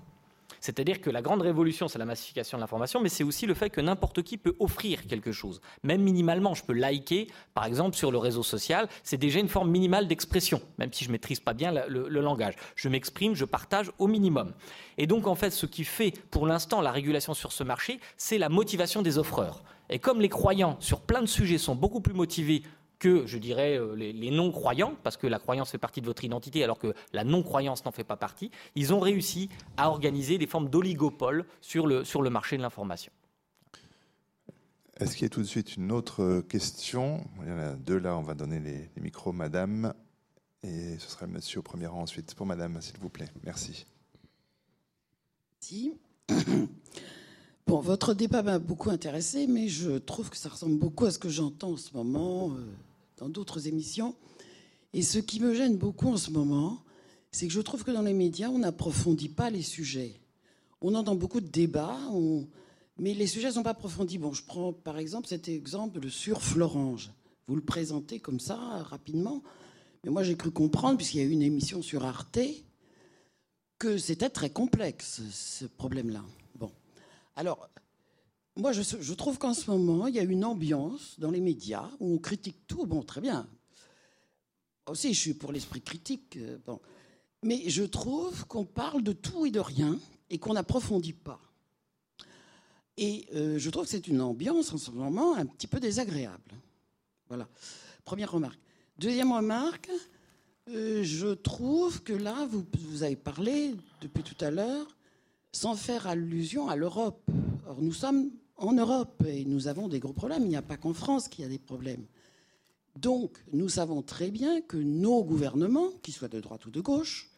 C'est-à-dire 0.60 1.02
que 1.02 1.10
la 1.10 1.22
grande 1.22 1.42
révolution, 1.42 1.90
c'est 1.90 2.00
la 2.00 2.06
massification 2.06 2.58
de 2.58 2.62
l'information, 2.62 3.02
mais 3.02 3.10
c'est 3.10 3.26
aussi 3.26 3.46
le 3.46 3.54
fait 3.54 3.70
que 3.70 3.82
n'importe 3.82 4.22
qui 4.22 4.38
peut 4.38 4.56
offrir 4.60 5.06
quelque 5.08 5.34
chose. 5.34 5.60
Même 5.84 6.02
minimalement, 6.02 6.54
je 6.54 6.64
peux 6.64 6.72
liker, 6.72 7.28
par 7.54 7.66
exemple, 7.66 7.98
sur 7.98 8.12
le 8.12 8.18
réseau 8.18 8.44
social, 8.44 8.88
c'est 9.04 9.18
déjà 9.18 9.40
une 9.42 9.50
forme 9.50 9.70
minimale 9.70 10.08
d'expression, 10.08 10.62
même 10.78 10.94
si 10.94 11.04
je 11.04 11.12
maîtrise 11.12 11.42
pas 11.42 11.54
bien 11.54 11.74
le, 11.90 12.08
le 12.08 12.22
langage. 12.22 12.56
Je 12.76 12.88
m'exprime, 12.88 13.36
je 13.36 13.44
partage 13.44 13.92
au 13.98 14.08
minimum. 14.08 14.54
Et 14.98 15.06
donc, 15.06 15.28
en 15.28 15.36
fait, 15.36 15.50
ce 15.50 15.66
qui 15.66 15.84
fait 15.84 16.14
pour 16.32 16.48
l'instant 16.48 16.80
la 16.80 16.92
régulation 16.92 17.34
sur 17.34 17.52
ce 17.52 17.66
marché, 17.66 18.00
c'est 18.16 18.38
la 18.38 18.48
motivation 18.48 19.02
des 19.02 19.18
offreurs. 19.18 19.64
Et 19.90 20.00
comme 20.00 20.22
les 20.22 20.30
croyants 20.30 20.78
sur 20.80 21.02
plein 21.02 21.22
de 21.22 21.28
sujets 21.28 21.58
sont 21.58 21.76
beaucoup 21.76 22.02
plus 22.02 22.14
motivés 22.14 22.64
que, 23.00 23.26
je 23.26 23.38
dirais, 23.38 23.78
euh, 23.78 23.96
les, 23.96 24.14
les 24.14 24.32
non-croyants, 24.32 24.96
parce 25.04 25.18
que 25.18 25.28
la 25.28 25.38
croyance 25.38 25.72
fait 25.72 25.78
partie 25.78 26.00
de 26.00 26.06
votre 26.06 26.24
identité, 26.24 26.64
alors 26.64 26.80
que 26.80 26.94
la 27.12 27.26
non-croyance 27.26 27.84
n'en 27.84 27.92
fait 27.92 28.06
pas 28.06 28.16
partie, 28.16 28.50
ils 28.76 28.94
ont 28.94 29.02
réussi 29.02 29.50
à 29.76 29.90
organiser 29.90 30.38
des 30.38 30.48
formes 30.48 30.70
d'oligopole 30.70 31.46
sur 31.60 31.86
le, 31.86 32.06
sur 32.06 32.22
le 32.22 32.30
marché 32.30 32.56
de 32.56 32.62
l'information. 32.62 33.12
Est-ce 35.00 35.16
qu'il 35.16 35.24
y 35.24 35.26
a 35.26 35.30
tout 35.30 35.42
de 35.42 35.48
suite 35.48 35.76
une 35.76 35.92
autre 35.92 36.24
euh, 36.24 36.42
question? 36.42 37.26
Il 37.42 37.50
y 37.50 37.52
en 37.52 37.60
a 37.60 37.74
deux 37.74 37.98
là, 37.98 38.16
on 38.16 38.22
va 38.22 38.36
donner 38.36 38.60
les, 38.60 38.90
les 38.96 39.02
micros, 39.02 39.34
madame. 39.34 39.94
Et 40.64 40.98
ce 40.98 41.10
sera 41.10 41.26
le 41.26 41.34
monsieur 41.34 41.60
au 41.60 41.64
premier 41.64 41.88
rang 41.88 42.04
ensuite. 42.04 42.34
Pour 42.36 42.46
madame, 42.46 42.80
s'il 42.82 42.98
vous 43.00 43.10
plaît. 43.10 43.28
Merci. 43.44 43.86
Merci. 45.60 45.94
Bon, 47.66 47.80
votre 47.80 48.14
débat 48.14 48.44
m'a 48.44 48.60
beaucoup 48.60 48.90
intéressé, 48.90 49.48
mais 49.48 49.70
je 49.70 49.98
trouve 49.98 50.30
que 50.30 50.36
ça 50.36 50.50
ressemble 50.50 50.78
beaucoup 50.78 51.06
à 51.06 51.12
ce 51.12 51.20
que 51.20 51.30
j'entends 51.30 51.72
en 51.72 51.78
ce 51.78 51.94
moment 51.94 52.52
euh, 52.52 52.66
dans 53.18 53.30
d'autres 53.30 53.68
émissions. 53.68 54.16
Et 54.92 55.02
ce 55.02 55.18
qui 55.18 55.40
me 55.40 55.54
gêne 55.54 55.78
beaucoup 55.78 56.10
en 56.10 56.18
ce 56.18 56.30
moment, 56.30 56.84
c'est 57.32 57.48
que 57.48 57.54
je 57.54 57.62
trouve 57.62 57.86
que 57.86 57.92
dans 57.92 58.02
les 58.02 58.14
médias, 58.14 58.50
on 58.50 58.60
n'approfondit 58.60 59.30
pas 59.30 59.50
les 59.50 59.62
sujets. 59.62 60.20
On 60.82 60.94
entend 60.94 61.16
beaucoup 61.16 61.40
de 61.40 61.48
débats, 61.48 61.98
mais 63.00 63.14
les 63.14 63.28
sujets 63.28 63.48
ne 63.48 63.54
sont 63.54 63.64
pas 63.64 63.72
approfondis. 63.72 64.18
Bon, 64.18 64.34
je 64.34 64.44
prends 64.44 64.74
par 64.74 64.98
exemple 64.98 65.28
cet 65.28 65.48
exemple 65.48 66.10
sur 66.10 66.42
Florange. 66.42 67.12
Vous 67.48 67.56
le 67.56 67.64
présentez 67.64 68.20
comme 68.20 68.42
ça, 68.42 68.58
rapidement. 68.84 69.42
Mais 70.04 70.12
moi, 70.12 70.24
j'ai 70.24 70.36
cru 70.36 70.52
comprendre, 70.52 70.98
puisqu'il 70.98 71.20
y 71.20 71.22
a 71.22 71.26
eu 71.26 71.32
une 71.32 71.42
émission 71.42 71.82
sur 71.82 72.04
Arte, 72.04 72.40
que 73.80 73.98
c'était 73.98 74.30
très 74.30 74.50
complexe, 74.50 75.22
ce 75.32 75.66
problème-là. 75.66 76.24
Alors, 77.36 77.70
moi, 78.56 78.72
je, 78.72 79.14
trouve 79.14 79.40
qu'en 79.40 79.54
ce 79.54 79.72
moment, 79.72 80.08
il 80.08 80.16
y 80.16 80.20
a 80.20 80.24
une 80.24 80.46
ambiance 80.46 81.20
dans 81.20 81.32
les 81.32 81.42
médias 81.42 81.90
où 82.00 82.14
on 82.14 82.18
critique 82.20 82.68
tout. 82.68 82.86
Bon, 82.86 83.02
très 83.02 83.20
bien. 83.20 83.48
Aussi, 84.86 85.14
je 85.14 85.20
suis 85.20 85.34
pour 85.34 85.52
l'esprit 85.52 85.82
critique. 85.82 86.38
euh. 86.38 86.58
Mais 87.42 87.68
je 87.70 87.84
trouve 87.84 88.46
qu'on 88.46 88.64
parle 88.64 89.02
de 89.02 89.12
tout 89.12 89.46
et 89.46 89.52
de 89.52 89.60
rien 89.60 90.00
et 90.30 90.38
qu'on 90.38 90.54
n'approfondit 90.54 91.14
pas. 91.14 91.42
Et 92.98 93.26
euh, 93.34 93.58
je 93.58 93.70
trouve 93.72 93.86
que 93.86 93.90
c'est 93.90 94.08
une 94.08 94.22
ambiance 94.22 94.72
en 94.72 94.78
ce 94.78 94.92
moment 94.92 95.36
un 95.36 95.46
petit 95.48 95.68
peu 95.68 95.80
désagréable. 95.80 96.54
Voilà. 97.28 97.50
Première 98.06 98.32
remarque. 98.32 98.60
Deuxième 99.00 99.32
remarque, 99.32 99.90
euh, 100.70 101.04
je 101.04 101.34
trouve 101.34 102.04
que 102.04 102.14
là, 102.14 102.48
vous 102.48 103.02
avez 103.04 103.16
parlé 103.16 103.76
depuis 104.02 104.22
tout 104.22 104.38
à 104.46 104.52
l'heure, 104.52 104.88
sans 105.54 105.76
faire 105.76 106.08
allusion 106.08 106.68
à 106.68 106.76
l'Europe. 106.76 107.30
Or, 107.68 107.82
nous 107.82 107.94
sommes 107.94 108.32
en 108.58 108.74
Europe 108.74 109.24
et 109.26 109.46
nous 109.46 109.68
avons 109.68 109.88
des 109.88 110.00
gros 110.00 110.14
problèmes. 110.14 110.44
Il 110.44 110.50
n'y 110.50 110.56
a 110.56 110.62
pas 110.62 110.78
qu'en 110.78 110.94
France 110.94 111.30
qu'il 111.30 111.44
y 111.44 111.46
a 111.46 111.50
des 111.50 111.60
problèmes. 111.60 112.06
Donc, 112.98 113.38
nous 113.52 113.70
savons 113.70 114.02
très 114.02 114.30
bien 114.30 114.62
que 114.62 114.78
nos 114.78 115.24
gouvernements, 115.24 115.90
qu'ils 116.02 116.14
soient 116.14 116.28
de 116.28 116.40
droite 116.40 116.66
ou 116.66 116.72
de 116.72 116.82
gauche, 116.82 117.32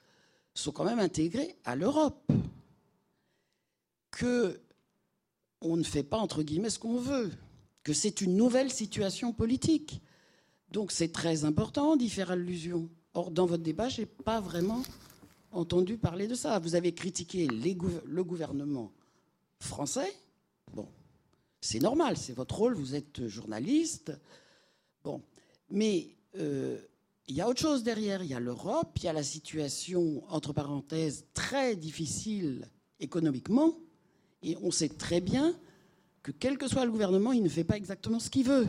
sont 0.53 0.71
quand 0.71 0.85
même 0.85 0.99
intégrés 0.99 1.55
à 1.63 1.75
l'Europe. 1.75 2.31
Que 4.11 4.61
on 5.61 5.77
ne 5.77 5.83
fait 5.83 6.03
pas, 6.03 6.17
entre 6.17 6.43
guillemets, 6.43 6.69
ce 6.69 6.79
qu'on 6.79 6.97
veut. 6.97 7.31
Que 7.83 7.93
c'est 7.93 8.21
une 8.21 8.35
nouvelle 8.35 8.71
situation 8.71 9.33
politique. 9.33 10.01
Donc, 10.71 10.91
c'est 10.91 11.11
très 11.11 11.45
important 11.45 11.95
d'y 11.95 12.09
faire 12.09 12.31
allusion. 12.31 12.89
Or, 13.13 13.31
dans 13.31 13.45
votre 13.45 13.63
débat, 13.63 13.89
je 13.89 14.01
n'ai 14.01 14.05
pas 14.05 14.41
vraiment 14.41 14.83
entendu 15.55 15.97
parler 15.97 16.27
de 16.27 16.35
ça. 16.35 16.59
Vous 16.59 16.75
avez 16.75 16.93
critiqué 16.93 17.47
le 17.47 18.23
gouvernement 18.23 18.91
français. 19.59 20.13
Bon, 20.73 20.87
c'est 21.61 21.79
normal, 21.79 22.17
c'est 22.17 22.33
votre 22.33 22.55
rôle, 22.55 22.75
vous 22.75 22.95
êtes 22.95 23.27
journaliste. 23.27 24.11
Bon, 25.03 25.21
mais 25.69 26.07
euh, 26.37 26.77
il 27.27 27.35
y 27.35 27.41
a 27.41 27.49
autre 27.49 27.59
chose 27.59 27.83
derrière. 27.83 28.23
Il 28.23 28.29
y 28.29 28.33
a 28.33 28.39
l'Europe, 28.39 28.91
il 28.97 29.05
y 29.05 29.07
a 29.07 29.13
la 29.13 29.23
situation, 29.23 30.23
entre 30.29 30.53
parenthèses, 30.53 31.25
très 31.33 31.75
difficile 31.75 32.69
économiquement. 32.99 33.73
Et 34.43 34.57
on 34.61 34.71
sait 34.71 34.89
très 34.89 35.21
bien 35.21 35.55
que 36.21 36.31
quel 36.31 36.57
que 36.57 36.67
soit 36.67 36.85
le 36.85 36.91
gouvernement, 36.91 37.31
il 37.31 37.43
ne 37.43 37.49
fait 37.49 37.63
pas 37.63 37.77
exactement 37.77 38.19
ce 38.19 38.29
qu'il 38.29 38.45
veut. 38.45 38.67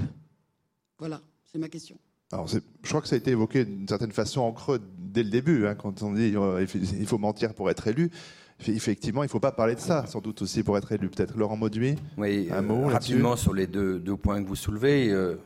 Voilà, 0.99 1.21
c'est 1.45 1.59
ma 1.59 1.69
question. 1.69 1.99
Alors, 2.33 2.49
je 2.49 2.59
crois 2.89 3.01
que 3.01 3.09
ça 3.09 3.15
a 3.15 3.19
été 3.19 3.31
évoqué 3.31 3.65
d'une 3.65 3.87
certaine 3.87 4.13
façon 4.13 4.41
en 4.41 4.53
creux 4.53 4.81
dès 5.17 5.23
le 5.23 5.31
début, 5.31 5.67
hein, 5.67 5.75
quand 5.75 6.03
on 6.03 6.13
dit 6.13 6.35
euh, 6.37 6.65
il 7.01 7.07
faut- 7.07 7.17
mentir 7.19 7.55
pour 7.55 7.71
être 7.71 7.89
élu. 7.89 8.11
Effectivement, 8.69 9.23
il 9.23 9.27
ne 9.27 9.31
faut 9.31 9.41
pas 9.41 9.53
parler 9.53 9.75
de 9.75 9.81
ça, 9.81 10.07
sans 10.07 10.21
doute 10.21 10.43
aussi 10.43 10.63
pour 10.63 10.77
être 10.77 10.93
élu. 10.93 11.09
Peut-être 11.09 11.37
Laurent 11.37 11.57
Mauduit 11.57 11.97
Oui, 12.19 12.49
Un 12.51 12.57
euh, 12.59 12.63
mot 12.63 12.87
rapidement 12.89 13.35
sur 13.37 13.55
les 13.55 13.67
deux, 13.67 13.99
deux 13.99 14.17
points 14.17 14.43
que 14.43 14.49
vous 14.49 14.57
soulevez. 14.57 15.11
euh, 15.11 15.37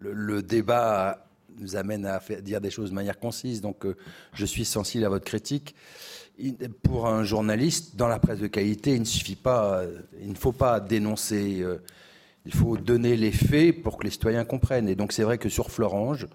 le, 0.00 0.12
le 0.12 0.42
débat 0.42 1.26
nous 1.58 1.74
amène 1.76 2.06
à 2.06 2.20
faire- 2.20 2.42
dire 2.42 2.60
des 2.60 2.70
choses 2.70 2.90
de 2.90 2.94
manière 2.94 3.18
concise, 3.18 3.60
donc 3.60 3.84
euh, 3.84 3.96
je 4.34 4.44
suis 4.46 4.64
sensible 4.64 5.04
à 5.04 5.08
votre 5.08 5.24
critique. 5.24 5.74
Pour 6.82 7.06
un 7.08 7.24
journaliste, 7.24 7.96
dans 7.96 8.08
la 8.08 8.18
presse 8.18 8.40
de 8.40 8.46
qualité, 8.46 8.92
il 8.94 9.00
ne 9.00 9.04
suffit 9.06 9.36
pas, 9.36 9.82
il 10.22 10.28
ne 10.30 10.34
faut 10.34 10.52
pas 10.52 10.78
dénoncer. 10.80 11.62
euh, 11.62 11.78
il 12.48 12.54
faut 12.54 12.76
donner 12.76 13.16
les 13.16 13.32
faits 13.32 13.82
pour 13.82 13.96
que 13.96 14.04
les 14.04 14.10
citoyens 14.10 14.44
comprennent. 14.44 14.88
Et 14.88 14.94
donc 14.94 15.10
c'est 15.12 15.24
vrai 15.24 15.36
que 15.36 15.48
sur 15.48 15.70
Florange, 15.72 16.28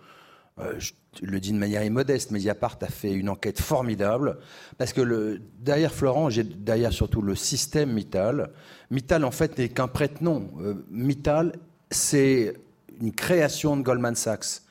euh, 0.60 0.80
je 0.80 0.94
le 1.22 1.40
dis 1.40 1.52
de 1.52 1.58
manière 1.58 1.84
immodeste, 1.84 2.32
Mediapart 2.32 2.78
a 2.82 2.88
fait 2.88 3.12
une 3.12 3.30
enquête 3.30 3.60
formidable 3.60 4.38
parce 4.78 4.94
que 4.94 5.42
derrière 5.60 5.94
Florange 5.94 6.38
et 6.40 6.44
derrière 6.44 6.94
surtout 6.94 7.22
le 7.22 7.36
système 7.36 7.92
Mittal, 7.92 8.52
Mittal 8.90 9.26
en 9.26 9.32
fait 9.32 9.58
n'est 9.58 9.70
qu'un 9.70 9.88
prête-nom. 9.88 10.52
Euh, 10.60 10.86
Mittal, 10.90 11.54
c'est 11.90 12.54
une 13.02 13.14
création 13.14 13.78
de 13.78 13.82
Goldman 13.82 14.16
Sachs. 14.16 14.62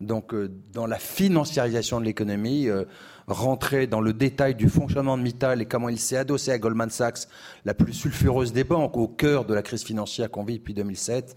Donc 0.00 0.32
euh, 0.32 0.50
dans 0.72 0.86
la 0.86 0.98
financiarisation 0.98 2.00
de 2.00 2.04
l'économie, 2.04 2.68
rentrer 3.26 3.86
dans 3.86 4.00
le 4.00 4.12
détail 4.12 4.54
du 4.54 4.68
fonctionnement 4.68 5.16
de 5.16 5.22
Mittal 5.22 5.62
et 5.62 5.66
comment 5.66 5.88
il 5.88 5.98
s'est 5.98 6.16
adossé 6.16 6.50
à 6.50 6.58
Goldman 6.58 6.90
Sachs, 6.90 7.28
la 7.64 7.74
plus 7.74 7.92
sulfureuse 7.92 8.52
des 8.52 8.64
banques, 8.64 8.96
au 8.96 9.08
cœur 9.08 9.44
de 9.44 9.54
la 9.54 9.62
crise 9.62 9.84
financière 9.84 10.30
qu'on 10.30 10.44
vit 10.44 10.58
depuis 10.58 10.74
2007. 10.74 11.36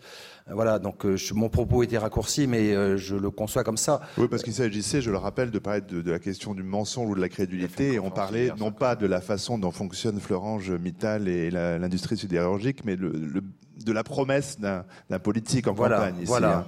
Euh, 0.50 0.54
Voilà, 0.54 0.78
donc 0.80 1.06
euh, 1.06 1.16
je- 1.16 1.34
mon 1.34 1.50
propos 1.50 1.84
était 1.84 1.98
raccourci, 1.98 2.48
mais 2.48 2.74
euh, 2.76 2.98
je 2.98 3.16
le 3.16 3.30
conçois 3.32 3.64
comme 3.64 3.78
ça. 3.78 4.02
Oui, 4.18 4.28
parce 4.28 4.44
qu'il 4.44 4.54
s'agissait, 4.54 5.02
je 5.02 5.10
le 5.12 5.18
rappelle, 5.18 5.52
de 5.52 5.60
parler 5.60 5.82
de, 5.82 6.02
de 6.02 6.12
la 6.12 6.20
question 6.20 6.54
du 6.54 6.64
mensonge 6.64 7.10
ou 7.10 7.16
de 7.16 7.22
la 7.22 7.30
crédulité. 7.30 7.94
Et 7.94 8.00
on 8.00 8.12
parlait 8.12 8.52
non 8.58 8.72
pas 8.72 8.96
de 8.96 9.06
la 9.06 9.22
façon 9.22 9.58
dont 9.58 9.72
fonctionne 9.72 10.20
Florange, 10.20 10.72
Mittal 10.72 11.28
et 11.28 11.50
l'industrie 11.52 12.18
sidérurgique, 12.18 12.84
mais 12.86 12.96
le- 12.96 13.12
le- 13.12 13.44
de 13.86 13.92
la 13.92 14.04
promesse 14.04 14.60
d'un 14.60 14.84
politique 15.20 15.68
en 15.68 15.74
Voilà, 15.74 15.98
campagne. 15.98 16.16
ici, 16.18 16.26
voilà. 16.28 16.58
hein. 16.60 16.66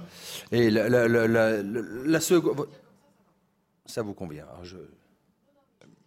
Et 0.52 0.70
la, 0.70 0.88
la, 0.88 1.06
la, 1.06 1.28
la, 1.28 1.62
la- 1.62 1.82
la 2.04 2.20
seconde. 2.20 2.66
Ça 3.86 4.02
vous 4.02 4.14
convient 4.14 4.44
alors 4.50 4.64
je... 4.64 4.76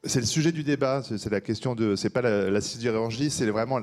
C'est 0.03 0.19
le 0.21 0.25
sujet 0.25 0.51
du 0.53 0.63
débat. 0.63 1.01
C'est 1.03 1.17
c'est 1.17 1.29
la 1.29 1.41
question 1.41 1.75
de. 1.75 1.95
C'est 1.97 2.09
pas 2.09 2.21
la, 2.21 2.49
la 2.49 2.61
sidérurgie, 2.61 3.29
c'est 3.29 3.45
vraiment. 3.49 3.81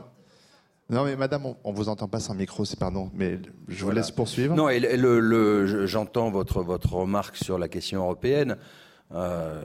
Non, 0.88 1.04
mais 1.04 1.16
madame, 1.16 1.46
on, 1.46 1.56
on 1.64 1.72
vous 1.72 1.88
entend 1.88 2.06
pas 2.06 2.20
sans 2.20 2.34
micro, 2.34 2.64
c'est 2.64 2.78
pardon. 2.78 3.10
Mais 3.12 3.40
je 3.66 3.78
vous 3.80 3.86
Voilà. 3.86 4.00
laisse 4.00 4.12
poursuivre. 4.12 4.54
Non, 4.54 4.68
et 4.68 4.78
le, 4.78 5.18
le- 5.18 5.66
je- 5.66 5.86
j'entends 5.86 6.30
votre, 6.30 6.62
votre 6.62 6.92
remarque 6.94 7.36
sur 7.36 7.58
la 7.58 7.68
question 7.68 8.02
européenne. 8.02 8.56
euh, 9.14 9.62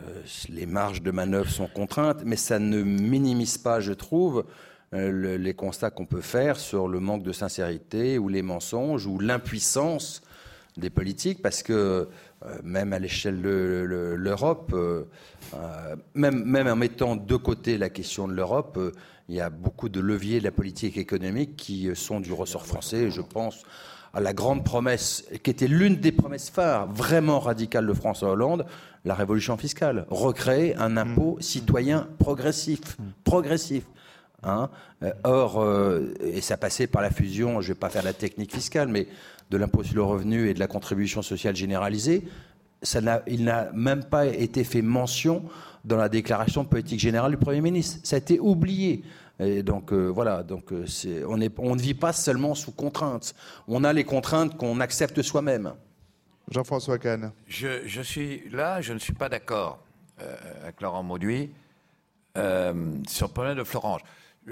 les 0.50 0.68
marges 0.68 1.02
de 1.02 1.10
manœuvre 1.12 1.50
sont 1.50 1.68
contraintes, 1.68 2.22
mais 2.26 2.36
ça 2.36 2.60
ne 2.60 2.84
minimise 2.84 3.58
pas, 3.58 3.80
je 3.80 3.92
trouve, 3.94 4.46
euh, 4.94 5.36
les 5.38 5.54
constats 5.56 5.90
qu'on 5.90 6.06
peut 6.06 6.22
faire 6.22 6.58
sur 6.58 6.88
le 6.88 7.00
manque 7.00 7.24
de 7.24 7.32
sincérité 7.32 8.20
ou 8.20 8.28
les 8.30 8.44
mensonges 8.44 9.08
ou 9.08 9.18
l'impuissance 9.20 10.22
des 10.78 10.92
politiques, 10.92 11.42
parce 11.42 11.64
que 11.64 11.74
euh, 11.74 12.58
même 12.64 12.94
à 12.94 13.00
l'échelle 13.00 13.42
de 13.42 13.84
l'Europe, 14.18 14.76
même, 16.14 16.44
même 16.46 16.68
en 16.68 16.76
mettant 16.76 17.16
de 17.16 17.36
côté 17.36 17.78
la 17.80 17.90
question 17.90 18.28
de 18.28 18.34
l'Europe, 18.34 18.80
il 19.32 19.36
y 19.36 19.40
a 19.40 19.50
beaucoup 19.50 19.88
de 19.88 20.02
leviers 20.02 20.40
de 20.40 20.44
la 20.44 20.52
politique 20.52 20.98
économique 20.98 21.56
qui 21.56 21.90
sont 21.96 22.20
du 22.20 22.34
ressort 22.34 22.66
français. 22.66 23.10
Je 23.10 23.22
pense 23.22 23.64
à 24.14 24.20
la 24.20 24.34
grande 24.34 24.66
promesse, 24.66 25.24
qui 25.42 25.50
était 25.50 25.70
l'une 25.70 25.96
des 25.96 26.12
promesses 26.12 26.50
phares 26.50 26.92
vraiment 26.92 27.40
radicales 27.40 27.88
de 27.88 27.94
François 27.94 28.32
Hollande, 28.32 28.66
la 29.06 29.16
révolution 29.16 29.56
fiscale. 29.56 30.06
Recréer 30.10 30.76
un 30.76 30.98
impôt 30.98 31.38
mmh. 31.38 31.42
citoyen 31.44 32.08
progressif. 32.20 33.00
Mmh. 33.00 33.04
Progressif. 33.24 33.86
Hein 34.44 34.70
euh, 35.02 35.14
Or, 35.24 35.62
euh, 35.62 36.14
et 36.20 36.42
ça 36.42 36.58
passait 36.58 36.88
par 36.88 37.02
la 37.02 37.10
fusion, 37.10 37.62
je 37.62 37.70
ne 37.70 37.74
vais 37.74 37.80
pas 37.80 37.90
faire 37.90 38.04
la 38.04 38.12
technique 38.12 38.54
fiscale, 38.54 38.90
mais 38.90 39.08
de 39.50 39.56
l'impôt 39.56 39.84
sur 39.84 39.96
le 39.96 40.04
revenu 40.04 40.50
et 40.50 40.54
de 40.54 40.60
la 40.60 40.68
contribution 40.68 41.22
sociale 41.22 41.56
généralisée, 41.56 42.24
ça 42.82 43.24
il 43.28 43.44
n'a 43.44 43.72
même 43.74 44.04
pas 44.04 44.26
été 44.26 44.64
fait 44.64 44.82
mention 44.82 45.44
dans 45.86 45.98
la 45.98 46.10
déclaration 46.10 46.64
de 46.64 46.68
politique 46.68 47.00
générale 47.00 47.32
du 47.32 47.38
Premier 47.38 47.62
ministre. 47.62 48.00
Ça 48.04 48.16
a 48.16 48.20
été 48.20 48.40
oublié. 48.40 49.04
Et 49.40 49.64
donc 49.64 49.92
euh, 49.92 50.08
voilà, 50.08 50.44
donc 50.44 50.72
euh, 50.72 50.86
on, 51.28 51.42
est, 51.42 51.52
on 51.58 51.76
ne 51.76 51.82
vit 51.82 51.96
pas 51.96 52.14
seulement 52.14 52.54
sous 52.54 52.72
contraintes. 52.72 53.34
On 53.68 53.84
a 53.84 53.92
les 53.92 54.04
contraintes 54.04 54.56
qu'on 54.56 54.80
accepte 54.80 55.22
soi-même. 55.22 55.74
Jean-François 56.50 57.00
Kahn. 57.00 57.32
Je, 57.48 57.88
je, 57.88 58.02
suis 58.02 58.48
là, 58.50 58.82
je 58.82 58.94
ne 58.94 59.00
suis 59.00 59.14
pas 59.14 59.30
d'accord 59.30 59.80
euh, 60.22 60.36
avec 60.64 60.82
Laurent 60.82 61.02
Mauduit 61.04 61.52
sur 62.36 63.28
le 63.28 63.34
problème 63.34 63.58
de 63.58 63.64
Florence. 63.64 64.02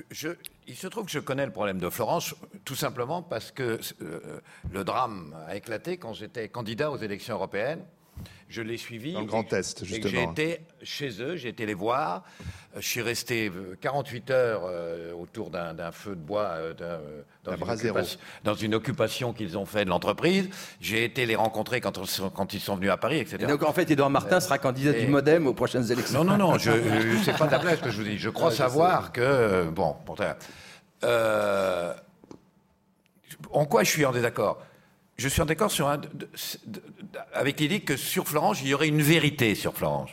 Je, 0.09 0.29
il 0.67 0.75
se 0.75 0.87
trouve 0.87 1.05
que 1.05 1.11
je 1.11 1.19
connais 1.19 1.45
le 1.45 1.51
problème 1.51 1.79
de 1.79 1.89
Florence 1.89 2.35
tout 2.65 2.75
simplement 2.75 3.21
parce 3.21 3.51
que 3.51 3.79
le 4.71 4.83
drame 4.83 5.35
a 5.47 5.55
éclaté 5.55 5.97
quand 5.97 6.13
j'étais 6.13 6.49
candidat 6.49 6.91
aux 6.91 6.97
élections 6.97 7.35
européennes 7.35 7.83
je 8.49 8.61
l'ai 8.61 8.77
suivi. 8.77 9.13
Dans 9.13 9.21
le 9.21 9.25
Grand 9.25 9.51
Est, 9.53 9.85
justement. 9.85 10.09
J'ai 10.09 10.23
été 10.23 10.61
chez 10.81 11.21
eux, 11.21 11.35
j'ai 11.35 11.49
été 11.49 11.65
les 11.65 11.73
voir. 11.73 12.23
Je 12.75 12.87
suis 12.87 13.01
resté 13.01 13.51
48 13.81 14.31
heures 14.31 14.61
euh, 14.65 15.13
autour 15.13 15.49
d'un 15.49 15.91
feu 15.91 16.11
de 16.11 16.21
bois 16.21 16.51
euh, 16.57 16.73
dans, 17.43 17.55
une 17.55 17.69
occupation, 17.69 18.19
dans, 18.43 18.53
une 18.53 18.75
occupation 18.75 19.33
qu'ils 19.33 19.57
ont 19.57 19.65
fait 19.65 19.85
de 19.85 19.89
l'entreprise. 19.89 20.49
J'ai 20.79 21.03
été 21.03 21.25
les 21.25 21.35
rencontrer 21.35 21.81
quand, 21.81 21.99
quand, 22.33 22.53
ils 22.53 22.59
sont 22.59 22.75
venus 22.75 22.91
à 22.91 22.97
Paris, 22.97 23.19
etc. 23.19 23.45
donc 23.47 23.63
en 23.63 23.73
fait, 23.73 23.89
Edouard 23.89 24.09
Martin 24.09 24.39
sera 24.39 24.57
candidat 24.57 24.93
du 24.93 25.07
MoDem 25.07 25.47
aux 25.47 25.53
prochaines 25.53 25.91
élections. 25.91 26.23
Non, 26.23 26.37
non, 26.37 26.53
non, 26.53 26.59
c'est 27.23 27.37
pas 27.37 27.47
de 27.47 27.51
la 27.51 27.59
blague 27.59 27.81
que 27.81 27.91
je 27.91 27.97
vous 27.97 28.07
dis. 28.07 28.17
Je 28.17 28.29
crois 28.29 28.51
savoir 28.51 29.11
que... 29.11 29.69
Bon, 29.69 29.95
euh, 31.03 31.93
en 33.51 33.65
quoi 33.65 33.83
je 33.83 33.89
suis 33.89 34.05
en 34.05 34.11
désaccord? 34.11 34.61
Je 35.19 35.27
suis 35.27 35.41
en 35.41 35.47
accord 35.47 35.71
sur 35.71 35.87
un, 35.89 36.01
avec 37.33 37.59
l'idée 37.59 37.81
que 37.81 37.97
sur 37.97 38.27
Florence, 38.27 38.61
il 38.61 38.69
y 38.69 38.73
aurait 38.73 38.87
une 38.87 39.01
vérité 39.01 39.53
sur 39.55 39.73
Florence. 39.73 40.09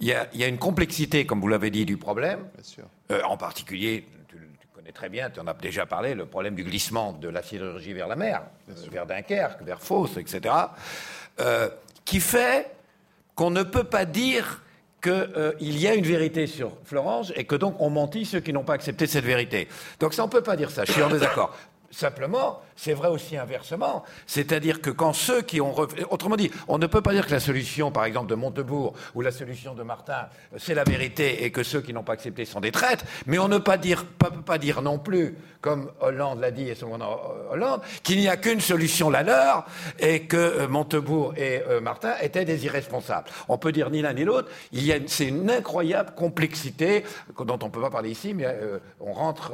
Il 0.00 0.08
y 0.08 0.44
a, 0.44 0.48
une 0.48 0.58
complexité, 0.58 1.26
comme 1.26 1.40
vous 1.40 1.48
l'avez 1.48 1.70
dit, 1.70 1.84
du 1.84 1.96
problème. 1.96 2.48
Euh, 3.10 3.22
en 3.22 3.36
particulier, 3.36 4.08
tu, 4.28 4.36
connais 4.74 4.90
très 4.90 5.08
bien, 5.08 5.30
tu 5.30 5.38
en 5.38 5.46
as 5.46 5.54
déjà 5.54 5.86
parlé, 5.86 6.14
le 6.14 6.26
problème 6.26 6.56
du 6.56 6.64
glissement 6.64 7.12
de 7.12 7.28
la 7.28 7.42
sidérurgie 7.42 7.92
vers 7.92 8.08
la 8.08 8.16
mer, 8.16 8.42
vers 8.90 9.06
Dunkerque, 9.06 9.62
vers 9.62 9.80
Fos, 9.80 10.18
etc. 10.18 10.54
Euh, 11.40 11.68
qui 12.04 12.18
fait 12.18 12.70
qu'on 13.36 13.50
ne 13.50 13.62
peut 13.62 13.84
pas 13.84 14.04
dire 14.04 14.62
qu'il 15.02 15.12
euh, 15.12 15.52
y 15.60 15.86
a 15.86 15.94
une 15.94 16.04
vérité 16.04 16.46
sur 16.46 16.76
Florence 16.84 17.32
et 17.36 17.44
que 17.44 17.56
donc 17.56 17.76
on 17.80 17.90
mentit 17.90 18.24
ceux 18.24 18.40
qui 18.40 18.52
n'ont 18.52 18.64
pas 18.64 18.74
accepté 18.74 19.06
cette 19.06 19.24
vérité. 19.24 19.68
Donc 20.00 20.14
ça, 20.14 20.22
on 20.22 20.26
ne 20.26 20.32
peut 20.32 20.42
pas 20.42 20.56
dire 20.56 20.70
ça. 20.70 20.84
Je 20.84 20.92
suis 20.92 21.02
en 21.02 21.10
désaccord. 21.10 21.56
Simplement, 21.92 22.62
c'est 22.76 22.94
vrai 22.94 23.08
aussi 23.08 23.36
inversement. 23.36 24.04
C'est-à-dire 24.26 24.80
que 24.80 24.90
quand 24.90 25.12
ceux 25.12 25.42
qui 25.42 25.60
ont... 25.60 25.74
Autrement 26.10 26.36
dit, 26.36 26.50
on 26.68 26.78
ne 26.78 26.86
peut 26.86 27.00
pas 27.00 27.12
dire 27.12 27.26
que 27.26 27.32
la 27.32 27.40
solution, 27.40 27.90
par 27.90 28.04
exemple, 28.04 28.28
de 28.28 28.34
Montebourg 28.34 28.94
ou 29.14 29.20
la 29.20 29.30
solution 29.30 29.74
de 29.74 29.82
Martin, 29.82 30.26
c'est 30.56 30.74
la 30.74 30.84
vérité 30.84 31.44
et 31.44 31.52
que 31.52 31.62
ceux 31.62 31.80
qui 31.80 31.92
n'ont 31.92 32.02
pas 32.02 32.14
accepté 32.14 32.44
sont 32.44 32.60
des 32.60 32.72
traîtres, 32.72 33.04
mais 33.26 33.38
on 33.38 33.48
ne 33.48 33.58
peut 33.58 33.72
pas 34.44 34.58
dire, 34.58 34.82
non 34.82 34.98
plus, 34.98 35.36
comme 35.60 35.90
Hollande 36.00 36.40
l'a 36.40 36.50
dit 36.50 36.68
et 36.68 36.74
son 36.74 36.98
Hollande, 37.50 37.82
qu'il 38.02 38.18
n'y 38.18 38.28
a 38.28 38.36
qu'une 38.36 38.60
solution 38.60 39.10
la 39.10 39.22
leur 39.22 39.66
et 39.98 40.26
que 40.26 40.36
euh, 40.36 40.68
Montebourg 40.68 41.34
et 41.36 41.62
euh, 41.68 41.80
Martin 41.80 42.14
étaient 42.20 42.44
des 42.44 42.64
irresponsables. 42.64 43.28
On 43.48 43.58
peut 43.58 43.70
dire 43.70 43.90
ni 43.90 44.02
l'un 44.02 44.12
ni 44.12 44.24
l'autre. 44.24 44.50
C'est 45.06 45.28
une 45.28 45.50
incroyable 45.50 46.14
complexité 46.16 47.04
dont 47.38 47.58
on 47.62 47.66
ne 47.66 47.70
peut 47.70 47.80
pas 47.80 47.90
parler 47.90 48.10
ici, 48.10 48.34
mais 48.34 48.46
euh, 48.46 48.78
on 49.00 49.12
rentre, 49.12 49.52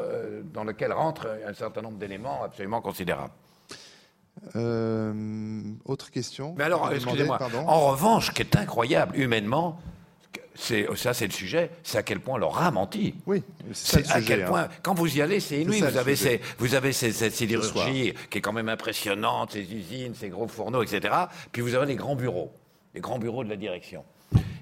dans 0.53 0.65
lequel 0.65 0.93
rentre 0.93 1.29
un 1.47 1.55
certain 1.55 1.83
nombre 1.83 1.99
d'éléments 1.99 2.43
absolument 2.45 2.81
considérables. 2.81 3.08
Euh, 4.57 5.63
autre 5.85 6.11
question 6.11 6.55
Mais 6.57 6.65
alors, 6.65 6.93
excusez-moi. 6.93 7.39
En 7.67 7.89
revanche, 7.89 8.29
ce 8.29 8.33
qui 8.33 8.43
est 8.43 8.57
incroyable 8.57 9.17
humainement, 9.17 9.81
c'est 10.55 10.87
ça, 10.97 11.15
c'est 11.15 11.27
le 11.27 11.33
sujet. 11.33 11.71
C'est 11.83 11.99
à 11.99 12.03
quel 12.03 12.21
point 12.21 12.39
leur 12.39 12.61
a 12.61 12.71
menti. 12.71 13.15
Oui, 13.27 13.43
c'est 13.73 14.11
à 14.11 14.21
quel 14.21 14.43
hein. 14.43 14.47
point. 14.49 14.69
Quand 14.83 14.95
vous 14.95 15.17
y 15.17 15.23
allez, 15.23 15.41
c'est 15.41 15.61
inouï. 15.61 15.81
Vous 15.81 15.97
avez, 15.97 16.17
ces, 16.17 16.41
vous 16.59 16.75
avez 16.75 16.93
cette 16.93 17.35
sidérurgie 17.35 18.13
qui 18.29 18.39
est 18.39 18.41
quand 18.41 18.53
même 18.53 18.69
impressionnante, 18.69 19.53
ces 19.53 19.73
usines, 19.73 20.15
ces 20.15 20.29
gros 20.29 20.49
fourneaux, 20.49 20.83
etc. 20.83 21.15
Puis 21.53 21.63
vous 21.63 21.75
avez 21.75 21.87
les 21.87 21.95
grands 21.95 22.17
bureaux, 22.17 22.53
les 22.95 23.01
grands 23.01 23.19
bureaux 23.19 23.45
de 23.45 23.49
la 23.49 23.57
direction. 23.57 24.05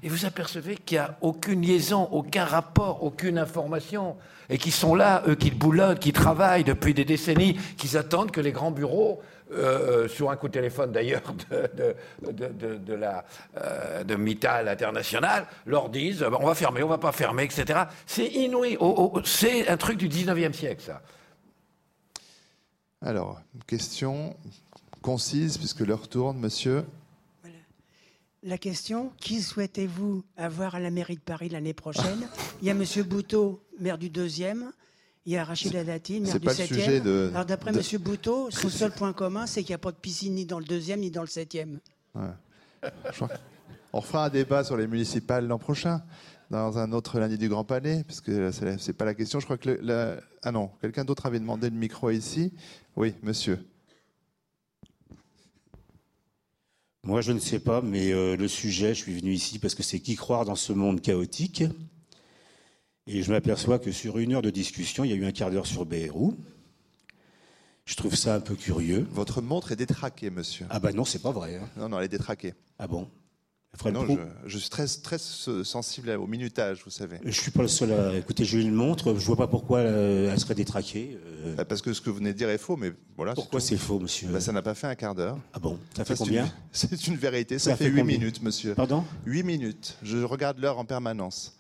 Et 0.03 0.09
vous 0.09 0.25
apercevez 0.25 0.77
qu'il 0.77 0.99
n'y 0.99 1.05
a 1.05 1.17
aucune 1.21 1.63
liaison, 1.63 2.09
aucun 2.13 2.45
rapport, 2.45 3.03
aucune 3.03 3.39
information. 3.39 4.17
Et 4.49 4.59
qui 4.59 4.71
sont 4.71 4.95
là, 4.95 5.23
eux 5.27 5.35
qui 5.35 5.51
boulonnent, 5.51 5.99
qui 5.99 6.13
travaillent 6.13 6.63
depuis 6.63 6.95
des 6.95 7.05
décennies, 7.05 7.59
qui 7.77 7.97
attendent 7.97 8.31
que 8.31 8.41
les 8.41 8.53
grands 8.53 8.71
bureaux 8.71 9.21
euh, 9.53 10.05
euh, 10.05 10.09
sur 10.09 10.31
un 10.31 10.37
coup 10.37 10.49
de 10.49 10.53
téléphone 10.53 10.91
d'ailleurs 10.91 11.23
de, 11.51 11.95
de, 12.33 12.79
de, 12.79 13.01
euh, 13.57 14.19
Mittal 14.19 14.69
International, 14.69 15.47
leur 15.67 15.89
disent 15.89 16.25
on 16.25 16.45
va 16.45 16.55
fermer, 16.55 16.83
on 16.83 16.89
va 16.89 16.99
pas 16.99 17.13
fermer, 17.13 17.45
etc. 17.45 17.85
C'est 18.07 18.27
inouï. 18.27 18.77
C'est 19.25 19.69
un 19.69 19.77
truc 19.77 19.99
du 19.99 20.09
19e 20.09 20.53
siècle, 20.53 20.83
ça. 20.85 21.01
Alors, 23.03 23.41
question 23.69 24.37
concise, 25.01 25.59
puisque 25.59 25.81
l'heure 25.81 26.09
tourne, 26.09 26.39
monsieur. 26.39 26.85
La 28.47 28.59
question, 28.59 29.11
qui 29.19 29.43
souhaitez-vous 29.43 30.23
avoir 30.37 30.77
à 30.77 30.79
la 30.79 30.91
mairie 30.91 31.17
de 31.17 31.21
Paris 31.21 31.49
l'année 31.49 31.75
prochaine? 31.75 32.29
Il 32.63 32.69
y 32.69 32.71
a 32.71 32.75
monsieur 32.75 33.03
Bouteau, 33.03 33.61
maire 33.81 33.99
du 33.99 34.09
deuxième. 34.09 34.71
Il 35.25 35.33
y 35.33 35.37
a 35.37 35.43
Rachid 35.43 35.73
Dati, 35.73 36.21
maire 36.21 36.39
du 36.39 36.47
7e. 36.47 37.03
De, 37.03 37.29
Alors 37.35 37.45
d'après 37.45 37.73
M. 37.73 37.83
Bouteau, 38.01 38.49
son 38.53 38.69
seul 38.69 38.93
point 38.93 39.13
commun, 39.13 39.47
c'est 39.47 39.63
qu'il 39.63 39.71
n'y 39.73 39.75
a 39.75 39.79
pas 39.79 39.91
de 39.91 39.97
piscine 39.97 40.37
ni 40.37 40.47
dans 40.47 40.61
le 40.61 40.65
deuxième 40.65 41.01
ni 41.01 41.11
dans 41.11 41.23
le 41.23 41.27
septième. 41.27 41.81
Ouais. 42.15 42.23
On 43.93 44.01
fera 44.01 44.27
un 44.27 44.31
débat 44.31 44.63
sur 44.63 44.77
les 44.77 44.87
municipales 44.87 45.49
l'an 45.49 45.59
prochain, 45.59 46.03
dans 46.49 46.79
un 46.79 46.93
autre 46.93 47.19
lundi 47.19 47.39
du 47.39 47.49
Grand 47.49 47.65
Palais, 47.65 48.05
parce 48.07 48.21
que 48.21 48.53
c'est 48.53 48.93
pas 48.93 49.07
la 49.07 49.15
question. 49.15 49.41
Je 49.41 49.45
crois 49.45 49.59
que 49.59 50.21
ah 50.45 50.53
non, 50.53 50.71
quelqu'un 50.81 51.05
d'autre 51.05 51.27
avait 51.27 51.41
demandé 51.41 51.69
le 51.69 51.77
micro 51.77 52.11
ici. 52.11 52.53
Oui, 52.95 53.13
monsieur. 53.25 53.59
Moi, 57.07 57.21
je 57.21 57.31
ne 57.31 57.39
sais 57.39 57.61
pas, 57.61 57.83
mais 57.83 58.13
euh, 58.13 58.37
le 58.37 58.49
sujet, 58.49 58.93
je 58.93 59.03
suis 59.03 59.15
venu 59.15 59.33
ici 59.33 59.61
parce 59.61 59.77
que 59.77 59.85
c'est 59.85 60.01
qui 60.01 60.17
croire 60.17 60.45
dans 60.45 60.57
ce 60.57 60.73
monde 60.73 61.01
chaotique. 61.01 61.63
Et 63.07 63.23
je 63.23 63.31
m'aperçois 63.31 63.79
que 63.79 63.93
sur 63.93 64.19
une 64.19 64.35
heure 64.35 64.43
de 64.43 64.51
discussion, 64.51 65.05
il 65.05 65.11
y 65.11 65.13
a 65.13 65.17
eu 65.17 65.25
un 65.25 65.31
quart 65.31 65.53
d'heure 65.53 65.69
sur 65.69 65.87
BRU. 65.87 66.33
Je 67.85 67.95
trouve 67.95 68.17
ça 68.17 68.35
un 68.35 68.41
peu 68.41 68.57
curieux. 68.57 69.07
Votre 69.13 69.41
montre 69.41 69.71
est 69.71 69.77
détraquée, 69.77 70.31
monsieur. 70.31 70.67
Ah 70.69 70.81
ben 70.81 70.93
non, 70.97 71.05
c'est 71.05 71.23
pas 71.23 71.31
vrai. 71.31 71.55
Hein. 71.55 71.69
Non, 71.77 71.89
non, 71.89 71.99
elle 72.01 72.07
est 72.07 72.09
détraquée. 72.09 72.55
Ah 72.81 72.89
bon? 72.89 73.09
Non, 73.85 74.19
je, 74.47 74.59
suis 74.59 74.71
très, 74.71 74.87
très 74.87 75.19
sensible 75.19 76.11
au 76.11 76.27
minutage, 76.27 76.81
vous 76.85 76.91
savez. 76.91 77.19
Je 77.25 77.41
suis 77.41 77.51
pas 77.51 77.63
le 77.63 77.69
seul 77.69 77.93
à 77.93 78.17
écouter. 78.17 78.45
J'ai 78.45 78.61
une 78.61 78.75
montre. 78.75 79.15
Je 79.15 79.27
vois 79.27 79.37
pas 79.37 79.47
pourquoi 79.47 79.79
euh, 79.79 80.33
elle 80.33 80.41
serait 80.41 80.55
détraquée. 80.55 81.19
Euh. 81.45 81.55
Bah, 81.55 81.65
parce 81.65 81.83
que 81.83 81.93
ce 81.93 82.01
que 82.01 82.11
vous 82.11 82.17
venez 82.17 82.33
de 82.33 82.39
dire 82.39 82.49
est 82.49 82.59
faux, 82.59 82.77
mais 82.77 82.93
voilà. 83.17 83.35
Pourquoi 83.35 83.61
c'est 83.61 83.77
faux, 83.77 83.99
monsieur? 83.99 84.29
Bah, 84.29 84.41
Ça 84.41 84.53
n'a 84.53 84.63
pas 84.63 84.75
fait 84.75 84.87
un 84.87 84.95
quart 84.95 85.15
d'heure. 85.15 85.39
Ah 85.53 85.59
bon? 85.59 85.79
Ça 85.97 86.05
fait 86.05 86.17
combien? 86.17 86.51
C'est 86.73 87.07
une 87.07 87.17
vérité. 87.17 87.59
Ça, 87.59 87.77
fait, 87.77 87.89
huit 87.89 88.03
minutes, 88.03 88.43
monsieur. 88.43 88.75
Pardon? 88.75 89.05
Huit 89.25 89.43
minutes. 89.43 89.97
Je 90.03 90.19
regarde 90.19 90.59
l'heure 90.59 90.79
en 90.79 90.85
permanence. 90.85 91.56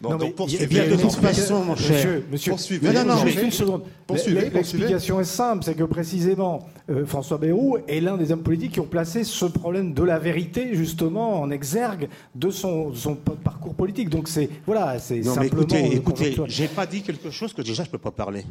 Bon, 0.00 0.10
non, 0.10 0.16
donc 0.16 0.34
poursuivez. 0.34 0.88
de 0.88 0.96
toute 0.96 1.12
façon, 1.12 1.64
mon 1.64 1.76
cher. 1.76 1.96
Monsieur, 1.96 2.24
monsieur 2.30 2.50
poursuivez. 2.52 2.92
Non, 2.92 3.04
non, 3.04 3.16
non, 3.16 3.26
juste 3.26 3.42
une 3.42 3.50
seconde. 3.50 3.82
L'explication 4.28 5.20
est 5.20 5.24
simple, 5.24 5.64
c'est 5.64 5.74
que 5.74 5.84
précisément, 5.84 6.66
euh, 6.90 7.06
François 7.06 7.38
Bayrou 7.38 7.78
est 7.88 8.00
l'un 8.00 8.16
des 8.16 8.30
hommes 8.32 8.42
politiques 8.42 8.72
qui 8.72 8.80
ont 8.80 8.86
placé 8.86 9.24
ce 9.24 9.46
problème 9.46 9.94
de 9.94 10.02
la 10.02 10.18
vérité, 10.18 10.74
justement, 10.74 11.40
en 11.40 11.50
exergue 11.50 12.08
de 12.34 12.50
son, 12.50 12.92
son 12.94 13.14
parcours 13.14 13.74
politique. 13.74 14.10
Donc 14.10 14.28
c'est, 14.28 14.50
voilà, 14.66 14.98
c'est 14.98 15.22
simplement... 15.22 15.40
Mais 15.40 15.94
écoutez, 15.94 15.94
écoutez 15.96 16.36
j'ai 16.46 16.68
pas 16.68 16.86
dit 16.86 17.02
quelque 17.02 17.30
chose 17.30 17.52
que 17.52 17.62
déjà 17.62 17.84
je 17.84 17.90
peux 17.90 17.98
pas 17.98 18.10
parler. 18.10 18.44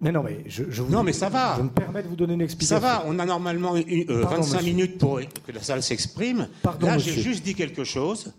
Mais 0.00 0.12
non, 0.12 0.22
mais 0.22 0.40
je, 0.46 0.64
vous, 0.64 0.90
non, 0.90 1.02
mais 1.02 1.12
ça 1.12 1.28
va. 1.28 1.54
Je 1.56 1.62
me 1.62 1.68
permets 1.68 2.02
de 2.02 2.08
vous 2.08 2.16
donner 2.16 2.34
une 2.34 2.42
explication. 2.42 2.76
Ça 2.76 2.80
va. 2.80 3.04
On 3.06 3.18
a 3.18 3.24
normalement 3.24 3.74
25 3.74 4.62
minutes 4.62 4.98
pour 4.98 5.20
que 5.20 5.52
la 5.52 5.62
salle 5.62 5.82
s'exprime. 5.82 6.48
Là, 6.80 6.98
j'ai 6.98 7.12
juste 7.12 7.44
dit 7.44 7.54
quelque 7.54 7.84
chose. 7.84 8.32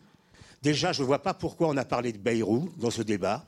Déjà, 0.66 0.92
je 0.92 1.04
ne 1.04 1.06
vois 1.06 1.20
pas 1.20 1.36
pourquoi 1.36 1.68
on 1.68 1.78
a 1.78 1.86
parlé 1.86 2.12
de 2.12 2.18
Bayrou 2.18 2.72
dans 2.78 2.90
ce 2.90 3.04
débat. 3.04 3.46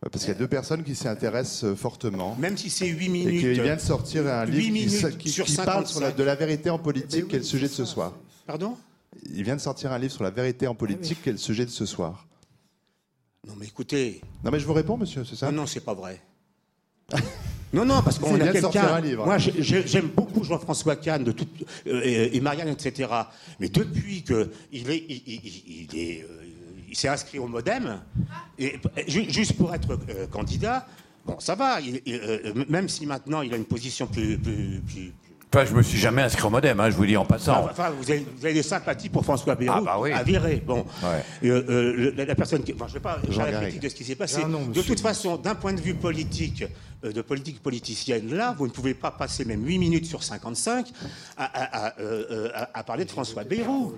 Parce 0.00 0.24
qu'il 0.24 0.32
y 0.32 0.36
a 0.36 0.38
deux 0.38 0.48
personnes 0.48 0.82
qui 0.82 0.96
s'y 0.96 1.06
intéressent 1.06 1.64
euh, 1.70 1.76
fortement. 1.76 2.34
Même 2.36 2.56
si 2.56 2.68
c'est 2.68 2.88
8 2.88 3.08
minutes. 3.08 3.44
Et 3.44 3.54
qu'il 3.54 3.62
vient 3.62 3.76
de 3.76 3.80
sortir 3.80 4.26
un 4.26 4.44
livre 4.44 5.10
qui, 5.10 5.30
qui, 5.30 5.56
parle 5.56 5.84
de 6.16 6.22
la 6.24 6.34
vérité 6.34 6.68
en 6.68 6.80
politique, 6.80 7.28
qui 7.28 7.36
est 7.36 7.38
le 7.38 7.44
sujet 7.44 7.68
de 7.68 7.72
ce 7.72 7.84
soir. 7.84 8.12
Pardon? 8.44 8.76
Il 9.32 9.44
vient 9.44 9.54
de 9.54 9.60
sortir 9.60 9.92
un 9.92 9.98
livre 10.00 10.12
sur 10.12 10.24
la 10.24 10.30
vérité 10.30 10.66
en 10.66 10.74
politique, 10.74 11.22
qui 11.22 11.28
est 11.28 11.32
le 11.32 11.38
sujet 11.38 11.64
de 11.64 11.70
ce 11.70 11.86
soir? 11.86 12.26
Non, 13.46 13.54
mais 13.56 13.66
écoutez. 13.66 14.20
Non, 14.44 14.50
mais 14.50 14.58
je 14.58 14.66
vous 14.66 14.72
réponds, 14.72 14.96
monsieur, 14.96 15.24
c'est 15.24 15.36
ça? 15.36 15.52
Non, 15.52 15.58
non, 15.58 15.66
c'est 15.66 15.84
pas 15.84 15.94
vrai. 15.94 16.20
non, 17.72 17.84
non, 17.84 18.02
parce 18.02 18.18
qu'on 18.18 18.34
a 18.40 18.48
quelqu'un. 18.48 19.00
Moi, 19.16 19.38
j'aime 19.38 20.08
beaucoup 20.08 20.42
Jean-François 20.42 20.96
Kahn 20.96 21.22
de 21.22 21.34
euh, 21.86 22.28
et, 22.32 22.40
Marianne, 22.40 22.68
etc. 22.68 23.08
Mais 23.60 23.68
depuis 23.68 24.22
qu'il 24.22 24.90
est, 24.90 25.04
il, 25.08 25.96
est, 25.96 26.24
euh, 26.24 26.37
il 26.88 26.96
s'est 26.96 27.08
inscrit 27.08 27.38
au 27.38 27.46
MoDem, 27.46 28.00
et, 28.58 28.78
juste 29.06 29.56
pour 29.56 29.74
être 29.74 29.98
euh, 30.08 30.26
candidat, 30.26 30.86
bon, 31.26 31.38
ça 31.38 31.54
va. 31.54 31.78
même 32.68 32.88
si 32.88 33.06
maintenant 33.06 33.42
il 33.42 33.52
a 33.52 33.56
une 33.56 33.64
position 33.64 34.06
plus, 34.06 34.38
plus, 34.38 34.82
plus 34.86 35.12
Enfin, 35.54 35.64
je 35.64 35.72
me 35.72 35.82
suis 35.82 35.96
jamais 35.96 36.20
inscrit 36.20 36.46
au 36.46 36.50
modem, 36.50 36.78
hein, 36.78 36.90
je 36.90 36.96
vous 36.96 37.06
dis 37.06 37.16
en 37.16 37.24
passant. 37.24 37.54
Ah, 37.56 37.68
enfin, 37.70 37.90
vous 37.90 38.10
avez, 38.10 38.26
vous 38.36 38.44
avez, 38.44 38.52
des 38.52 38.62
sympathies 38.62 39.08
pour 39.08 39.24
François 39.24 39.54
Bayrou 39.54 39.76
ah, 39.78 39.80
bah 39.80 39.96
oui. 39.98 40.12
à 40.12 40.22
virer. 40.22 40.62
Bon, 40.64 40.84
euh, 41.02 41.22
euh, 41.42 42.12
la, 42.14 42.34
personne 42.34 42.62
qui, 42.62 42.74
enfin, 42.74 42.84
je 42.86 42.92
ne 42.92 42.98
vais 42.98 43.02
pas 43.02 43.18
faire 43.18 43.50
la 43.50 43.60
critique 43.60 43.80
de 43.80 43.88
ce 43.88 43.94
qui 43.94 44.04
s'est 44.04 44.14
passé. 44.14 44.42
Ah 44.44 44.48
de 44.48 44.82
toute 44.82 45.00
façon, 45.00 45.36
d'un 45.36 45.54
point 45.54 45.72
de 45.72 45.80
vue 45.80 45.94
politique, 45.94 46.64
euh, 47.02 47.12
de 47.12 47.22
politique 47.22 47.62
politicienne, 47.62 48.34
là, 48.34 48.54
vous 48.58 48.66
ne 48.66 48.72
pouvez 48.72 48.92
pas 48.92 49.10
passer 49.10 49.46
même 49.46 49.66
8 49.66 49.78
minutes 49.78 50.04
sur 50.04 50.22
55 50.22 50.92
à, 51.38 51.44
à, 51.44 51.86
à, 51.86 52.78
à 52.78 52.82
parler 52.84 53.06
de 53.06 53.10
François 53.10 53.44
Bayrou. 53.44 53.94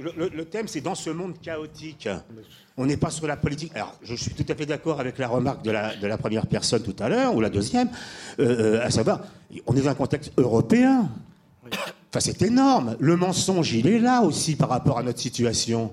Le, 0.00 0.44
thème, 0.44 0.66
c'est 0.66 0.80
dans 0.80 0.94
ce 0.94 1.10
monde 1.10 1.34
chaotique. 1.40 2.08
On 2.76 2.86
n'est 2.86 2.96
pas 2.96 3.10
sur 3.10 3.26
la 3.26 3.36
politique. 3.36 3.72
Alors, 3.74 3.94
je 4.02 4.14
suis 4.14 4.32
tout 4.32 4.46
à 4.48 4.54
fait 4.54 4.66
d'accord 4.66 5.00
avec 5.00 5.18
la 5.18 5.28
remarque 5.28 5.62
de 5.62 5.70
la, 5.70 5.94
de 5.94 6.06
la, 6.06 6.16
première 6.16 6.46
personne 6.46 6.82
tout 6.82 6.96
à 6.98 7.08
l'heure, 7.08 7.34
ou 7.34 7.40
la 7.40 7.50
deuxième, 7.50 7.88
euh, 8.38 8.78
euh, 8.78 8.86
à 8.86 8.90
savoir, 8.90 9.20
on 9.66 9.76
est 9.76 9.82
dans 9.82 9.90
un 9.90 9.94
contexte 9.94 10.32
européen. 10.38 11.08
Enfin, 11.66 12.20
c'est 12.20 12.42
énorme. 12.42 12.96
Le 12.98 13.16
mensonge, 13.16 13.72
il 13.72 13.86
est 13.86 13.98
là 13.98 14.22
aussi 14.22 14.56
par 14.56 14.70
rapport 14.70 14.98
à 14.98 15.02
notre 15.02 15.20
situation. 15.20 15.92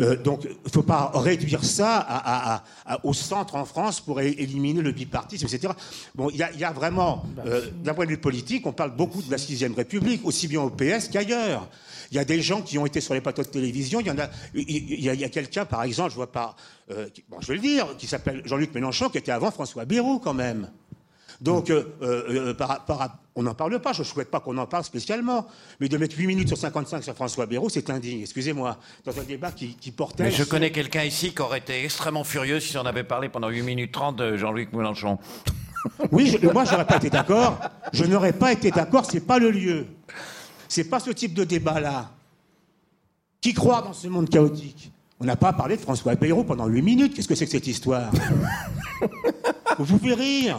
Euh, 0.00 0.16
donc, 0.16 0.44
il 0.44 0.50
ne 0.50 0.70
faut 0.70 0.82
pas 0.82 1.10
réduire 1.14 1.64
ça 1.64 2.62
au 3.02 3.12
centre 3.12 3.56
en 3.56 3.64
France 3.64 4.00
pour 4.00 4.20
éliminer 4.20 4.82
le 4.82 4.92
bipartisme, 4.92 5.46
etc. 5.46 5.72
Bon, 6.14 6.30
il 6.30 6.36
y, 6.36 6.64
a 6.64 6.72
vraiment, 6.72 7.24
d'un 7.82 7.94
point 7.94 8.04
de 8.04 8.10
vue 8.10 8.18
politique, 8.18 8.66
on 8.66 8.72
parle 8.72 8.94
beaucoup 8.94 9.22
de 9.22 9.30
la 9.30 9.38
sixième 9.38 9.74
République, 9.74 10.24
aussi 10.24 10.48
bien 10.48 10.62
au 10.62 10.70
PS 10.70 11.08
qu'ailleurs. 11.10 11.68
Il 12.12 12.16
y 12.16 12.18
a 12.18 12.26
des 12.26 12.42
gens 12.42 12.60
qui 12.60 12.76
ont 12.76 12.84
été 12.84 13.00
sur 13.00 13.14
les 13.14 13.22
plateaux 13.22 13.42
de 13.42 13.48
télévision. 13.48 14.00
Il 14.00 14.06
y 14.06 14.10
en 14.10 14.18
a, 14.18 14.28
il 14.54 15.00
y 15.00 15.24
a, 15.24 15.28
quelqu'un, 15.30 15.64
par 15.64 15.82
exemple, 15.82 16.10
je 16.10 16.16
vois 16.16 16.30
pas, 16.30 16.56
euh, 16.90 17.08
bon, 17.30 17.38
je 17.40 17.48
vais 17.48 17.54
le 17.54 17.60
dire, 17.60 17.96
qui 17.96 18.06
s'appelle 18.06 18.42
Jean-Luc 18.44 18.74
Mélenchon, 18.74 19.08
qui 19.08 19.16
était 19.16 19.32
avant 19.32 19.50
François 19.50 19.86
Bayrou, 19.86 20.18
quand 20.18 20.34
même. 20.34 20.70
Donc, 21.42 21.70
euh, 21.70 21.82
euh, 22.02 22.54
on 23.34 23.42
n'en 23.42 23.54
parle 23.54 23.80
pas, 23.80 23.92
je 23.92 24.02
ne 24.02 24.04
souhaite 24.04 24.30
pas 24.30 24.38
qu'on 24.38 24.56
en 24.58 24.66
parle 24.66 24.84
spécialement, 24.84 25.48
mais 25.80 25.88
de 25.88 25.98
mettre 25.98 26.16
8 26.16 26.28
minutes 26.28 26.46
sur 26.46 26.56
55 26.56 27.02
sur 27.02 27.14
François 27.14 27.46
Bayrou, 27.46 27.68
c'est 27.68 27.90
indigne, 27.90 28.20
excusez-moi, 28.20 28.78
dans 29.04 29.18
un 29.18 29.24
débat 29.24 29.50
qui, 29.50 29.90
portait... 29.90 30.22
Mais 30.22 30.30
je 30.30 30.44
connais 30.44 30.70
quelqu'un 30.70 31.02
ici 31.02 31.34
qui 31.34 31.42
aurait 31.42 31.58
été 31.58 31.84
extrêmement 31.84 32.22
furieux 32.22 32.60
si 32.60 32.78
on 32.78 32.86
avait 32.86 33.02
parlé 33.02 33.28
pendant 33.28 33.48
8 33.48 33.62
minutes 33.62 33.90
30 33.90 34.16
de 34.16 34.36
Jean-Luc 34.36 34.72
Mélenchon. 34.72 35.18
Oui, 36.12 36.28
je, 36.28 36.46
moi, 36.46 36.64
j'aurais 36.64 36.86
pas 36.86 36.98
été 36.98 37.10
d'accord. 37.10 37.58
Je 37.92 38.04
n'aurais 38.04 38.32
pas 38.32 38.52
été 38.52 38.70
d'accord, 38.70 39.04
c'est 39.04 39.26
pas 39.26 39.40
le 39.40 39.50
lieu. 39.50 39.86
C'est 40.68 40.84
pas 40.84 41.00
ce 41.00 41.10
type 41.10 41.34
de 41.34 41.42
débat-là. 41.42 42.12
Qui 43.40 43.52
croit 43.52 43.82
dans 43.82 43.92
ce 43.92 44.06
monde 44.06 44.30
chaotique? 44.30 44.92
On 45.18 45.24
n'a 45.24 45.34
pas 45.34 45.52
parlé 45.52 45.76
de 45.76 45.80
François 45.80 46.14
Bayrou 46.14 46.44
pendant 46.44 46.68
8 46.68 46.82
minutes. 46.82 47.14
Qu'est-ce 47.16 47.26
que 47.26 47.34
c'est 47.34 47.46
que 47.46 47.50
cette 47.50 47.66
histoire? 47.66 48.12
Vous 49.78 49.98
pouvez 49.98 50.14
rire. 50.14 50.56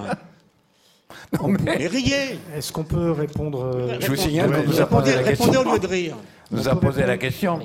Mais... 1.48 1.88
riez 1.88 2.40
Est-ce 2.56 2.72
qu'on 2.72 2.84
peut 2.84 3.12
répondre 3.12 3.64
euh, 3.64 3.98
Je 4.00 4.08
vous 4.08 4.16
signale 4.16 4.52
qu'on 4.52 4.70
nous 4.70 4.82
a 4.82 4.86
posé 4.86 5.16
la 5.16 5.24
question. 5.24 5.46
Répondez 5.46 5.70
au 5.70 5.74
lieu 5.74 5.80
de 5.80 5.88
rire. 5.88 6.16
Nous 6.52 6.68
a 6.68 6.80
posé 6.80 7.06
la 7.06 7.18
question. 7.18 7.60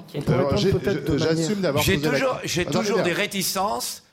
J'assume 1.17 1.61
d'avoir 1.61 1.83
J'ai 1.83 2.01
toujours, 2.01 2.39
j'ai 2.45 2.65
toujours 2.65 3.03
des 3.03 3.13
réticences 3.13 4.05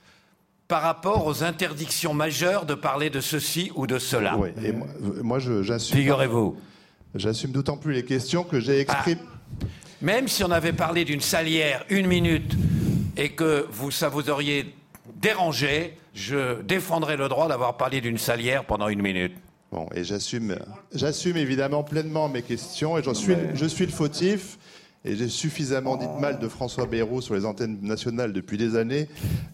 par 0.68 0.82
rapport 0.82 1.26
aux 1.28 1.44
interdictions 1.44 2.14
majeures 2.14 2.66
de 2.66 2.74
parler 2.74 3.10
de 3.10 3.22
ceci 3.22 3.72
ou 3.76 3.88
de 3.88 4.00
cela. 4.00 4.36
Oui, 4.38 4.50
et 4.64 4.72
moi, 4.72 4.88
moi 5.22 5.40
j'assume. 5.40 5.98
Figurez-vous. 5.98 6.58
J'assume 7.14 7.52
d'autant 7.52 7.78
plus 7.78 7.94
les 7.94 8.04
questions 8.04 8.44
que 8.44 8.60
j'ai 8.60 8.82
exprimées. 8.82 9.22
Ah. 9.62 9.66
même 10.02 10.28
si 10.28 10.44
on 10.44 10.52
avait 10.52 10.74
parlé 10.74 11.06
d'une 11.06 11.22
salière 11.22 11.86
une 11.90 12.08
minute 12.08 12.58
et 13.16 13.30
que 13.30 13.66
vous, 13.72 13.92
ça 13.92 14.10
vous 14.10 14.30
auriez 14.30 14.76
dérangé, 15.16 15.98
je 16.16 16.62
défendrai 16.62 17.18
le 17.18 17.28
droit 17.28 17.48
d'avoir 17.48 17.78
parlé 17.78 18.02
d'une 18.02 18.18
salière 18.18 18.66
pendant 18.66 18.88
une 18.88 19.02
minute. 19.02 19.34
Bon, 19.72 19.88
et 19.94 20.04
j'assume, 20.04 20.56
j'assume 20.94 21.36
évidemment 21.38 21.84
pleinement 21.84 22.30
mes 22.30 22.42
questions 22.42 22.98
et 22.98 23.04
je 23.04 23.14
suis, 23.14 23.36
je 23.54 23.66
suis 23.66 23.86
le 23.86 23.92
fautif. 23.92 24.58
Et 25.08 25.16
j'ai 25.16 25.28
suffisamment 25.28 25.98
dit 25.98 26.08
de 26.08 26.20
mal 26.20 26.40
de 26.40 26.48
François 26.48 26.88
Bayrou 26.88 27.22
sur 27.22 27.36
les 27.36 27.46
antennes 27.46 27.78
nationales 27.84 28.34
depuis 28.34 28.58
des 28.58 28.76
années 28.76 29.08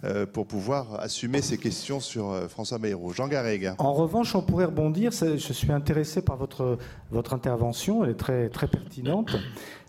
euh, 0.05 0.25
pour 0.25 0.47
pouvoir 0.47 0.97
assumer 1.01 1.41
ces 1.41 1.57
questions 1.57 1.99
sur 1.99 2.31
euh, 2.31 2.47
François 2.47 2.77
Bayrou. 2.77 3.11
Jean 3.11 3.27
Garrigue. 3.27 3.73
En 3.77 3.91
revanche, 3.91 4.33
on 4.33 4.41
pourrait 4.41 4.63
rebondir. 4.63 5.11
Je 5.11 5.35
suis 5.35 5.71
intéressé 5.73 6.21
par 6.21 6.37
votre, 6.37 6.77
votre 7.11 7.33
intervention. 7.33 8.05
Elle 8.05 8.11
est 8.11 8.13
très, 8.13 8.47
très 8.47 8.67
pertinente. 8.67 9.35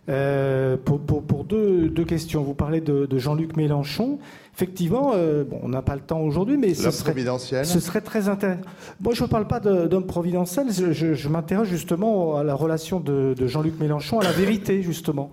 Euh, 0.08 0.76
pour, 0.76 1.00
pour, 1.00 1.44
deux, 1.44 1.88
deux, 1.88 2.04
questions. 2.04 2.42
Vous 2.42 2.54
parlez 2.54 2.80
de, 2.80 3.06
de 3.06 3.18
Jean-Luc 3.18 3.56
Mélenchon. 3.56 4.18
Effectivement, 4.54 5.12
euh, 5.14 5.44
bon, 5.44 5.60
on 5.62 5.68
n'a 5.68 5.80
pas 5.80 5.94
le 5.94 6.02
temps 6.02 6.20
aujourd'hui, 6.20 6.58
mais 6.58 6.74
ce 6.74 6.90
serait, 6.90 7.14
ce 7.64 7.80
serait, 7.80 8.02
très 8.02 8.28
intéressant. 8.28 8.60
Moi, 9.00 9.14
je 9.14 9.22
ne 9.22 9.28
parle 9.28 9.46
pas 9.46 9.60
d'homme 9.60 10.06
providentiel, 10.06 10.66
je, 10.70 11.14
je, 11.14 11.28
m'intéresse 11.28 11.68
justement 11.68 12.36
à 12.36 12.44
la 12.44 12.54
relation 12.54 13.00
de, 13.00 13.34
de 13.34 13.46
Jean-Luc 13.46 13.80
Mélenchon 13.80 14.20
à 14.20 14.24
la 14.24 14.32
vérité, 14.32 14.82
justement 14.82 15.30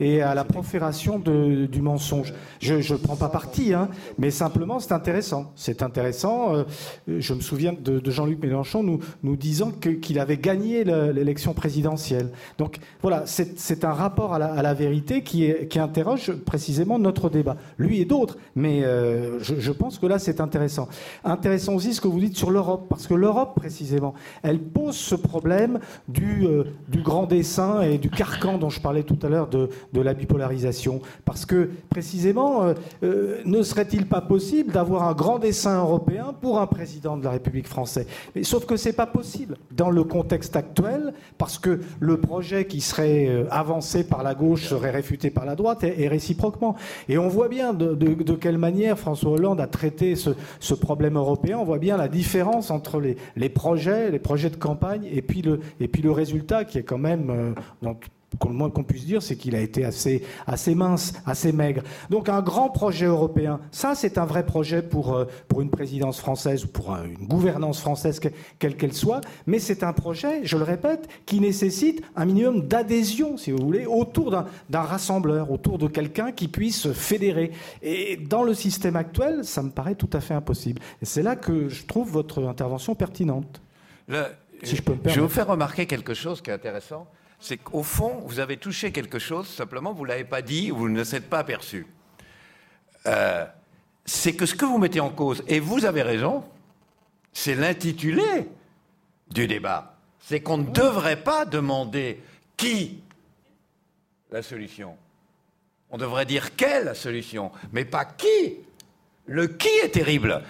et 0.00 0.22
à 0.22 0.34
la 0.34 0.44
profération 0.44 1.18
de, 1.18 1.66
du 1.66 1.82
mensonge. 1.82 2.32
Je 2.60 2.74
ne 2.74 2.98
prends 2.98 3.16
pas 3.16 3.28
parti, 3.28 3.74
hein, 3.74 3.88
mais 4.18 4.30
simplement 4.30 4.80
c'est 4.80 4.92
intéressant. 4.92 5.52
C'est 5.54 5.82
intéressant. 5.82 6.54
Euh, 6.54 6.64
je 7.06 7.34
me 7.34 7.40
souviens 7.40 7.74
de, 7.78 8.00
de 8.00 8.10
Jean-Luc 8.10 8.42
Mélenchon 8.42 8.82
nous, 8.82 9.00
nous 9.22 9.36
disant 9.36 9.70
qu'il 9.70 10.18
avait 10.18 10.38
gagné 10.38 10.84
l'élection 10.84 11.52
présidentielle. 11.52 12.30
Donc 12.56 12.78
voilà, 13.02 13.24
c'est 13.26 13.84
un 13.84 13.92
rapport 13.92 14.34
à 14.34 14.38
la, 14.38 14.46
à 14.46 14.62
la 14.62 14.74
vérité 14.74 15.22
qui, 15.22 15.44
est, 15.44 15.68
qui, 15.68 15.78
interroge 15.78 16.32
précisément 16.32 16.98
notre 16.98 17.28
débat. 17.28 17.56
Lui 17.78 18.00
et 18.00 18.04
d'autres, 18.04 18.38
mais 18.60 18.84
euh, 18.84 19.38
je, 19.40 19.72
pense 19.72 19.98
que 19.98 20.06
là 20.06 20.18
c'est 20.18 20.40
intéressant. 20.40 20.88
Intéressant 21.24 21.74
aussi 21.74 21.94
ce 21.94 22.00
que 22.00 22.08
vous 22.08 22.20
dites 22.20 22.36
sur 22.36 22.50
l'Europe, 22.50 22.86
parce 22.88 23.06
que 23.06 23.14
l'Europe 23.14 23.54
précisément, 23.56 24.14
elle 24.42 24.60
pose 24.60 24.96
ce 24.96 25.14
problème 25.14 25.80
du, 26.08 26.46
euh, 26.46 26.64
grand 27.02 27.26
dessin 27.26 27.80
et 27.80 27.96
du 27.96 28.10
carcan 28.10 28.58
dont 28.58 28.68
je 28.68 28.80
parlais 28.80 29.02
tout 29.02 29.18
à 29.22 29.28
l'heure 29.28 29.48
de, 29.48 29.68
la 29.94 30.14
bipolarisation. 30.14 31.00
Parce 31.24 31.44
que, 31.46 31.70
précisément, 31.88 32.74
euh, 33.02 33.38
ne 33.44 33.62
serait-il 33.62 34.06
pas 34.06 34.20
possible 34.20 34.72
d'avoir 34.72 35.04
un 35.04 35.12
grand 35.12 35.38
dessin 35.38 35.78
européen 35.78 36.34
pour 36.40 36.58
un 36.58 36.66
président 36.66 37.16
de 37.16 37.24
la 37.24 37.30
République 37.30 37.66
française? 37.66 38.06
Mais, 38.34 38.44
Sauf 38.44 38.66
que 38.66 38.76
c'est 38.76 38.92
pas 38.92 39.06
possible 39.06 39.56
dans 39.70 39.90
le 39.90 40.04
contexte 40.04 40.56
actuel, 40.56 41.14
parce 41.38 41.58
que 41.58 41.80
le 42.00 42.16
projet 42.18 42.66
qui 42.66 42.80
serait 42.80 43.46
avancé 43.50 44.04
par 44.04 44.22
la 44.22 44.34
gauche 44.34 44.66
serait 44.66 44.90
réfuté 44.90 45.30
par 45.30 45.44
la 45.44 45.54
droite 45.54 45.84
et, 45.84 46.08
réciproquement. 46.08 46.76
Et 47.08 47.18
on 47.18 47.28
voit 47.28 47.48
bien 47.48 47.72
de, 47.72 47.94
manière 48.58 48.98
François 48.98 49.32
Hollande 49.32 49.60
a 49.60 49.66
traité 49.66 50.14
ce, 50.16 50.74
problème 50.74 51.16
européen. 51.16 51.58
On 51.58 51.64
voit 51.64 51.78
bien 51.78 51.96
la 51.96 52.08
différence 52.08 52.70
entre 52.70 53.00
les, 53.00 53.48
projets, 53.48 54.10
les 54.10 54.18
projets 54.18 54.50
de 54.50 54.56
campagne, 54.56 55.08
et 55.10 55.22
puis 55.22 55.42
le, 55.42 56.10
résultat 56.10 56.64
qui 56.64 56.78
est 56.78 56.82
quand 56.82 56.98
même, 56.98 57.54
dans 57.82 57.94
le 58.44 58.54
moins 58.54 58.70
qu'on 58.70 58.84
puisse 58.84 59.04
dire, 59.04 59.22
c'est 59.22 59.36
qu'il 59.36 59.54
a 59.54 59.60
été 59.60 59.84
assez, 59.84 60.22
assez 60.46 60.74
mince, 60.74 61.12
assez 61.26 61.52
maigre. 61.52 61.82
Donc 62.10 62.28
un 62.28 62.42
grand 62.42 62.70
projet 62.70 63.06
européen, 63.06 63.60
ça 63.70 63.94
c'est 63.94 64.18
un 64.18 64.24
vrai 64.24 64.44
projet 64.46 64.82
pour, 64.82 65.14
euh, 65.14 65.24
pour 65.48 65.60
une 65.60 65.70
présidence 65.70 66.18
française 66.18 66.64
ou 66.64 66.68
pour 66.68 66.94
une 66.96 67.26
gouvernance 67.26 67.80
française, 67.80 68.20
quelle 68.58 68.76
qu'elle 68.76 68.92
soit, 68.92 69.20
mais 69.46 69.58
c'est 69.58 69.82
un 69.82 69.92
projet, 69.92 70.44
je 70.44 70.56
le 70.56 70.64
répète, 70.64 71.08
qui 71.26 71.40
nécessite 71.40 72.02
un 72.16 72.24
minimum 72.24 72.66
d'adhésion, 72.66 73.36
si 73.36 73.50
vous 73.50 73.64
voulez, 73.64 73.86
autour 73.86 74.30
d'un 74.68 74.82
rassembleur, 74.82 75.50
autour 75.50 75.78
de 75.78 75.88
quelqu'un 75.88 76.32
qui 76.32 76.48
puisse 76.48 76.92
fédérer. 76.92 77.52
Et 77.82 78.16
dans 78.16 78.42
le 78.42 78.54
système 78.54 78.96
actuel, 78.96 79.44
ça 79.44 79.62
me 79.62 79.70
paraît 79.70 79.94
tout 79.94 80.10
à 80.12 80.20
fait 80.20 80.34
impossible. 80.34 80.80
Et 81.02 81.04
c'est 81.06 81.22
là 81.22 81.36
que 81.36 81.68
je 81.68 81.84
trouve 81.84 82.10
votre 82.10 82.44
intervention 82.44 82.94
pertinente. 82.94 83.60
si 84.62 84.76
je 84.76 84.82
peux 84.82 84.92
me 84.92 84.98
permettre. 84.98 85.14
Je 85.14 85.20
vais 85.20 85.26
vous 85.26 85.32
faire 85.32 85.46
remarquer 85.46 85.86
quelque 85.86 86.14
chose 86.14 86.40
qui 86.40 86.50
est 86.50 86.54
intéressant 86.54 87.06
c'est 87.40 87.56
qu'au 87.56 87.82
fond, 87.82 88.20
vous 88.26 88.38
avez 88.38 88.58
touché 88.58 88.92
quelque 88.92 89.18
chose, 89.18 89.48
simplement 89.48 89.92
vous 89.92 90.04
ne 90.04 90.08
l'avez 90.08 90.24
pas 90.24 90.42
dit 90.42 90.70
ou 90.70 90.76
vous 90.76 90.88
ne 90.88 91.04
s'êtes 91.04 91.28
pas 91.28 91.38
aperçu. 91.38 91.86
Euh, 93.06 93.46
c'est 94.04 94.34
que 94.34 94.46
ce 94.46 94.54
que 94.54 94.64
vous 94.64 94.78
mettez 94.78 95.00
en 95.00 95.10
cause, 95.10 95.42
et 95.48 95.60
vous 95.60 95.84
avez 95.86 96.02
raison, 96.02 96.44
c'est 97.32 97.54
l'intitulé 97.54 98.48
du 99.30 99.46
débat. 99.46 99.96
C'est 100.18 100.40
qu'on 100.40 100.58
ne 100.58 100.70
devrait 100.70 101.22
pas 101.22 101.44
demander 101.44 102.22
qui 102.56 103.02
la 104.30 104.42
solution. 104.42 104.96
On 105.90 105.98
devrait 105.98 106.26
dire 106.26 106.54
quelle 106.56 106.84
la 106.84 106.94
solution, 106.94 107.50
mais 107.72 107.84
pas 107.84 108.04
qui. 108.04 108.58
Le 109.30 109.46
qui 109.46 109.68
est 109.84 109.90
terrible. 109.90 110.42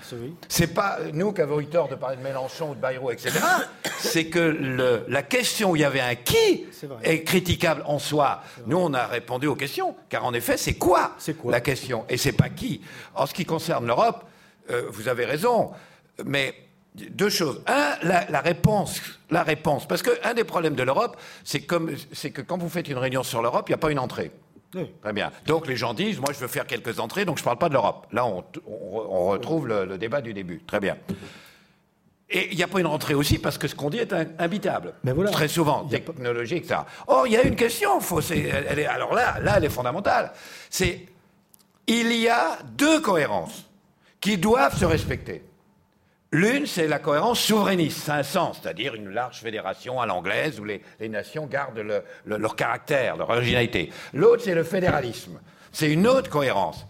C'est 0.48 0.72
pas 0.72 1.00
nous 1.12 1.32
qui 1.32 1.42
avons 1.42 1.60
eu 1.60 1.66
tort 1.66 1.88
de 1.88 1.96
parler 1.96 2.16
de 2.16 2.22
Mélenchon 2.22 2.70
ou 2.70 2.74
de 2.74 2.80
Bayrou, 2.80 3.10
etc. 3.10 3.38
C'est 3.98 4.28
que 4.28 5.04
la 5.06 5.22
question 5.22 5.72
où 5.72 5.76
il 5.76 5.82
y 5.82 5.84
avait 5.84 6.00
un 6.00 6.14
qui 6.14 6.66
est, 7.02 7.22
critiquable 7.24 7.82
en 7.84 7.98
soi. 7.98 8.42
Nous, 8.64 8.78
on 8.78 8.94
a 8.94 9.06
répondu 9.06 9.46
aux 9.46 9.54
questions, 9.54 9.94
car 10.08 10.24
en 10.24 10.32
effet, 10.32 10.56
c'est 10.56 10.74
quoi, 10.74 11.14
quoi, 11.38 11.52
la 11.52 11.60
question 11.60 12.06
Et 12.08 12.16
c'est 12.16 12.32
pas 12.32 12.48
qui. 12.48 12.80
En 13.14 13.26
ce 13.26 13.34
qui 13.34 13.44
concerne 13.44 13.86
l'Europe, 13.86 14.24
euh, 14.70 14.84
vous 14.90 15.08
avez 15.08 15.26
raison, 15.26 15.72
mais 16.24 16.54
deux 16.94 17.28
choses. 17.28 17.62
Un, 17.66 17.96
la, 18.02 18.40
réponse, 18.40 19.02
la 19.30 19.42
réponse, 19.42 19.86
parce 19.86 20.02
qu'un 20.02 20.32
des 20.32 20.44
problèmes 20.44 20.74
de 20.74 20.82
l'Europe, 20.82 21.18
c'est 21.44 21.60
que 21.60 22.40
quand 22.40 22.56
vous 22.56 22.70
faites 22.70 22.88
une 22.88 22.96
réunion 22.96 23.22
sur 23.22 23.42
l'Europe, 23.42 23.68
il 23.68 23.72
n'y 23.72 23.74
a 23.74 23.78
pas 23.78 23.90
une 23.90 23.98
entrée. 23.98 24.30
Très 24.72 25.12
bien. 25.12 25.32
Donc 25.46 25.66
les 25.66 25.76
gens 25.76 25.94
disent, 25.94 26.20
moi 26.20 26.32
je 26.32 26.38
veux 26.38 26.48
faire 26.48 26.66
quelques 26.66 27.00
entrées, 27.00 27.24
donc 27.24 27.38
je 27.38 27.42
ne 27.42 27.44
parle 27.44 27.58
pas 27.58 27.68
de 27.68 27.74
l'Europe. 27.74 28.06
Là, 28.12 28.26
on, 28.26 28.44
retrouve 29.28 29.66
le, 29.66 29.98
débat 29.98 30.20
du 30.20 30.32
début. 30.32 30.62
Très 30.66 30.80
bien. 30.80 30.96
Et 32.32 32.48
il 32.52 32.56
n'y 32.56 32.62
a 32.62 32.68
pas 32.68 32.78
une 32.78 32.86
rentrée 32.86 33.14
aussi 33.14 33.38
parce 33.38 33.58
que 33.58 33.66
ce 33.66 33.74
qu'on 33.74 33.90
dit 33.90 33.98
est 33.98 34.14
imbitable. 34.38 34.94
Mais 35.02 35.12
voilà. 35.12 35.30
Très 35.30 35.48
souvent, 35.48 35.84
technologique, 35.84 36.66
ça. 36.66 36.86
Or, 37.08 37.26
il 37.26 37.32
y 37.32 37.36
a 37.36 37.42
une 37.42 37.56
question. 37.56 38.00
Faut, 38.00 38.20
elle 38.20 38.78
est, 38.78 38.86
alors 38.86 39.14
là, 39.14 39.40
là, 39.40 39.54
elle 39.56 39.64
est 39.64 39.70
fondamentale. 39.70 40.32
C'est 40.68 41.06
il 41.88 42.12
y 42.12 42.28
a 42.28 42.58
deux 42.76 43.00
cohérences 43.00 43.66
qui 44.20 44.38
doivent 44.38 44.78
se 44.78 44.84
respecter. 44.84 45.42
L'une, 46.32 46.66
c'est 46.66 46.86
la 46.86 47.00
cohérence 47.00 47.40
souverainiste, 47.40 48.02
c'est 48.04 48.12
un 48.12 48.22
sens, 48.22 48.60
c'est-à-dire 48.62 48.94
une 48.94 49.08
large 49.10 49.40
fédération 49.40 50.00
à 50.00 50.06
l'anglaise 50.06 50.60
où 50.60 50.64
les, 50.64 50.80
nations 51.08 51.46
gardent 51.46 51.82
leur 52.24 52.54
caractère, 52.54 53.16
leur 53.16 53.30
originalité. 53.30 53.90
L'autre, 54.14 54.42
c'est 54.44 54.54
le 54.54 54.62
fédéralisme. 54.62 55.40
C'est 55.72 55.90
une 55.90 56.06
autre 56.06 56.30
cohérence. 56.30 56.86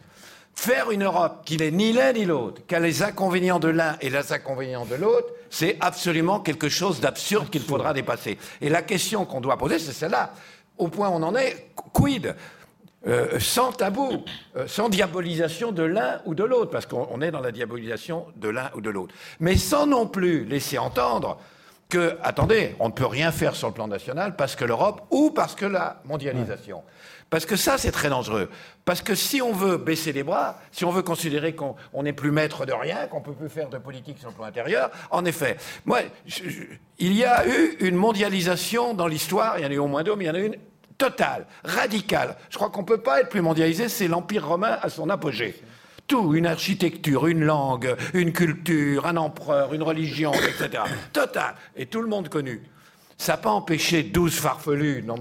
Faire 0.54 0.90
une 0.90 1.04
Europe 1.04 1.42
qui 1.46 1.56
n'est 1.56 1.70
ni 1.70 1.94
l'un 1.94 2.12
ni 2.12 2.26
l'autre, 2.26 2.60
qui 2.66 2.74
a 2.74 2.80
les 2.80 3.02
inconvénients 3.02 3.58
de 3.58 3.68
l'un 3.68 3.96
et 4.02 4.10
les 4.10 4.30
inconvénients 4.30 4.84
de 4.84 4.96
l'autre, 4.96 5.28
c'est 5.48 5.78
absolument 5.80 6.40
quelque 6.40 6.68
chose 6.68 7.00
d'absurde 7.00 7.48
qu'il 7.48 7.62
faudra 7.62 7.94
dépasser. 7.94 8.36
Et 8.60 8.68
la 8.68 8.82
question 8.82 9.24
qu'on 9.24 9.40
doit 9.40 9.56
poser, 9.56 9.78
c'est 9.78 9.92
celle-là. 9.92 10.34
Au 10.76 10.88
point 10.88 11.08
où 11.08 11.12
on 11.12 11.22
en 11.22 11.34
est, 11.34 11.70
quid? 11.94 12.34
Euh, 13.06 13.40
sans 13.40 13.72
tabou, 13.72 14.24
euh, 14.56 14.66
sans 14.66 14.90
diabolisation 14.90 15.72
de 15.72 15.82
l'un 15.82 16.20
ou 16.26 16.34
de 16.34 16.44
l'autre, 16.44 16.70
parce 16.70 16.84
qu'on 16.84 17.22
est 17.22 17.30
dans 17.30 17.40
la 17.40 17.50
diabolisation 17.50 18.26
de 18.36 18.48
l'un 18.48 18.70
ou 18.74 18.82
de 18.82 18.90
l'autre. 18.90 19.14
Mais 19.38 19.56
sans 19.56 19.86
non 19.86 20.06
plus 20.06 20.44
laisser 20.44 20.76
entendre 20.76 21.38
que, 21.88 22.18
attendez, 22.22 22.76
on 22.78 22.88
ne 22.88 22.92
peut 22.92 23.06
rien 23.06 23.32
faire 23.32 23.56
sur 23.56 23.68
le 23.68 23.74
plan 23.74 23.88
national 23.88 24.36
parce 24.36 24.54
que 24.54 24.66
l'Europe 24.66 25.02
ou 25.10 25.30
parce 25.30 25.54
que 25.54 25.64
la 25.64 26.02
mondialisation. 26.04 26.82
Parce 27.30 27.46
que 27.46 27.56
ça, 27.56 27.78
c'est 27.78 27.92
très 27.92 28.10
dangereux. 28.10 28.50
Parce 28.84 29.02
que 29.02 29.14
si 29.14 29.40
on 29.40 29.52
veut 29.52 29.78
baisser 29.78 30.12
les 30.12 30.22
bras, 30.22 30.58
si 30.72 30.84
on 30.84 30.90
veut 30.90 31.02
considérer 31.02 31.54
qu'on 31.54 31.76
n'est 32.02 32.12
plus 32.12 32.32
maître 32.32 32.66
de 32.66 32.72
rien, 32.72 33.06
qu'on 33.06 33.20
peut 33.20 33.32
plus 33.32 33.48
faire 33.48 33.70
de 33.70 33.78
politique 33.78 34.18
sur 34.18 34.28
le 34.28 34.34
plan 34.34 34.44
intérieur, 34.44 34.90
en 35.10 35.24
effet, 35.24 35.56
moi, 35.84 36.00
il 36.98 37.12
y 37.14 37.24
a 37.24 37.46
eu 37.46 37.76
une 37.80 37.94
mondialisation 37.94 38.94
dans 38.94 39.06
l'histoire, 39.06 39.58
il 39.58 39.62
y 39.62 39.66
en 39.66 39.70
a 39.70 39.74
eu 39.74 39.78
au 39.78 39.86
moins 39.86 40.02
deux, 40.02 40.16
mais 40.16 40.24
il 40.24 40.28
y 40.28 40.30
en 40.30 40.34
a 40.34 40.38
une 40.40 40.56
Total, 41.00 41.46
radical. 41.64 42.36
Je 42.50 42.56
crois 42.56 42.68
qu'on 42.68 42.82
ne 42.82 42.86
peut 42.86 43.00
pas 43.00 43.22
être 43.22 43.30
plus 43.30 43.40
mondialisé, 43.40 43.88
c'est 43.88 44.06
l'Empire 44.06 44.46
romain 44.46 44.76
à 44.82 44.90
son 44.90 45.08
apogée. 45.08 45.54
Tout, 46.06 46.34
une 46.34 46.44
architecture, 46.44 47.26
une 47.26 47.42
langue, 47.42 47.96
une 48.12 48.34
culture, 48.34 49.06
un 49.06 49.16
empereur, 49.16 49.72
une 49.72 49.82
religion, 49.82 50.30
etc. 50.34 50.82
Total. 51.14 51.54
Et 51.74 51.86
tout 51.86 52.02
le 52.02 52.08
monde 52.08 52.28
connu. 52.28 52.60
Ça 53.20 53.32
n'a 53.32 53.36
pas 53.36 53.50
empêché 53.50 54.02
12 54.02 54.34
farfelus 54.34 55.02
dans, 55.02 55.18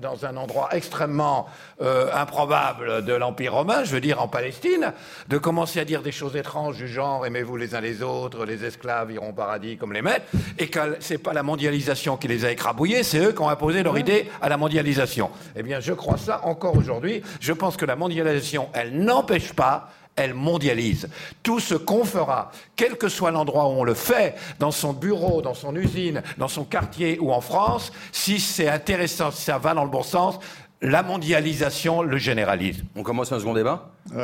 dans 0.00 0.24
un 0.24 0.36
endroit 0.36 0.68
extrêmement 0.70 1.48
euh, 1.80 2.08
improbable 2.14 3.04
de 3.04 3.12
l'Empire 3.14 3.54
romain, 3.54 3.82
je 3.82 3.90
veux 3.90 4.00
dire 4.00 4.22
en 4.22 4.28
Palestine, 4.28 4.92
de 5.28 5.38
commencer 5.38 5.80
à 5.80 5.84
dire 5.84 6.02
des 6.02 6.12
choses 6.12 6.36
étranges 6.36 6.76
du 6.76 6.86
genre 6.86 7.26
aimez-vous 7.26 7.56
les 7.56 7.74
uns 7.74 7.80
les 7.80 8.00
autres, 8.00 8.44
les 8.44 8.64
esclaves 8.64 9.10
iront 9.10 9.30
au 9.30 9.32
paradis 9.32 9.76
comme 9.76 9.92
les 9.92 10.02
maîtres, 10.02 10.26
et 10.56 10.68
que 10.68 10.98
c'est 11.00 11.18
pas 11.18 11.32
la 11.32 11.42
mondialisation 11.42 12.16
qui 12.16 12.28
les 12.28 12.44
a 12.44 12.52
écrabouillés, 12.52 13.02
c'est 13.02 13.18
eux 13.18 13.32
qui 13.32 13.42
ont 13.42 13.48
imposé 13.48 13.82
leur 13.82 13.98
idée 13.98 14.30
à 14.40 14.48
la 14.48 14.56
mondialisation. 14.56 15.28
Eh 15.56 15.64
bien, 15.64 15.80
je 15.80 15.94
crois 15.94 16.18
ça 16.18 16.42
encore 16.44 16.76
aujourd'hui. 16.76 17.24
Je 17.40 17.52
pense 17.52 17.76
que 17.76 17.84
la 17.84 17.96
mondialisation, 17.96 18.68
elle 18.72 18.96
n'empêche 19.02 19.52
pas 19.52 19.90
elle 20.16 20.34
mondialise. 20.34 21.08
Tout 21.42 21.60
ce 21.60 21.74
qu'on 21.74 22.04
fera, 22.04 22.52
quel 22.76 22.96
que 22.96 23.08
soit 23.08 23.30
l'endroit 23.30 23.68
où 23.68 23.72
on 23.72 23.84
le 23.84 23.94
fait, 23.94 24.34
dans 24.58 24.70
son 24.70 24.92
bureau, 24.92 25.42
dans 25.42 25.54
son 25.54 25.74
usine, 25.74 26.22
dans 26.38 26.48
son 26.48 26.64
quartier 26.64 27.18
ou 27.18 27.32
en 27.32 27.40
France, 27.40 27.92
si 28.12 28.38
c'est 28.40 28.68
intéressant, 28.68 29.30
si 29.30 29.42
ça 29.42 29.58
va 29.58 29.74
dans 29.74 29.84
le 29.84 29.90
bon 29.90 30.02
sens, 30.02 30.38
la 30.82 31.02
mondialisation 31.02 32.02
le 32.02 32.18
généralise. 32.18 32.82
On 32.96 33.02
commence 33.02 33.32
un 33.32 33.38
second 33.38 33.54
débat? 33.54 33.90
Oui, 34.12 34.20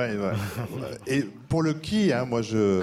Et 1.06 1.22
pour 1.48 1.62
le 1.62 1.74
qui, 1.74 2.12
hein, 2.12 2.24
moi 2.24 2.42
je, 2.42 2.82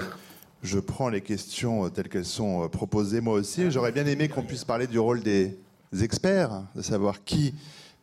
je 0.62 0.78
prends 0.78 1.10
les 1.10 1.20
questions 1.20 1.88
telles 1.90 2.08
qu'elles 2.08 2.24
sont 2.24 2.64
euh, 2.64 2.68
proposées 2.68 3.20
moi 3.20 3.34
aussi. 3.34 3.70
J'aurais 3.70 3.92
bien 3.92 4.06
aimé 4.06 4.28
qu'on 4.28 4.42
puisse 4.42 4.64
parler 4.64 4.86
du 4.86 4.98
rôle 4.98 5.22
des 5.22 5.56
experts, 6.02 6.62
de 6.74 6.82
savoir 6.82 7.22
qui 7.24 7.54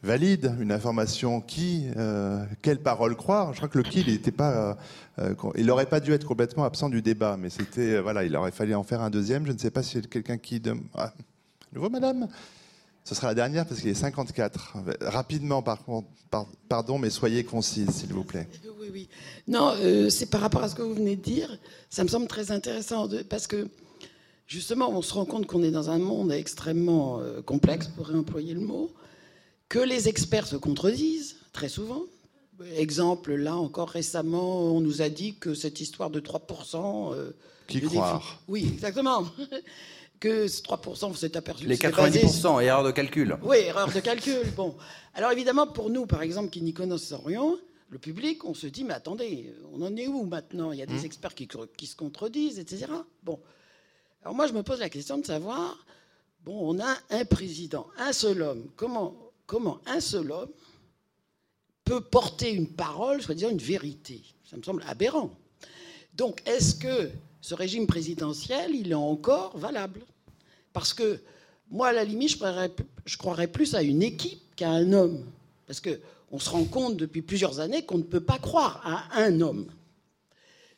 valide 0.03 0.53
une 0.59 0.71
information 0.71 1.39
qui, 1.39 1.88
euh, 1.95 2.43
quelle 2.61 2.80
parole 2.80 3.15
croire. 3.15 3.53
Je 3.53 3.57
crois 3.57 3.69
que 3.69 3.77
le 3.77 3.84
qui, 3.85 4.01
il 4.01 4.11
n'était 4.11 4.31
pas, 4.31 4.77
euh, 5.19 5.34
il 5.55 5.65
n'aurait 5.65 5.85
pas 5.85 6.01
dû 6.01 6.11
être 6.11 6.27
complètement 6.27 6.65
absent 6.65 6.89
du 6.89 7.01
débat, 7.01 7.38
mais 7.38 7.49
c'était, 7.49 7.93
euh, 7.93 8.01
voilà, 8.01 8.25
il 8.25 8.35
aurait 8.35 8.51
fallu 8.51 8.75
en 8.75 8.84
faire 8.84 9.01
un 9.01 9.09
deuxième. 9.09 9.47
Je 9.47 9.53
ne 9.53 9.57
sais 9.57 9.71
pas 9.71 9.81
si 9.81 10.01
quelqu'un 10.01 10.38
qui, 10.38 10.59
de... 10.59 10.75
ah, 10.95 11.13
nouveau, 11.71 11.89
madame. 11.89 12.27
Ce 13.05 13.15
sera 13.15 13.27
la 13.27 13.34
dernière 13.34 13.65
parce 13.65 13.80
qu'il 13.80 13.89
est 13.89 13.95
54. 13.95 14.77
Rapidement, 15.01 15.61
par 15.61 15.84
contre, 15.84 16.07
pardon, 16.69 16.97
mais 16.97 17.09
soyez 17.09 17.43
concise, 17.43 17.89
s'il 17.89 18.13
vous 18.13 18.23
plaît. 18.23 18.47
Oui, 18.80 18.88
oui. 18.91 19.09
Non, 19.47 19.73
c'est 20.09 20.30
par 20.30 20.39
rapport 20.39 20.63
à 20.63 20.69
ce 20.69 20.75
que 20.75 20.81
vous 20.81 20.93
venez 20.93 21.17
de 21.17 21.21
dire. 21.21 21.49
Ça 21.89 22.03
me 22.03 22.07
semble 22.07 22.27
très 22.27 22.51
intéressant 22.51 23.09
parce 23.30 23.47
que 23.47 23.67
justement, 24.47 24.89
on 24.89 25.01
se 25.01 25.13
rend 25.13 25.25
compte 25.25 25.47
qu'on 25.47 25.63
est 25.63 25.71
dans 25.71 25.89
un 25.89 25.99
monde 25.99 26.31
extrêmement 26.31 27.19
complexe, 27.45 27.88
pour 27.88 28.07
réemployer 28.07 28.53
le 28.53 28.61
mot 28.61 28.89
que 29.73 29.79
les 29.79 30.07
experts 30.07 30.45
se 30.45 30.55
contredisent 30.55 31.37
très 31.51 31.67
souvent. 31.67 32.03
Exemple, 32.77 33.33
là 33.33 33.55
encore 33.55 33.89
récemment, 33.89 34.67
on 34.67 34.81
nous 34.81 35.01
a 35.01 35.09
dit 35.09 35.33
que 35.33 35.55
cette 35.55 35.81
histoire 35.81 36.11
de 36.11 36.19
3%... 36.19 37.15
Euh, 37.15 37.31
Qui 37.67 37.81
croire 37.81 38.39
Oui, 38.47 38.69
exactement. 38.71 39.25
que 40.19 40.47
ce 40.47 40.61
3%, 40.61 41.11
vous 41.11 41.25
êtes 41.25 41.35
aperçu... 41.35 41.65
Les 41.65 41.77
90%, 41.77 42.61
erreur 42.61 42.83
de 42.83 42.91
calcul. 42.91 43.35
Oui, 43.41 43.57
erreur 43.61 43.91
de 43.91 43.99
calcul. 43.99 44.47
Bon. 44.55 44.75
Alors 45.15 45.31
évidemment, 45.31 45.65
pour 45.65 45.89
nous, 45.89 46.05
par 46.05 46.21
exemple, 46.21 46.51
qui 46.51 46.61
n'y 46.61 46.75
connaissons 46.75 47.23
rien, 47.25 47.57
le 47.89 47.97
public, 47.97 48.45
on 48.45 48.53
se 48.53 48.67
dit, 48.67 48.83
mais 48.83 48.93
attendez, 48.93 49.55
on 49.73 49.81
en 49.81 49.97
est 49.97 50.05
où 50.05 50.23
maintenant? 50.25 50.71
Il 50.71 50.77
y 50.77 50.83
a 50.83 50.85
des 50.85 51.01
hmm. 51.01 51.05
experts 51.05 51.33
qui, 51.33 51.47
qui 51.75 51.87
se 51.87 51.95
contredisent, 51.95 52.59
etc. 52.59 52.85
Bon. 53.23 53.39
Alors 54.21 54.35
moi, 54.35 54.45
je 54.45 54.53
me 54.53 54.61
pose 54.61 54.81
la 54.81 54.89
question 54.89 55.17
de 55.17 55.25
savoir, 55.25 55.83
bon, 56.45 56.75
on 56.75 56.79
a 56.79 56.95
un 57.09 57.25
président, 57.25 57.87
un 57.97 58.13
seul 58.13 58.43
homme. 58.43 58.67
Comment 58.75 59.22
comment 59.45 59.80
un 59.86 59.99
seul 59.99 60.32
homme 60.32 60.49
peut 61.84 62.02
porter 62.02 62.52
une 62.52 62.68
parole, 62.68 63.22
soi-disant 63.22 63.49
une 63.49 63.57
vérité. 63.57 64.22
Ça 64.49 64.57
me 64.57 64.64
semble 64.64 64.84
aberrant. 64.88 65.32
Donc, 66.15 66.41
est-ce 66.48 66.76
que 66.76 67.10
ce 67.41 67.56
régime 67.56 67.88
présidentiel, 67.88 68.74
il 68.74 68.91
est 68.91 68.95
encore 68.95 69.57
valable? 69.57 70.02
Parce 70.72 70.94
que 70.94 71.20
moi, 71.70 71.88
à 71.88 71.94
la 71.94 72.03
limite, 72.03 72.30
je 72.30 72.36
croirais, 72.38 72.72
je 73.06 73.18
croirais 73.18 73.48
plus 73.48 73.76
à 73.76 73.82
une 73.82 74.03
équipe 74.03 74.56
qu'à 74.56 74.70
un 74.70 74.94
homme. 74.94 75.26
Parce 75.65 75.82
qu'on 75.82 76.40
se 76.40 76.49
rend 76.49 76.65
compte 76.65 76.98
depuis 76.98 77.22
plusieurs 77.22 77.60
années 77.60 77.84
qu'on 77.86 77.98
ne 77.98 78.03
peut 78.03 78.22
pas 78.22 78.38
croire 78.38 78.82
à 78.86 79.22
un 79.22 79.41
homme. 79.41 79.68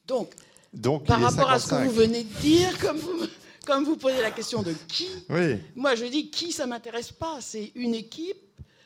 Donc, 0.07 0.33
Donc 0.73 1.05
par 1.05 1.21
rapport 1.21 1.49
à 1.49 1.59
ce 1.59 1.69
que 1.69 1.83
vous 1.85 1.91
venez 1.91 2.23
de 2.23 2.39
dire, 2.39 2.79
comme 2.79 2.97
vous, 2.97 3.27
comme 3.65 3.83
vous 3.83 3.97
posez 3.97 4.21
la 4.21 4.31
question 4.31 4.61
de 4.61 4.73
qui, 4.87 5.07
moi 5.75 5.95
je 5.95 6.05
dis 6.05 6.29
qui 6.29 6.51
ça 6.51 6.67
m'intéresse 6.67 7.11
pas. 7.11 7.39
C'est 7.41 7.71
une 7.75 7.95
équipe 7.95 8.37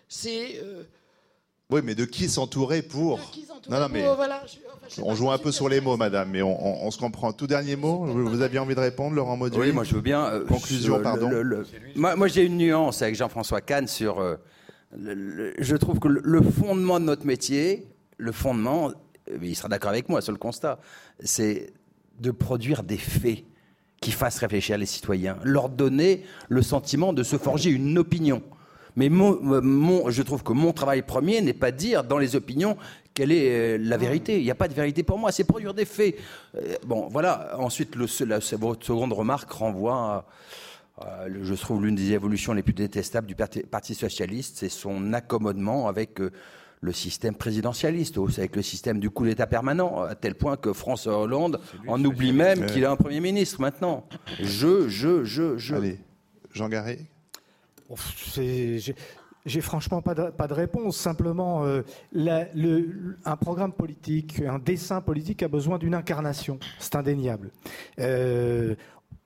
c'est. 0.09 0.59
Euh, 0.61 0.83
oui, 1.69 1.81
mais 1.83 1.93
de 1.93 2.03
qui 2.03 2.27
s'entourer 2.27 2.81
pour 2.81 3.19
Non, 3.69 3.79
non, 3.79 3.87
mais 3.89 4.03
on 5.03 5.13
joue 5.13 5.29
un 5.29 5.37
peu 5.37 5.51
sur 5.51 5.69
les 5.69 5.81
mots, 5.81 5.97
madame, 5.97 6.31
mais 6.31 6.41
on, 6.41 6.89
se 6.89 6.97
comprend. 6.97 7.31
Tout 7.31 7.45
dernier 7.45 7.75
mot, 7.75 8.05
vous 8.05 8.41
aviez 8.41 8.57
envie 8.57 8.73
de 8.73 8.79
répondre, 8.79 9.15
Laurent 9.15 9.37
Mauduit 9.37 9.59
Oui, 9.59 9.71
moi 9.71 9.83
je 9.83 9.93
veux 9.93 10.01
bien. 10.01 10.25
Euh, 10.25 10.45
Conclusion, 10.45 10.99
pardon. 10.99 11.29
moi, 11.95 12.27
j'ai 12.27 12.43
une 12.43 12.57
nuance 12.57 13.03
avec 13.03 13.15
Jean-François 13.15 13.61
Kahn 13.61 13.87
sur. 13.87 14.19
Euh, 14.19 14.35
je 14.97 15.75
trouve 15.75 15.99
que 15.99 16.07
le 16.07 16.41
fondement 16.41 16.99
de 16.99 17.05
notre 17.05 17.27
métier, 17.27 17.85
le 18.17 18.31
fondement, 18.31 18.91
il 19.39 19.55
sera 19.55 19.69
d'accord 19.69 19.91
avec 19.91 20.09
moi 20.09 20.21
sur 20.21 20.31
le 20.31 20.39
constat, 20.39 20.79
c'est 21.23 21.71
de 22.19 22.31
produire 22.31 22.81
des 22.81 22.97
faits 22.97 23.43
qui 24.01 24.11
fassent 24.11 24.39
réfléchir 24.39 24.79
les 24.79 24.87
citoyens, 24.87 25.37
leur 25.43 25.69
donner 25.69 26.23
le 26.47 26.63
sentiment 26.63 27.13
de 27.13 27.21
se 27.21 27.37
forger 27.37 27.69
une 27.69 27.99
opinion. 27.99 28.41
Mais 28.95 29.09
mon, 29.09 30.09
je 30.09 30.21
trouve 30.21 30.43
que 30.43 30.53
mon 30.53 30.73
travail 30.73 31.01
premier 31.01 31.41
n'est 31.41 31.53
pas 31.53 31.71
de 31.71 31.77
dire 31.77 32.03
dans 32.03 32.17
les 32.17 32.35
opinions 32.35 32.77
quelle 33.13 33.31
est 33.31 33.77
la 33.77 33.97
vérité 33.97 34.37
Il 34.37 34.43
n'y 34.43 34.51
a 34.51 34.55
pas 34.55 34.67
de 34.67 34.73
vérité 34.73 35.03
pour 35.03 35.17
moi, 35.17 35.31
c'est 35.31 35.43
produire 35.43 35.73
des 35.73 35.85
faits. 35.85 36.15
bon, 36.85 37.07
voilà. 37.09 37.55
Ensuite, 37.59 37.95
le, 37.95 38.05
la, 38.25 38.39
votre 38.57 38.85
seconde 38.85 39.13
remarque 39.13 39.51
renvoie 39.51 39.93
à, 39.95 40.25
je 41.41 41.53
trouve 41.53 41.85
l'une 41.85 41.95
des 41.95 42.11
évolutions 42.11 42.53
les 42.53 42.63
plus 42.63 42.73
détestables 42.73 43.27
du 43.27 43.35
Parti, 43.35 43.95
socialiste, 43.95 44.57
c'est 44.57 44.69
son 44.69 45.13
accommodement 45.13 45.87
avec 45.87 46.19
le 46.81 46.93
système 46.93 47.35
présidentialiste, 47.35 48.17
avec 48.37 48.55
le 48.55 48.61
système 48.61 48.99
du 48.99 49.09
coup 49.09 49.25
d'État 49.25 49.47
permanent, 49.47 50.01
à 50.03 50.15
tel 50.15 50.35
point 50.35 50.57
que 50.57 50.73
François 50.73 51.19
Hollande 51.19 51.59
en 51.87 52.03
oublie 52.03 52.33
même 52.33 52.65
qu'il 52.65 52.85
a 52.85 52.91
un 52.91 52.95
Premier 52.95 53.19
ministre 53.19 53.61
maintenant. 53.61 54.07
Je, 54.39 54.87
je, 54.87 55.23
je, 55.23 55.57
je. 55.57 55.75
Allez, 55.75 55.99
Jean 56.53 56.69
J'ai 59.45 59.61
franchement 59.61 60.01
pas 60.01 60.13
de, 60.13 60.53
réponse. 60.53 60.97
Simplement, 60.97 61.65
euh, 61.65 61.81
un 63.25 63.37
programme 63.37 63.73
politique, 63.73 64.41
un 64.41 64.59
dessin 64.59 65.01
politique 65.01 65.43
a 65.43 65.47
besoin 65.47 65.77
d'une 65.77 65.95
incarnation. 65.95 66.59
C'est 66.77 66.95
indéniable. 66.95 67.51
Euh, 67.99 68.75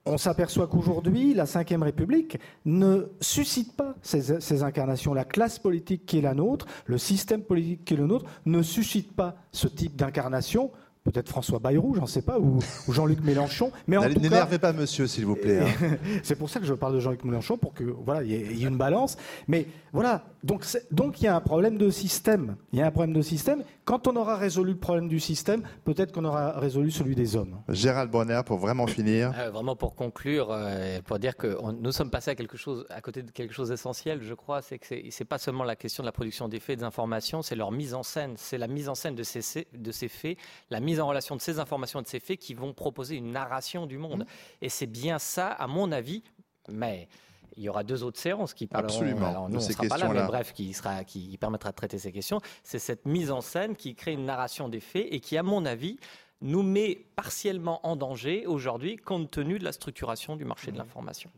on 0.05 0.17
s'aperçoit 0.17 0.67
qu'aujourd'hui, 0.67 1.33
la 1.33 1.45
Ve 1.45 1.81
République 1.81 2.37
ne 2.65 3.07
suscite 3.21 3.75
pas 3.75 3.95
ces, 4.01 4.63
incarnations. 4.63 5.13
La 5.13 5.23
classe 5.23 5.59
politique 5.59 6.05
qui 6.05 6.17
est 6.17 6.21
la 6.21 6.33
nôtre, 6.33 6.67
le 6.85 6.97
système 6.97 7.41
politique 7.41 7.85
qui 7.85 7.93
est 7.93 7.97
le 7.97 8.07
nôtre, 8.07 8.25
ne 8.45 8.61
suscite 8.61 9.13
pas 9.13 9.35
ce 9.51 9.67
type 9.67 9.95
d'incarnation 9.95 10.71
peut-être 11.03 11.29
François 11.29 11.59
Bayrou, 11.59 11.95
j'en 11.95 12.05
sais 12.05 12.21
pas, 12.21 12.39
ou, 12.39 12.59
Jean-Luc 12.89 13.21
Mélenchon. 13.23 13.71
Mais 13.87 13.97
n'énervez 14.15 14.59
pas 14.59 14.73
Monsieur, 14.73 15.07
s'il 15.07 15.25
vous 15.25 15.35
plaît. 15.35 15.61
Hein. 15.61 15.97
c'est 16.23 16.35
pour 16.35 16.49
ça 16.49 16.59
que 16.59 16.65
je 16.65 16.73
parle 16.73 16.95
de 16.95 16.99
Jean-Luc 16.99 17.23
Mélenchon 17.23 17.57
pour 17.57 17.73
que 17.73 17.83
voilà, 17.83 18.23
il 18.23 18.31
y, 18.31 18.63
ait 18.63 18.67
une 18.67 18.77
balance. 18.77 19.17
Mais 19.47 19.67
voilà, 19.91 20.23
donc 20.43 20.65
donc 20.91 21.21
il 21.21 21.25
y 21.25 21.27
a 21.27 21.35
un 21.35 21.41
problème 21.41 21.77
de 21.77 21.89
système. 21.89 22.55
Il 22.71 22.79
y 22.79 22.81
a 22.81 22.87
un 22.87 22.91
problème 22.91 23.13
de 23.13 23.21
système. 23.21 23.63
Quand 23.85 24.07
on 24.07 24.15
aura 24.15 24.37
résolu 24.37 24.71
le 24.71 24.79
problème 24.79 25.09
du 25.09 25.19
système, 25.19 25.63
peut-être 25.83 26.13
qu'on 26.13 26.23
aura 26.23 26.57
résolu 26.57 26.89
celui 26.89 27.15
des 27.15 27.35
hommes. 27.35 27.61
Gérald 27.67 28.09
Bonner, 28.09 28.41
pour 28.45 28.57
vraiment 28.57 28.87
finir. 28.87 29.33
Euh, 29.37 29.49
vraiment 29.49 29.75
pour 29.75 29.95
conclure, 29.95 30.47
euh, 30.51 31.01
pour 31.01 31.19
dire 31.19 31.35
que 31.35 31.57
nous 31.73 31.91
sommes 31.91 32.09
passés 32.09 32.31
à 32.31 32.35
quelque 32.35 32.55
chose, 32.55 32.85
à 32.89 33.01
côté 33.01 33.23
de 33.23 33.31
quelque 33.31 33.53
chose 33.53 33.69
d'essentiel, 33.69 34.21
je 34.21 34.33
crois, 34.33 34.61
c'est 34.61 34.79
que 34.79 34.87
c'est 35.09 35.25
pas 35.25 35.37
seulement 35.37 35.65
la 35.65 35.75
question 35.75 36.01
de 36.01 36.05
la 36.05 36.13
production 36.13 36.47
des 36.47 36.61
faits 36.61 36.75
et 36.75 36.77
des 36.77 36.83
informations, 36.85 37.41
c'est 37.41 37.55
leur 37.55 37.71
mise 37.71 37.93
en 37.93 38.03
scène, 38.03 38.35
c'est 38.37 38.57
la 38.57 38.67
mise 38.67 38.87
en 38.87 38.95
scène 38.95 39.15
de 39.15 39.23
ces, 39.23 39.67
de 39.73 39.91
ces 39.91 40.07
faits, 40.07 40.37
la 40.69 40.79
mise 40.79 41.01
en 41.01 41.07
relation 41.07 41.35
de 41.35 41.41
ces 41.41 41.59
informations 41.59 41.99
et 41.99 42.03
de 42.03 42.07
ces 42.07 42.21
faits 42.21 42.39
qui 42.39 42.53
vont 42.53 42.73
proposer 42.73 43.17
une 43.17 43.31
narration 43.33 43.85
du 43.85 43.97
monde. 43.97 44.23
Mmh. 44.23 44.63
Et 44.63 44.69
c'est 44.69 44.87
bien 44.87 45.19
ça, 45.19 45.47
à 45.47 45.67
mon 45.67 45.91
avis, 45.91 46.23
mais 46.69 47.09
il 47.57 47.63
y 47.63 47.69
aura 47.69 47.83
deux 47.83 48.03
autres 48.03 48.19
séances 48.19 48.53
qui 48.53 48.67
parleront. 48.67 48.87
Absolument. 48.87 49.27
Alors 49.27 49.49
nous, 49.49 49.57
on 49.57 49.59
sera 49.59 49.83
pas 49.85 49.97
là, 49.97 50.09
mais 50.09 50.23
bref, 50.23 50.53
qui 50.53 50.73
sera, 50.73 51.03
qui 51.03 51.37
permettra 51.37 51.71
de 51.71 51.75
traiter 51.75 51.97
ces 51.97 52.11
questions. 52.11 52.39
C'est 52.63 52.79
cette 52.79 53.05
mise 53.05 53.31
en 53.31 53.41
scène 53.41 53.75
qui 53.75 53.95
crée 53.95 54.13
une 54.13 54.25
narration 54.25 54.69
des 54.69 54.79
faits 54.79 55.07
et 55.09 55.19
qui, 55.19 55.37
à 55.37 55.43
mon 55.43 55.65
avis, 55.65 55.97
nous 56.41 56.63
met 56.63 57.05
partiellement 57.15 57.85
en 57.87 57.95
danger 57.95 58.45
aujourd'hui, 58.45 58.97
compte 58.97 59.31
tenu 59.31 59.59
de 59.59 59.63
la 59.63 59.71
structuration 59.71 60.35
du 60.35 60.45
marché 60.45 60.71
de 60.71 60.75
mmh. 60.75 60.79
l'information. 60.79 61.29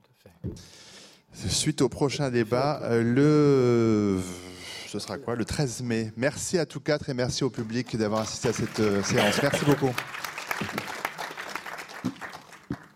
Suite 1.34 1.82
au 1.82 1.90
prochain 1.90 2.32
débat, 2.32 2.80
euh, 2.84 3.04
le 3.04 4.22
ce 4.88 5.00
sera 5.00 5.18
quoi? 5.18 5.36
Le 5.36 5.44
13 5.44 5.82
mai. 5.82 6.14
Merci 6.16 6.58
à 6.58 6.66
tous 6.66 6.80
quatre 6.80 7.10
et 7.10 7.14
merci 7.14 7.44
au 7.44 7.50
public 7.50 7.98
d'avoir 7.98 8.22
assisté 8.22 8.48
à 8.48 8.54
cette 8.54 8.80
euh, 8.80 9.04
séance. 9.04 9.42
Merci 9.42 9.66
beaucoup. 9.66 9.92